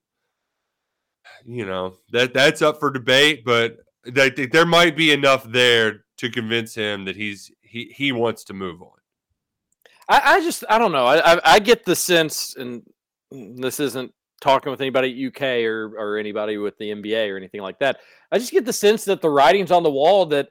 You 1.44 1.66
know 1.66 1.96
that 2.12 2.32
that's 2.32 2.62
up 2.62 2.78
for 2.78 2.90
debate, 2.90 3.44
but 3.44 3.78
I 4.16 4.30
think 4.30 4.52
there 4.52 4.66
might 4.66 4.96
be 4.96 5.10
enough 5.10 5.44
there 5.44 6.04
to 6.18 6.30
convince 6.30 6.74
him 6.74 7.06
that 7.06 7.16
he's 7.16 7.50
he 7.60 7.92
he 7.96 8.12
wants 8.12 8.44
to 8.44 8.54
move 8.54 8.82
on. 8.82 8.90
I, 10.08 10.20
I 10.34 10.40
just 10.42 10.64
I 10.68 10.78
don't 10.78 10.92
know. 10.92 11.06
I, 11.06 11.34
I, 11.34 11.40
I 11.54 11.58
get 11.58 11.84
the 11.84 11.96
sense, 11.96 12.54
and 12.56 12.82
this 13.30 13.80
isn't 13.80 14.12
talking 14.40 14.70
with 14.70 14.80
anybody 14.80 15.10
at 15.12 15.34
UK 15.34 15.42
or 15.64 15.94
or 15.98 16.18
anybody 16.18 16.56
with 16.56 16.76
the 16.78 16.90
NBA 16.90 17.30
or 17.32 17.36
anything 17.36 17.62
like 17.62 17.78
that. 17.78 17.98
I 18.32 18.38
just 18.38 18.52
get 18.52 18.64
the 18.64 18.72
sense 18.72 19.04
that 19.04 19.20
the 19.20 19.30
writing's 19.30 19.70
on 19.70 19.82
the 19.82 19.90
wall 19.90 20.26
that 20.26 20.48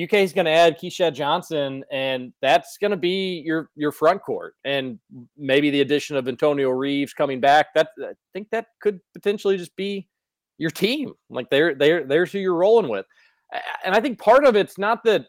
UK 0.00 0.14
is 0.14 0.32
going 0.32 0.44
to 0.44 0.52
add 0.52 0.78
Keshad 0.78 1.14
Johnson, 1.14 1.84
and 1.90 2.32
that's 2.40 2.78
going 2.78 2.92
to 2.92 2.96
be 2.96 3.42
your 3.44 3.70
your 3.74 3.90
front 3.90 4.22
court, 4.22 4.54
and 4.64 4.98
maybe 5.36 5.70
the 5.70 5.80
addition 5.80 6.16
of 6.16 6.28
Antonio 6.28 6.70
Reeves 6.70 7.12
coming 7.12 7.40
back. 7.40 7.74
That 7.74 7.88
I 8.00 8.12
think 8.32 8.48
that 8.50 8.66
could 8.80 9.00
potentially 9.14 9.56
just 9.56 9.74
be 9.74 10.08
your 10.58 10.70
team. 10.70 11.12
Like 11.28 11.50
they're 11.50 11.74
they're 11.74 12.04
there's 12.04 12.30
who 12.30 12.38
you're 12.38 12.54
rolling 12.54 12.88
with, 12.88 13.06
and 13.84 13.94
I 13.94 14.00
think 14.00 14.20
part 14.20 14.44
of 14.44 14.54
it's 14.54 14.78
not 14.78 15.02
that 15.04 15.26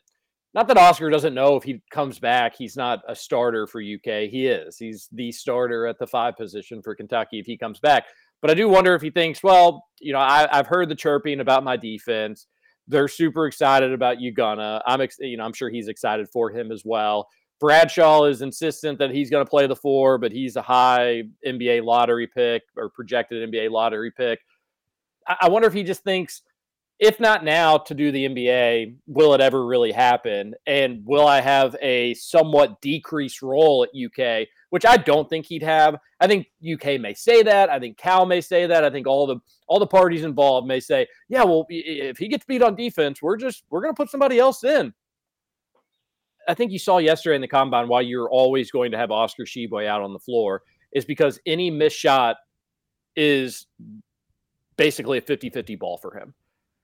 not 0.53 0.67
that 0.67 0.77
Oscar 0.77 1.09
doesn't 1.09 1.33
know 1.33 1.55
if 1.55 1.63
he 1.63 1.81
comes 1.91 2.19
back, 2.19 2.55
he's 2.55 2.75
not 2.75 2.99
a 3.07 3.15
starter 3.15 3.67
for 3.67 3.81
UK. 3.81 4.29
He 4.29 4.47
is. 4.47 4.77
He's 4.77 5.07
the 5.11 5.31
starter 5.31 5.87
at 5.87 5.97
the 5.97 6.07
five 6.07 6.35
position 6.35 6.81
for 6.81 6.93
Kentucky 6.93 7.39
if 7.39 7.45
he 7.45 7.57
comes 7.57 7.79
back. 7.79 8.05
But 8.41 8.51
I 8.51 8.53
do 8.55 8.67
wonder 8.67 8.93
if 8.93 9.01
he 9.01 9.11
thinks, 9.11 9.43
well, 9.43 9.87
you 9.99 10.11
know, 10.11 10.19
I, 10.19 10.47
have 10.51 10.67
heard 10.67 10.89
the 10.89 10.95
chirping 10.95 11.39
about 11.39 11.63
my 11.63 11.77
defense. 11.77 12.47
They're 12.87 13.07
super 13.07 13.45
excited 13.45 13.93
about 13.93 14.17
Ugonna. 14.17 14.81
I'm, 14.85 14.99
ex- 14.99 15.19
you 15.19 15.37
know, 15.37 15.45
I'm 15.45 15.53
sure 15.53 15.69
he's 15.69 15.87
excited 15.87 16.27
for 16.33 16.49
him 16.49 16.71
as 16.71 16.83
well. 16.83 17.29
Bradshaw 17.61 18.25
is 18.25 18.41
insistent 18.41 18.97
that 18.99 19.11
he's 19.11 19.29
going 19.29 19.45
to 19.45 19.49
play 19.49 19.67
the 19.67 19.75
four, 19.75 20.17
but 20.17 20.31
he's 20.31 20.55
a 20.55 20.61
high 20.63 21.23
NBA 21.47 21.83
lottery 21.85 22.27
pick 22.27 22.63
or 22.75 22.89
projected 22.89 23.49
NBA 23.49 23.69
lottery 23.69 24.11
pick. 24.11 24.39
I, 25.27 25.37
I 25.43 25.49
wonder 25.49 25.67
if 25.67 25.73
he 25.73 25.83
just 25.83 26.03
thinks 26.03 26.41
if 27.01 27.19
not 27.19 27.43
now 27.43 27.79
to 27.79 27.95
do 27.95 28.11
the 28.11 28.29
NBA, 28.29 28.95
will 29.07 29.33
it 29.33 29.41
ever 29.41 29.65
really 29.65 29.91
happen? 29.91 30.53
And 30.67 31.01
will 31.03 31.25
I 31.25 31.41
have 31.41 31.75
a 31.81 32.13
somewhat 32.13 32.79
decreased 32.79 33.41
role 33.41 33.83
at 33.83 33.89
UK, 33.89 34.47
which 34.69 34.85
I 34.85 34.97
don't 34.97 35.27
think 35.27 35.47
he'd 35.47 35.63
have. 35.63 35.97
I 36.19 36.27
think 36.27 36.45
UK 36.61 37.01
may 37.01 37.15
say 37.15 37.41
that. 37.41 37.71
I 37.71 37.79
think 37.79 37.97
Cal 37.97 38.27
may 38.27 38.39
say 38.39 38.67
that. 38.67 38.83
I 38.83 38.91
think 38.91 39.07
all 39.07 39.25
the 39.25 39.37
all 39.67 39.79
the 39.79 39.87
parties 39.87 40.23
involved 40.23 40.67
may 40.67 40.79
say, 40.79 41.07
yeah, 41.27 41.43
well, 41.43 41.65
if 41.69 42.19
he 42.19 42.27
gets 42.27 42.45
beat 42.45 42.61
on 42.61 42.75
defense, 42.75 43.19
we're 43.19 43.35
just 43.35 43.63
we're 43.71 43.81
to 43.87 43.93
put 43.93 44.11
somebody 44.11 44.37
else 44.37 44.63
in. 44.63 44.93
I 46.47 46.53
think 46.53 46.71
you 46.71 46.79
saw 46.79 46.99
yesterday 46.99 47.35
in 47.35 47.41
the 47.41 47.47
combine 47.47 47.87
why 47.87 48.01
you're 48.01 48.29
always 48.29 48.69
going 48.69 48.91
to 48.91 48.97
have 48.97 49.09
Oscar 49.09 49.43
Tshiebwe 49.43 49.87
out 49.87 50.03
on 50.03 50.13
the 50.13 50.19
floor 50.19 50.61
is 50.91 51.05
because 51.05 51.39
any 51.47 51.71
missed 51.71 51.97
shot 51.97 52.35
is 53.15 53.65
basically 54.77 55.17
a 55.17 55.21
50-50 55.21 55.79
ball 55.79 55.97
for 55.97 56.17
him 56.17 56.33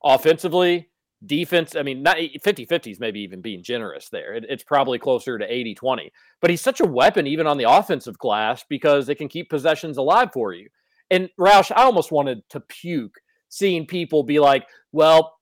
offensively, 0.04 0.90
defense. 1.26 1.76
I 1.76 1.84
mean, 1.84 2.04
not 2.04 2.18
50 2.44 2.66
50s, 2.66 3.00
maybe 3.00 3.22
even 3.22 3.42
being 3.42 3.64
generous 3.64 4.10
there. 4.10 4.36
It, 4.36 4.46
it's 4.50 4.64
probably 4.64 5.00
closer 5.00 5.38
to 5.38 5.52
80 5.52 5.76
20. 5.76 6.12
But 6.42 6.50
he's 6.50 6.62
such 6.62 6.80
a 6.80 6.86
weapon, 6.86 7.28
even 7.28 7.48
on 7.48 7.58
the 7.58 7.70
offensive 7.70 8.18
glass, 8.18 8.64
because 8.70 9.10
it 9.10 9.16
can 9.16 9.28
keep 9.28 9.50
possessions 9.50 9.98
alive 9.98 10.30
for 10.34 10.54
you. 10.54 10.70
And 11.10 11.30
Roush, 11.40 11.72
I 11.76 11.84
almost 11.84 12.12
wanted 12.12 12.48
to 12.50 12.60
puke 12.60 13.18
seeing 13.50 13.86
people 13.86 14.24
be 14.24 14.40
like, 14.40 14.68
well, 14.92 15.38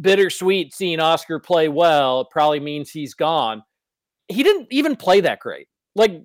bittersweet 0.00 0.72
seeing 0.72 1.00
Oscar 1.00 1.40
play 1.40 1.68
well. 1.68 2.22
It 2.22 2.28
probably 2.30 2.60
means 2.60 2.90
he's 2.90 3.14
gone. 3.14 3.62
He 4.28 4.42
didn't 4.42 4.68
even 4.70 4.96
play 4.96 5.20
that 5.22 5.40
great. 5.40 5.68
Like, 5.94 6.22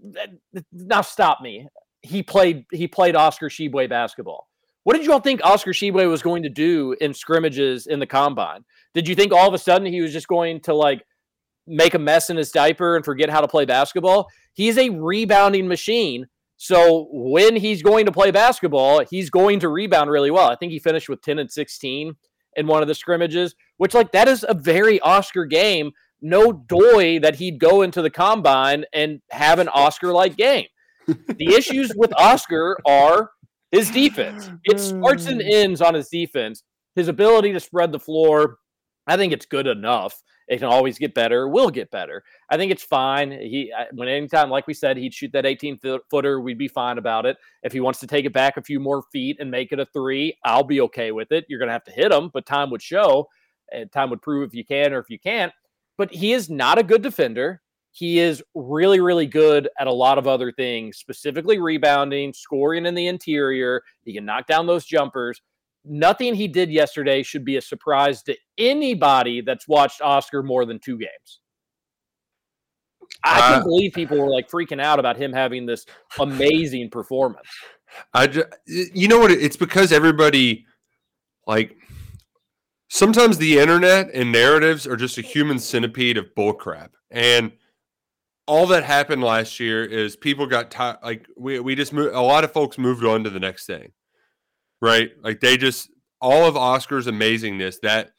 now 0.72 1.02
stop 1.02 1.42
me. 1.42 1.68
He 2.02 2.22
played. 2.22 2.66
He 2.72 2.88
played 2.88 3.16
Oscar 3.16 3.50
Tshiebwe 3.50 3.90
basketball. 3.90 4.48
What 4.84 4.98
did 4.98 5.06
you 5.06 5.14
all 5.14 5.20
think 5.20 5.42
Oscar 5.44 5.72
Tshiebwe 5.72 6.10
was 6.10 6.22
going 6.22 6.44
to 6.44 6.50
do 6.50 6.96
in 7.00 7.14
scrimmages 7.14 7.88
in 7.88 8.00
the 8.00 8.08
combine? 8.08 8.66
Did 8.94 9.08
you 9.08 9.16
think 9.16 9.32
all 9.32 9.48
of 9.48 9.54
a 9.54 9.58
sudden 9.58 9.88
he 9.88 10.02
was 10.02 10.12
just 10.12 10.28
going 10.28 10.60
to 10.62 10.74
like 10.74 11.04
make 11.66 11.94
a 11.94 12.00
mess 12.00 12.30
in 12.30 12.36
his 12.36 12.52
diaper 12.52 12.96
and 12.96 13.06
forget 13.06 13.30
how 13.30 13.42
to 13.42 13.48
play 13.48 13.66
basketball? 13.66 14.28
He's 14.54 14.78
a 14.78 14.90
rebounding 14.90 15.68
machine. 15.68 16.28
So 16.58 17.08
when 17.12 17.56
he's 17.56 17.82
going 17.82 18.06
to 18.06 18.12
play 18.12 18.32
basketball, 18.32 19.04
he's 19.10 19.30
going 19.30 19.62
to 19.62 19.70
rebound 19.70 20.10
really 20.10 20.32
well. 20.32 20.50
I 20.50 20.56
think 20.56 20.72
he 20.72 20.80
finished 20.80 21.10
with 21.10 21.22
10 21.22 21.40
and 21.40 21.52
16 21.52 22.16
in 22.56 22.68
one 22.68 22.82
of 22.82 22.88
the 22.88 22.96
scrimmages, 22.96 23.56
which 23.78 23.94
like 23.94 24.12
that 24.12 24.28
is 24.28 24.46
a 24.48 24.54
very 24.54 25.00
Oscar 25.00 25.46
game. 25.46 25.92
No 26.22 26.52
doy 26.54 27.20
that 27.20 27.36
he'd 27.36 27.60
go 27.60 27.82
into 27.82 28.02
the 28.02 28.10
combine 28.10 28.86
and 28.94 29.22
have 29.32 29.60
an 29.60 29.70
Oscar 29.70 30.12
like 30.14 30.36
game. 30.36 30.68
the 31.08 31.54
issues 31.54 31.92
with 31.96 32.14
Oscar 32.18 32.78
are 32.86 33.32
his 33.74 33.90
defense. 33.90 34.52
It 34.66 34.80
starts 34.80 35.26
and 35.26 35.42
mm. 35.42 35.52
ends 35.52 35.82
on 35.82 35.96
his 35.96 36.08
defense. 36.08 36.64
His 36.96 37.08
ability 37.08 37.54
to 37.54 37.60
spread 37.60 37.92
the 37.92 38.00
floor, 38.00 38.60
I 39.08 39.18
think 39.18 39.34
it's 39.34 39.48
good 39.48 39.66
enough. 39.66 40.22
It 40.48 40.58
can 40.58 40.68
always 40.68 41.00
get 41.00 41.16
better. 41.16 41.48
Will 41.48 41.72
get 41.72 41.90
better. 41.90 42.24
I 42.52 42.58
think 42.58 42.72
it's 42.72 42.84
fine. 42.84 43.32
He 43.32 43.74
when 43.94 44.08
anytime, 44.08 44.52
like 44.52 44.68
we 44.68 44.76
said, 44.76 44.98
he'd 44.98 45.14
shoot 45.14 45.32
that 45.34 45.48
18 45.48 45.80
footer, 46.12 46.40
we'd 46.40 46.58
be 46.58 46.68
fine 46.68 47.00
about 47.00 47.26
it. 47.26 47.36
If 47.64 47.74
he 47.74 47.80
wants 47.80 48.00
to 48.02 48.08
take 48.08 48.26
it 48.26 48.34
back 48.34 48.58
a 48.58 48.62
few 48.62 48.80
more 48.80 49.04
feet 49.12 49.38
and 49.40 49.50
make 49.50 49.72
it 49.72 49.80
a 49.80 49.88
three, 49.88 50.38
I'll 50.46 50.64
be 50.64 50.82
okay 50.82 51.12
with 51.12 51.32
it. 51.32 51.46
You're 51.50 51.60
gonna 51.60 51.72
have 51.72 51.86
to 51.86 51.92
hit 51.92 52.12
him, 52.12 52.30
but 52.32 52.46
time 52.46 52.70
would 52.70 52.82
show, 52.82 53.28
and 53.72 53.92
time 53.92 54.12
would 54.12 54.22
prove 54.22 54.48
if 54.48 54.54
you 54.54 54.66
can 54.66 54.94
or 54.94 55.00
if 55.00 55.10
you 55.10 55.18
can't. 55.18 55.52
But 55.98 56.14
he 56.14 56.34
is 56.34 56.48
not 56.48 56.78
a 56.78 56.84
good 56.84 57.02
defender. 57.02 57.63
He 57.96 58.20
is 58.20 58.44
really, 58.56 59.00
really 59.00 59.28
good 59.28 59.70
at 59.80 59.86
a 59.86 59.94
lot 59.94 60.18
of 60.18 60.26
other 60.26 60.52
things, 60.52 60.98
specifically 60.98 61.60
rebounding, 61.60 62.34
scoring 62.34 62.88
in 62.88 62.96
the 62.96 63.06
interior. 63.06 63.84
He 64.04 64.14
can 64.14 64.26
knock 64.26 64.48
down 64.48 64.66
those 64.66 64.84
jumpers. 64.84 65.40
Nothing 65.86 66.34
he 66.34 66.48
did 66.48 66.72
yesterday 66.72 67.22
should 67.22 67.46
be 67.46 67.58
a 67.58 67.62
surprise 67.62 68.24
to 68.24 68.36
anybody 68.58 69.42
that's 69.42 69.68
watched 69.68 70.02
Oscar 70.02 70.42
more 70.42 70.66
than 70.66 70.80
two 70.80 70.98
games. 70.98 71.42
I 73.24 73.40
can't 73.40 73.62
uh, 73.62 73.64
believe 73.66 73.94
people 73.94 74.18
were 74.18 74.32
like 74.32 74.50
freaking 74.50 74.82
out 74.82 74.98
about 74.98 75.16
him 75.16 75.32
having 75.32 75.68
this 75.68 75.86
amazing 76.20 76.90
performance. 76.90 77.48
I, 78.12 78.26
just, 78.26 78.48
you 78.66 79.08
know 79.08 79.20
what? 79.20 79.30
It's 79.30 79.56
because 79.56 79.92
everybody, 79.92 80.66
like, 81.46 81.78
sometimes 82.88 83.38
the 83.38 83.60
internet 83.60 84.10
and 84.16 84.32
narratives 84.32 84.88
are 84.88 84.96
just 84.96 85.20
a 85.20 85.22
human 85.22 85.60
centipede 85.60 86.18
of 86.18 86.34
bullcrap. 86.36 86.90
And 87.12 87.52
all 88.46 88.68
that 88.68 88.84
happened 88.84 89.24
last 89.24 89.60
year 89.60 89.84
is 89.84 90.16
people 90.16 90.48
got 90.48 90.72
tired. 90.72 90.98
Like 91.04 91.28
we 91.38 91.60
we 91.60 91.76
just 91.76 91.94
moved. 91.94 92.14
A 92.14 92.22
lot 92.22 92.44
of 92.44 92.52
folks 92.52 92.78
moved 92.78 93.04
on 93.06 93.24
to 93.24 93.30
the 93.30 93.40
next 93.40 93.66
thing, 93.66 93.92
right? 94.82 95.12
Like 95.22 95.40
they 95.40 95.58
just 95.58 95.90
all 96.20 96.46
of 96.46 96.58
Oscar's 96.58 97.08
amazingness 97.08 97.78
that 97.82 98.12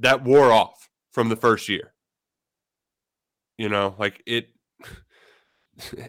that 0.00 0.24
wore 0.24 0.52
off 0.52 0.88
from 1.12 1.28
the 1.28 1.36
first 1.36 1.68
year. 1.68 1.92
You 3.56 3.68
know, 3.68 3.94
like 3.98 4.22
it. 4.26 4.48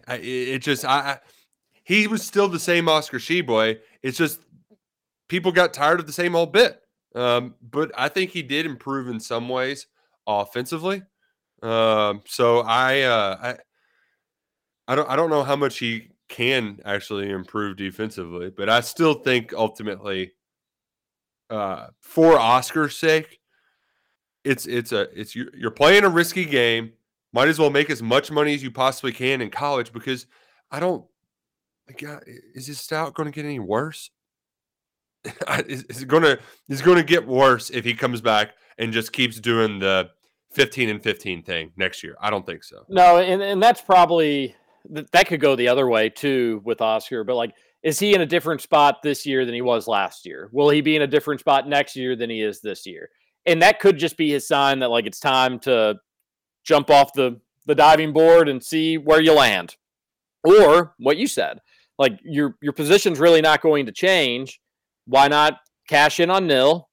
It, 0.08 0.58
just 0.62 0.84
I, 0.84 0.98
I 0.98 1.18
he 1.84 2.08
was 2.08 2.26
still 2.26 2.48
the 2.48 2.58
same 2.58 2.88
Oscar 2.88 3.18
Tshiebwe. 3.18 3.78
It's 4.02 4.18
just 4.18 4.40
people 5.28 5.52
got 5.52 5.72
tired 5.72 6.00
of 6.00 6.08
the 6.08 6.12
same 6.12 6.34
old 6.34 6.52
bit. 6.52 6.80
Um, 7.14 7.54
but 7.62 7.92
I 7.96 8.08
think 8.08 8.30
he 8.30 8.42
did 8.42 8.66
improve 8.66 9.06
in 9.08 9.20
some 9.20 9.48
ways 9.48 9.86
offensively. 10.26 11.02
Um, 11.62 12.22
so 12.26 12.60
I 12.60 13.02
uh 13.02 13.36
I 13.42 13.56
I 14.88 14.94
don't 14.94 15.08
I 15.10 15.16
don't 15.16 15.30
know 15.30 15.42
how 15.42 15.56
much 15.56 15.78
he 15.78 16.08
can 16.28 16.80
actually 16.84 17.30
improve 17.30 17.76
defensively, 17.76 18.50
but 18.50 18.68
I 18.68 18.80
still 18.80 19.14
think 19.14 19.52
ultimately 19.52 20.32
uh 21.50 21.88
for 22.00 22.38
Oscar's 22.38 22.96
sake, 22.96 23.40
it's 24.44 24.66
it's 24.66 24.92
a 24.92 25.08
it's 25.18 25.34
you're, 25.34 25.70
playing 25.70 26.04
a 26.04 26.08
risky 26.08 26.44
game. 26.44 26.92
Might 27.32 27.48
as 27.48 27.58
well 27.58 27.70
make 27.70 27.90
as 27.90 28.02
much 28.02 28.30
money 28.30 28.54
as 28.54 28.62
you 28.62 28.72
possibly 28.72 29.12
can 29.12 29.40
in 29.40 29.50
college 29.50 29.92
because 29.92 30.26
I 30.70 30.80
don't 30.80 31.04
is 32.54 32.66
his 32.66 32.80
stout 32.80 33.14
going 33.14 33.30
to 33.30 33.34
get 33.34 33.44
any 33.44 33.58
worse? 33.58 34.10
is, 35.66 35.84
is 35.84 36.02
it 36.02 36.08
going 36.08 36.22
to 36.22 36.38
is 36.68 36.82
going 36.82 36.96
to 36.96 37.04
get 37.04 37.26
worse 37.26 37.70
if 37.70 37.84
he 37.84 37.94
comes 37.94 38.20
back 38.20 38.52
and 38.78 38.92
just 38.92 39.12
keeps 39.12 39.38
doing 39.38 39.78
the 39.78 40.10
15 40.52 40.88
and 40.88 41.02
15 41.02 41.42
thing 41.42 41.72
next 41.76 42.02
year? 42.02 42.16
I 42.20 42.30
don't 42.30 42.44
think 42.44 42.64
so. 42.64 42.84
No, 42.88 43.18
and, 43.18 43.42
and 43.42 43.62
that's 43.62 43.80
probably 43.80 44.54
th- 44.94 45.06
that 45.12 45.26
could 45.26 45.40
go 45.40 45.56
the 45.56 45.68
other 45.68 45.88
way 45.88 46.08
too 46.08 46.60
with 46.64 46.80
Oscar. 46.80 47.24
But 47.24 47.36
like, 47.36 47.54
is 47.82 47.98
he 47.98 48.14
in 48.14 48.20
a 48.20 48.26
different 48.26 48.60
spot 48.60 49.02
this 49.02 49.24
year 49.24 49.44
than 49.44 49.54
he 49.54 49.62
was 49.62 49.88
last 49.88 50.26
year? 50.26 50.48
Will 50.52 50.68
he 50.68 50.80
be 50.80 50.96
in 50.96 51.02
a 51.02 51.06
different 51.06 51.40
spot 51.40 51.68
next 51.68 51.96
year 51.96 52.16
than 52.16 52.30
he 52.30 52.42
is 52.42 52.60
this 52.60 52.86
year? 52.86 53.08
And 53.46 53.62
that 53.62 53.80
could 53.80 53.96
just 53.96 54.16
be 54.16 54.30
his 54.30 54.46
sign 54.46 54.80
that 54.80 54.90
like 54.90 55.06
it's 55.06 55.20
time 55.20 55.58
to 55.60 55.96
jump 56.64 56.90
off 56.90 57.12
the 57.14 57.40
the 57.66 57.74
diving 57.74 58.12
board 58.12 58.48
and 58.48 58.62
see 58.62 58.98
where 58.98 59.20
you 59.20 59.32
land. 59.32 59.76
Or 60.42 60.94
what 60.98 61.18
you 61.18 61.26
said, 61.26 61.60
like 61.98 62.18
your 62.22 62.56
your 62.62 62.72
position's 62.72 63.18
really 63.18 63.40
not 63.40 63.62
going 63.62 63.86
to 63.86 63.92
change. 63.92 64.60
Why 65.06 65.28
not 65.28 65.58
cash 65.88 66.20
in 66.20 66.30
on 66.30 66.46
nil, 66.46 66.88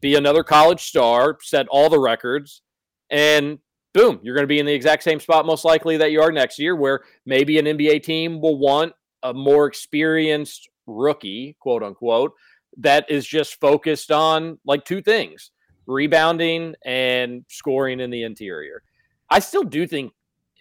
be 0.00 0.14
another 0.14 0.42
college 0.42 0.80
star, 0.80 1.36
set 1.42 1.66
all 1.68 1.88
the 1.88 2.00
records, 2.00 2.62
and 3.10 3.58
boom, 3.96 4.20
you're 4.22 4.34
going 4.34 4.42
to 4.42 4.48
be 4.48 4.58
in 4.58 4.66
the 4.66 4.74
exact 4.74 5.02
same 5.02 5.18
spot 5.18 5.46
most 5.46 5.64
likely 5.64 5.96
that 5.96 6.12
you 6.12 6.20
are 6.20 6.30
next 6.30 6.58
year, 6.58 6.76
where 6.76 7.02
maybe 7.24 7.58
an 7.58 7.64
NBA 7.64 8.02
team 8.02 8.40
will 8.40 8.58
want 8.58 8.92
a 9.22 9.32
more 9.32 9.66
experienced 9.66 10.68
rookie, 10.86 11.56
quote 11.60 11.82
unquote, 11.82 12.32
that 12.78 13.10
is 13.10 13.26
just 13.26 13.58
focused 13.58 14.12
on 14.12 14.58
like 14.66 14.84
two 14.84 15.00
things 15.00 15.50
rebounding 15.86 16.74
and 16.84 17.44
scoring 17.48 18.00
in 18.00 18.10
the 18.10 18.22
interior. 18.22 18.82
I 19.30 19.38
still 19.38 19.62
do 19.62 19.86
think 19.86 20.12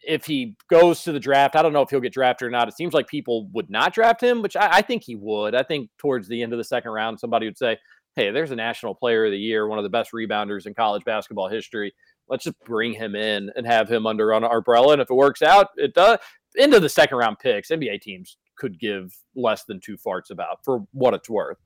if 0.08 0.26
he 0.26 0.56
goes 0.70 1.04
to 1.04 1.12
the 1.12 1.20
draft, 1.20 1.56
I 1.56 1.62
don't 1.62 1.74
know 1.74 1.82
if 1.82 1.90
he'll 1.90 2.00
get 2.00 2.14
drafted 2.14 2.48
or 2.48 2.52
not. 2.52 2.68
It 2.68 2.78
seems 2.78 2.94
like 2.94 3.08
people 3.08 3.50
would 3.54 3.70
not 3.70 3.94
draft 3.94 4.22
him, 4.22 4.42
which 4.42 4.56
I, 4.56 4.70
I 4.78 4.82
think 4.82 5.04
he 5.04 5.16
would. 5.16 5.56
I 5.56 5.64
think 5.64 5.90
towards 5.98 6.28
the 6.28 6.42
end 6.42 6.54
of 6.54 6.58
the 6.58 6.64
second 6.64 6.92
round, 6.92 7.20
somebody 7.20 7.48
would 7.48 7.58
say, 7.58 7.78
Hey, 8.16 8.32
there's 8.32 8.52
a 8.52 8.56
national 8.56 8.96
player 8.96 9.26
of 9.26 9.32
the 9.32 9.38
year, 9.38 9.68
one 9.68 9.78
of 9.78 9.84
the 9.84 9.90
best 9.90 10.14
rebounders 10.14 10.68
in 10.68 10.74
college 10.74 11.04
basketball 11.04 11.50
history 11.50 11.94
let's 12.30 12.44
just 12.44 12.60
bring 12.66 12.94
him 12.94 13.16
in 13.16 13.52
and 13.56 13.66
have 13.66 13.90
him 13.90 14.06
under 14.06 14.32
an 14.32 14.44
umbrella. 14.44 14.94
And 14.94 15.02
if 15.02 15.10
it 15.10 15.16
works 15.16 15.42
out, 15.42 15.68
it 15.76 15.94
does. 15.94 16.20
Into 16.56 16.80
the 16.80 16.90
second 16.90 17.18
round 17.18 17.38
picks, 17.40 17.70
NBA 17.70 18.02
teams 18.02 18.38
could 18.58 18.80
give 18.80 19.14
less 19.36 19.66
than 19.66 19.80
two 19.80 19.98
farts 19.98 20.30
about 20.32 20.64
for 20.64 20.86
what 20.92 21.14
it's 21.14 21.30
worth. 21.30 21.58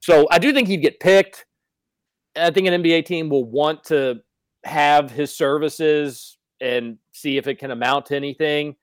So 0.00 0.26
I 0.30 0.38
do 0.38 0.52
think 0.52 0.68
he'd 0.68 0.78
get 0.78 0.98
picked. 1.00 1.46
I 2.34 2.50
think 2.50 2.66
an 2.66 2.82
NBA 2.82 3.04
team 3.06 3.28
will 3.28 3.44
want 3.44 3.84
to 3.84 4.20
have 4.64 5.10
his 5.10 5.36
services 5.36 6.38
and 6.60 6.98
see 7.12 7.36
if 7.36 7.46
it 7.46 7.56
can 7.56 7.70
amount 7.70 8.06
to 8.06 8.16
anything. 8.16 8.74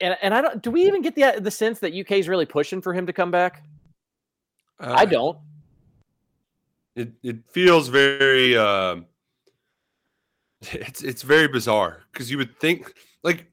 And, 0.00 0.16
and 0.22 0.34
I 0.34 0.40
don't. 0.40 0.62
Do 0.62 0.70
we 0.70 0.86
even 0.86 1.02
get 1.02 1.14
the 1.14 1.40
the 1.40 1.50
sense 1.50 1.78
that 1.80 1.94
UK 1.94 2.12
is 2.12 2.28
really 2.28 2.46
pushing 2.46 2.82
for 2.82 2.92
him 2.92 3.06
to 3.06 3.12
come 3.12 3.30
back? 3.30 3.62
I 4.80 5.02
Uh, 5.02 5.06
don't. 5.06 5.38
It 6.96 7.12
it 7.22 7.36
feels 7.50 7.88
very 7.88 8.56
um 8.56 9.06
it's 10.62 11.02
it's 11.02 11.22
very 11.22 11.48
bizarre 11.48 12.02
because 12.12 12.30
you 12.30 12.38
would 12.38 12.58
think 12.58 12.92
like 13.22 13.46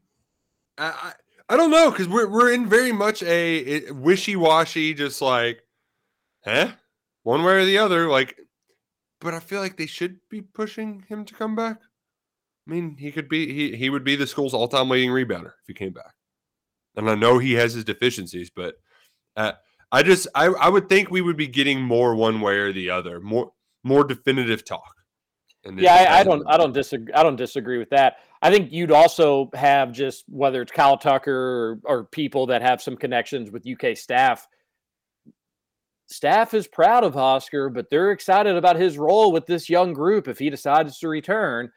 I 0.77 1.13
I, 1.49 1.57
don't 1.57 1.71
know 1.71 1.91
because 1.91 2.07
we're 2.07 2.27
we're 2.27 2.53
in 2.53 2.67
very 2.67 2.91
much 2.91 3.21
a 3.23 3.91
wishy 3.91 4.35
washy 4.35 4.93
just 4.93 5.21
like 5.21 5.61
huh 6.43 6.71
one 7.23 7.43
way 7.43 7.53
or 7.53 7.65
the 7.65 7.77
other 7.77 8.09
like 8.09 8.35
but 9.21 9.33
I 9.33 9.39
feel 9.39 9.61
like 9.61 9.77
they 9.77 9.85
should 9.85 10.17
be 10.29 10.41
pushing 10.41 11.03
him 11.07 11.25
to 11.25 11.33
come 11.33 11.55
back. 11.55 11.77
I 12.67 12.71
mean 12.71 12.97
he 12.97 13.11
could 13.11 13.29
be 13.29 13.53
he 13.53 13.75
he 13.75 13.89
would 13.89 14.03
be 14.03 14.15
the 14.15 14.27
school's 14.27 14.53
all 14.53 14.67
time 14.67 14.89
leading 14.89 15.11
rebounder 15.11 15.53
if 15.61 15.67
he 15.67 15.73
came 15.73 15.93
back, 15.93 16.13
and 16.95 17.09
I 17.09 17.15
know 17.15 17.37
he 17.37 17.53
has 17.53 17.73
his 17.73 17.83
deficiencies, 17.83 18.49
but 18.49 18.75
uh, 19.35 19.53
I 19.91 20.01
just 20.01 20.27
I 20.33 20.45
I 20.47 20.69
would 20.69 20.89
think 20.89 21.11
we 21.11 21.21
would 21.21 21.37
be 21.37 21.47
getting 21.47 21.81
more 21.81 22.15
one 22.15 22.41
way 22.41 22.57
or 22.57 22.73
the 22.73 22.89
other 22.89 23.19
more 23.19 23.51
more 23.83 24.03
definitive 24.03 24.65
talk. 24.65 24.95
Yeah, 25.73 25.93
I, 25.95 26.19
I 26.19 26.23
don't. 26.23 26.43
I 26.47 26.57
don't 26.57 26.73
disagree. 26.73 27.13
I 27.13 27.23
don't 27.23 27.35
disagree 27.35 27.77
with 27.77 27.89
that. 27.89 28.17
I 28.41 28.51
think 28.51 28.71
you'd 28.71 28.91
also 28.91 29.49
have 29.55 29.91
just 29.91 30.25
whether 30.27 30.61
it's 30.61 30.71
Kyle 30.71 30.97
Tucker 30.97 31.79
or, 31.85 31.97
or 31.97 32.03
people 32.03 32.45
that 32.47 32.61
have 32.61 32.81
some 32.81 32.95
connections 32.95 33.49
with 33.49 33.65
UK 33.67 33.97
staff. 33.97 34.47
Staff 36.07 36.53
is 36.53 36.67
proud 36.67 37.03
of 37.03 37.17
Oscar, 37.17 37.69
but 37.69 37.89
they're 37.89 38.11
excited 38.11 38.55
about 38.55 38.75
his 38.75 38.97
role 38.99 39.31
with 39.31 39.47
this 39.47 39.67
young 39.69 39.91
group 39.91 40.27
if 40.27 40.37
he 40.37 40.51
decides 40.51 40.99
to 40.99 41.07
return. 41.07 41.71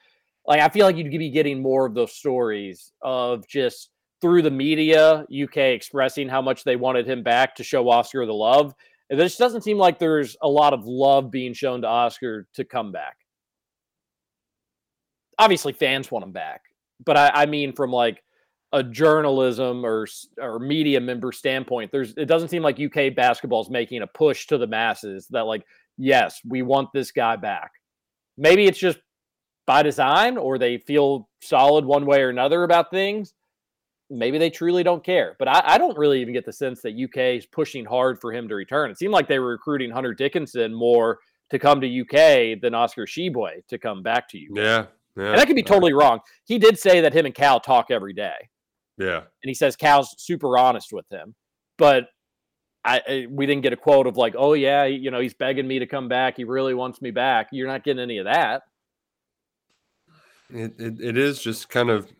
Like 0.46 0.60
I 0.60 0.68
feel 0.68 0.84
like 0.84 0.96
you'd 0.96 1.10
be 1.10 1.30
getting 1.30 1.62
more 1.62 1.86
of 1.86 1.94
those 1.94 2.14
stories 2.14 2.92
of 3.00 3.48
just 3.48 3.90
through 4.20 4.42
the 4.42 4.50
media, 4.50 5.24
UK 5.32 5.56
expressing 5.56 6.28
how 6.28 6.42
much 6.42 6.64
they 6.64 6.76
wanted 6.76 7.08
him 7.08 7.22
back 7.22 7.54
to 7.54 7.64
show 7.64 7.88
Oscar 7.88 8.26
the 8.26 8.34
love. 8.34 8.74
And 9.08 9.18
this 9.18 9.36
doesn't 9.38 9.62
seem 9.62 9.78
like 9.78 9.98
there's 9.98 10.36
a 10.42 10.48
lot 10.48 10.74
of 10.74 10.84
love 10.84 11.30
being 11.30 11.54
shown 11.54 11.80
to 11.80 11.88
Oscar 11.88 12.46
to 12.52 12.64
come 12.64 12.92
back 12.92 13.17
obviously 15.38 15.72
fans 15.72 16.10
want 16.10 16.24
him 16.24 16.32
back, 16.32 16.62
but 17.04 17.16
I, 17.16 17.30
I 17.34 17.46
mean 17.46 17.72
from 17.72 17.90
like 17.90 18.22
a 18.72 18.82
journalism 18.82 19.84
or 19.84 20.06
or 20.40 20.58
media 20.58 21.00
member 21.00 21.32
standpoint, 21.32 21.90
there's 21.90 22.14
it 22.16 22.26
doesn't 22.26 22.48
seem 22.48 22.62
like 22.62 22.80
UK 22.80 23.14
basketball 23.14 23.62
is 23.62 23.70
making 23.70 24.02
a 24.02 24.06
push 24.06 24.46
to 24.48 24.58
the 24.58 24.66
masses 24.66 25.26
that 25.30 25.46
like 25.46 25.64
yes 25.96 26.40
we 26.46 26.62
want 26.62 26.88
this 26.92 27.10
guy 27.10 27.36
back. 27.36 27.72
Maybe 28.36 28.66
it's 28.66 28.78
just 28.78 28.98
by 29.66 29.82
design 29.82 30.38
or 30.38 30.58
they 30.58 30.78
feel 30.78 31.28
solid 31.42 31.84
one 31.84 32.06
way 32.06 32.22
or 32.22 32.30
another 32.30 32.64
about 32.64 32.90
things. 32.90 33.34
Maybe 34.10 34.38
they 34.38 34.48
truly 34.48 34.82
don't 34.82 35.04
care, 35.04 35.36
but 35.38 35.48
I, 35.48 35.62
I 35.64 35.78
don't 35.78 35.98
really 35.98 36.22
even 36.22 36.32
get 36.32 36.46
the 36.46 36.52
sense 36.52 36.80
that 36.80 36.94
UK 36.94 37.36
is 37.36 37.44
pushing 37.44 37.84
hard 37.84 38.18
for 38.18 38.32
him 38.32 38.48
to 38.48 38.54
return. 38.54 38.90
It 38.90 38.96
seemed 38.96 39.12
like 39.12 39.28
they 39.28 39.38
were 39.38 39.50
recruiting 39.50 39.90
Hunter 39.90 40.14
Dickinson 40.14 40.72
more 40.72 41.18
to 41.50 41.58
come 41.58 41.82
to 41.82 42.00
UK 42.00 42.58
than 42.60 42.74
Oscar 42.74 43.04
Tshiebwe 43.04 43.66
to 43.68 43.78
come 43.78 44.02
back 44.02 44.28
to 44.30 44.38
UK. 44.38 44.56
Yeah, 44.56 44.86
yeah, 45.18 45.30
And 45.30 45.38
that 45.38 45.46
could 45.46 45.56
be 45.56 45.62
totally 45.62 45.92
wrong. 45.92 46.20
He 46.44 46.58
did 46.58 46.78
say 46.78 47.00
that 47.00 47.12
him 47.12 47.26
and 47.26 47.34
Cal 47.34 47.58
talk 47.58 47.90
every 47.90 48.12
day, 48.12 48.48
yeah. 48.96 49.16
and 49.16 49.24
he 49.42 49.54
says 49.54 49.74
Cal's 49.74 50.14
super 50.18 50.56
honest 50.56 50.92
with 50.92 51.10
him. 51.10 51.34
But 51.76 52.08
I, 52.84 53.00
I 53.08 53.26
we 53.28 53.46
didn't 53.46 53.62
get 53.62 53.72
a 53.72 53.76
quote 53.76 54.06
of 54.06 54.16
like, 54.16 54.34
oh 54.38 54.52
yeah, 54.54 54.84
you 54.84 55.10
know, 55.10 55.20
he's 55.20 55.34
begging 55.34 55.66
me 55.66 55.80
to 55.80 55.86
come 55.86 56.08
back. 56.08 56.36
He 56.36 56.44
really 56.44 56.74
wants 56.74 57.02
me 57.02 57.10
back. 57.10 57.48
You're 57.50 57.66
not 57.66 57.84
getting 57.84 58.02
any 58.02 58.18
of 58.18 58.26
that. 58.26 58.62
It, 60.50 60.74
it, 60.78 61.00
it 61.00 61.18
is 61.18 61.42
just 61.42 61.68
kind 61.68 61.90
of 61.90 62.10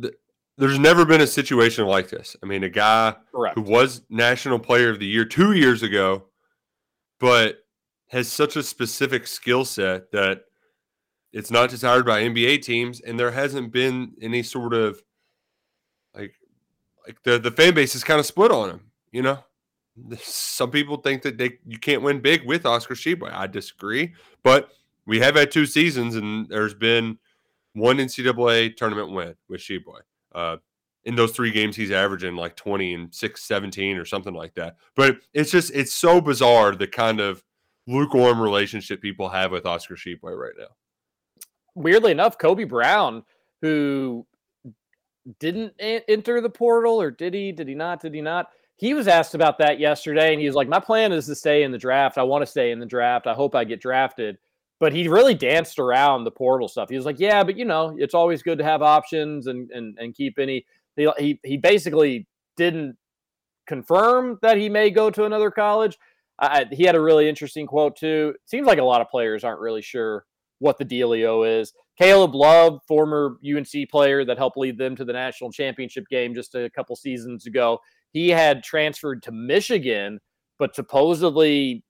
th- 0.00 0.14
there's 0.56 0.78
never 0.78 1.04
been 1.04 1.20
a 1.20 1.26
situation 1.26 1.86
like 1.86 2.08
this. 2.08 2.36
I 2.42 2.46
mean, 2.46 2.64
a 2.64 2.68
guy 2.68 3.14
Correct. 3.32 3.56
who 3.56 3.62
was 3.62 4.02
national 4.08 4.58
player 4.58 4.90
of 4.90 4.98
the 4.98 5.06
year 5.06 5.24
two 5.24 5.52
years 5.52 5.82
ago, 5.82 6.24
but 7.20 7.58
has 8.08 8.28
such 8.28 8.56
a 8.56 8.62
specific 8.62 9.26
skill 9.26 9.64
set 9.64 10.10
that 10.12 10.42
it's 11.34 11.50
not 11.50 11.68
desired 11.68 12.06
by 12.06 12.22
NBA 12.22 12.62
teams, 12.62 13.00
and 13.00 13.18
there 13.18 13.32
hasn't 13.32 13.72
been 13.72 14.12
any 14.22 14.42
sort 14.44 14.72
of 14.72 15.02
like 16.14 16.34
like 17.06 17.22
the 17.24 17.38
the 17.38 17.50
fan 17.50 17.74
base 17.74 17.94
is 17.94 18.04
kind 18.04 18.20
of 18.20 18.26
split 18.26 18.52
on 18.52 18.70
him. 18.70 18.80
You 19.10 19.22
know, 19.22 19.38
some 20.22 20.70
people 20.70 20.98
think 20.98 21.22
that 21.22 21.36
they 21.36 21.58
you 21.66 21.78
can't 21.78 22.02
win 22.02 22.20
big 22.20 22.46
with 22.46 22.64
Oscar 22.64 22.94
Tshiebwe. 22.94 23.32
I 23.32 23.48
disagree, 23.48 24.14
but 24.44 24.70
we 25.06 25.18
have 25.20 25.34
had 25.34 25.50
two 25.50 25.66
seasons, 25.66 26.14
and 26.14 26.48
there's 26.48 26.72
been 26.72 27.18
one 27.72 27.98
NCAA 27.98 28.76
tournament 28.76 29.10
win 29.10 29.34
with 29.48 29.60
Tshiebwe. 29.60 30.00
Uh, 30.32 30.56
in 31.04 31.16
those 31.16 31.32
three 31.32 31.50
games, 31.50 31.74
he's 31.76 31.90
averaging 31.90 32.36
like 32.36 32.56
20 32.56 32.94
and 32.94 33.14
6, 33.14 33.44
17 33.44 33.98
or 33.98 34.06
something 34.06 34.32
like 34.32 34.54
that. 34.54 34.76
But 34.96 35.18
it's 35.34 35.50
just, 35.50 35.70
it's 35.74 35.92
so 35.92 36.20
bizarre 36.20 36.74
the 36.74 36.86
kind 36.86 37.20
of 37.20 37.44
lukewarm 37.86 38.40
relationship 38.40 39.02
people 39.02 39.28
have 39.28 39.50
with 39.52 39.66
Oscar 39.66 39.96
Tshiebwe 39.96 40.22
right 40.22 40.54
now. 40.56 40.68
Weirdly 41.74 42.12
enough, 42.12 42.38
Kobe 42.38 42.64
Brown, 42.64 43.24
who 43.62 44.26
didn't 45.40 45.72
enter 45.80 46.40
the 46.40 46.50
portal, 46.50 47.00
or 47.00 47.10
did 47.10 47.34
he? 47.34 47.52
Did 47.52 47.68
he 47.68 47.74
not? 47.74 48.00
Did 48.00 48.14
he 48.14 48.20
not? 48.20 48.48
He 48.76 48.94
was 48.94 49.08
asked 49.08 49.34
about 49.34 49.58
that 49.58 49.78
yesterday, 49.78 50.32
and 50.32 50.40
he 50.40 50.46
was 50.46 50.56
like, 50.56 50.68
"My 50.68 50.80
plan 50.80 51.12
is 51.12 51.26
to 51.26 51.34
stay 51.34 51.62
in 51.62 51.72
the 51.72 51.78
draft. 51.78 52.18
I 52.18 52.22
want 52.22 52.42
to 52.42 52.50
stay 52.50 52.70
in 52.70 52.80
the 52.80 52.86
draft. 52.86 53.26
I 53.26 53.34
hope 53.34 53.54
I 53.54 53.64
get 53.64 53.80
drafted." 53.80 54.38
but 54.80 54.92
he 54.92 55.08
really 55.08 55.34
danced 55.34 55.78
around 55.78 56.24
the 56.24 56.30
portal 56.30 56.68
stuff. 56.68 56.88
He 56.90 56.96
was 56.96 57.06
like, 57.06 57.18
"Yeah, 57.18 57.44
but 57.44 57.56
you 57.56 57.64
know, 57.64 57.94
it's 57.98 58.14
always 58.14 58.42
good 58.42 58.58
to 58.58 58.64
have 58.64 58.82
options 58.82 59.46
and 59.46 59.70
and 59.70 59.96
and 59.98 60.14
keep 60.14 60.38
any." 60.38 60.66
He 60.96 61.08
he, 61.18 61.40
he 61.42 61.56
basically 61.56 62.26
didn't 62.56 62.96
confirm 63.66 64.38
that 64.42 64.58
he 64.58 64.68
may 64.68 64.90
go 64.90 65.10
to 65.10 65.24
another 65.24 65.50
college. 65.50 65.98
I, 66.38 66.66
he 66.70 66.84
had 66.84 66.96
a 66.96 67.00
really 67.00 67.28
interesting 67.28 67.66
quote 67.66 67.96
too. 67.96 68.32
It 68.34 68.40
seems 68.44 68.66
like 68.66 68.78
a 68.78 68.84
lot 68.84 69.00
of 69.00 69.08
players 69.08 69.44
aren't 69.44 69.60
really 69.60 69.82
sure 69.82 70.26
what 70.64 70.78
the 70.78 70.84
dealio 70.84 71.60
is. 71.60 71.74
Caleb 71.98 72.34
Love, 72.34 72.80
former 72.88 73.36
UNC 73.46 73.88
player 73.90 74.24
that 74.24 74.38
helped 74.38 74.56
lead 74.56 74.78
them 74.78 74.96
to 74.96 75.04
the 75.04 75.12
national 75.12 75.52
championship 75.52 76.04
game 76.10 76.34
just 76.34 76.54
a 76.54 76.70
couple 76.70 76.96
seasons 76.96 77.46
ago, 77.46 77.78
he 78.12 78.30
had 78.30 78.64
transferred 78.64 79.22
to 79.24 79.30
Michigan, 79.30 80.18
but 80.58 80.74
supposedly 80.74 81.84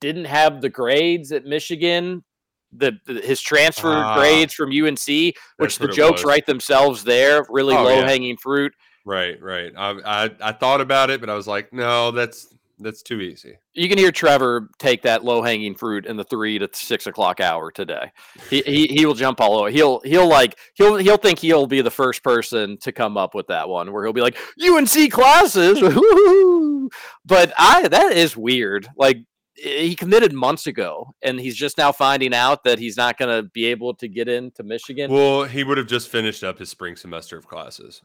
didn't 0.00 0.24
have 0.24 0.62
the 0.62 0.70
grades 0.70 1.30
at 1.30 1.44
Michigan. 1.44 2.24
The, 2.72 2.92
the 3.04 3.20
his 3.20 3.40
transfer 3.40 3.92
Ah. 3.92 4.16
grades 4.16 4.54
from 4.54 4.70
UNC, 4.70 5.34
which 5.58 5.78
the 5.78 5.88
jokes 5.88 6.24
write 6.24 6.46
themselves 6.46 7.04
there. 7.04 7.44
Really 7.50 7.74
Oh, 7.74 7.86
yeah. 7.86 7.96
low 7.96 8.02
hanging 8.06 8.36
fruit. 8.38 8.72
Right, 9.04 9.40
right. 9.42 9.72
I, 9.76 9.90
I 10.26 10.30
I 10.40 10.52
thought 10.52 10.80
about 10.80 11.10
it, 11.10 11.20
but 11.20 11.28
I 11.28 11.34
was 11.34 11.46
like, 11.48 11.72
no, 11.72 12.12
that's 12.12 12.54
that's 12.80 13.02
too 13.02 13.20
easy. 13.20 13.58
You 13.74 13.88
can 13.88 13.98
hear 13.98 14.10
Trevor 14.10 14.68
take 14.78 15.02
that 15.02 15.24
low 15.24 15.42
hanging 15.42 15.74
fruit 15.74 16.06
in 16.06 16.16
the 16.16 16.24
three 16.24 16.58
to 16.58 16.68
six 16.72 17.06
o'clock 17.06 17.40
hour 17.40 17.70
today. 17.70 18.10
He, 18.48 18.62
he 18.62 18.86
he 18.88 19.06
will 19.06 19.14
jump 19.14 19.40
all 19.40 19.58
over. 19.58 19.70
He'll 19.70 20.00
he'll 20.00 20.28
like 20.28 20.58
he'll 20.74 20.96
he'll 20.96 21.16
think 21.16 21.38
he'll 21.38 21.66
be 21.66 21.80
the 21.82 21.90
first 21.90 22.22
person 22.22 22.78
to 22.78 22.92
come 22.92 23.16
up 23.16 23.34
with 23.34 23.46
that 23.48 23.68
one 23.68 23.92
where 23.92 24.04
he'll 24.04 24.12
be 24.12 24.20
like 24.20 24.38
UNC 24.62 25.10
classes, 25.12 25.80
woo-hoo." 25.82 26.90
but 27.24 27.52
I 27.56 27.88
that 27.88 28.12
is 28.12 28.36
weird. 28.36 28.88
Like 28.96 29.18
he 29.54 29.94
committed 29.94 30.32
months 30.32 30.66
ago, 30.66 31.14
and 31.22 31.38
he's 31.38 31.56
just 31.56 31.76
now 31.76 31.92
finding 31.92 32.34
out 32.34 32.64
that 32.64 32.78
he's 32.78 32.96
not 32.96 33.18
going 33.18 33.36
to 33.36 33.48
be 33.50 33.66
able 33.66 33.94
to 33.94 34.08
get 34.08 34.28
into 34.28 34.62
Michigan. 34.62 35.10
Well, 35.10 35.44
he 35.44 35.64
would 35.64 35.76
have 35.76 35.86
just 35.86 36.08
finished 36.08 36.42
up 36.42 36.58
his 36.58 36.70
spring 36.70 36.96
semester 36.96 37.36
of 37.36 37.46
classes. 37.46 38.02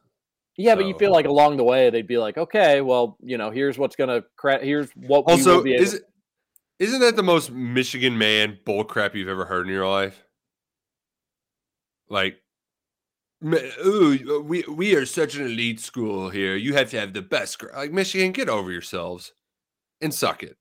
Yeah, 0.58 0.76
but 0.76 0.86
you 0.86 0.94
feel 0.98 1.12
like 1.12 1.26
along 1.26 1.58
the 1.58 1.64
way 1.64 1.90
they'd 1.90 2.08
be 2.08 2.18
like, 2.18 2.38
okay, 2.38 2.82
well, 2.82 3.18
you 3.22 3.38
know, 3.38 3.52
here's 3.52 3.78
what's 3.78 3.96
going 3.96 4.10
to 4.10 4.26
cra- 4.38 4.64
here's 4.64 4.90
what 4.96 5.26
we 5.28 5.34
will 5.34 5.40
Also, 5.40 5.64
be 5.64 5.74
able- 5.74 5.84
is 5.84 5.94
it, 5.96 6.04
isn't 6.80 7.00
that 7.02 7.16
the 7.16 7.24
most 7.24 7.52
Michigan 7.52 8.18
man 8.18 8.58
bullcrap 8.66 9.14
you've 9.16 9.30
ever 9.30 9.46
heard 9.46 9.68
in 9.68 9.74
your 9.74 9.88
life? 9.88 10.24
Like, 12.10 12.38
ooh, 13.44 14.44
we 14.46 14.64
we 14.70 14.96
are 14.96 15.06
such 15.06 15.36
an 15.36 15.46
elite 15.46 15.80
school 15.80 16.30
here. 16.30 16.56
You 16.56 16.74
have 16.76 16.90
to 16.92 17.00
have 17.00 17.14
the 17.14 17.22
best. 17.22 17.60
gra-" 17.60 17.72
Like 17.76 17.92
Michigan, 17.92 18.32
get 18.32 18.50
over 18.50 18.72
yourselves 18.72 19.34
and 20.02 20.14
suck 20.14 20.44
it. 20.44 20.58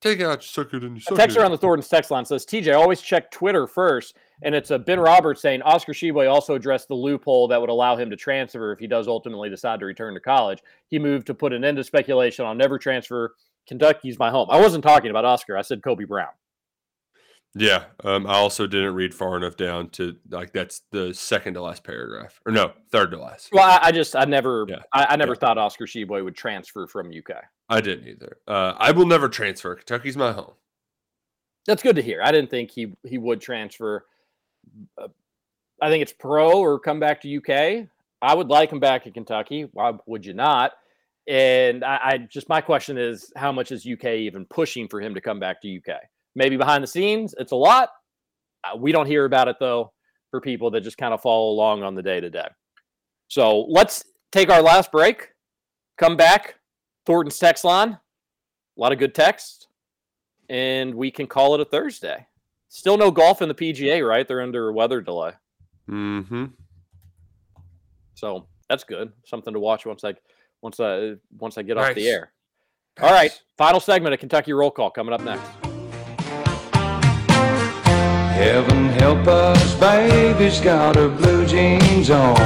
Take 0.00 0.20
out, 0.20 0.44
suck 0.44 0.72
it, 0.74 0.84
and 0.84 0.96
you 0.96 1.00
A 1.00 1.16
suck 1.16 1.18
texter 1.18 1.38
it. 1.38 1.44
on 1.44 1.50
the 1.50 1.58
Thornton's 1.58 1.88
text 1.88 2.10
line 2.12 2.24
says, 2.24 2.46
TJ, 2.46 2.72
always 2.78 3.00
check 3.02 3.30
Twitter 3.32 3.66
first. 3.66 4.16
And 4.42 4.54
it's 4.54 4.70
a 4.70 4.78
Ben 4.78 5.00
Roberts 5.00 5.42
saying 5.42 5.62
Oscar 5.62 5.92
Tshiebwe 5.92 6.30
also 6.30 6.54
addressed 6.54 6.88
the 6.88 6.94
loophole 6.94 7.48
that 7.48 7.60
would 7.60 7.70
allow 7.70 7.96
him 7.96 8.10
to 8.10 8.16
transfer 8.16 8.72
if 8.72 8.78
he 8.78 8.86
does 8.86 9.08
ultimately 9.08 9.50
decide 9.50 9.80
to 9.80 9.86
return 9.86 10.14
to 10.14 10.20
college. 10.20 10.62
He 10.86 10.98
moved 10.98 11.26
to 11.26 11.34
put 11.34 11.52
an 11.52 11.64
end 11.64 11.76
to 11.76 11.84
speculation. 11.84 12.44
I'll 12.44 12.54
never 12.54 12.78
transfer. 12.78 13.34
Kentucky's 13.66 14.18
my 14.18 14.30
home. 14.30 14.48
I 14.50 14.60
wasn't 14.60 14.84
talking 14.84 15.10
about 15.10 15.24
Oscar. 15.24 15.56
I 15.56 15.62
said 15.62 15.82
Kobe 15.82 16.04
Brown. 16.04 16.30
Yeah, 17.54 17.84
um, 18.04 18.26
I 18.26 18.34
also 18.34 18.66
didn't 18.66 18.94
read 18.94 19.14
far 19.14 19.36
enough 19.36 19.56
down 19.56 19.88
to 19.90 20.16
like 20.30 20.52
that's 20.52 20.82
the 20.92 21.14
second 21.14 21.54
to 21.54 21.62
last 21.62 21.82
paragraph, 21.82 22.38
or 22.44 22.52
no, 22.52 22.72
third 22.92 23.10
to 23.12 23.18
last. 23.18 23.48
Well, 23.52 23.64
I, 23.64 23.88
I 23.88 23.92
just, 23.92 24.14
I 24.14 24.26
never, 24.26 24.66
Yeah, 24.68 24.82
I, 24.92 25.06
I 25.10 25.16
never 25.16 25.34
thought 25.34 25.56
Oscar 25.56 25.86
Tshiebwe 25.86 26.22
would 26.22 26.36
transfer 26.36 26.86
from 26.86 27.08
UK. 27.08 27.36
I 27.68 27.80
didn't 27.80 28.06
either. 28.06 28.36
Uh, 28.46 28.74
I 28.76 28.92
will 28.92 29.06
never 29.06 29.28
transfer. 29.28 29.74
Kentucky's 29.74 30.16
my 30.16 30.32
home. 30.32 30.52
That's 31.66 31.82
good 31.82 31.96
to 31.96 32.02
hear. 32.02 32.22
I 32.22 32.32
didn't 32.32 32.50
think 32.50 32.70
he 32.70 32.94
he 33.04 33.16
would 33.18 33.40
transfer. 33.40 34.04
I 35.80 35.88
think 35.88 36.02
it's 36.02 36.12
pro 36.12 36.58
or 36.58 36.78
come 36.78 37.00
back 37.00 37.20
to 37.22 37.36
UK. 37.36 37.88
I 38.20 38.34
would 38.34 38.48
like 38.48 38.70
him 38.70 38.80
back 38.80 39.06
in 39.06 39.12
Kentucky. 39.12 39.68
Why 39.72 39.92
would 40.06 40.26
you 40.26 40.34
not? 40.34 40.72
And 41.28 41.84
I, 41.84 42.00
I 42.02 42.18
just 42.18 42.48
my 42.48 42.60
question 42.60 42.98
is, 42.98 43.32
how 43.36 43.52
much 43.52 43.70
is 43.70 43.86
UK 43.86 44.06
even 44.06 44.44
pushing 44.46 44.88
for 44.88 45.00
him 45.00 45.14
to 45.14 45.20
come 45.20 45.38
back 45.38 45.60
to 45.62 45.76
UK? 45.76 46.00
Maybe 46.34 46.56
behind 46.56 46.82
the 46.82 46.88
scenes, 46.88 47.34
it's 47.38 47.52
a 47.52 47.56
lot. 47.56 47.90
Uh, 48.64 48.76
we 48.76 48.92
don't 48.92 49.06
hear 49.06 49.24
about 49.24 49.48
it 49.48 49.56
though 49.60 49.92
for 50.30 50.40
people 50.40 50.70
that 50.72 50.80
just 50.80 50.98
kind 50.98 51.14
of 51.14 51.22
follow 51.22 51.50
along 51.50 51.82
on 51.82 51.94
the 51.94 52.02
day 52.02 52.20
to 52.20 52.30
day. 52.30 52.48
So 53.28 53.60
let's 53.68 54.04
take 54.32 54.50
our 54.50 54.62
last 54.62 54.90
break. 54.90 55.28
Come 55.96 56.16
back. 56.16 56.56
Thornton's 57.06 57.38
text 57.38 57.64
line. 57.64 57.90
A 57.90 58.00
lot 58.80 58.92
of 58.92 58.98
good 58.98 59.14
text 59.14 59.68
and 60.48 60.94
we 60.94 61.10
can 61.10 61.26
call 61.26 61.54
it 61.54 61.60
a 61.60 61.64
Thursday. 61.64 62.26
Still 62.68 62.96
no 62.98 63.10
golf 63.10 63.40
in 63.42 63.48
the 63.48 63.54
PGA, 63.54 64.06
right? 64.06 64.26
They're 64.28 64.42
under 64.42 64.68
a 64.68 64.72
weather 64.72 65.00
delay. 65.00 65.32
Mm-hmm. 65.90 66.46
So 68.14 68.46
that's 68.68 68.84
good. 68.84 69.12
Something 69.24 69.54
to 69.54 69.60
watch 69.60 69.86
once 69.86 70.04
I 70.04 70.14
once 70.60 70.78
I 70.80 71.14
once 71.38 71.56
I 71.56 71.62
get 71.62 71.78
off 71.78 71.94
the 71.94 72.02
Nice. 72.02 72.06
air. 72.06 72.32
All 73.00 73.12
right. 73.12 73.32
Final 73.56 73.80
segment 73.80 74.12
of 74.12 74.20
Kentucky 74.20 74.52
Roll 74.52 74.70
Call 74.70 74.90
coming 74.90 75.14
up 75.14 75.22
next. 75.22 75.48
Heaven 78.34 78.86
help 79.00 79.26
us, 79.26 79.74
baby's 79.80 80.60
got 80.60 80.94
her 80.96 81.08
blue 81.08 81.44
jeans 81.46 82.10
on. 82.10 82.36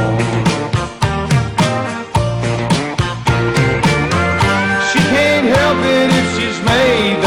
She 4.91 4.99
can't 5.13 5.47
help 5.47 5.79
it 5.85 6.11
if 6.11 6.27
she's 6.37 6.59
made 6.65 7.19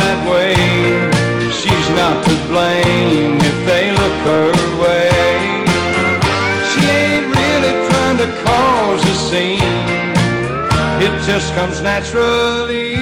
just 11.26 11.52
comes 11.56 11.82
naturally. 11.82 12.96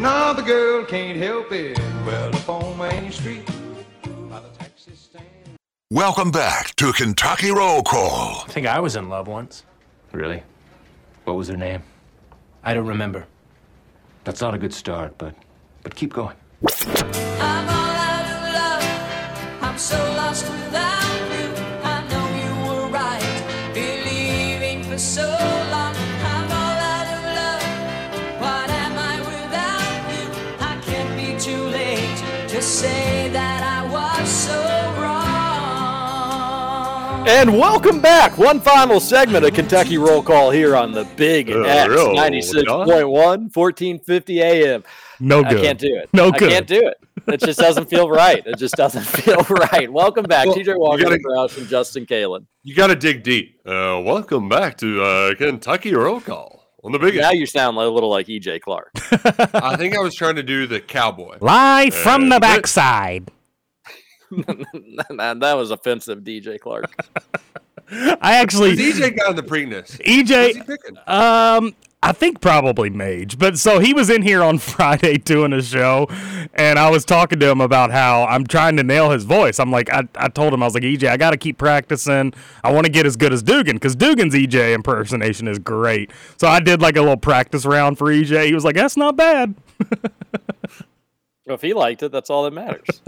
No, 0.00 0.32
the 0.32 0.42
girl 0.42 0.82
can't 0.86 1.18
help 1.18 1.52
it. 1.52 1.78
Well, 2.06 2.34
up 2.34 2.48
on 2.48 2.78
Main 2.78 3.12
Street, 3.12 3.44
by 4.30 4.40
the 4.40 4.48
taxi 4.58 4.94
stand. 4.94 5.26
Welcome 5.90 6.30
back 6.30 6.74
to 6.76 6.90
Kentucky 6.94 7.50
Roll 7.50 7.82
Call. 7.82 8.44
I 8.46 8.48
think 8.48 8.66
I 8.66 8.80
was 8.80 8.96
in 8.96 9.10
love 9.10 9.28
once. 9.28 9.64
Really? 10.12 10.42
What 11.24 11.36
was 11.36 11.48
her 11.48 11.56
name? 11.56 11.82
I 12.64 12.72
don't 12.72 12.86
remember. 12.86 13.26
That's 14.24 14.40
not 14.40 14.54
a 14.54 14.58
good 14.58 14.72
start, 14.72 15.18
but 15.18 15.34
but 15.82 15.94
keep 15.94 16.14
going. 16.14 16.36
I'm 16.64 17.68
all 17.68 17.94
out 18.08 18.24
of 18.24 18.54
love. 18.54 19.62
I'm 19.62 19.76
so 19.76 19.98
lost 20.16 20.46
And 37.42 37.58
welcome 37.58 38.00
back. 38.00 38.38
One 38.38 38.60
final 38.60 39.00
segment 39.00 39.44
of 39.44 39.52
Kentucky 39.52 39.98
Roll 39.98 40.22
Call 40.22 40.52
here 40.52 40.76
on 40.76 40.92
the 40.92 41.02
Big 41.16 41.50
Uh, 41.50 41.62
X 41.62 41.88
roll 41.90 42.14
96.1, 42.14 43.08
1450 43.52 44.40
AM. 44.40 44.84
No 45.18 45.40
I 45.42 45.52
can't 45.54 45.76
do 45.76 45.92
it. 45.96 46.08
No 46.12 46.28
I 46.28 46.38
can't 46.38 46.68
do 46.68 46.78
it. 46.86 46.96
It 47.26 47.40
just 47.40 47.58
doesn't 47.58 47.90
feel 47.90 48.08
right. 48.08 48.46
It 48.46 48.58
just 48.58 48.76
doesn't 48.76 49.02
feel 49.06 49.42
right. 49.72 49.92
Welcome 49.92 50.26
back, 50.26 50.46
Well, 50.46 50.54
TJ 50.54 50.66
you 50.66 50.78
Walker, 50.78 51.02
gotta- 51.02 51.18
Roush, 51.18 51.58
and 51.58 51.66
Justin 51.66 52.06
Kalen. 52.06 52.46
You 52.62 52.76
got 52.76 52.86
to 52.88 52.94
dig 52.96 53.24
deep. 53.24 53.58
Uh, 53.66 54.00
welcome 54.04 54.48
back 54.48 54.76
to 54.78 55.02
uh, 55.02 55.34
Kentucky 55.34 55.92
Roll 55.96 56.20
Call 56.20 56.64
on 56.84 56.92
the 56.92 57.00
biggest. 57.00 57.22
Now 57.22 57.32
you 57.32 57.46
sound 57.46 57.76
a 57.76 57.88
little 57.88 58.10
like 58.10 58.28
EJ 58.28 58.60
Clark. 58.60 58.90
I 59.52 59.74
think 59.76 59.96
I 59.96 60.00
was 60.00 60.14
trying 60.14 60.36
to 60.36 60.44
do 60.44 60.68
the 60.68 60.78
cowboy. 60.80 61.38
Live 61.40 61.92
from 61.92 62.28
the 62.28 62.36
Uh, 62.36 62.38
but- 62.38 62.42
backside. 62.42 63.30
Man, 65.10 65.38
that 65.40 65.54
was 65.54 65.70
offensive, 65.70 66.20
DJ 66.20 66.58
Clark. 66.58 66.90
I 67.90 68.36
actually 68.36 68.74
DJ 68.74 69.14
got 69.16 69.30
in 69.30 69.36
the 69.36 69.42
Preakness. 69.42 70.00
EJ, 70.00 70.54
he 70.54 70.96
um, 71.06 71.74
I 72.02 72.12
think 72.12 72.40
probably 72.40 72.88
Mage. 72.88 73.38
But 73.38 73.58
so 73.58 73.78
he 73.78 73.92
was 73.92 74.08
in 74.08 74.22
here 74.22 74.42
on 74.42 74.56
Friday 74.58 75.18
doing 75.18 75.52
a 75.52 75.60
show, 75.60 76.08
and 76.54 76.78
I 76.78 76.88
was 76.88 77.04
talking 77.04 77.38
to 77.40 77.50
him 77.50 77.60
about 77.60 77.90
how 77.90 78.24
I'm 78.24 78.46
trying 78.46 78.76
to 78.78 78.82
nail 78.82 79.10
his 79.10 79.24
voice. 79.24 79.60
I'm 79.60 79.70
like, 79.70 79.92
I, 79.92 80.08
I 80.14 80.28
told 80.28 80.54
him 80.54 80.62
I 80.62 80.66
was 80.66 80.74
like, 80.74 80.84
EJ, 80.84 81.08
I 81.08 81.18
got 81.18 81.32
to 81.32 81.36
keep 81.36 81.58
practicing. 81.58 82.32
I 82.64 82.72
want 82.72 82.86
to 82.86 82.92
get 82.92 83.04
as 83.04 83.16
good 83.16 83.34
as 83.34 83.42
Dugan 83.42 83.76
because 83.76 83.94
Dugan's 83.94 84.34
EJ 84.34 84.74
impersonation 84.74 85.46
is 85.46 85.58
great. 85.58 86.10
So 86.38 86.48
I 86.48 86.60
did 86.60 86.80
like 86.80 86.96
a 86.96 87.00
little 87.00 87.18
practice 87.18 87.66
round 87.66 87.98
for 87.98 88.06
EJ. 88.06 88.46
He 88.46 88.54
was 88.54 88.64
like, 88.64 88.76
that's 88.76 88.96
not 88.96 89.16
bad. 89.16 89.54
Well, 91.46 91.56
if 91.56 91.62
he 91.62 91.74
liked 91.74 92.02
it, 92.02 92.12
that's 92.12 92.30
all 92.30 92.44
that 92.44 92.52
matters. 92.52 93.02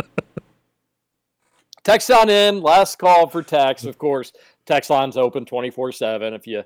Text 1.85 2.11
on 2.11 2.31
in. 2.31 2.61
Last 2.61 2.99
call 2.99 3.29
for 3.29 3.43
text. 3.43 3.85
Of 3.85 3.99
course, 3.99 4.33
text 4.67 4.91
line's 4.91 5.17
open 5.17 5.45
24 5.45 5.93
7. 5.93 6.35
If 6.35 6.47
you 6.47 6.63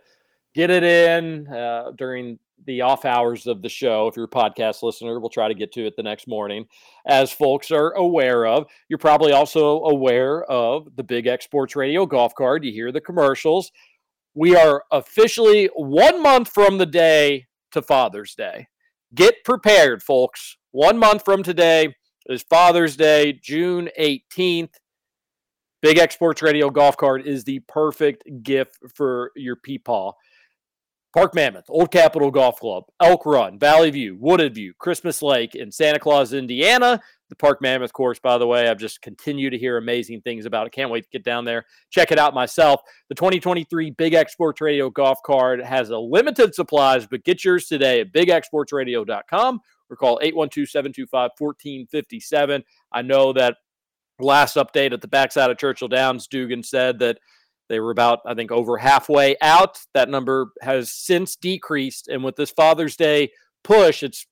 get 0.55 0.71
it 0.71 0.83
in 0.83 1.47
uh, 1.49 1.93
during 1.97 2.39
the 2.67 2.81
off 2.81 3.05
hours 3.05 3.47
of 3.47 3.63
the 3.63 3.69
show. 3.69 4.09
If 4.09 4.17
you're 4.17 4.25
a 4.25 4.29
podcast 4.29 4.83
listener, 4.83 5.21
we'll 5.21 5.31
try 5.31 5.49
to 5.49 5.55
get 5.55 5.73
to 5.73 5.87
it 5.87 5.97
the 5.97 6.03
next 6.03 6.27
morning. 6.27 6.67
As 7.07 7.33
folks 7.33 7.71
are 7.71 7.93
aware 7.93 8.47
of, 8.47 8.67
you're 8.89 8.99
probably 8.99 9.33
also 9.33 9.83
aware 9.85 10.45
of 10.45 10.89
the 10.97 11.05
Big 11.05 11.27
X 11.27 11.45
Sports 11.45 11.77
Radio 11.77 12.07
golf 12.07 12.35
card. 12.35 12.65
You 12.65 12.73
hear 12.73 12.93
the 12.93 13.01
commercials. 13.01 13.71
We 14.35 14.57
are 14.57 14.85
officially 14.91 15.71
one 15.75 16.23
month 16.23 16.49
from 16.49 16.79
the 16.79 16.87
day 16.87 17.47
to 17.73 17.83
Father's 17.83 18.35
Day. 18.35 18.69
Get 19.15 19.45
prepared, 19.45 20.03
folks. 20.03 20.57
One 20.73 20.99
month 20.99 21.25
from 21.25 21.43
today 21.43 21.95
is 22.27 22.43
Father's 22.43 22.97
Day, 22.97 23.39
June 23.43 23.89
18th. 23.99 24.75
Big 25.81 25.99
X 25.99 26.15
Sports 26.15 26.43
Radio 26.43 26.71
golf 26.71 26.97
cart 26.97 27.25
is 27.27 27.45
the 27.45 27.61
perfect 27.61 28.25
gift 28.43 28.79
for 28.95 29.31
your 29.37 29.57
peepaw. 29.57 30.13
Park 31.15 31.35
Mammoth, 31.35 31.65
Old 31.69 31.91
Capitol 31.91 32.31
Golf 32.31 32.61
Club, 32.61 32.85
Elk 33.01 33.25
Run, 33.25 33.59
Valley 33.59 33.91
View, 33.91 34.17
Wooded 34.21 34.55
View, 34.55 34.75
Christmas 34.79 35.23
Lake 35.23 35.55
in 35.55 35.73
Santa 35.73 35.99
Claus, 35.99 36.33
Indiana. 36.33 37.01
The 37.31 37.37
Park 37.37 37.63
Mammoth 37.63 37.93
course, 37.93 38.19
by 38.19 38.39
the 38.39 38.47
way, 38.47 38.69
I've 38.69 38.79
just 38.79 39.01
continued 39.03 39.51
to 39.51 39.59
hear 39.59 39.79
amazing 39.79 40.21
things 40.21 40.47
about 40.47 40.67
it. 40.67 40.73
Can't 40.73 40.91
wait 40.91 41.05
to 41.05 41.11
get 41.11 41.25
down 41.25 41.45
there, 41.45 41.65
check 41.91 42.13
it 42.13 42.19
out 42.19 42.35
myself. 42.35 42.83
The 43.09 43.15
2023 43.15 43.91
Big 43.93 44.15
X 44.15 44.33
Sports 44.33 44.61
Radio 44.61 44.91
golf 44.91 45.19
card 45.25 45.63
has 45.63 45.91
a 45.91 45.99
limited 45.99 46.55
supplies, 46.55 47.07
but 47.07 47.25
get 47.25 47.45
yours 47.45 47.67
today 47.67 48.01
at 48.01 48.13
bigxsportsradio.com 48.13 49.61
or 49.91 49.97
call 49.97 50.19
812 50.23 50.69
725 50.69 51.31
1457. 51.39 52.65
I 52.93 53.03
know 53.03 53.33
that 53.33 53.57
last 54.21 54.57
update 54.57 54.93
at 54.93 55.01
the 55.01 55.09
backside 55.09 55.51
of 55.51 55.59
Churchill 55.59 55.89
Downs, 55.89 56.27
Dugan 56.27 56.63
said 56.63 56.99
that 57.01 57.19
they 57.69 57.81
were 57.81 57.91
about, 57.91 58.21
I 58.27 58.35
think, 58.35 58.51
over 58.51 58.77
halfway 58.79 59.37
out. 59.43 59.79
That 59.95 60.09
number 60.09 60.53
has 60.63 60.91
since 60.91 61.37
decreased. 61.37 62.09
And 62.09 62.25
with 62.25 62.37
this 62.37 62.51
Father's 62.51 62.97
Day 62.97 63.31
push, 63.63 64.03
it's 64.03 64.27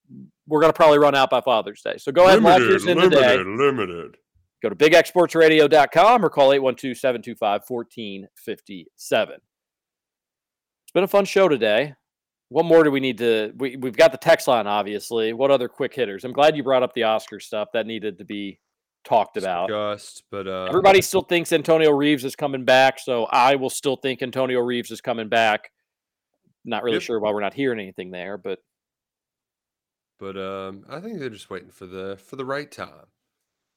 we're 0.46 0.60
going 0.60 0.72
to 0.72 0.76
probably 0.76 0.98
run 0.98 1.14
out 1.14 1.30
by 1.30 1.40
Father's 1.40 1.82
Day. 1.82 1.96
So 1.98 2.12
go 2.12 2.24
ahead 2.24 2.36
and 2.36 2.44
lock 2.44 2.60
yours 2.60 2.86
in 2.86 2.98
today. 2.98 3.36
limited, 3.36 3.46
limited. 3.46 4.16
Go 4.62 4.70
to 4.70 4.76
bigxsportsradio.com 4.76 6.24
or 6.24 6.30
call 6.30 6.52
812 6.52 6.96
725 6.96 7.62
1457. 7.66 9.34
It's 9.34 10.92
been 10.92 11.04
a 11.04 11.08
fun 11.08 11.24
show 11.24 11.48
today. 11.48 11.94
What 12.48 12.64
more 12.64 12.84
do 12.84 12.90
we 12.90 13.00
need 13.00 13.18
to? 13.18 13.52
We, 13.56 13.76
we've 13.76 13.96
got 13.96 14.12
the 14.12 14.18
text 14.18 14.46
line, 14.48 14.66
obviously. 14.66 15.32
What 15.32 15.50
other 15.50 15.68
quick 15.68 15.92
hitters? 15.92 16.24
I'm 16.24 16.32
glad 16.32 16.56
you 16.56 16.62
brought 16.62 16.84
up 16.84 16.94
the 16.94 17.02
Oscar 17.02 17.40
stuff. 17.40 17.68
That 17.72 17.86
needed 17.86 18.18
to 18.18 18.24
be 18.24 18.60
talked 19.06 19.36
about. 19.38 19.68
Discussed, 19.68 20.24
but 20.30 20.46
uh, 20.46 20.64
Everybody 20.68 21.00
still 21.00 21.22
thinks 21.22 21.52
Antonio 21.52 21.90
Reeves 21.92 22.24
is 22.24 22.36
coming 22.36 22.64
back, 22.64 22.98
so 22.98 23.24
I 23.24 23.54
will 23.54 23.70
still 23.70 23.96
think 23.96 24.20
Antonio 24.22 24.60
Reeves 24.60 24.90
is 24.90 25.00
coming 25.00 25.28
back. 25.28 25.70
Not 26.64 26.82
really 26.82 26.96
Yep. 26.96 27.02
sure 27.02 27.20
why 27.20 27.30
we're 27.30 27.40
not 27.40 27.54
hearing 27.54 27.78
anything 27.80 28.10
there, 28.10 28.36
but 28.36 28.58
But 30.18 30.36
um, 30.36 30.84
I 30.88 31.00
think 31.00 31.18
they're 31.18 31.30
just 31.30 31.50
waiting 31.50 31.70
for 31.70 31.86
the 31.86 32.16
for 32.16 32.36
the 32.36 32.44
right 32.44 32.70
time, 32.70 33.06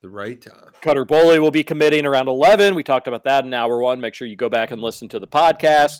the 0.02 0.10
right 0.10 0.42
time. 0.42 0.72
Cutter 0.82 1.06
Boley 1.06 1.40
will 1.40 1.52
be 1.52 1.64
committing 1.64 2.06
around 2.06 2.28
11. 2.28 2.76
We 2.76 2.84
talked 2.84 3.08
about 3.08 3.24
that 3.26 3.46
in 3.46 3.54
hour 3.54 3.80
one. 3.80 4.00
Make 4.02 4.14
sure 4.14 4.28
you 4.28 4.36
go 4.36 4.50
back 4.50 4.72
and 4.72 4.82
listen 4.82 5.08
to 5.10 5.20
the 5.20 5.28
podcast. 5.28 5.98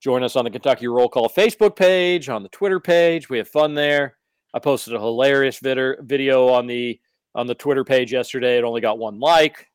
Join 0.00 0.22
us 0.22 0.36
on 0.36 0.44
the 0.44 0.50
Kentucky 0.50 0.86
Roll 0.88 1.08
Call 1.08 1.28
Facebook 1.28 1.76
page, 1.76 2.28
on 2.28 2.42
the 2.42 2.48
Twitter 2.48 2.80
page. 2.80 3.28
We 3.30 3.38
have 3.38 3.48
fun 3.48 3.74
there. 3.74 4.16
I 4.52 4.58
posted 4.58 4.94
a 4.94 4.98
hilarious 4.98 5.58
vid- 5.60 5.98
video 6.00 6.48
on 6.48 6.66
the 6.66 6.98
on 7.34 7.46
the 7.46 7.54
Twitter 7.54 7.84
page 7.84 8.12
yesterday. 8.12 8.58
It 8.58 8.64
only 8.64 8.80
got 8.80 8.98
one 8.98 9.18
like. 9.18 9.68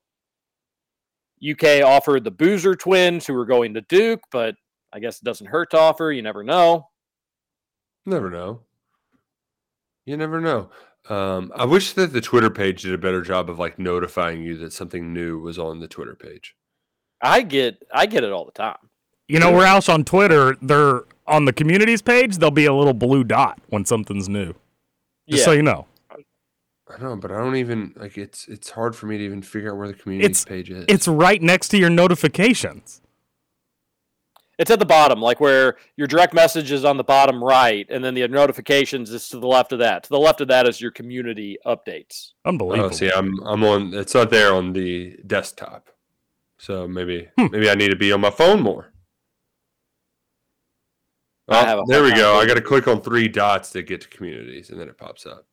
UK 1.47 1.83
offered 1.83 2.23
the 2.23 2.31
Boozer 2.31 2.75
twins 2.75 3.25
who 3.25 3.33
were 3.33 3.45
going 3.45 3.73
to 3.73 3.81
Duke, 3.81 4.21
but 4.31 4.55
I 4.91 4.99
guess 4.99 5.19
it 5.19 5.23
doesn't 5.23 5.47
hurt 5.47 5.71
to 5.71 5.79
offer. 5.79 6.11
You 6.11 6.21
never 6.21 6.43
know. 6.43 6.89
Never 8.05 8.29
know. 8.29 8.61
You 10.05 10.17
never 10.17 10.41
know. 10.41 10.69
Um, 11.07 11.51
I 11.55 11.65
wish 11.65 11.93
that 11.93 12.13
the 12.13 12.21
Twitter 12.21 12.49
page 12.49 12.81
did 12.81 12.93
a 12.93 12.97
better 12.97 13.21
job 13.21 13.49
of 13.49 13.57
like 13.57 13.79
notifying 13.79 14.41
you 14.41 14.57
that 14.57 14.73
something 14.73 15.13
new 15.13 15.39
was 15.39 15.57
on 15.57 15.79
the 15.79 15.87
Twitter 15.87 16.15
page. 16.15 16.55
I 17.21 17.41
get 17.41 17.83
I 17.93 18.05
get 18.05 18.23
it 18.23 18.31
all 18.31 18.45
the 18.45 18.51
time. 18.51 18.77
You 19.27 19.39
know, 19.39 19.51
Roush 19.51 19.93
on 19.93 20.03
Twitter, 20.03 20.55
they're 20.61 21.03
on 21.27 21.45
the 21.45 21.53
communities 21.53 22.01
page, 22.01 22.37
there'll 22.37 22.51
be 22.51 22.65
a 22.65 22.73
little 22.73 22.93
blue 22.93 23.23
dot 23.23 23.59
when 23.69 23.85
something's 23.85 24.27
new. 24.27 24.55
Just 25.29 25.45
so 25.45 25.51
you 25.51 25.61
know. 25.61 25.85
I 26.89 26.99
know, 27.01 27.15
but 27.15 27.31
I 27.31 27.37
don't 27.37 27.55
even 27.55 27.93
like 27.97 28.17
it's 28.17 28.47
it's 28.47 28.69
hard 28.71 28.95
for 28.95 29.05
me 29.05 29.17
to 29.17 29.23
even 29.23 29.41
figure 29.41 29.71
out 29.71 29.77
where 29.77 29.87
the 29.87 29.93
community 29.93 30.29
It's 30.31 30.43
page 30.43 30.69
is. 30.71 30.85
it's 30.87 31.07
right 31.07 31.41
next 31.41 31.67
to 31.69 31.77
your 31.77 31.89
notifications. 31.89 33.01
It's 34.57 34.71
at 34.71 34.79
the 34.79 34.85
bottom, 34.85 35.21
like 35.21 35.39
where 35.39 35.77
your 35.95 36.07
direct 36.07 36.33
message 36.33 36.69
is 36.71 36.83
on 36.83 36.97
the 36.97 37.03
bottom 37.03 37.41
right, 37.41 37.85
and 37.89 38.03
then 38.03 38.13
the 38.13 38.27
notifications 38.27 39.09
is 39.11 39.29
to 39.29 39.39
the 39.39 39.47
left 39.47 39.71
of 39.71 39.79
that. 39.79 40.03
To 40.03 40.09
the 40.09 40.19
left 40.19 40.41
of 40.41 40.49
that 40.49 40.67
is 40.67 40.81
your 40.81 40.91
community 40.91 41.57
updates. 41.65 42.31
Unbelievable. 42.43 42.89
Oh, 42.89 42.91
see, 42.91 43.09
I'm 43.11 43.39
I'm 43.45 43.63
on. 43.63 43.93
It's 43.93 44.13
not 44.15 44.31
there 44.31 44.53
on 44.53 44.73
the 44.73 45.15
desktop, 45.27 45.89
so 46.57 46.87
maybe 46.87 47.29
Hmm. 47.37 47.47
maybe 47.51 47.69
I 47.69 47.75
need 47.75 47.89
to 47.89 47.95
be 47.95 48.11
on 48.11 48.19
my 48.19 48.31
phone 48.31 48.61
more. 48.61 48.91
I 51.47 51.61
Oh, 51.61 51.65
have 51.65 51.79
a 51.79 51.83
there 51.87 52.03
we 52.03 52.11
go. 52.13 52.33
time 52.33 52.43
I 52.43 52.45
got 52.47 52.55
to 52.55 52.61
click 52.61 52.87
on 52.87 53.01
three 53.01 53.27
dots 53.27 53.71
to 53.71 53.81
get 53.81 54.01
to 54.01 54.07
communities, 54.09 54.71
and 54.71 54.79
then 54.79 54.89
it 54.89 54.97
pops 54.97 55.25
up. 55.25 55.45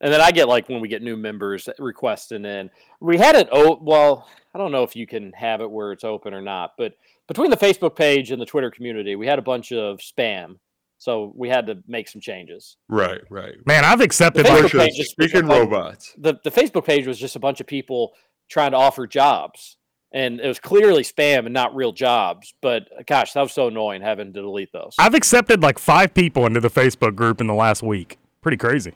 And 0.00 0.12
then 0.12 0.20
I 0.20 0.30
get 0.30 0.48
like 0.48 0.68
when 0.68 0.80
we 0.80 0.88
get 0.88 1.02
new 1.02 1.16
members 1.16 1.68
requesting 1.78 2.44
in. 2.44 2.70
We 3.00 3.18
had 3.18 3.36
it. 3.36 3.48
Oh, 3.52 3.78
well, 3.82 4.26
I 4.54 4.58
don't 4.58 4.72
know 4.72 4.82
if 4.82 4.96
you 4.96 5.06
can 5.06 5.32
have 5.32 5.60
it 5.60 5.70
where 5.70 5.92
it's 5.92 6.04
open 6.04 6.32
or 6.32 6.40
not, 6.40 6.72
but 6.78 6.94
between 7.28 7.50
the 7.50 7.56
Facebook 7.56 7.94
page 7.96 8.30
and 8.30 8.40
the 8.40 8.46
Twitter 8.46 8.70
community, 8.70 9.14
we 9.16 9.26
had 9.26 9.38
a 9.38 9.42
bunch 9.42 9.72
of 9.72 9.98
spam, 9.98 10.56
so 10.98 11.32
we 11.36 11.48
had 11.48 11.66
to 11.66 11.78
make 11.86 12.08
some 12.08 12.20
changes. 12.20 12.76
Right, 12.88 13.20
right. 13.30 13.54
Man, 13.66 13.84
I've 13.84 14.00
accepted 14.00 14.46
The 14.46 14.50
Facebook 14.50 14.78
page 14.80 14.96
just 14.96 15.14
was 15.18 15.30
Speaking 15.30 15.46
like- 15.48 15.60
robots. 15.60 16.14
the 16.18 16.34
the 16.44 16.50
Facebook 16.50 16.84
page 16.86 17.06
was 17.06 17.18
just 17.18 17.36
a 17.36 17.40
bunch 17.40 17.60
of 17.60 17.66
people 17.66 18.12
trying 18.48 18.70
to 18.72 18.78
offer 18.78 19.06
jobs, 19.06 19.76
and 20.12 20.40
it 20.40 20.48
was 20.48 20.58
clearly 20.58 21.02
spam 21.02 21.44
and 21.44 21.52
not 21.54 21.74
real 21.76 21.92
jobs. 21.92 22.52
But 22.62 22.88
uh, 22.98 23.02
gosh, 23.06 23.34
that 23.34 23.42
was 23.42 23.52
so 23.52 23.68
annoying 23.68 24.00
having 24.02 24.32
to 24.32 24.40
delete 24.42 24.72
those. 24.72 24.94
I've 24.98 25.14
accepted 25.14 25.62
like 25.62 25.78
five 25.78 26.14
people 26.14 26.46
into 26.46 26.58
the 26.60 26.70
Facebook 26.70 27.14
group 27.14 27.40
in 27.40 27.46
the 27.46 27.54
last 27.54 27.82
week. 27.82 28.18
Pretty 28.40 28.56
crazy. 28.56 28.92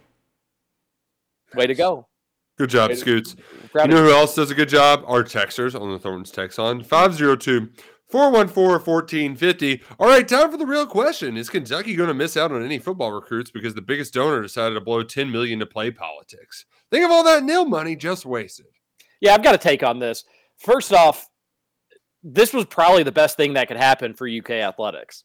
Way 1.56 1.66
to 1.66 1.74
go! 1.74 2.08
Good 2.56 2.70
job, 2.70 2.90
Way 2.90 2.96
Scoots. 2.96 3.36
you 3.74 3.88
know 3.88 4.04
who 4.04 4.12
else 4.12 4.34
does 4.34 4.50
a 4.50 4.54
good 4.54 4.68
job? 4.68 5.02
Our 5.06 5.24
texters 5.24 5.78
on 5.78 5.90
the 5.90 5.98
Thorns 5.98 6.30
text 6.30 6.58
on 6.58 6.84
502 6.84 7.70
414 8.10 8.80
1450. 8.86 9.82
All 9.98 10.06
right, 10.06 10.26
time 10.26 10.50
for 10.50 10.56
the 10.56 10.66
real 10.66 10.86
question. 10.86 11.36
Is 11.36 11.50
Kentucky 11.50 11.96
going 11.96 12.08
to 12.08 12.14
miss 12.14 12.36
out 12.36 12.52
on 12.52 12.64
any 12.64 12.78
football 12.78 13.10
recruits 13.10 13.50
because 13.50 13.74
the 13.74 13.82
biggest 13.82 14.14
donor 14.14 14.40
decided 14.40 14.74
to 14.74 14.80
blow 14.80 15.02
10 15.02 15.32
million 15.32 15.58
to 15.58 15.66
play 15.66 15.90
politics? 15.90 16.64
Think 16.92 17.04
of 17.04 17.10
all 17.10 17.24
that 17.24 17.42
nil 17.42 17.64
money 17.64 17.96
just 17.96 18.24
wasted. 18.24 18.66
Yeah, 19.20 19.34
I've 19.34 19.42
got 19.42 19.56
a 19.56 19.58
take 19.58 19.82
on 19.82 19.98
this. 19.98 20.22
First 20.58 20.92
off, 20.92 21.28
this 22.22 22.52
was 22.52 22.66
probably 22.66 23.02
the 23.02 23.10
best 23.10 23.36
thing 23.36 23.54
that 23.54 23.66
could 23.68 23.76
happen 23.76 24.14
for 24.14 24.28
UK 24.28 24.50
athletics. 24.50 25.24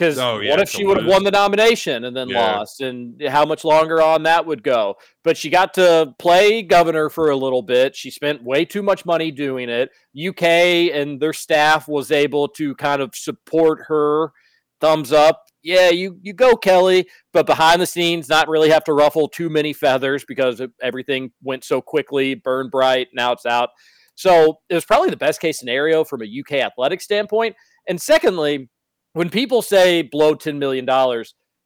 Because 0.00 0.18
Oh, 0.18 0.38
yeah, 0.40 0.52
what 0.52 0.60
if 0.60 0.70
she 0.70 0.84
would 0.86 0.96
have 0.96 1.06
won 1.06 1.24
the 1.24 1.30
nomination 1.30 2.06
and 2.06 2.16
then 2.16 2.30
Yeah. 2.30 2.56
lost, 2.56 2.80
and 2.80 3.22
how 3.28 3.44
much 3.44 3.64
longer 3.64 4.00
on 4.00 4.22
that 4.22 4.46
would 4.46 4.62
go? 4.62 4.96
But 5.22 5.36
she 5.36 5.50
got 5.50 5.74
to 5.74 6.14
play 6.18 6.62
governor 6.62 7.10
for 7.10 7.28
a 7.28 7.36
little 7.36 7.60
bit. 7.60 7.94
She 7.94 8.10
spent 8.10 8.42
way 8.42 8.64
too 8.64 8.82
much 8.82 9.04
money 9.04 9.30
doing 9.30 9.68
it. 9.68 9.90
UK 10.14 10.90
and 10.90 11.20
their 11.20 11.34
staff 11.34 11.86
was 11.86 12.10
able 12.10 12.48
to 12.48 12.74
kind 12.76 13.02
of 13.02 13.14
support 13.14 13.80
her. 13.88 14.32
Thumbs 14.80 15.12
up. 15.12 15.42
Yeah, 15.62 15.90
you 15.90 16.18
you 16.22 16.32
go, 16.32 16.56
Kelly. 16.56 17.06
But 17.34 17.44
behind 17.44 17.82
the 17.82 17.86
scenes, 17.86 18.30
not 18.30 18.48
really 18.48 18.70
have 18.70 18.84
to 18.84 18.94
ruffle 18.94 19.28
too 19.28 19.50
many 19.50 19.74
feathers 19.74 20.24
because 20.26 20.62
everything 20.80 21.32
went 21.42 21.62
so 21.64 21.82
quickly, 21.82 22.34
Burn 22.34 22.70
bright. 22.70 23.08
Now 23.12 23.32
it's 23.32 23.44
out. 23.44 23.68
So 24.14 24.60
it 24.70 24.74
was 24.74 24.86
probably 24.86 25.10
the 25.10 25.18
best 25.18 25.42
case 25.42 25.58
scenario 25.58 26.04
from 26.04 26.22
a 26.22 26.26
UK 26.26 26.52
athletic 26.60 27.02
standpoint. 27.02 27.54
And 27.86 28.00
secondly, 28.00 28.70
when 29.12 29.30
people 29.30 29.62
say 29.62 30.02
blow 30.02 30.34
$10 30.34 30.58
million, 30.58 30.86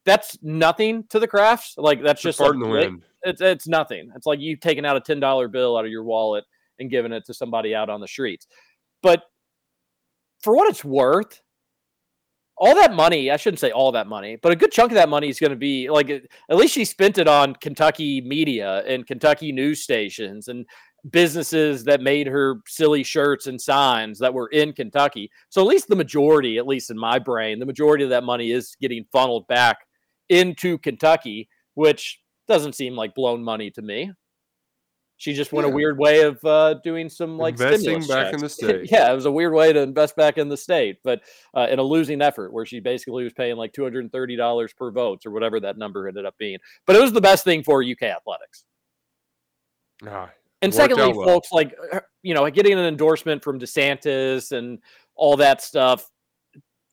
that's 0.04 0.38
nothing 0.42 1.04
to 1.10 1.18
the 1.18 1.28
crafts. 1.28 1.74
Like 1.76 2.02
that's 2.02 2.18
It's 2.18 2.22
just 2.22 2.38
fart 2.38 2.52
a 2.52 2.54
in 2.54 2.60
the 2.60 2.68
wind. 2.68 3.02
It's, 3.22 3.40
it's 3.40 3.66
nothing. 3.66 4.10
It's 4.16 4.26
like 4.26 4.40
you 4.40 4.56
taking 4.56 4.84
out 4.84 4.96
a 4.96 5.00
$10 5.00 5.50
bill 5.50 5.76
out 5.76 5.84
of 5.84 5.90
your 5.90 6.04
wallet 6.04 6.44
and 6.78 6.90
giving 6.90 7.12
it 7.12 7.24
to 7.26 7.34
somebody 7.34 7.74
out 7.74 7.88
on 7.88 8.00
the 8.00 8.08
streets. 8.08 8.46
But 9.02 9.22
for 10.42 10.54
what 10.54 10.68
it's 10.68 10.84
worth, 10.84 11.40
all 12.56 12.74
that 12.76 12.94
money, 12.94 13.30
I 13.30 13.36
shouldn't 13.36 13.60
say 13.60 13.70
all 13.70 13.92
that 13.92 14.06
money, 14.06 14.36
but 14.40 14.52
a 14.52 14.56
good 14.56 14.70
chunk 14.70 14.92
of 14.92 14.96
that 14.96 15.08
money 15.08 15.28
is 15.28 15.40
going 15.40 15.50
to 15.50 15.56
be 15.56 15.90
like 15.90 16.10
at 16.10 16.56
least 16.56 16.74
she 16.74 16.84
spent 16.84 17.18
it 17.18 17.26
on 17.26 17.54
Kentucky 17.56 18.20
media 18.20 18.84
and 18.86 19.06
Kentucky 19.06 19.50
news 19.52 19.82
stations 19.82 20.48
and 20.48 20.64
businesses 21.10 21.84
that 21.84 22.00
made 22.00 22.26
her 22.26 22.56
silly 22.66 23.02
shirts 23.02 23.46
and 23.46 23.60
signs 23.60 24.18
that 24.18 24.32
were 24.32 24.48
in 24.48 24.72
Kentucky. 24.72 25.30
So 25.50 25.60
at 25.60 25.66
least 25.66 25.88
the 25.88 25.96
majority, 25.96 26.56
at 26.58 26.66
least 26.66 26.90
in 26.90 26.98
my 26.98 27.18
brain, 27.18 27.58
the 27.58 27.66
majority 27.66 28.04
of 28.04 28.10
that 28.10 28.24
money 28.24 28.50
is 28.50 28.76
getting 28.80 29.04
funneled 29.12 29.46
back 29.46 29.78
into 30.28 30.78
Kentucky, 30.78 31.48
which 31.74 32.20
doesn't 32.48 32.74
seem 32.74 32.94
like 32.94 33.14
blown 33.14 33.42
money 33.42 33.70
to 33.72 33.82
me. 33.82 34.12
She 35.16 35.32
just 35.32 35.52
went 35.52 35.66
a 35.66 35.70
weird 35.70 35.96
way 35.96 36.22
of 36.22 36.44
uh, 36.44 36.74
doing 36.82 37.08
some 37.08 37.38
like 37.38 37.54
Investing 37.54 37.80
stimulus 37.80 38.08
back 38.08 38.34
in 38.34 38.40
the 38.40 38.48
state. 38.50 38.90
yeah, 38.90 39.10
it 39.10 39.14
was 39.14 39.26
a 39.26 39.30
weird 39.30 39.52
way 39.52 39.72
to 39.72 39.80
invest 39.80 40.16
back 40.16 40.38
in 40.38 40.48
the 40.48 40.56
state, 40.56 40.98
but 41.04 41.22
uh, 41.56 41.68
in 41.70 41.78
a 41.78 41.82
losing 41.82 42.20
effort 42.20 42.52
where 42.52 42.66
she 42.66 42.80
basically 42.80 43.22
was 43.22 43.32
paying 43.32 43.56
like 43.56 43.72
two 43.72 43.84
hundred 43.84 44.00
and 44.00 44.12
thirty 44.12 44.36
dollars 44.36 44.72
per 44.72 44.90
vote 44.90 45.24
or 45.24 45.30
whatever 45.30 45.60
that 45.60 45.78
number 45.78 46.08
ended 46.08 46.26
up 46.26 46.36
being. 46.36 46.58
But 46.84 46.96
it 46.96 47.00
was 47.00 47.12
the 47.12 47.20
best 47.20 47.44
thing 47.44 47.62
for 47.62 47.82
UK 47.82 48.02
athletics. 48.02 48.64
Ah, 50.04 50.30
And 50.64 50.74
secondly, 50.74 51.12
well. 51.12 51.26
folks, 51.26 51.52
like 51.52 51.74
uh, 51.92 52.00
you 52.22 52.34
know, 52.34 52.48
getting 52.50 52.72
an 52.72 52.86
endorsement 52.86 53.44
from 53.44 53.60
DeSantis 53.60 54.52
and 54.52 54.78
all 55.14 55.36
that 55.36 55.62
stuff, 55.62 56.10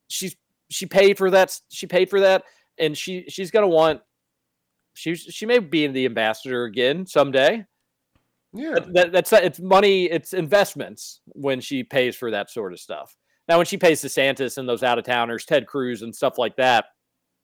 she's 0.07 0.35
she 0.69 0.85
paid 0.85 1.17
for 1.17 1.31
that. 1.31 1.57
She 1.69 1.87
paid 1.87 2.09
for 2.09 2.19
that, 2.19 2.43
and 2.77 2.97
she 2.97 3.25
she's 3.27 3.51
gonna 3.51 3.67
want. 3.67 4.01
She 4.93 5.15
she 5.15 5.45
may 5.45 5.59
be 5.59 5.87
the 5.87 6.05
ambassador 6.05 6.65
again 6.65 7.05
someday. 7.05 7.65
Yeah, 8.53 8.73
That, 8.73 8.93
that, 8.93 9.11
that's 9.13 9.33
it's 9.33 9.59
money. 9.61 10.05
It's 10.05 10.33
investments 10.33 11.21
when 11.27 11.61
she 11.61 11.83
pays 11.83 12.15
for 12.15 12.31
that 12.31 12.49
sort 12.49 12.73
of 12.73 12.79
stuff. 12.79 13.15
Now, 13.47 13.57
when 13.57 13.65
she 13.65 13.77
pays 13.77 14.01
DeSantis 14.01 14.57
and 14.57 14.67
those 14.67 14.83
out 14.83 14.99
of 14.99 15.05
towners, 15.05 15.45
Ted 15.45 15.67
Cruz 15.67 16.01
and 16.01 16.13
stuff 16.13 16.37
like 16.37 16.55
that, 16.57 16.85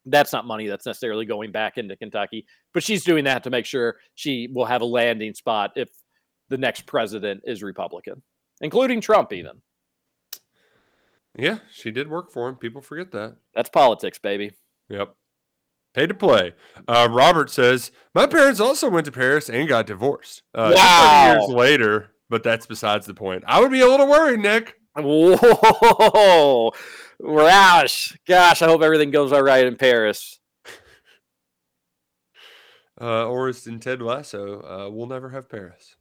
that's 0.05 0.33
not 0.33 0.45
money 0.45 0.67
that's 0.67 0.85
necessarily 0.85 1.25
going 1.25 1.51
back 1.51 1.77
into 1.77 1.95
Kentucky. 1.95 2.45
But 2.73 2.83
she's 2.83 3.03
doing 3.03 3.23
that 3.25 3.43
to 3.43 3.49
make 3.49 3.65
sure 3.65 3.97
she 4.15 4.49
will 4.53 4.65
have 4.65 4.81
a 4.81 4.85
landing 4.85 5.33
spot 5.33 5.71
if 5.75 5.89
the 6.49 6.57
next 6.57 6.85
president 6.85 7.41
is 7.45 7.63
Republican, 7.63 8.21
including 8.61 9.01
Trump. 9.01 9.33
Even 9.33 9.61
yeah, 11.37 11.59
she 11.71 11.91
did 11.91 12.09
work 12.09 12.31
for 12.31 12.49
him. 12.49 12.55
People 12.55 12.81
forget 12.81 13.11
that. 13.11 13.35
that's 13.53 13.69
politics, 13.69 14.17
baby. 14.17 14.51
Yep. 14.89 15.13
Pay 15.93 16.07
to 16.07 16.13
play. 16.13 16.53
Uh, 16.87 17.07
Robert 17.11 17.49
says, 17.49 17.91
My 18.13 18.25
parents 18.25 18.59
also 18.59 18.89
went 18.89 19.05
to 19.05 19.11
Paris 19.11 19.49
and 19.49 19.67
got 19.69 19.85
divorced. 19.87 20.43
Uh, 20.53 20.73
30 20.75 21.39
years 21.39 21.49
later, 21.49 22.09
but 22.29 22.43
that's 22.43 22.65
besides 22.65 23.05
the 23.05 23.13
point. 23.13 23.43
I 23.47 23.61
would 23.61 23.71
be 23.71 23.81
a 23.81 23.87
little 23.87 24.07
worried, 24.07 24.39
Nick. 24.39 24.75
Whoa, 24.95 26.71
Roush! 27.21 28.17
Gosh, 28.27 28.61
I 28.63 28.65
hope 28.65 28.81
everything 28.81 29.11
goes 29.11 29.31
all 29.31 29.43
right 29.43 29.65
in 29.65 29.75
Paris. 29.75 30.39
Uh, 32.99 33.27
or 33.27 33.47
as 33.47 33.67
in 33.67 33.79
Ted 33.79 34.01
Lasso, 34.01 34.61
uh, 34.61 34.89
we'll 34.89 35.05
never 35.05 35.29
have 35.29 35.47
Paris. 35.47 35.96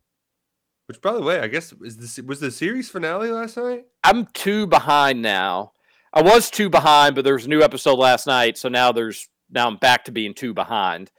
Which, 0.87 1.01
by 1.01 1.13
the 1.13 1.23
way, 1.23 1.41
I 1.41 1.49
guess 1.49 1.73
is 1.83 1.97
this 1.97 2.19
was 2.25 2.41
the 2.41 2.51
series 2.51 2.89
finale 2.89 3.31
last 3.31 3.57
night. 3.57 3.85
I'm 4.05 4.27
two 4.35 4.67
behind 4.67 5.21
now. 5.21 5.73
I 6.13 6.23
was 6.23 6.49
two 6.49 6.71
behind, 6.71 7.15
but 7.15 7.25
there 7.25 7.35
was 7.35 7.47
a 7.47 7.51
new 7.51 7.63
episode 7.63 7.99
last 7.99 8.27
night, 8.27 8.57
so 8.57 8.69
now 8.69 8.93
there's 8.93 9.29
now 9.51 9.67
I'm 9.67 9.77
back 9.77 10.05
to 10.05 10.13
being 10.13 10.33
two 10.33 10.55
behind. 10.55 11.11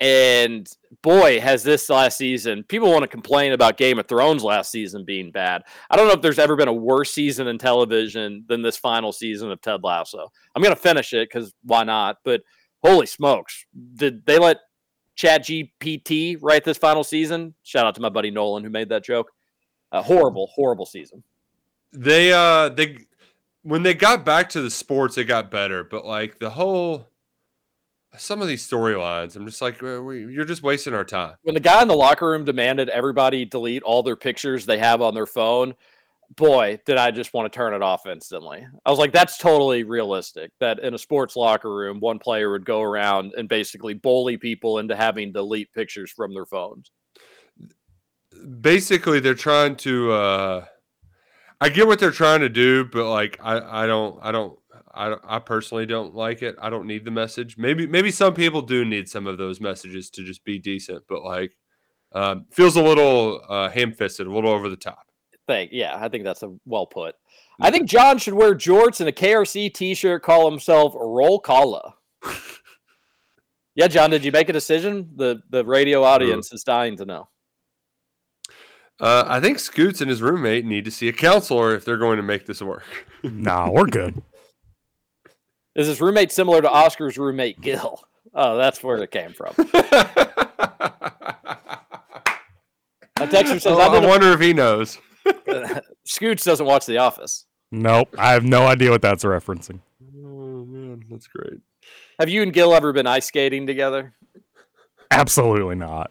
And 0.00 0.68
boy, 1.02 1.40
has 1.40 1.62
this 1.62 1.88
last 1.88 2.18
season 2.18 2.64
people 2.64 2.90
want 2.90 3.02
to 3.02 3.08
complain 3.08 3.52
about 3.52 3.78
Game 3.78 3.98
of 3.98 4.06
Thrones 4.06 4.44
last 4.44 4.70
season 4.70 5.04
being 5.04 5.30
bad. 5.30 5.62
I 5.88 5.96
don't 5.96 6.06
know 6.06 6.14
if 6.14 6.20
there's 6.20 6.38
ever 6.38 6.56
been 6.56 6.68
a 6.68 6.72
worse 6.72 7.12
season 7.12 7.46
in 7.46 7.58
television 7.58 8.44
than 8.48 8.60
this 8.60 8.76
final 8.76 9.12
season 9.12 9.50
of 9.50 9.62
Ted 9.62 9.82
Lasso. 9.82 10.30
I'm 10.54 10.62
gonna 10.62 10.76
finish 10.76 11.14
it 11.14 11.30
because 11.32 11.54
why 11.62 11.84
not? 11.84 12.18
But 12.22 12.42
holy 12.82 13.06
smokes, 13.06 13.64
did 13.94 14.26
they 14.26 14.38
let 14.38 14.58
Chat 15.16 15.44
GPT 15.44 16.38
write 16.40 16.64
this 16.64 16.78
final 16.78 17.04
season? 17.04 17.54
Shout 17.62 17.86
out 17.86 17.94
to 17.94 18.00
my 18.00 18.08
buddy 18.08 18.30
Nolan 18.30 18.64
who 18.64 18.70
made 18.70 18.88
that 18.88 19.04
joke. 19.04 19.30
A 19.92 20.02
horrible, 20.02 20.48
horrible 20.48 20.86
season. 20.86 21.22
They 21.92 22.32
uh 22.32 22.70
they 22.70 22.98
when 23.62 23.82
they 23.82 23.94
got 23.94 24.24
back 24.24 24.48
to 24.50 24.60
the 24.60 24.70
sports, 24.70 25.16
it 25.16 25.24
got 25.24 25.50
better. 25.50 25.84
But 25.84 26.04
like 26.04 26.38
the 26.38 26.50
whole 26.50 27.08
some 28.16 28.40
of 28.42 28.48
these 28.48 28.68
storylines, 28.68 29.36
I'm 29.36 29.46
just 29.46 29.60
like, 29.60 29.82
"Uh, 29.82 30.08
you're 30.08 30.44
just 30.44 30.62
wasting 30.62 30.94
our 30.94 31.04
time. 31.04 31.34
when 31.42 31.54
the 31.54 31.60
guy 31.60 31.82
in 31.82 31.88
the 31.88 31.96
locker 31.96 32.28
room 32.28 32.44
demanded 32.44 32.88
everybody 32.88 33.44
delete 33.44 33.82
all 33.82 34.02
their 34.02 34.16
pictures 34.16 34.66
they 34.66 34.78
have 34.78 35.02
on 35.02 35.14
their 35.14 35.26
phone, 35.26 35.74
boy, 36.36 36.78
did 36.86 36.96
I 36.96 37.10
just 37.10 37.34
want 37.34 37.52
to 37.52 37.56
turn 37.56 37.74
it 37.74 37.82
off 37.82 38.06
instantly. 38.06 38.66
I 38.84 38.90
was 38.90 38.98
like, 38.98 39.12
that's 39.12 39.38
totally 39.38 39.84
realistic 39.84 40.50
that 40.60 40.78
in 40.80 40.94
a 40.94 40.98
sports 40.98 41.36
locker 41.36 41.74
room, 41.74 42.00
one 42.00 42.18
player 42.18 42.50
would 42.50 42.64
go 42.64 42.82
around 42.82 43.34
and 43.36 43.48
basically 43.48 43.94
bully 43.94 44.36
people 44.36 44.78
into 44.78 44.96
having 44.96 45.32
delete 45.32 45.72
pictures 45.72 46.10
from 46.10 46.34
their 46.34 46.46
phones. 46.46 46.90
basically 48.60 49.20
they're 49.20 49.34
trying 49.34 49.76
to 49.76 50.12
uh 50.12 50.64
I 51.60 51.68
get 51.70 51.86
what 51.86 51.98
they're 51.98 52.10
trying 52.10 52.40
to 52.40 52.48
do, 52.48 52.84
but 52.84 53.08
like 53.08 53.38
I 53.42 53.84
I 53.84 53.86
don't 53.86 54.18
I 54.22 54.32
don't 54.32 54.58
I 54.92 55.16
I 55.24 55.38
personally 55.38 55.86
don't 55.86 56.14
like 56.14 56.42
it. 56.42 56.56
I 56.60 56.70
don't 56.70 56.86
need 56.86 57.04
the 57.04 57.10
message. 57.10 57.56
Maybe 57.56 57.86
maybe 57.86 58.10
some 58.10 58.34
people 58.34 58.62
do 58.62 58.84
need 58.84 59.08
some 59.08 59.26
of 59.26 59.38
those 59.38 59.60
messages 59.60 60.10
to 60.10 60.24
just 60.24 60.44
be 60.44 60.58
decent, 60.58 61.04
but 61.08 61.22
like 61.22 61.56
um 62.12 62.46
feels 62.50 62.76
a 62.76 62.82
little 62.82 63.40
uh 63.48 63.68
ham-fisted, 63.70 64.26
a 64.26 64.32
little 64.32 64.50
over 64.50 64.68
the 64.68 64.76
top. 64.76 65.03
Thank, 65.46 65.70
yeah, 65.72 65.96
I 66.00 66.08
think 66.08 66.24
that's 66.24 66.42
a 66.42 66.52
well 66.64 66.86
put. 66.86 67.14
I 67.60 67.70
think 67.70 67.88
John 67.88 68.18
should 68.18 68.34
wear 68.34 68.54
jorts 68.54 69.00
and 69.00 69.08
a 69.08 69.12
KRC 69.12 69.72
t-shirt, 69.74 70.22
call 70.22 70.50
himself 70.50 70.92
Roll 70.96 71.38
Calla. 71.38 71.94
yeah, 73.74 73.86
John, 73.88 74.10
did 74.10 74.24
you 74.24 74.32
make 74.32 74.48
a 74.48 74.52
decision? 74.52 75.10
The 75.16 75.42
the 75.50 75.64
radio 75.64 76.02
audience 76.02 76.52
is 76.52 76.64
dying 76.64 76.96
to 76.96 77.04
know. 77.04 77.28
Uh 79.00 79.24
I 79.26 79.40
think 79.40 79.58
Scoots 79.58 80.00
and 80.00 80.08
his 80.08 80.22
roommate 80.22 80.64
need 80.64 80.84
to 80.86 80.90
see 80.90 81.08
a 81.08 81.12
counselor 81.12 81.74
if 81.74 81.84
they're 81.84 81.96
going 81.98 82.16
to 82.16 82.22
make 82.22 82.46
this 82.46 82.62
work. 82.62 82.84
nah, 83.22 83.70
we're 83.70 83.86
good. 83.86 84.22
Is 85.74 85.88
his 85.88 86.00
roommate 86.00 86.30
similar 86.32 86.62
to 86.62 86.70
Oscar's 86.70 87.18
roommate 87.18 87.60
Gil? 87.60 88.00
Oh, 88.32 88.56
that's 88.56 88.82
where 88.82 88.96
it 89.02 89.10
came 89.10 89.32
from. 89.32 89.54
A 93.20 93.26
texter 93.28 93.60
says, 93.60 93.66
Oh, 93.66 93.78
I, 93.78 93.86
I 93.86 93.94
did 94.00 94.04
a- 94.04 94.08
wonder 94.08 94.32
if 94.32 94.40
he 94.40 94.52
knows. 94.52 94.98
Scoots 96.04 96.44
doesn't 96.44 96.66
watch 96.66 96.86
The 96.86 96.98
Office. 96.98 97.46
Nope, 97.70 98.14
I 98.18 98.32
have 98.32 98.44
no 98.44 98.66
idea 98.66 98.90
what 98.90 99.02
that's 99.02 99.24
referencing. 99.24 99.80
Oh 100.16 100.64
man, 100.64 101.04
that's 101.10 101.26
great. 101.26 101.60
Have 102.18 102.28
you 102.28 102.42
and 102.42 102.52
Gil 102.52 102.74
ever 102.74 102.92
been 102.92 103.06
ice 103.06 103.26
skating 103.26 103.66
together? 103.66 104.14
Absolutely 105.10 105.74
not. 105.74 106.10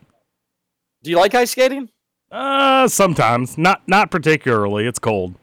Do 1.04 1.12
you 1.12 1.18
like 1.18 1.34
ice 1.36 1.52
skating? 1.52 1.90
Uh, 2.32 2.88
sometimes, 2.88 3.58
not 3.58 3.88
not 3.88 4.12
particularly. 4.12 4.88
It's 4.88 5.00
cold. 5.00 5.36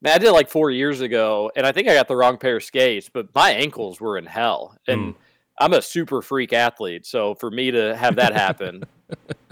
Man, 0.00 0.14
I 0.14 0.18
did 0.18 0.28
it 0.28 0.32
like 0.32 0.48
four 0.48 0.70
years 0.70 1.00
ago, 1.00 1.50
and 1.56 1.66
I 1.66 1.72
think 1.72 1.88
I 1.88 1.94
got 1.94 2.06
the 2.06 2.14
wrong 2.14 2.36
pair 2.36 2.56
of 2.56 2.62
skates, 2.62 3.10
but 3.12 3.34
my 3.34 3.50
ankles 3.50 4.00
were 4.00 4.16
in 4.16 4.26
hell. 4.26 4.76
And 4.86 5.14
I'm 5.58 5.72
a 5.72 5.82
super 5.82 6.22
freak 6.22 6.52
athlete, 6.52 7.04
so 7.04 7.34
for 7.34 7.50
me 7.50 7.72
to 7.72 7.96
have 7.96 8.16
that 8.16 8.32
happen. 8.32 8.84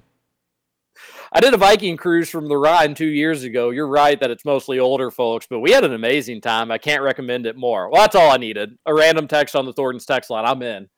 I 1.32 1.40
did 1.40 1.54
a 1.54 1.58
Viking 1.58 1.96
cruise 1.96 2.30
from 2.30 2.48
the 2.48 2.56
Rhine 2.56 2.94
two 2.94 3.06
years 3.06 3.42
ago. 3.42 3.70
You're 3.70 3.88
right 3.88 4.18
that 4.20 4.30
it's 4.30 4.44
mostly 4.44 4.78
older 4.78 5.10
folks, 5.10 5.46
but 5.48 5.60
we 5.60 5.72
had 5.72 5.84
an 5.84 5.92
amazing 5.92 6.40
time. 6.40 6.70
I 6.70 6.78
can't 6.78 7.02
recommend 7.02 7.46
it 7.46 7.56
more. 7.56 7.90
Well, 7.90 8.02
that's 8.02 8.14
all 8.14 8.30
I 8.30 8.36
needed. 8.36 8.78
A 8.86 8.94
random 8.94 9.28
text 9.28 9.56
on 9.56 9.66
the 9.66 9.72
Thornton's 9.72 10.06
text 10.06 10.30
line. 10.30 10.44
I'm 10.44 10.62
in. 10.62 10.88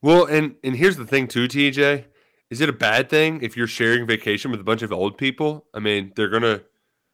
Well, 0.00 0.26
and 0.26 0.54
and 0.62 0.76
here's 0.76 0.96
the 0.96 1.06
thing 1.06 1.28
too, 1.28 1.48
TJ. 1.48 2.04
Is 2.50 2.60
it 2.60 2.68
a 2.68 2.72
bad 2.72 3.10
thing 3.10 3.42
if 3.42 3.56
you're 3.56 3.66
sharing 3.66 4.06
vacation 4.06 4.50
with 4.50 4.60
a 4.60 4.64
bunch 4.64 4.82
of 4.82 4.92
old 4.92 5.18
people? 5.18 5.66
I 5.74 5.80
mean, 5.80 6.12
they're 6.16 6.30
gonna 6.30 6.62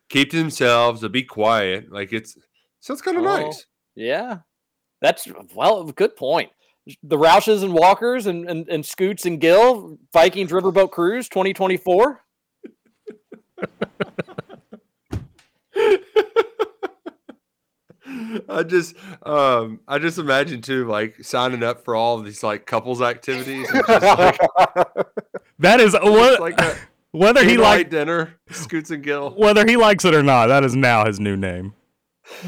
keep 0.08 0.30
to 0.30 0.36
themselves, 0.36 1.00
they'll 1.00 1.10
be 1.10 1.22
quiet. 1.22 1.90
Like 1.90 2.12
it's 2.12 2.36
sounds 2.80 3.02
kind 3.02 3.16
of 3.16 3.24
Oh, 3.24 3.26
nice. 3.26 3.66
Yeah. 3.94 4.38
That's 5.00 5.28
well, 5.54 5.84
good 5.84 6.16
point. 6.16 6.50
The 7.02 7.16
Roushes 7.16 7.62
and 7.62 7.72
Walkers 7.72 8.26
and, 8.26 8.48
and, 8.48 8.68
and 8.68 8.84
Scoots 8.84 9.24
and 9.26 9.40
Gill, 9.40 9.98
Vikings 10.12 10.50
Riverboat 10.50 10.90
Cruise 10.90 11.28
2024. 11.28 12.23
I 18.48 18.62
just 18.62 18.94
um 19.24 19.80
I 19.88 19.98
just 19.98 20.18
imagine 20.18 20.60
too, 20.62 20.86
like 20.86 21.22
signing 21.24 21.62
up 21.62 21.84
for 21.84 21.94
all 21.94 22.18
of 22.18 22.24
these 22.24 22.42
like 22.42 22.66
couples 22.66 23.00
activities. 23.02 23.68
Just 23.70 23.88
like, 23.88 24.38
That 25.60 25.80
is 25.80 25.94
it's 25.94 26.04
what 26.04 26.40
like 26.40 26.60
a 26.60 26.76
whether 27.12 27.42
he 27.42 27.50
candlelight 27.50 27.78
like 27.78 27.90
dinner, 27.90 28.34
Scoots 28.50 28.90
and 28.90 29.02
Gill. 29.02 29.30
whether 29.30 29.64
he 29.66 29.76
likes 29.76 30.04
it 30.04 30.14
or 30.14 30.22
not. 30.22 30.48
That 30.48 30.64
is 30.64 30.74
now 30.74 31.06
his 31.06 31.20
new 31.20 31.36
name. 31.36 31.74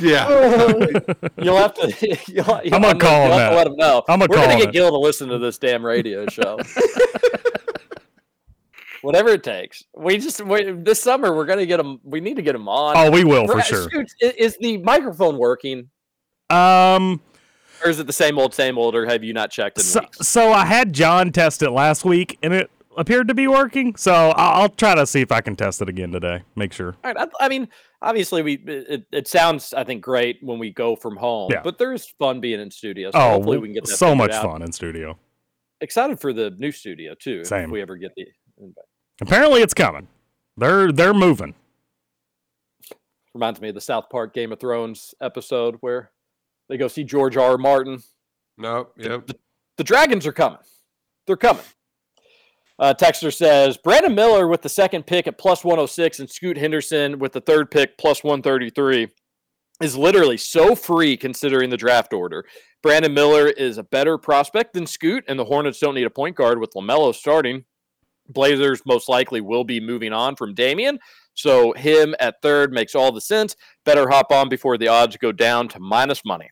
Yeah. 0.00 0.26
You'll 1.38 1.56
have 1.58 1.74
to. 1.74 1.94
You'll, 2.00 2.46
you'll, 2.64 2.74
I'm 2.74 2.82
gonna 2.82 2.98
call 2.98 3.26
him 3.26 3.30
you'll 3.30 3.38
have 3.38 3.50
to 3.50 3.56
let 3.56 3.66
him 3.66 3.76
know. 3.76 4.02
I'm 4.08 4.18
gonna 4.20 4.30
We're 4.30 4.36
call 4.36 4.46
gonna 4.46 4.56
get 4.58 4.66
that. 4.66 4.72
Gil 4.72 4.90
to 4.90 4.98
listen 4.98 5.28
to 5.28 5.38
this 5.38 5.58
damn 5.58 5.84
radio 5.84 6.26
show. 6.26 6.58
Whatever 9.06 9.28
it 9.30 9.42
takes. 9.44 9.82
We 9.94 10.18
just 10.18 10.40
we, 10.44 10.72
this 10.72 11.00
summer 11.00 11.34
we're 11.34 11.46
gonna 11.46 11.64
get 11.66 11.76
them. 11.78 12.00
We 12.02 12.20
need 12.20 12.36
to 12.36 12.42
get 12.42 12.52
them 12.52 12.68
on. 12.68 12.96
Oh, 12.96 13.10
we 13.10 13.24
will 13.24 13.46
for 13.46 13.54
Ra- 13.56 13.62
sure. 13.62 13.82
Scoots, 13.84 14.14
i- 14.22 14.34
is 14.36 14.56
the 14.60 14.78
microphone 14.78 15.38
working, 15.38 15.88
Um, 16.50 17.20
or 17.84 17.90
is 17.90 17.98
it 18.00 18.06
the 18.06 18.12
same 18.12 18.38
old, 18.38 18.54
same 18.54 18.78
old, 18.78 18.94
or 18.94 19.06
have 19.06 19.22
you 19.24 19.32
not 19.32 19.50
checked 19.50 19.80
so, 19.80 20.00
weeks? 20.00 20.26
so 20.28 20.52
I 20.52 20.64
had 20.64 20.92
John 20.92 21.30
test 21.32 21.62
it 21.62 21.70
last 21.70 22.04
week, 22.04 22.38
and 22.42 22.52
it 22.52 22.70
appeared 22.96 23.28
to 23.28 23.34
be 23.34 23.46
working. 23.46 23.94
So 23.96 24.12
I'll, 24.12 24.62
I'll 24.62 24.68
try 24.70 24.94
to 24.94 25.06
see 25.06 25.20
if 25.20 25.30
I 25.30 25.40
can 25.40 25.54
test 25.56 25.82
it 25.82 25.88
again 25.88 26.10
today. 26.12 26.42
Make 26.56 26.72
sure. 26.72 26.96
All 27.04 27.12
right, 27.12 27.28
I, 27.40 27.44
I 27.44 27.48
mean, 27.48 27.68
obviously, 28.02 28.42
we 28.42 28.54
it, 28.66 29.04
it 29.12 29.28
sounds 29.28 29.72
I 29.74 29.84
think 29.84 30.02
great 30.02 30.38
when 30.42 30.58
we 30.58 30.70
go 30.72 30.96
from 30.96 31.16
home, 31.16 31.50
Yeah. 31.52 31.60
but 31.62 31.78
there 31.78 31.92
is 31.92 32.06
fun 32.18 32.40
being 32.40 32.60
in 32.60 32.70
studio. 32.70 33.10
So 33.10 33.18
Oh, 33.18 33.30
hopefully 33.32 33.58
we 33.58 33.68
can 33.68 33.74
get 33.74 33.84
that 33.84 33.96
so 33.96 34.14
much 34.14 34.32
out. 34.32 34.42
fun 34.44 34.62
in 34.62 34.72
studio. 34.72 35.18
Excited 35.82 36.18
for 36.18 36.32
the 36.32 36.50
new 36.58 36.72
studio 36.72 37.14
too. 37.14 37.40
If 37.42 37.48
Same. 37.48 37.70
we 37.70 37.82
ever 37.82 37.96
get 37.98 38.12
the 38.16 38.24
invite. 38.58 38.84
Apparently, 39.20 39.62
it's 39.62 39.74
coming. 39.74 40.08
They're 40.56 40.92
they're 40.92 41.14
moving. 41.14 41.54
Reminds 43.34 43.60
me 43.60 43.68
of 43.68 43.74
the 43.74 43.80
South 43.80 44.08
Park 44.10 44.32
Game 44.32 44.52
of 44.52 44.60
Thrones 44.60 45.14
episode 45.20 45.76
where 45.80 46.10
they 46.68 46.76
go 46.76 46.88
see 46.88 47.04
George 47.04 47.36
R. 47.36 47.52
R. 47.52 47.58
Martin. 47.58 48.02
No, 48.58 48.88
Yep. 48.96 49.30
The 49.76 49.84
Dragons 49.84 50.26
are 50.26 50.32
coming. 50.32 50.58
They're 51.26 51.36
coming. 51.36 51.62
Uh, 52.78 52.94
Texter 52.98 53.34
says 53.34 53.76
Brandon 53.76 54.14
Miller 54.14 54.48
with 54.48 54.62
the 54.62 54.68
second 54.68 55.06
pick 55.06 55.26
at 55.26 55.38
plus 55.38 55.64
106 55.64 56.20
and 56.20 56.30
Scoot 56.30 56.56
Henderson 56.56 57.18
with 57.18 57.32
the 57.32 57.40
third 57.40 57.70
pick 57.70 57.98
plus 57.98 58.24
133 58.24 59.08
is 59.82 59.96
literally 59.96 60.38
so 60.38 60.74
free 60.74 61.16
considering 61.16 61.68
the 61.68 61.76
draft 61.76 62.14
order. 62.14 62.44
Brandon 62.82 63.12
Miller 63.12 63.48
is 63.48 63.76
a 63.76 63.82
better 63.82 64.16
prospect 64.16 64.72
than 64.72 64.86
Scoot, 64.86 65.24
and 65.28 65.38
the 65.38 65.44
Hornets 65.44 65.78
don't 65.78 65.94
need 65.94 66.04
a 66.06 66.10
point 66.10 66.36
guard 66.36 66.58
with 66.58 66.70
LaMelo 66.74 67.14
starting. 67.14 67.64
Blazers 68.28 68.82
most 68.86 69.08
likely 69.08 69.40
will 69.40 69.64
be 69.64 69.80
moving 69.80 70.12
on 70.12 70.36
from 70.36 70.54
Damian. 70.54 70.98
So 71.34 71.72
him 71.72 72.14
at 72.18 72.40
third 72.42 72.72
makes 72.72 72.94
all 72.94 73.12
the 73.12 73.20
sense. 73.20 73.56
Better 73.84 74.08
hop 74.08 74.32
on 74.32 74.48
before 74.48 74.78
the 74.78 74.88
odds 74.88 75.16
go 75.16 75.32
down 75.32 75.68
to 75.68 75.80
minus 75.80 76.24
money. 76.24 76.50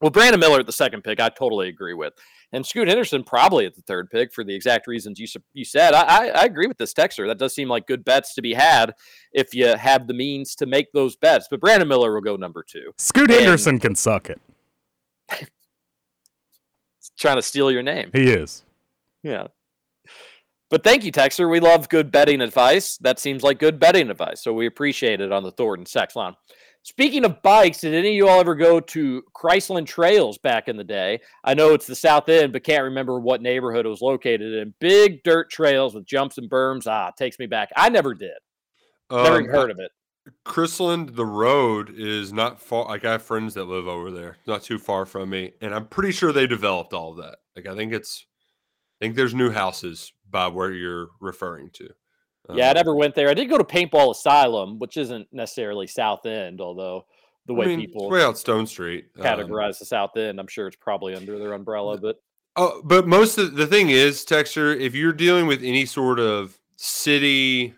Well, 0.00 0.10
Brandon 0.10 0.40
Miller 0.40 0.60
at 0.60 0.66
the 0.66 0.72
second 0.72 1.02
pick, 1.02 1.20
I 1.20 1.28
totally 1.28 1.68
agree 1.68 1.94
with. 1.94 2.14
And 2.52 2.64
Scoot 2.64 2.88
Henderson 2.88 3.24
probably 3.24 3.66
at 3.66 3.74
the 3.74 3.82
third 3.82 4.10
pick 4.10 4.32
for 4.32 4.44
the 4.44 4.54
exact 4.54 4.86
reasons 4.86 5.18
you, 5.18 5.26
you 5.54 5.64
said. 5.64 5.92
I, 5.94 6.02
I, 6.02 6.26
I 6.28 6.44
agree 6.44 6.66
with 6.66 6.78
this 6.78 6.92
texter. 6.94 7.26
That 7.26 7.38
does 7.38 7.54
seem 7.54 7.68
like 7.68 7.86
good 7.86 8.04
bets 8.04 8.34
to 8.34 8.42
be 8.42 8.54
had 8.54 8.92
if 9.32 9.54
you 9.54 9.66
have 9.66 10.06
the 10.06 10.14
means 10.14 10.54
to 10.56 10.66
make 10.66 10.92
those 10.92 11.16
bets. 11.16 11.48
But 11.50 11.60
Brandon 11.60 11.88
Miller 11.88 12.12
will 12.14 12.20
go 12.20 12.36
number 12.36 12.62
two. 12.62 12.92
Scoot 12.98 13.30
And- 13.30 13.40
Henderson 13.40 13.78
can 13.80 13.94
suck 13.94 14.30
it. 14.30 14.40
trying 17.18 17.36
to 17.36 17.42
steal 17.42 17.70
your 17.70 17.82
name. 17.82 18.10
He 18.12 18.30
is. 18.30 18.64
Yeah. 19.22 19.48
But 20.74 20.82
thank 20.82 21.04
you, 21.04 21.12
Texter. 21.12 21.48
We 21.48 21.60
love 21.60 21.88
good 21.88 22.10
betting 22.10 22.40
advice. 22.40 22.96
That 22.96 23.20
seems 23.20 23.44
like 23.44 23.60
good 23.60 23.78
betting 23.78 24.10
advice. 24.10 24.42
So 24.42 24.52
we 24.52 24.66
appreciate 24.66 25.20
it 25.20 25.30
on 25.30 25.44
the 25.44 25.52
Thornton 25.52 25.86
sex 25.86 26.16
line. 26.16 26.34
Speaking 26.82 27.24
of 27.24 27.40
bikes, 27.42 27.82
did 27.82 27.94
any 27.94 28.08
of 28.08 28.14
you 28.16 28.28
all 28.28 28.40
ever 28.40 28.56
go 28.56 28.80
to 28.80 29.22
Chrysland 29.36 29.86
Trails 29.86 30.36
back 30.38 30.66
in 30.66 30.76
the 30.76 30.82
day? 30.82 31.20
I 31.44 31.54
know 31.54 31.74
it's 31.74 31.86
the 31.86 31.94
South 31.94 32.28
End, 32.28 32.52
but 32.52 32.64
can't 32.64 32.82
remember 32.82 33.20
what 33.20 33.40
neighborhood 33.40 33.86
it 33.86 33.88
was 33.88 34.00
located 34.00 34.52
in. 34.52 34.74
Big 34.80 35.22
dirt 35.22 35.48
trails 35.48 35.94
with 35.94 36.06
jumps 36.06 36.38
and 36.38 36.50
berms. 36.50 36.88
Ah, 36.88 37.12
takes 37.16 37.38
me 37.38 37.46
back. 37.46 37.68
I 37.76 37.88
never 37.88 38.12
did. 38.12 38.32
Never 39.12 39.28
Um, 39.28 39.42
even 39.44 39.54
heard 39.54 39.70
of 39.70 39.78
it. 39.78 39.92
Chrisland, 40.44 41.14
the 41.14 41.24
road 41.24 41.88
is 41.96 42.32
not 42.32 42.60
far. 42.60 42.86
Like 42.86 43.04
I 43.04 43.12
have 43.12 43.22
friends 43.22 43.54
that 43.54 43.66
live 43.66 43.86
over 43.86 44.10
there, 44.10 44.38
not 44.48 44.64
too 44.64 44.80
far 44.80 45.06
from 45.06 45.30
me, 45.30 45.52
and 45.60 45.72
I'm 45.72 45.86
pretty 45.86 46.10
sure 46.10 46.32
they 46.32 46.48
developed 46.48 46.92
all 46.92 47.12
of 47.12 47.18
that. 47.18 47.36
Like 47.54 47.66
I 47.68 47.76
think 47.76 47.92
it's, 47.92 48.26
I 49.00 49.04
think 49.04 49.14
there's 49.14 49.34
new 49.36 49.50
houses 49.52 50.12
by 50.34 50.48
where 50.48 50.72
you're 50.72 51.10
referring 51.20 51.70
to. 51.74 51.88
Yeah, 52.52 52.66
I 52.66 52.70
Um, 52.70 52.74
never 52.74 52.94
went 52.94 53.14
there. 53.14 53.28
I 53.28 53.34
did 53.34 53.48
go 53.48 53.56
to 53.56 53.62
Paintball 53.64 54.10
Asylum, 54.10 54.80
which 54.80 54.96
isn't 54.96 55.28
necessarily 55.32 55.86
South 55.86 56.26
End, 56.26 56.60
although 56.60 57.06
the 57.46 57.54
I 57.54 57.56
way 57.56 57.66
mean, 57.68 57.80
people 57.80 58.10
way 58.10 58.20
out 58.22 58.36
Stone 58.36 58.66
Street. 58.66 59.06
um, 59.16 59.22
categorize 59.24 59.78
the 59.78 59.84
South 59.86 60.16
End, 60.16 60.40
I'm 60.40 60.48
sure 60.48 60.66
it's 60.66 60.76
probably 60.76 61.14
under 61.14 61.38
their 61.38 61.52
umbrella. 61.52 61.96
But 61.98 62.16
Oh, 62.56 62.82
but 62.84 63.06
most 63.06 63.38
of 63.38 63.54
the 63.54 63.66
thing 63.66 63.90
is, 63.90 64.24
texture. 64.24 64.72
If 64.72 64.94
you're 64.94 65.12
dealing 65.12 65.46
with 65.46 65.62
any 65.62 65.86
sort 65.86 66.18
of 66.20 66.58
city, 66.76 67.74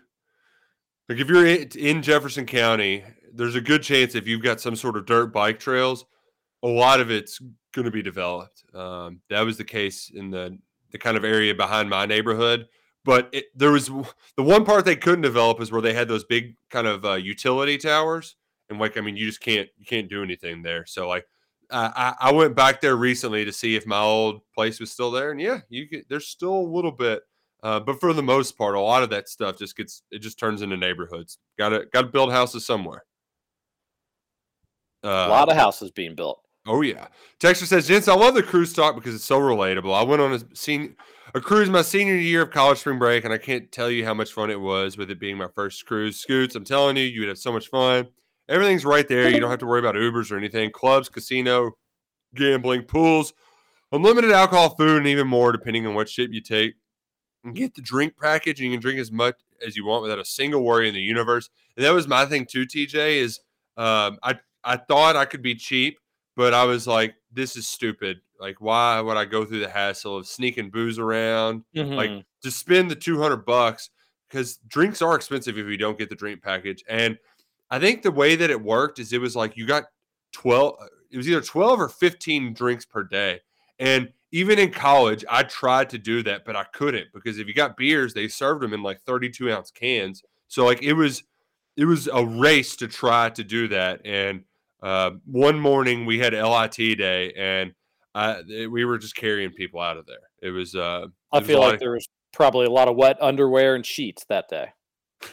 like 1.09 1.19
if 1.19 1.27
you're 1.29 1.45
in 1.45 1.69
in 1.77 2.01
Jefferson 2.01 2.45
County, 2.47 3.03
there's 3.33 3.55
a 3.55 3.61
good 3.61 3.83
chance 3.83 4.15
if 4.15 4.27
you've 4.27 4.43
got 4.43 4.59
some 4.61 4.75
sort 4.75 4.97
of 4.97 5.05
dirt 5.05 5.27
bike 5.27 5.59
trails, 5.59 6.05
a 6.63 6.67
lot 6.67 6.99
of 7.01 7.09
it's 7.11 7.39
going 7.73 7.85
to 7.85 7.91
be 7.91 8.01
developed. 8.01 8.63
Um, 8.73 9.21
that 9.29 9.41
was 9.41 9.57
the 9.57 9.63
case 9.63 10.11
in 10.13 10.29
the 10.31 10.57
the 10.91 10.97
kind 10.97 11.17
of 11.17 11.23
area 11.23 11.53
behind 11.53 11.89
my 11.89 12.05
neighborhood. 12.05 12.67
But 13.03 13.29
it, 13.31 13.45
there 13.55 13.71
was 13.71 13.87
the 14.35 14.43
one 14.43 14.65
part 14.65 14.83
they 14.83 14.95
couldn't 14.95 15.21
develop 15.21 15.61
is 15.61 15.71
where 15.71 15.81
they 15.81 15.93
had 15.93 16.07
those 16.07 16.25
big 16.25 16.55
kind 16.69 16.87
of 16.87 17.05
uh, 17.05 17.13
utility 17.13 17.77
towers, 17.77 18.35
and 18.69 18.79
like 18.79 18.97
I 18.97 19.01
mean, 19.01 19.15
you 19.15 19.25
just 19.25 19.39
can't 19.39 19.69
you 19.77 19.85
can't 19.85 20.09
do 20.09 20.23
anything 20.23 20.61
there. 20.61 20.85
So 20.85 21.07
like 21.07 21.25
I, 21.71 22.15
I 22.19 22.31
went 22.31 22.55
back 22.55 22.81
there 22.81 22.95
recently 22.95 23.45
to 23.45 23.51
see 23.51 23.75
if 23.75 23.85
my 23.85 23.99
old 23.99 24.41
place 24.53 24.79
was 24.79 24.91
still 24.91 25.11
there, 25.11 25.31
and 25.31 25.39
yeah, 25.39 25.59
you 25.69 25.87
get 25.87 26.09
there's 26.09 26.27
still 26.27 26.53
a 26.53 26.71
little 26.73 26.91
bit, 26.91 27.23
uh, 27.63 27.79
but 27.79 27.99
for 27.99 28.13
the 28.13 28.23
most 28.23 28.57
part, 28.57 28.75
a 28.75 28.79
lot 28.79 29.03
of 29.03 29.09
that 29.09 29.27
stuff 29.29 29.57
just 29.57 29.75
gets 29.75 30.03
it 30.11 30.19
just 30.19 30.39
turns 30.39 30.61
into 30.61 30.77
neighborhoods. 30.77 31.39
Got 31.57 31.69
to 31.69 31.85
got 31.91 32.03
to 32.03 32.07
build 32.07 32.31
houses 32.31 32.65
somewhere. 32.65 33.03
Uh, 35.03 35.27
a 35.27 35.29
lot 35.29 35.49
of 35.49 35.57
houses 35.57 35.91
being 35.91 36.15
built. 36.15 36.41
Oh 36.67 36.81
yeah. 36.81 37.07
Texter 37.39 37.65
says, 37.65 37.87
Gents, 37.87 38.07
I 38.07 38.15
love 38.15 38.33
the 38.33 38.43
cruise 38.43 38.73
talk 38.73 38.95
because 38.95 39.15
it's 39.15 39.25
so 39.25 39.39
relatable. 39.39 39.93
I 39.93 40.03
went 40.03 40.21
on 40.21 40.33
a 40.33 40.89
a 41.35 41.41
cruise 41.41 41.69
my 41.69 41.81
senior 41.81 42.15
year 42.15 42.43
of 42.43 42.51
college 42.51 42.79
spring 42.79 42.99
break, 42.99 43.23
and 43.23 43.33
I 43.33 43.37
can't 43.37 43.71
tell 43.71 43.91
you 43.91 44.05
how 44.05 44.13
much 44.13 44.31
fun 44.31 44.49
it 44.49 44.59
was 44.59 44.97
with 44.97 45.11
it 45.11 45.19
being 45.19 45.37
my 45.37 45.47
first 45.53 45.85
cruise. 45.85 46.19
Scoots, 46.19 46.55
I'm 46.55 46.63
telling 46.63 46.97
you, 46.97 47.03
you 47.03 47.21
would 47.21 47.29
have 47.29 47.37
so 47.37 47.51
much 47.51 47.67
fun. 47.67 48.07
Everything's 48.49 48.85
right 48.85 49.07
there. 49.07 49.29
You 49.29 49.39
don't 49.39 49.49
have 49.49 49.59
to 49.59 49.65
worry 49.65 49.79
about 49.79 49.95
Ubers 49.95 50.31
or 50.31 50.37
anything. 50.37 50.71
Clubs, 50.71 51.09
casino, 51.09 51.71
gambling, 52.33 52.83
pools, 52.83 53.33
unlimited 53.91 54.31
alcohol, 54.31 54.69
food, 54.69 54.97
and 54.97 55.07
even 55.07 55.27
more 55.27 55.51
depending 55.51 55.85
on 55.85 55.95
what 55.95 56.09
ship 56.09 56.31
you 56.31 56.41
take. 56.41 56.75
And 57.43 57.55
get 57.55 57.75
the 57.75 57.81
drink 57.81 58.13
package, 58.19 58.59
and 58.59 58.71
you 58.71 58.75
can 58.75 58.81
drink 58.81 58.99
as 58.99 59.11
much 59.11 59.35
as 59.65 59.75
you 59.75 59.85
want 59.85 60.03
without 60.03 60.19
a 60.19 60.25
single 60.25 60.63
worry 60.63 60.87
in 60.87 60.93
the 60.93 61.01
universe. 61.01 61.49
And 61.75 61.85
that 61.85 61.93
was 61.93 62.07
my 62.07 62.25
thing 62.25 62.45
too, 62.45 62.65
TJ. 62.65 63.17
Is 63.17 63.39
um, 63.75 64.17
I 64.23 64.39
I 64.63 64.77
thought 64.77 65.15
I 65.15 65.25
could 65.25 65.41
be 65.41 65.55
cheap, 65.55 65.99
but 66.37 66.53
I 66.53 66.63
was 66.63 66.85
like, 66.87 67.15
this 67.33 67.55
is 67.57 67.67
stupid. 67.67 68.21
Like, 68.39 68.61
why 68.61 69.01
would 69.01 69.17
I 69.17 69.25
go 69.25 69.43
through 69.43 69.59
the 69.59 69.69
hassle 69.69 70.15
of 70.17 70.27
sneaking 70.27 70.69
booze 70.69 70.99
around? 70.99 71.63
Like, 71.73 72.11
Mhm. 72.11 72.23
to 72.43 72.51
spend 72.51 72.91
the 72.91 72.95
200 72.95 73.37
bucks 73.45 73.89
because 74.29 74.57
drinks 74.67 75.01
are 75.01 75.15
expensive 75.15 75.57
if 75.57 75.65
you 75.65 75.77
don't 75.77 75.97
get 75.97 76.09
the 76.09 76.15
drink 76.15 76.43
package. 76.43 76.83
And 76.87 77.17
I 77.71 77.79
think 77.79 78.03
the 78.03 78.11
way 78.11 78.35
that 78.35 78.49
it 78.51 78.61
worked 78.61 78.99
is 78.99 79.11
it 79.11 79.19
was 79.19 79.35
like 79.35 79.57
you 79.57 79.65
got 79.65 79.85
12, 80.31 80.75
uh, 80.79 80.85
it 81.09 81.17
was 81.17 81.27
either 81.27 81.41
12 81.41 81.81
or 81.81 81.89
15 81.89 82.53
drinks 82.53 82.85
per 82.85 83.03
day. 83.03 83.39
And 83.79 84.13
even 84.31 84.59
in 84.59 84.71
college, 84.71 85.25
I 85.29 85.41
tried 85.43 85.89
to 85.89 85.97
do 85.97 86.21
that, 86.23 86.45
but 86.45 86.55
I 86.55 86.65
couldn't 86.65 87.07
because 87.13 87.39
if 87.39 87.47
you 87.47 87.53
got 87.55 87.77
beers, 87.77 88.13
they 88.13 88.27
served 88.27 88.61
them 88.61 88.73
in 88.73 88.83
like 88.83 89.01
32 89.01 89.51
ounce 89.51 89.71
cans. 89.71 90.21
So, 90.47 90.65
like, 90.65 90.83
it 90.83 90.93
was, 90.93 91.23
it 91.77 91.85
was 91.85 92.07
a 92.07 92.23
race 92.25 92.75
to 92.77 92.87
try 92.87 93.29
to 93.31 93.43
do 93.43 93.67
that. 93.69 94.01
And 94.05 94.43
uh, 94.87 95.11
one 95.25 95.59
morning 95.59 96.05
we 96.05 96.17
had 96.17 96.33
LIT 96.33 96.97
day 96.97 97.33
and 97.37 97.73
uh, 98.15 98.41
we 98.47 98.85
were 98.85 98.97
just 98.97 99.15
carrying 99.15 99.51
people 99.51 99.81
out 99.81 99.97
of 99.97 100.05
there. 100.05 100.15
It 100.41 100.51
was, 100.51 100.75
uh, 100.75 101.07
I 101.33 101.39
was 101.39 101.47
feel 101.47 101.59
like 101.59 101.73
of- 101.73 101.79
there 101.81 101.91
was 101.91 102.07
probably 102.31 102.67
a 102.67 102.71
lot 102.71 102.87
of 102.87 102.95
wet 102.95 103.17
underwear 103.21 103.75
and 103.75 103.85
sheets 103.85 104.25
that 104.29 104.47
day. 104.49 104.69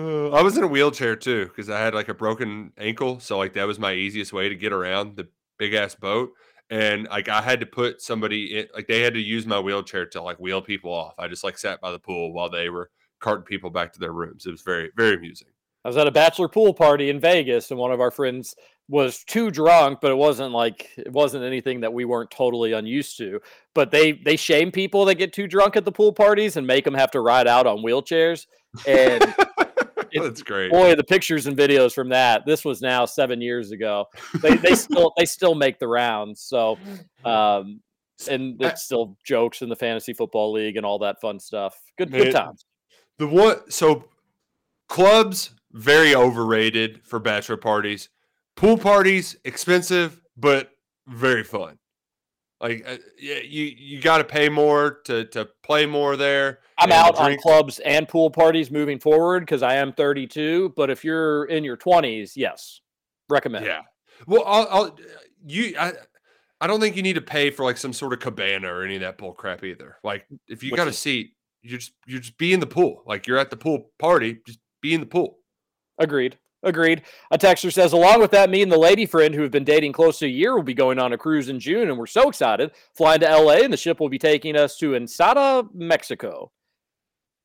Uh, 0.00 0.30
I 0.30 0.42
was 0.42 0.56
in 0.56 0.62
a 0.62 0.68
wheelchair 0.68 1.16
too 1.16 1.46
because 1.46 1.68
I 1.68 1.80
had 1.80 1.92
like 1.92 2.08
a 2.08 2.14
broken 2.14 2.72
ankle, 2.78 3.18
so 3.18 3.36
like 3.36 3.54
that 3.54 3.66
was 3.66 3.80
my 3.80 3.94
easiest 3.94 4.32
way 4.32 4.48
to 4.48 4.54
get 4.54 4.72
around 4.72 5.16
the 5.16 5.26
big 5.58 5.74
ass 5.74 5.96
boat. 5.96 6.30
And 6.70 7.08
like 7.08 7.28
I 7.28 7.42
had 7.42 7.58
to 7.58 7.66
put 7.66 8.00
somebody 8.00 8.60
in, 8.60 8.68
like 8.72 8.86
they 8.86 9.00
had 9.00 9.14
to 9.14 9.20
use 9.20 9.44
my 9.44 9.58
wheelchair 9.58 10.06
to 10.06 10.22
like 10.22 10.38
wheel 10.38 10.62
people 10.62 10.92
off. 10.92 11.14
I 11.18 11.26
just 11.26 11.42
like 11.42 11.58
sat 11.58 11.80
by 11.80 11.90
the 11.90 11.98
pool 11.98 12.32
while 12.32 12.48
they 12.48 12.68
were 12.68 12.90
carting 13.20 13.44
people 13.44 13.70
back 13.70 13.92
to 13.92 14.00
their 14.00 14.12
rooms. 14.12 14.46
It 14.46 14.50
was 14.50 14.62
very 14.62 14.90
very 14.96 15.16
amusing. 15.16 15.48
I 15.84 15.88
was 15.88 15.96
at 15.96 16.06
a 16.06 16.12
bachelor 16.12 16.48
pool 16.48 16.74
party 16.74 17.08
in 17.08 17.20
Vegas, 17.20 17.70
and 17.70 17.78
one 17.78 17.92
of 17.92 18.00
our 18.00 18.10
friends 18.10 18.54
was 18.88 19.22
too 19.24 19.50
drunk, 19.50 20.00
but 20.00 20.10
it 20.10 20.16
wasn't 20.16 20.52
like 20.52 20.90
it 20.96 21.12
wasn't 21.12 21.44
anything 21.44 21.80
that 21.80 21.92
we 21.92 22.04
weren't 22.04 22.30
totally 22.30 22.72
unused 22.72 23.18
to. 23.18 23.40
But 23.74 23.90
they 23.90 24.12
they 24.12 24.36
shame 24.36 24.72
people 24.72 25.04
that 25.04 25.16
get 25.16 25.32
too 25.32 25.46
drunk 25.46 25.76
at 25.76 25.84
the 25.84 25.92
pool 25.92 26.12
parties 26.12 26.56
and 26.56 26.66
make 26.66 26.84
them 26.84 26.94
have 26.94 27.10
to 27.12 27.20
ride 27.20 27.46
out 27.46 27.66
on 27.66 27.78
wheelchairs. 27.78 28.46
And 28.86 29.22
That's 30.14 30.42
great. 30.42 30.70
boy, 30.70 30.94
the 30.94 31.04
pictures 31.04 31.46
and 31.46 31.56
videos 31.56 31.94
from 31.94 32.08
that. 32.10 32.46
This 32.46 32.64
was 32.64 32.80
now 32.80 33.04
seven 33.04 33.40
years 33.40 33.70
ago. 33.70 34.06
They 34.42 34.56
they 34.56 34.74
still 34.74 35.12
they 35.16 35.26
still 35.26 35.54
make 35.54 35.78
the 35.78 35.88
rounds. 35.88 36.40
So, 36.40 36.78
um, 37.24 37.80
and 38.28 38.60
it's 38.60 38.82
still 38.82 39.16
jokes 39.24 39.62
in 39.62 39.68
the 39.68 39.76
fantasy 39.76 40.14
football 40.14 40.52
league 40.52 40.76
and 40.76 40.86
all 40.86 40.98
that 41.00 41.20
fun 41.20 41.38
stuff. 41.38 41.78
Good 41.98 42.10
good 42.10 42.32
Man, 42.32 42.32
times. 42.32 42.64
The 43.18 43.26
one 43.26 43.70
so 43.70 44.08
clubs 44.88 45.50
very 45.72 46.14
overrated 46.14 47.00
for 47.04 47.18
bachelor 47.18 47.56
parties. 47.56 48.08
Pool 48.56 48.78
parties 48.78 49.36
expensive 49.44 50.20
but 50.36 50.70
very 51.06 51.44
fun. 51.44 51.78
Like 52.60 52.84
uh, 52.88 52.96
yeah, 53.18 53.38
you 53.44 53.72
you 53.76 54.00
got 54.00 54.18
to 54.18 54.24
pay 54.24 54.48
more 54.48 55.00
to 55.04 55.24
to 55.26 55.48
play 55.62 55.86
more 55.86 56.16
there. 56.16 56.60
I'm 56.76 56.90
out 56.90 57.16
on 57.16 57.36
clubs 57.38 57.78
and 57.80 58.08
pool 58.08 58.30
parties 58.30 58.70
moving 58.70 58.98
forward 58.98 59.40
because 59.40 59.62
I 59.62 59.74
am 59.74 59.92
32. 59.92 60.74
But 60.76 60.90
if 60.90 61.04
you're 61.04 61.44
in 61.44 61.62
your 61.64 61.76
20s, 61.76 62.32
yes, 62.34 62.80
recommend. 63.28 63.64
Yeah. 63.64 63.82
Well, 64.26 64.42
I'll, 64.44 64.68
I'll 64.70 64.98
you 65.46 65.76
I 65.78 65.92
I 66.60 66.66
don't 66.66 66.80
think 66.80 66.96
you 66.96 67.02
need 67.02 67.14
to 67.14 67.20
pay 67.20 67.50
for 67.50 67.64
like 67.64 67.76
some 67.76 67.92
sort 67.92 68.12
of 68.12 68.18
cabana 68.18 68.72
or 68.72 68.82
any 68.82 68.96
of 68.96 69.02
that 69.02 69.18
bull 69.18 69.32
crap 69.32 69.62
either. 69.62 69.96
Like 70.02 70.26
if 70.48 70.64
you 70.64 70.72
Which 70.72 70.78
got 70.78 70.88
a 70.88 70.92
seat, 70.92 71.34
you 71.62 71.70
just 71.70 71.92
you 72.06 72.18
just 72.18 72.38
be 72.38 72.52
in 72.52 72.60
the 72.60 72.66
pool. 72.66 73.02
Like 73.06 73.26
you're 73.26 73.38
at 73.38 73.50
the 73.50 73.56
pool 73.56 73.90
party, 73.98 74.38
just 74.46 74.60
be 74.80 74.94
in 74.94 75.00
the 75.00 75.06
pool. 75.06 75.38
Agreed. 75.98 76.38
Agreed. 76.62 77.02
A 77.30 77.38
texter 77.38 77.72
says, 77.72 77.92
along 77.92 78.20
with 78.20 78.32
that, 78.32 78.50
me 78.50 78.62
and 78.62 78.72
the 78.72 78.78
lady 78.78 79.06
friend 79.06 79.32
who 79.32 79.42
have 79.42 79.52
been 79.52 79.64
dating 79.64 79.92
close 79.92 80.18
to 80.18 80.26
a 80.26 80.28
year 80.28 80.56
will 80.56 80.64
be 80.64 80.74
going 80.74 80.98
on 80.98 81.12
a 81.12 81.18
cruise 81.18 81.48
in 81.48 81.60
June, 81.60 81.88
and 81.88 81.96
we're 81.96 82.06
so 82.06 82.28
excited. 82.28 82.72
Flying 82.96 83.20
to 83.20 83.28
LA, 83.28 83.58
and 83.58 83.72
the 83.72 83.76
ship 83.76 84.00
will 84.00 84.08
be 84.08 84.18
taking 84.18 84.56
us 84.56 84.76
to 84.78 84.96
Ensenada, 84.96 85.68
Mexico. 85.72 86.50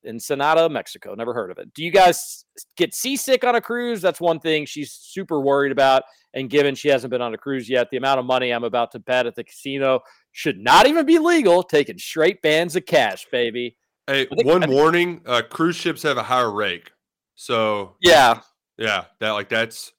Ensenada, 0.06 0.68
Mexico. 0.68 1.14
Never 1.14 1.32
heard 1.32 1.52
of 1.52 1.58
it. 1.58 1.72
Do 1.74 1.84
you 1.84 1.92
guys 1.92 2.44
get 2.76 2.92
seasick 2.92 3.44
on 3.44 3.54
a 3.54 3.60
cruise? 3.60 4.02
That's 4.02 4.20
one 4.20 4.40
thing 4.40 4.66
she's 4.66 4.92
super 4.92 5.40
worried 5.40 5.72
about. 5.72 6.02
And 6.34 6.50
given 6.50 6.74
she 6.74 6.88
hasn't 6.88 7.12
been 7.12 7.22
on 7.22 7.34
a 7.34 7.38
cruise 7.38 7.70
yet, 7.70 7.90
the 7.90 7.96
amount 7.96 8.18
of 8.18 8.26
money 8.26 8.52
I'm 8.52 8.64
about 8.64 8.90
to 8.92 8.98
bet 8.98 9.26
at 9.26 9.36
the 9.36 9.44
casino 9.44 10.00
should 10.32 10.58
not 10.58 10.88
even 10.88 11.06
be 11.06 11.20
legal. 11.20 11.62
Taking 11.62 11.98
straight 11.98 12.42
bands 12.42 12.74
of 12.74 12.84
cash, 12.84 13.26
baby. 13.30 13.76
Hey, 14.06 14.26
think- 14.26 14.44
one 14.44 14.70
warning: 14.70 15.22
uh, 15.26 15.42
cruise 15.48 15.76
ships 15.76 16.02
have 16.02 16.16
a 16.16 16.22
higher 16.22 16.50
rake, 16.50 16.92
so 17.34 17.96
Yeah, 18.00 18.40
yeah, 18.76 19.04
that 19.20 19.30
like 19.30 19.48
that's 19.48 19.92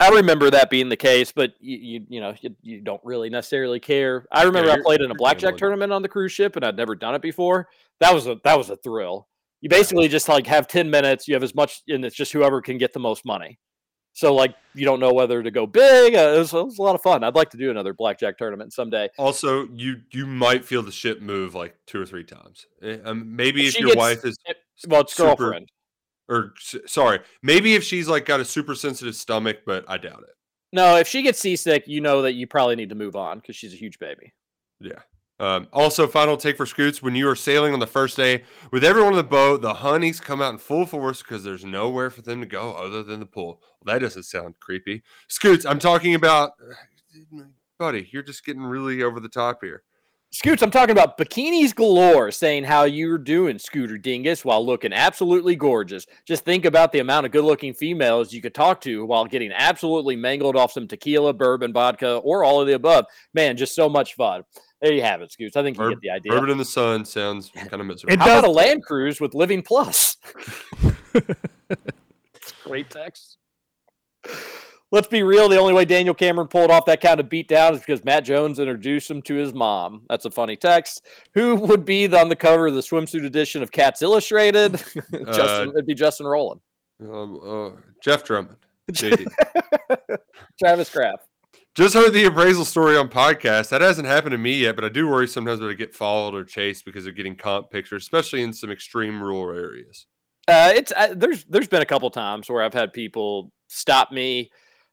I 0.00 0.10
remember 0.10 0.50
that 0.50 0.70
being 0.70 0.88
the 0.88 0.96
case, 0.96 1.32
but 1.32 1.54
you 1.58 1.76
you, 1.76 2.06
you 2.08 2.20
know 2.20 2.34
you, 2.40 2.54
you 2.62 2.80
don't 2.80 3.00
really 3.04 3.30
necessarily 3.30 3.80
care. 3.80 4.26
I 4.30 4.44
remember 4.44 4.70
I 4.70 4.80
played 4.80 5.00
in 5.00 5.10
a 5.10 5.14
blackjack 5.14 5.56
tournament 5.56 5.92
on 5.92 6.02
the 6.02 6.08
cruise 6.08 6.32
ship, 6.32 6.54
and 6.54 6.64
I'd 6.64 6.76
never 6.76 6.94
done 6.94 7.14
it 7.14 7.22
before. 7.22 7.68
That 8.00 8.14
was 8.14 8.26
a 8.28 8.36
that 8.44 8.56
was 8.56 8.70
a 8.70 8.76
thrill. 8.76 9.26
You 9.60 9.68
basically 9.68 10.06
just 10.06 10.28
like 10.28 10.46
have 10.46 10.68
ten 10.68 10.88
minutes. 10.88 11.26
You 11.26 11.34
have 11.34 11.42
as 11.42 11.54
much, 11.54 11.82
and 11.88 12.04
it's 12.04 12.14
just 12.14 12.32
whoever 12.32 12.62
can 12.62 12.78
get 12.78 12.92
the 12.92 13.00
most 13.00 13.24
money. 13.24 13.58
So 14.18 14.34
like 14.34 14.56
you 14.74 14.84
don't 14.84 14.98
know 14.98 15.12
whether 15.12 15.44
to 15.44 15.50
go 15.52 15.64
big. 15.64 16.16
Uh, 16.16 16.32
it, 16.34 16.38
was, 16.38 16.52
it 16.52 16.64
was 16.64 16.78
a 16.80 16.82
lot 16.82 16.96
of 16.96 17.02
fun. 17.02 17.22
I'd 17.22 17.36
like 17.36 17.50
to 17.50 17.56
do 17.56 17.70
another 17.70 17.92
blackjack 17.94 18.36
tournament 18.36 18.72
someday. 18.72 19.08
also 19.16 19.68
you 19.68 20.00
you 20.10 20.26
might 20.26 20.64
feel 20.64 20.82
the 20.82 20.90
ship 20.90 21.20
move 21.22 21.54
like 21.54 21.76
two 21.86 22.00
or 22.02 22.06
three 22.06 22.24
times. 22.24 22.66
Eh, 22.82 22.98
Um, 23.04 23.36
maybe 23.36 23.68
if 23.68 23.74
She 23.74 23.78
your 23.80 23.90
gets- 23.90 23.96
wife 23.98 24.24
is 24.24 24.36
it- 24.46 24.56
well, 24.88 25.02
it's 25.02 25.14
super- 25.14 25.36
girlfriend. 25.36 25.68
or 26.28 26.52
sorry, 26.86 27.20
maybe 27.44 27.74
if 27.76 27.84
she's 27.84 28.08
like 28.08 28.24
got 28.26 28.40
a 28.40 28.44
super 28.44 28.74
sensitive 28.74 29.14
stomach, 29.14 29.58
but 29.64 29.84
I 29.86 29.98
doubt 29.98 30.24
it. 30.28 30.34
No, 30.72 30.96
if 30.96 31.06
she 31.06 31.22
gets 31.22 31.38
seasick, 31.38 31.86
you 31.86 32.00
know 32.00 32.22
that 32.22 32.32
you 32.32 32.48
probably 32.48 32.74
need 32.74 32.88
to 32.88 32.96
move 32.96 33.14
on 33.14 33.38
because 33.38 33.54
she's 33.54 33.72
a 33.72 33.76
huge 33.76 34.00
baby. 34.00 34.32
Yeah. 34.80 34.98
Um, 35.40 35.68
also, 35.72 36.08
final 36.08 36.36
take 36.36 36.56
for 36.56 36.66
Scoots: 36.66 37.02
when 37.02 37.14
you 37.14 37.28
are 37.28 37.36
sailing 37.36 37.72
on 37.72 37.80
the 37.80 37.86
first 37.86 38.16
day 38.16 38.42
with 38.72 38.82
everyone 38.82 39.12
on 39.12 39.16
the 39.16 39.24
boat, 39.24 39.62
the 39.62 39.74
honeys 39.74 40.20
come 40.20 40.42
out 40.42 40.52
in 40.52 40.58
full 40.58 40.84
force 40.84 41.22
because 41.22 41.44
there's 41.44 41.64
nowhere 41.64 42.10
for 42.10 42.22
them 42.22 42.40
to 42.40 42.46
go 42.46 42.72
other 42.72 43.02
than 43.02 43.20
the 43.20 43.26
pool. 43.26 43.60
Well, 43.84 43.94
that 43.94 44.00
doesn't 44.00 44.24
sound 44.24 44.58
creepy. 44.58 45.02
Scoots, 45.28 45.64
I'm 45.64 45.78
talking 45.78 46.14
about, 46.14 46.52
buddy. 47.78 48.08
You're 48.12 48.24
just 48.24 48.44
getting 48.44 48.62
really 48.62 49.02
over 49.02 49.20
the 49.20 49.28
top 49.28 49.58
here. 49.62 49.84
Scoots, 50.30 50.62
I'm 50.62 50.70
talking 50.70 50.90
about 50.90 51.16
bikinis 51.16 51.74
galore 51.74 52.30
saying 52.30 52.64
how 52.64 52.84
you're 52.84 53.16
doing, 53.16 53.58
Scooter 53.58 53.96
Dingus, 53.96 54.44
while 54.44 54.64
looking 54.64 54.92
absolutely 54.92 55.56
gorgeous. 55.56 56.04
Just 56.26 56.44
think 56.44 56.66
about 56.66 56.92
the 56.92 56.98
amount 56.98 57.24
of 57.24 57.32
good 57.32 57.44
looking 57.44 57.72
females 57.72 58.30
you 58.30 58.42
could 58.42 58.54
talk 58.54 58.82
to 58.82 59.06
while 59.06 59.24
getting 59.24 59.52
absolutely 59.52 60.16
mangled 60.16 60.54
off 60.54 60.72
some 60.72 60.86
tequila, 60.86 61.32
bourbon, 61.32 61.72
vodka, 61.72 62.16
or 62.16 62.44
all 62.44 62.60
of 62.60 62.66
the 62.66 62.74
above. 62.74 63.06
Man, 63.32 63.56
just 63.56 63.74
so 63.74 63.88
much 63.88 64.16
fun. 64.16 64.42
There 64.80 64.92
you 64.92 65.02
have 65.02 65.20
it, 65.22 65.32
Scoots. 65.32 65.56
I 65.56 65.62
think 65.62 65.76
you 65.76 65.82
Bur- 65.84 65.90
get 65.90 66.00
the 66.00 66.10
idea. 66.10 66.32
Bourbon 66.32 66.50
in 66.50 66.58
the 66.58 66.64
sun 66.64 67.04
sounds 67.04 67.50
kind 67.50 67.74
of 67.74 67.86
miserable. 67.86 68.14
It 68.14 68.20
How 68.20 68.26
does- 68.26 68.38
about 68.38 68.48
a 68.48 68.52
land 68.52 68.84
cruise 68.84 69.20
with 69.20 69.34
Living 69.34 69.62
Plus? 69.62 70.16
Great 72.64 72.90
text. 72.90 73.36
Let's 74.90 75.08
be 75.08 75.22
real. 75.22 75.48
The 75.50 75.58
only 75.58 75.74
way 75.74 75.84
Daniel 75.84 76.14
Cameron 76.14 76.48
pulled 76.48 76.70
off 76.70 76.86
that 76.86 77.02
kind 77.02 77.20
of 77.20 77.28
beatdown 77.28 77.74
is 77.74 77.80
because 77.80 78.02
Matt 78.04 78.24
Jones 78.24 78.58
introduced 78.58 79.10
him 79.10 79.20
to 79.22 79.34
his 79.34 79.52
mom. 79.52 80.02
That's 80.08 80.24
a 80.24 80.30
funny 80.30 80.56
text. 80.56 81.04
Who 81.34 81.56
would 81.56 81.84
be 81.84 82.06
on 82.14 82.28
the 82.30 82.36
cover 82.36 82.68
of 82.68 82.74
the 82.74 82.80
swimsuit 82.80 83.24
edition 83.24 83.62
of 83.62 83.70
Cats 83.70 84.00
Illustrated? 84.00 84.72
Justin, 85.12 85.70
it'd 85.70 85.86
be 85.86 85.94
Justin 85.94 86.26
Rowland. 86.26 86.60
Um, 87.02 87.40
uh, 87.44 87.70
Jeff 88.02 88.24
Drummond. 88.24 88.56
JD. 88.92 89.26
Travis 90.58 90.88
Graf. 90.90 91.20
Just 91.78 91.94
heard 91.94 92.12
the 92.12 92.24
appraisal 92.24 92.64
story 92.64 92.96
on 92.96 93.08
podcast. 93.08 93.68
That 93.68 93.82
hasn't 93.82 94.08
happened 94.08 94.32
to 94.32 94.38
me 94.38 94.62
yet, 94.62 94.74
but 94.74 94.84
I 94.84 94.88
do 94.88 95.06
worry 95.06 95.28
sometimes 95.28 95.60
when 95.60 95.70
I 95.70 95.74
get 95.74 95.94
followed 95.94 96.34
or 96.34 96.42
chased 96.42 96.84
because 96.84 97.06
of 97.06 97.14
getting 97.14 97.36
comp 97.36 97.70
pictures, 97.70 98.02
especially 98.02 98.42
in 98.42 98.52
some 98.52 98.72
extreme 98.72 99.22
rural 99.22 99.56
areas. 99.56 100.08
Uh, 100.48 100.72
it's 100.74 100.90
uh, 100.96 101.14
there's 101.16 101.44
there's 101.44 101.68
been 101.68 101.80
a 101.80 101.86
couple 101.86 102.10
times 102.10 102.50
where 102.50 102.64
I've 102.64 102.74
had 102.74 102.92
people 102.92 103.52
stop 103.68 104.10
me. 104.10 104.50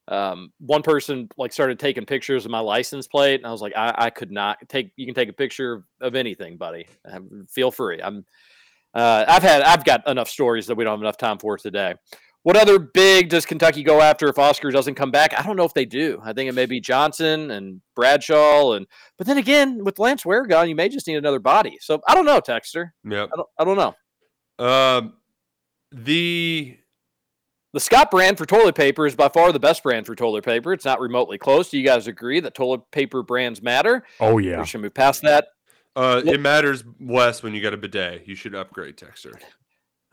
Um, 0.10 0.53
one 0.60 0.84
person 0.84 1.28
like 1.38 1.52
started 1.52 1.80
taking 1.80 2.06
pictures 2.06 2.45
of 2.45 2.52
my 2.52 2.60
license 2.60 3.07
plate, 3.07 3.40
and 3.40 3.48
I 3.48 3.52
was 3.52 3.64
like, 3.64 3.74
I, 3.76 3.95
I 3.98 4.10
could 4.12 4.30
not 4.30 4.60
take. 4.70 4.91
You 4.95 5.07
can 5.07 5.16
take 5.16 5.30
a 5.30 5.34
picture 5.34 5.86
of 6.02 6.14
anything, 6.14 6.56
buddy. 6.56 6.86
Feel 7.49 7.72
free. 7.72 7.99
I'm. 7.99 8.28
Uh, 8.94 9.26
I've 9.28 9.41
had 9.41 9.64
I've 9.64 9.86
got 9.86 10.07
enough 10.07 10.30
stories 10.30 10.68
that 10.68 10.76
we 10.76 10.84
don't 10.84 10.94
have 10.94 11.02
enough 11.02 11.18
time 11.18 11.40
for 11.40 11.57
today. 11.57 11.95
What 12.46 12.58
other 12.58 12.78
big 12.78 13.30
does 13.30 13.44
Kentucky 13.44 13.82
go 13.82 14.02
after 14.02 14.28
if 14.30 14.38
Oscar 14.38 14.70
doesn't 14.70 14.94
come 14.94 15.10
back? 15.10 15.34
I 15.36 15.42
don't 15.42 15.56
know 15.56 15.64
if 15.64 15.74
they 15.74 15.86
do. 15.86 16.22
I 16.24 16.32
think 16.32 16.48
it 16.48 16.54
may 16.54 16.68
be 16.68 16.80
Johnson 16.80 17.50
and 17.50 17.82
Bradshaw, 17.96 18.74
and 18.74 18.86
but 19.18 19.26
then 19.26 19.40
again, 19.40 19.84
with 19.84 19.98
Lance 19.98 20.24
Ware 20.24 20.46
gone, 20.46 20.70
you 20.70 20.76
may 20.76 20.88
just 20.88 21.08
need 21.08 21.16
another 21.16 21.40
body. 21.40 21.80
So 21.82 22.02
I 22.08 22.14
don't 22.14 22.26
know, 22.26 22.40
Texter. 22.40 22.92
Yep. 23.04 23.30
I 23.34 23.36
don't, 23.36 23.50
I 23.58 23.64
don't 23.64 23.96
know. 24.60 24.64
Um, 24.64 25.14
the 25.92 26.78
The 27.74 27.80
Scott 27.80 28.12
brand 28.12 28.38
for 28.38 28.46
toilet 28.46 28.76
paper 28.76 29.08
is 29.08 29.16
by 29.16 29.30
far 29.30 29.52
the 29.52 29.60
best 29.60 29.82
brand 29.82 30.06
for 30.06 30.16
toilet 30.16 30.46
paper. 30.46 30.72
It's 30.72 30.86
not 30.86 31.00
remotely 31.00 31.40
close. 31.40 31.70
Do 31.72 31.80
you 31.80 31.84
guys 31.86 32.06
agree 32.06 32.40
that 32.42 32.54
toilet 32.54 32.82
paper 32.92 33.24
brands 33.24 33.64
matter? 33.64 34.04
Oh 34.20 34.38
yeah. 34.38 34.60
We 34.60 34.68
should 34.68 34.82
move 34.82 34.94
past 34.94 35.24
that. 35.24 35.48
uh, 35.96 36.22
it 36.24 36.40
matters 36.42 36.84
less 37.02 37.42
when 37.42 37.56
you 37.56 37.62
got 37.64 37.74
a 37.74 37.78
bidet. 37.78 38.28
You 38.28 38.36
should 38.36 38.54
upgrade, 38.54 38.98
Texter. 38.98 39.34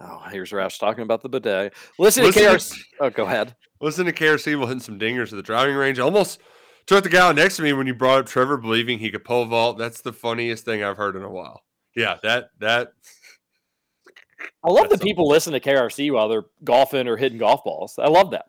Oh, 0.05 0.23
here's 0.31 0.51
Roush 0.51 0.79
talking 0.79 1.03
about 1.03 1.23
the 1.23 1.29
bidet. 1.29 1.73
Listen, 1.99 2.24
Listen 2.24 2.43
to 2.43 2.49
to- 2.49 2.55
KRC. 2.57 2.79
Oh, 3.01 3.11
go 3.11 3.24
ahead. 3.24 3.55
Listen 3.81 4.07
to 4.07 4.12
KRC 4.12 4.57
while 4.57 4.66
hitting 4.66 4.81
some 4.83 4.99
dingers 4.99 5.24
at 5.33 5.37
the 5.37 5.43
driving 5.43 5.74
range. 5.77 5.99
Almost 5.99 6.41
took 6.87 7.05
the 7.05 7.11
guy 7.11 7.31
next 7.33 7.57
to 7.57 7.62
me 7.62 7.73
when 7.73 7.87
you 7.87 7.95
brought 7.95 8.20
up 8.20 8.27
Trevor 8.27 8.57
believing 8.57 8.99
he 8.99 9.11
could 9.11 9.24
pole 9.24 9.45
vault. 9.47 9.79
That's 9.79 10.01
the 10.01 10.12
funniest 10.12 10.65
thing 10.65 10.83
I've 10.83 10.97
heard 10.97 11.16
in 11.16 11.23
a 11.23 11.31
while. 11.31 11.62
Yeah, 11.95 12.16
that 12.23 12.51
that 12.61 12.93
I 14.65 14.70
love 14.70 14.89
that 14.91 15.03
people 15.03 15.29
listen 15.29 15.53
to 15.53 15.61
KRC 15.61 16.12
while 16.12 16.29
they're 16.29 16.45
golfing 16.65 17.07
or 17.09 17.16
hitting 17.16 17.39
golf 17.39 17.62
balls. 17.65 17.95
I 17.99 18.09
love 18.09 18.31
that. 18.33 18.47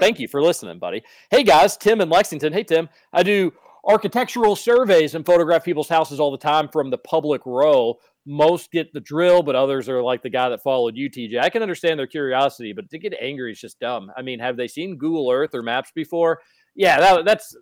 Thank 0.00 0.18
you 0.18 0.28
for 0.28 0.42
listening, 0.42 0.78
buddy. 0.78 1.02
Hey 1.30 1.42
guys, 1.44 1.76
Tim 1.76 2.00
in 2.00 2.08
Lexington. 2.08 2.52
Hey 2.52 2.64
Tim, 2.64 2.88
I 3.12 3.22
do 3.22 3.52
architectural 3.84 4.56
surveys 4.56 5.14
and 5.14 5.26
photograph 5.26 5.62
people's 5.64 5.88
houses 5.90 6.18
all 6.18 6.30
the 6.30 6.38
time 6.38 6.68
from 6.68 6.88
the 6.90 6.98
public 6.98 7.42
row. 7.44 7.98
Most 8.26 8.70
get 8.70 8.92
the 8.92 9.00
drill, 9.00 9.42
but 9.42 9.54
others 9.54 9.88
are 9.88 10.02
like 10.02 10.22
the 10.22 10.30
guy 10.30 10.48
that 10.48 10.62
followed 10.62 10.96
you, 10.96 11.10
TJ. 11.10 11.40
I 11.40 11.50
can 11.50 11.62
understand 11.62 11.98
their 11.98 12.06
curiosity, 12.06 12.72
but 12.72 12.88
to 12.90 12.98
get 12.98 13.14
angry 13.20 13.52
is 13.52 13.60
just 13.60 13.80
dumb. 13.80 14.10
I 14.16 14.22
mean, 14.22 14.38
have 14.38 14.56
they 14.56 14.68
seen 14.68 14.96
Google 14.96 15.30
Earth 15.30 15.54
or 15.54 15.62
Maps 15.62 15.92
before? 15.94 16.40
Yeah, 16.74 16.98
that, 17.00 17.24
that's 17.24 17.54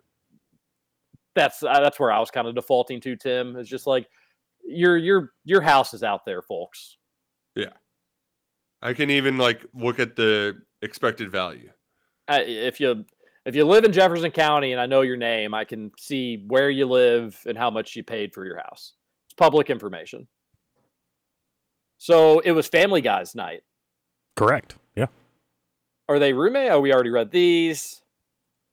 that's 1.35 1.63
uh, 1.63 1.79
that's 1.81 1.99
where 1.99 2.11
I 2.11 2.19
was 2.19 2.31
kind 2.31 2.47
of 2.47 2.55
defaulting 2.55 3.01
to. 3.01 3.15
Tim 3.15 3.55
It's 3.55 3.69
just 3.69 3.87
like 3.87 4.07
your 4.65 4.97
your 4.97 5.31
your 5.43 5.61
house 5.61 5.93
is 5.93 6.03
out 6.03 6.25
there, 6.25 6.41
folks. 6.41 6.97
Yeah, 7.55 7.73
I 8.81 8.93
can 8.93 9.09
even 9.09 9.37
like 9.37 9.65
look 9.73 9.99
at 9.99 10.15
the 10.15 10.61
expected 10.81 11.31
value. 11.31 11.69
I, 12.27 12.41
if 12.41 12.79
you 12.79 13.05
if 13.45 13.55
you 13.55 13.65
live 13.65 13.83
in 13.83 13.91
Jefferson 13.91 14.31
County 14.31 14.71
and 14.71 14.79
I 14.79 14.85
know 14.85 15.01
your 15.01 15.17
name, 15.17 15.53
I 15.53 15.65
can 15.65 15.91
see 15.97 16.43
where 16.47 16.69
you 16.69 16.85
live 16.85 17.37
and 17.45 17.57
how 17.57 17.69
much 17.69 17.95
you 17.95 18.03
paid 18.03 18.33
for 18.33 18.45
your 18.45 18.57
house. 18.57 18.93
It's 19.27 19.33
public 19.35 19.69
information. 19.69 20.27
So 22.03 22.39
it 22.39 22.51
was 22.51 22.67
Family 22.67 22.99
Guys 22.99 23.33
night. 23.33 23.61
Correct. 24.35 24.75
Yeah. 24.93 25.05
Are 26.09 26.19
they 26.19 26.33
roommate? 26.33 26.69
Oh, 26.69 26.81
we 26.81 26.93
already 26.93 27.11
read 27.11 27.31
these. 27.31 28.01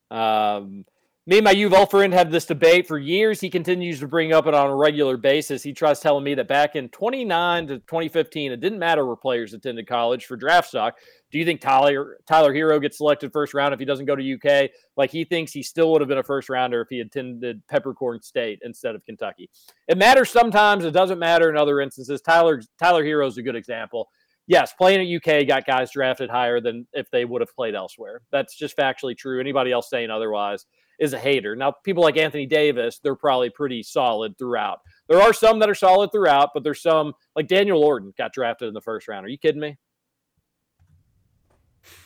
Um, 0.09 0.83
me 1.25 1.37
and 1.37 1.45
my 1.45 1.53
UofL 1.55 1.89
friend 1.89 2.13
had 2.13 2.29
this 2.29 2.45
debate 2.45 2.89
for 2.89 2.97
years. 2.97 3.39
He 3.39 3.49
continues 3.49 4.01
to 4.01 4.07
bring 4.09 4.33
up 4.33 4.47
it 4.47 4.53
on 4.53 4.69
a 4.69 4.75
regular 4.75 5.15
basis. 5.15 5.63
He 5.63 5.71
tries 5.71 6.01
telling 6.01 6.25
me 6.25 6.33
that 6.33 6.49
back 6.49 6.75
in 6.75 6.89
29 6.89 7.67
to 7.67 7.79
2015, 7.79 8.51
it 8.51 8.59
didn't 8.59 8.79
matter 8.79 9.05
where 9.05 9.15
players 9.15 9.53
attended 9.53 9.87
college 9.87 10.25
for 10.25 10.35
draft 10.35 10.67
stock. 10.67 10.97
Do 11.31 11.39
you 11.39 11.45
think 11.45 11.61
Tyler 11.61 12.17
Tyler 12.27 12.53
Herro 12.53 12.81
gets 12.81 12.97
selected 12.97 13.31
first 13.31 13.53
round 13.53 13.73
if 13.73 13.79
he 13.79 13.85
doesn't 13.85 14.05
go 14.05 14.15
to 14.15 14.33
UK? 14.33 14.69
Like 14.97 15.11
he 15.11 15.23
thinks 15.23 15.51
he 15.51 15.63
still 15.63 15.91
would 15.91 16.01
have 16.01 16.09
been 16.09 16.17
a 16.17 16.23
first 16.23 16.49
rounder 16.49 16.81
if 16.81 16.89
he 16.89 16.99
attended 16.99 17.61
Peppercorn 17.69 18.21
State 18.21 18.59
instead 18.63 18.95
of 18.95 19.03
Kentucky. 19.05 19.49
It 19.87 19.97
matters 19.97 20.29
sometimes. 20.29 20.83
It 20.83 20.91
doesn't 20.91 21.19
matter 21.19 21.49
in 21.49 21.57
other 21.57 21.79
instances. 21.79 22.21
Tyler 22.21 22.61
Tyler 22.79 23.03
Herro 23.03 23.27
is 23.27 23.37
a 23.37 23.43
good 23.43 23.55
example. 23.55 24.09
Yes, 24.47 24.73
playing 24.73 25.01
at 25.01 25.15
UK 25.15 25.47
got 25.47 25.65
guys 25.65 25.91
drafted 25.91 26.29
higher 26.29 26.59
than 26.59 26.85
if 26.93 27.09
they 27.11 27.23
would 27.23 27.41
have 27.41 27.55
played 27.55 27.75
elsewhere. 27.75 28.21
That's 28.31 28.55
just 28.57 28.75
factually 28.75 29.15
true. 29.17 29.39
Anybody 29.39 29.71
else 29.71 29.89
saying 29.89 30.09
otherwise 30.09 30.65
is 30.99 31.13
a 31.13 31.19
hater. 31.19 31.55
Now, 31.55 31.73
people 31.83 32.03
like 32.03 32.17
Anthony 32.17 32.45
Davis, 32.45 32.99
they're 33.01 33.15
probably 33.15 33.49
pretty 33.49 33.81
solid 33.81 34.37
throughout. 34.37 34.79
There 35.07 35.21
are 35.21 35.33
some 35.33 35.59
that 35.59 35.69
are 35.69 35.75
solid 35.75 36.11
throughout, 36.11 36.49
but 36.53 36.63
there's 36.63 36.81
some 36.81 37.13
like 37.35 37.47
Daniel 37.47 37.83
Orton 37.83 38.13
got 38.17 38.33
drafted 38.33 38.67
in 38.67 38.73
the 38.73 38.81
first 38.81 39.07
round. 39.07 39.25
Are 39.25 39.29
you 39.29 39.37
kidding 39.37 39.61
me? 39.61 39.77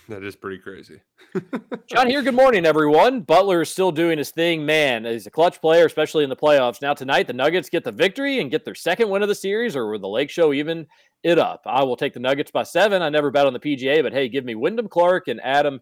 That 0.07 0.23
is 0.23 0.35
pretty 0.35 0.59
crazy. 0.59 1.01
John 1.87 2.07
here. 2.07 2.21
Good 2.21 2.35
morning, 2.35 2.65
everyone. 2.65 3.21
Butler 3.21 3.61
is 3.61 3.69
still 3.69 3.91
doing 3.91 4.17
his 4.17 4.31
thing, 4.31 4.65
man. 4.65 5.05
He's 5.05 5.27
a 5.27 5.31
clutch 5.31 5.59
player, 5.61 5.85
especially 5.85 6.23
in 6.23 6.29
the 6.29 6.35
playoffs. 6.35 6.81
Now 6.81 6.93
tonight, 6.93 7.27
the 7.27 7.33
Nuggets 7.33 7.69
get 7.69 7.83
the 7.83 7.91
victory 7.91 8.39
and 8.39 8.51
get 8.51 8.65
their 8.65 8.75
second 8.75 9.09
win 9.09 9.23
of 9.23 9.29
the 9.29 9.35
series, 9.35 9.75
or 9.75 9.89
will 9.89 9.99
the 9.99 10.07
Lake 10.07 10.29
Show 10.29 10.53
even 10.53 10.87
it 11.23 11.39
up. 11.39 11.61
I 11.65 11.83
will 11.83 11.97
take 11.97 12.13
the 12.13 12.19
Nuggets 12.19 12.51
by 12.51 12.63
seven. 12.63 13.01
I 13.01 13.09
never 13.09 13.31
bet 13.31 13.47
on 13.47 13.53
the 13.53 13.59
PGA, 13.59 14.03
but 14.03 14.13
hey, 14.13 14.29
give 14.29 14.45
me 14.45 14.55
Wyndham 14.55 14.87
Clark 14.87 15.27
and 15.27 15.41
Adam 15.43 15.81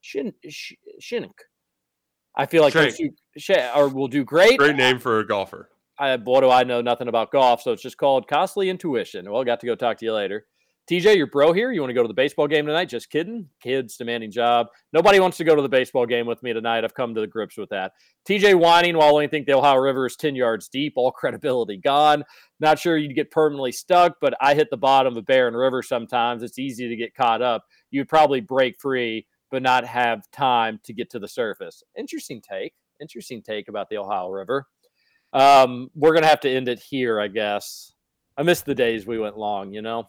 Shin 0.00 0.32
Sh- 0.48 0.72
Shinnick. 1.00 1.38
I 2.34 2.46
feel 2.46 2.62
like 2.62 2.72
those 2.72 2.96
two 2.96 3.10
sh- 3.36 3.50
or 3.76 3.88
will 3.88 4.08
do 4.08 4.24
great. 4.24 4.58
Great 4.58 4.76
name 4.76 4.98
for 4.98 5.20
a 5.20 5.26
golfer. 5.26 5.68
I, 5.98 6.16
what 6.16 6.40
do 6.40 6.50
I 6.50 6.64
know? 6.64 6.80
Nothing 6.80 7.08
about 7.08 7.30
golf, 7.30 7.62
so 7.62 7.72
it's 7.72 7.82
just 7.82 7.98
called 7.98 8.26
costly 8.26 8.70
intuition. 8.70 9.30
Well, 9.30 9.44
got 9.44 9.60
to 9.60 9.66
go 9.66 9.74
talk 9.74 9.98
to 9.98 10.04
you 10.06 10.14
later. 10.14 10.46
TJ, 10.90 11.16
your 11.16 11.28
bro 11.28 11.52
here. 11.52 11.70
You 11.70 11.80
want 11.80 11.90
to 11.90 11.94
go 11.94 12.02
to 12.02 12.08
the 12.08 12.14
baseball 12.14 12.48
game 12.48 12.66
tonight? 12.66 12.86
Just 12.86 13.08
kidding. 13.08 13.48
Kids 13.62 13.96
demanding 13.96 14.32
job. 14.32 14.66
Nobody 14.92 15.20
wants 15.20 15.36
to 15.36 15.44
go 15.44 15.54
to 15.54 15.62
the 15.62 15.68
baseball 15.68 16.06
game 16.06 16.26
with 16.26 16.42
me 16.42 16.52
tonight. 16.52 16.82
I've 16.82 16.94
come 16.94 17.14
to 17.14 17.20
the 17.20 17.26
grips 17.28 17.56
with 17.56 17.68
that. 17.68 17.92
TJ 18.28 18.56
whining 18.58 18.96
while 18.96 19.12
only 19.12 19.28
think 19.28 19.46
the 19.46 19.56
Ohio 19.56 19.76
River 19.76 20.06
is 20.06 20.16
10 20.16 20.34
yards 20.34 20.68
deep. 20.68 20.94
All 20.96 21.12
credibility 21.16 21.76
gone. 21.76 22.24
Not 22.58 22.80
sure 22.80 22.96
you'd 22.96 23.14
get 23.14 23.30
permanently 23.30 23.70
stuck, 23.70 24.16
but 24.20 24.34
I 24.40 24.54
hit 24.54 24.70
the 24.70 24.76
bottom 24.76 25.12
of 25.12 25.16
a 25.18 25.22
Barren 25.22 25.54
River 25.54 25.82
sometimes. 25.82 26.42
It's 26.42 26.58
easy 26.58 26.88
to 26.88 26.96
get 26.96 27.14
caught 27.14 27.42
up. 27.42 27.64
You'd 27.90 28.08
probably 28.08 28.40
break 28.40 28.80
free, 28.80 29.26
but 29.52 29.62
not 29.62 29.86
have 29.86 30.28
time 30.32 30.80
to 30.82 30.92
get 30.92 31.10
to 31.10 31.20
the 31.20 31.28
surface. 31.28 31.84
Interesting 31.96 32.40
take. 32.40 32.74
Interesting 33.00 33.40
take 33.40 33.68
about 33.68 33.88
the 33.88 33.98
Ohio 33.98 34.30
River. 34.30 34.66
Um, 35.32 35.90
we're 35.94 36.12
going 36.12 36.22
to 36.22 36.28
have 36.28 36.40
to 36.40 36.50
end 36.50 36.68
it 36.68 36.80
here, 36.80 37.20
I 37.20 37.28
guess. 37.28 37.92
I 38.36 38.42
miss 38.42 38.62
the 38.62 38.74
days 38.74 39.06
we 39.06 39.18
went 39.18 39.38
long, 39.38 39.72
you 39.72 39.82
know? 39.82 40.08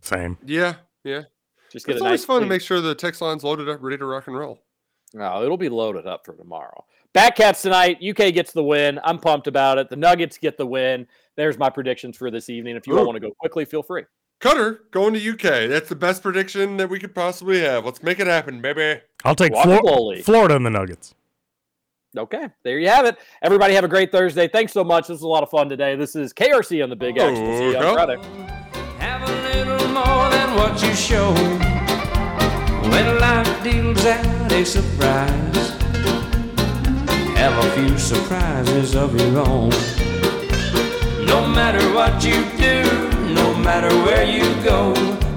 Same. 0.00 0.38
Yeah, 0.44 0.74
yeah. 1.04 1.22
Just 1.70 1.86
get 1.86 1.96
it's 1.96 2.02
always 2.02 2.20
nice 2.20 2.24
fun 2.24 2.40
to 2.40 2.46
make 2.46 2.62
sure 2.62 2.80
the 2.80 2.94
text 2.94 3.20
line's 3.20 3.44
loaded 3.44 3.68
up, 3.68 3.82
ready 3.82 3.98
to 3.98 4.04
rock 4.04 4.26
and 4.26 4.36
roll. 4.36 4.58
No, 5.14 5.42
it'll 5.42 5.56
be 5.56 5.68
loaded 5.68 6.06
up 6.06 6.24
for 6.24 6.34
tomorrow. 6.34 6.84
Batcats 7.14 7.62
tonight. 7.62 7.98
UK 8.02 8.32
gets 8.34 8.52
the 8.52 8.62
win. 8.62 9.00
I'm 9.02 9.18
pumped 9.18 9.46
about 9.46 9.78
it. 9.78 9.88
The 9.88 9.96
Nuggets 9.96 10.38
get 10.38 10.58
the 10.58 10.66
win. 10.66 11.06
There's 11.36 11.58
my 11.58 11.70
predictions 11.70 12.16
for 12.16 12.30
this 12.30 12.50
evening. 12.50 12.76
If 12.76 12.86
you 12.86 12.96
all 12.96 13.04
Ooh. 13.04 13.06
want 13.06 13.16
to 13.16 13.20
go 13.20 13.32
quickly, 13.38 13.64
feel 13.64 13.82
free. 13.82 14.04
Cutter 14.40 14.84
going 14.92 15.14
to 15.14 15.30
UK. 15.30 15.68
That's 15.68 15.88
the 15.88 15.96
best 15.96 16.22
prediction 16.22 16.76
that 16.76 16.88
we 16.88 16.98
could 16.98 17.14
possibly 17.14 17.60
have. 17.60 17.84
Let's 17.84 18.02
make 18.02 18.20
it 18.20 18.26
happen, 18.26 18.60
baby. 18.60 19.00
I'll 19.24 19.34
take 19.34 19.52
Flor- 19.52 20.16
Florida 20.22 20.56
and 20.56 20.64
the 20.64 20.70
Nuggets. 20.70 21.14
Okay, 22.16 22.48
there 22.62 22.78
you 22.78 22.88
have 22.88 23.04
it. 23.04 23.18
Everybody 23.42 23.74
have 23.74 23.84
a 23.84 23.88
great 23.88 24.10
Thursday. 24.10 24.48
Thanks 24.48 24.72
so 24.72 24.82
much. 24.82 25.08
This 25.08 25.16
was 25.16 25.22
a 25.22 25.28
lot 25.28 25.42
of 25.42 25.50
fun 25.50 25.68
today. 25.68 25.94
This 25.94 26.16
is 26.16 26.32
KRC 26.32 26.82
on 26.82 26.88
the 26.88 26.96
Big 26.96 27.18
X. 27.18 27.38
We'll 27.38 27.58
see 27.58 27.70
you 27.70 27.76
on 27.76 27.94
Friday. 27.94 28.57
What 30.58 30.82
you 30.82 30.92
show. 30.94 31.32
When 32.92 33.06
life 33.20 33.62
deals 33.62 34.04
out 34.04 34.52
a 34.52 34.64
surprise, 34.64 35.70
have 37.40 37.54
a 37.64 37.70
few 37.76 37.96
surprises 37.96 38.96
of 38.96 39.14
your 39.18 39.46
own. 39.48 39.70
No 41.32 41.46
matter 41.46 41.84
what 41.94 42.24
you 42.24 42.38
do, 42.66 42.82
no 43.40 43.54
matter 43.68 43.94
where 44.06 44.24
you 44.24 44.46
go, 44.64 44.82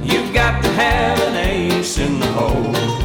you've 0.01 0.33
got 0.33 0.63
to 0.63 0.69
have 0.69 1.19
an 1.29 1.35
ace 1.35 1.99
in 1.99 2.19
the 2.19 2.31
hole. 2.37 3.01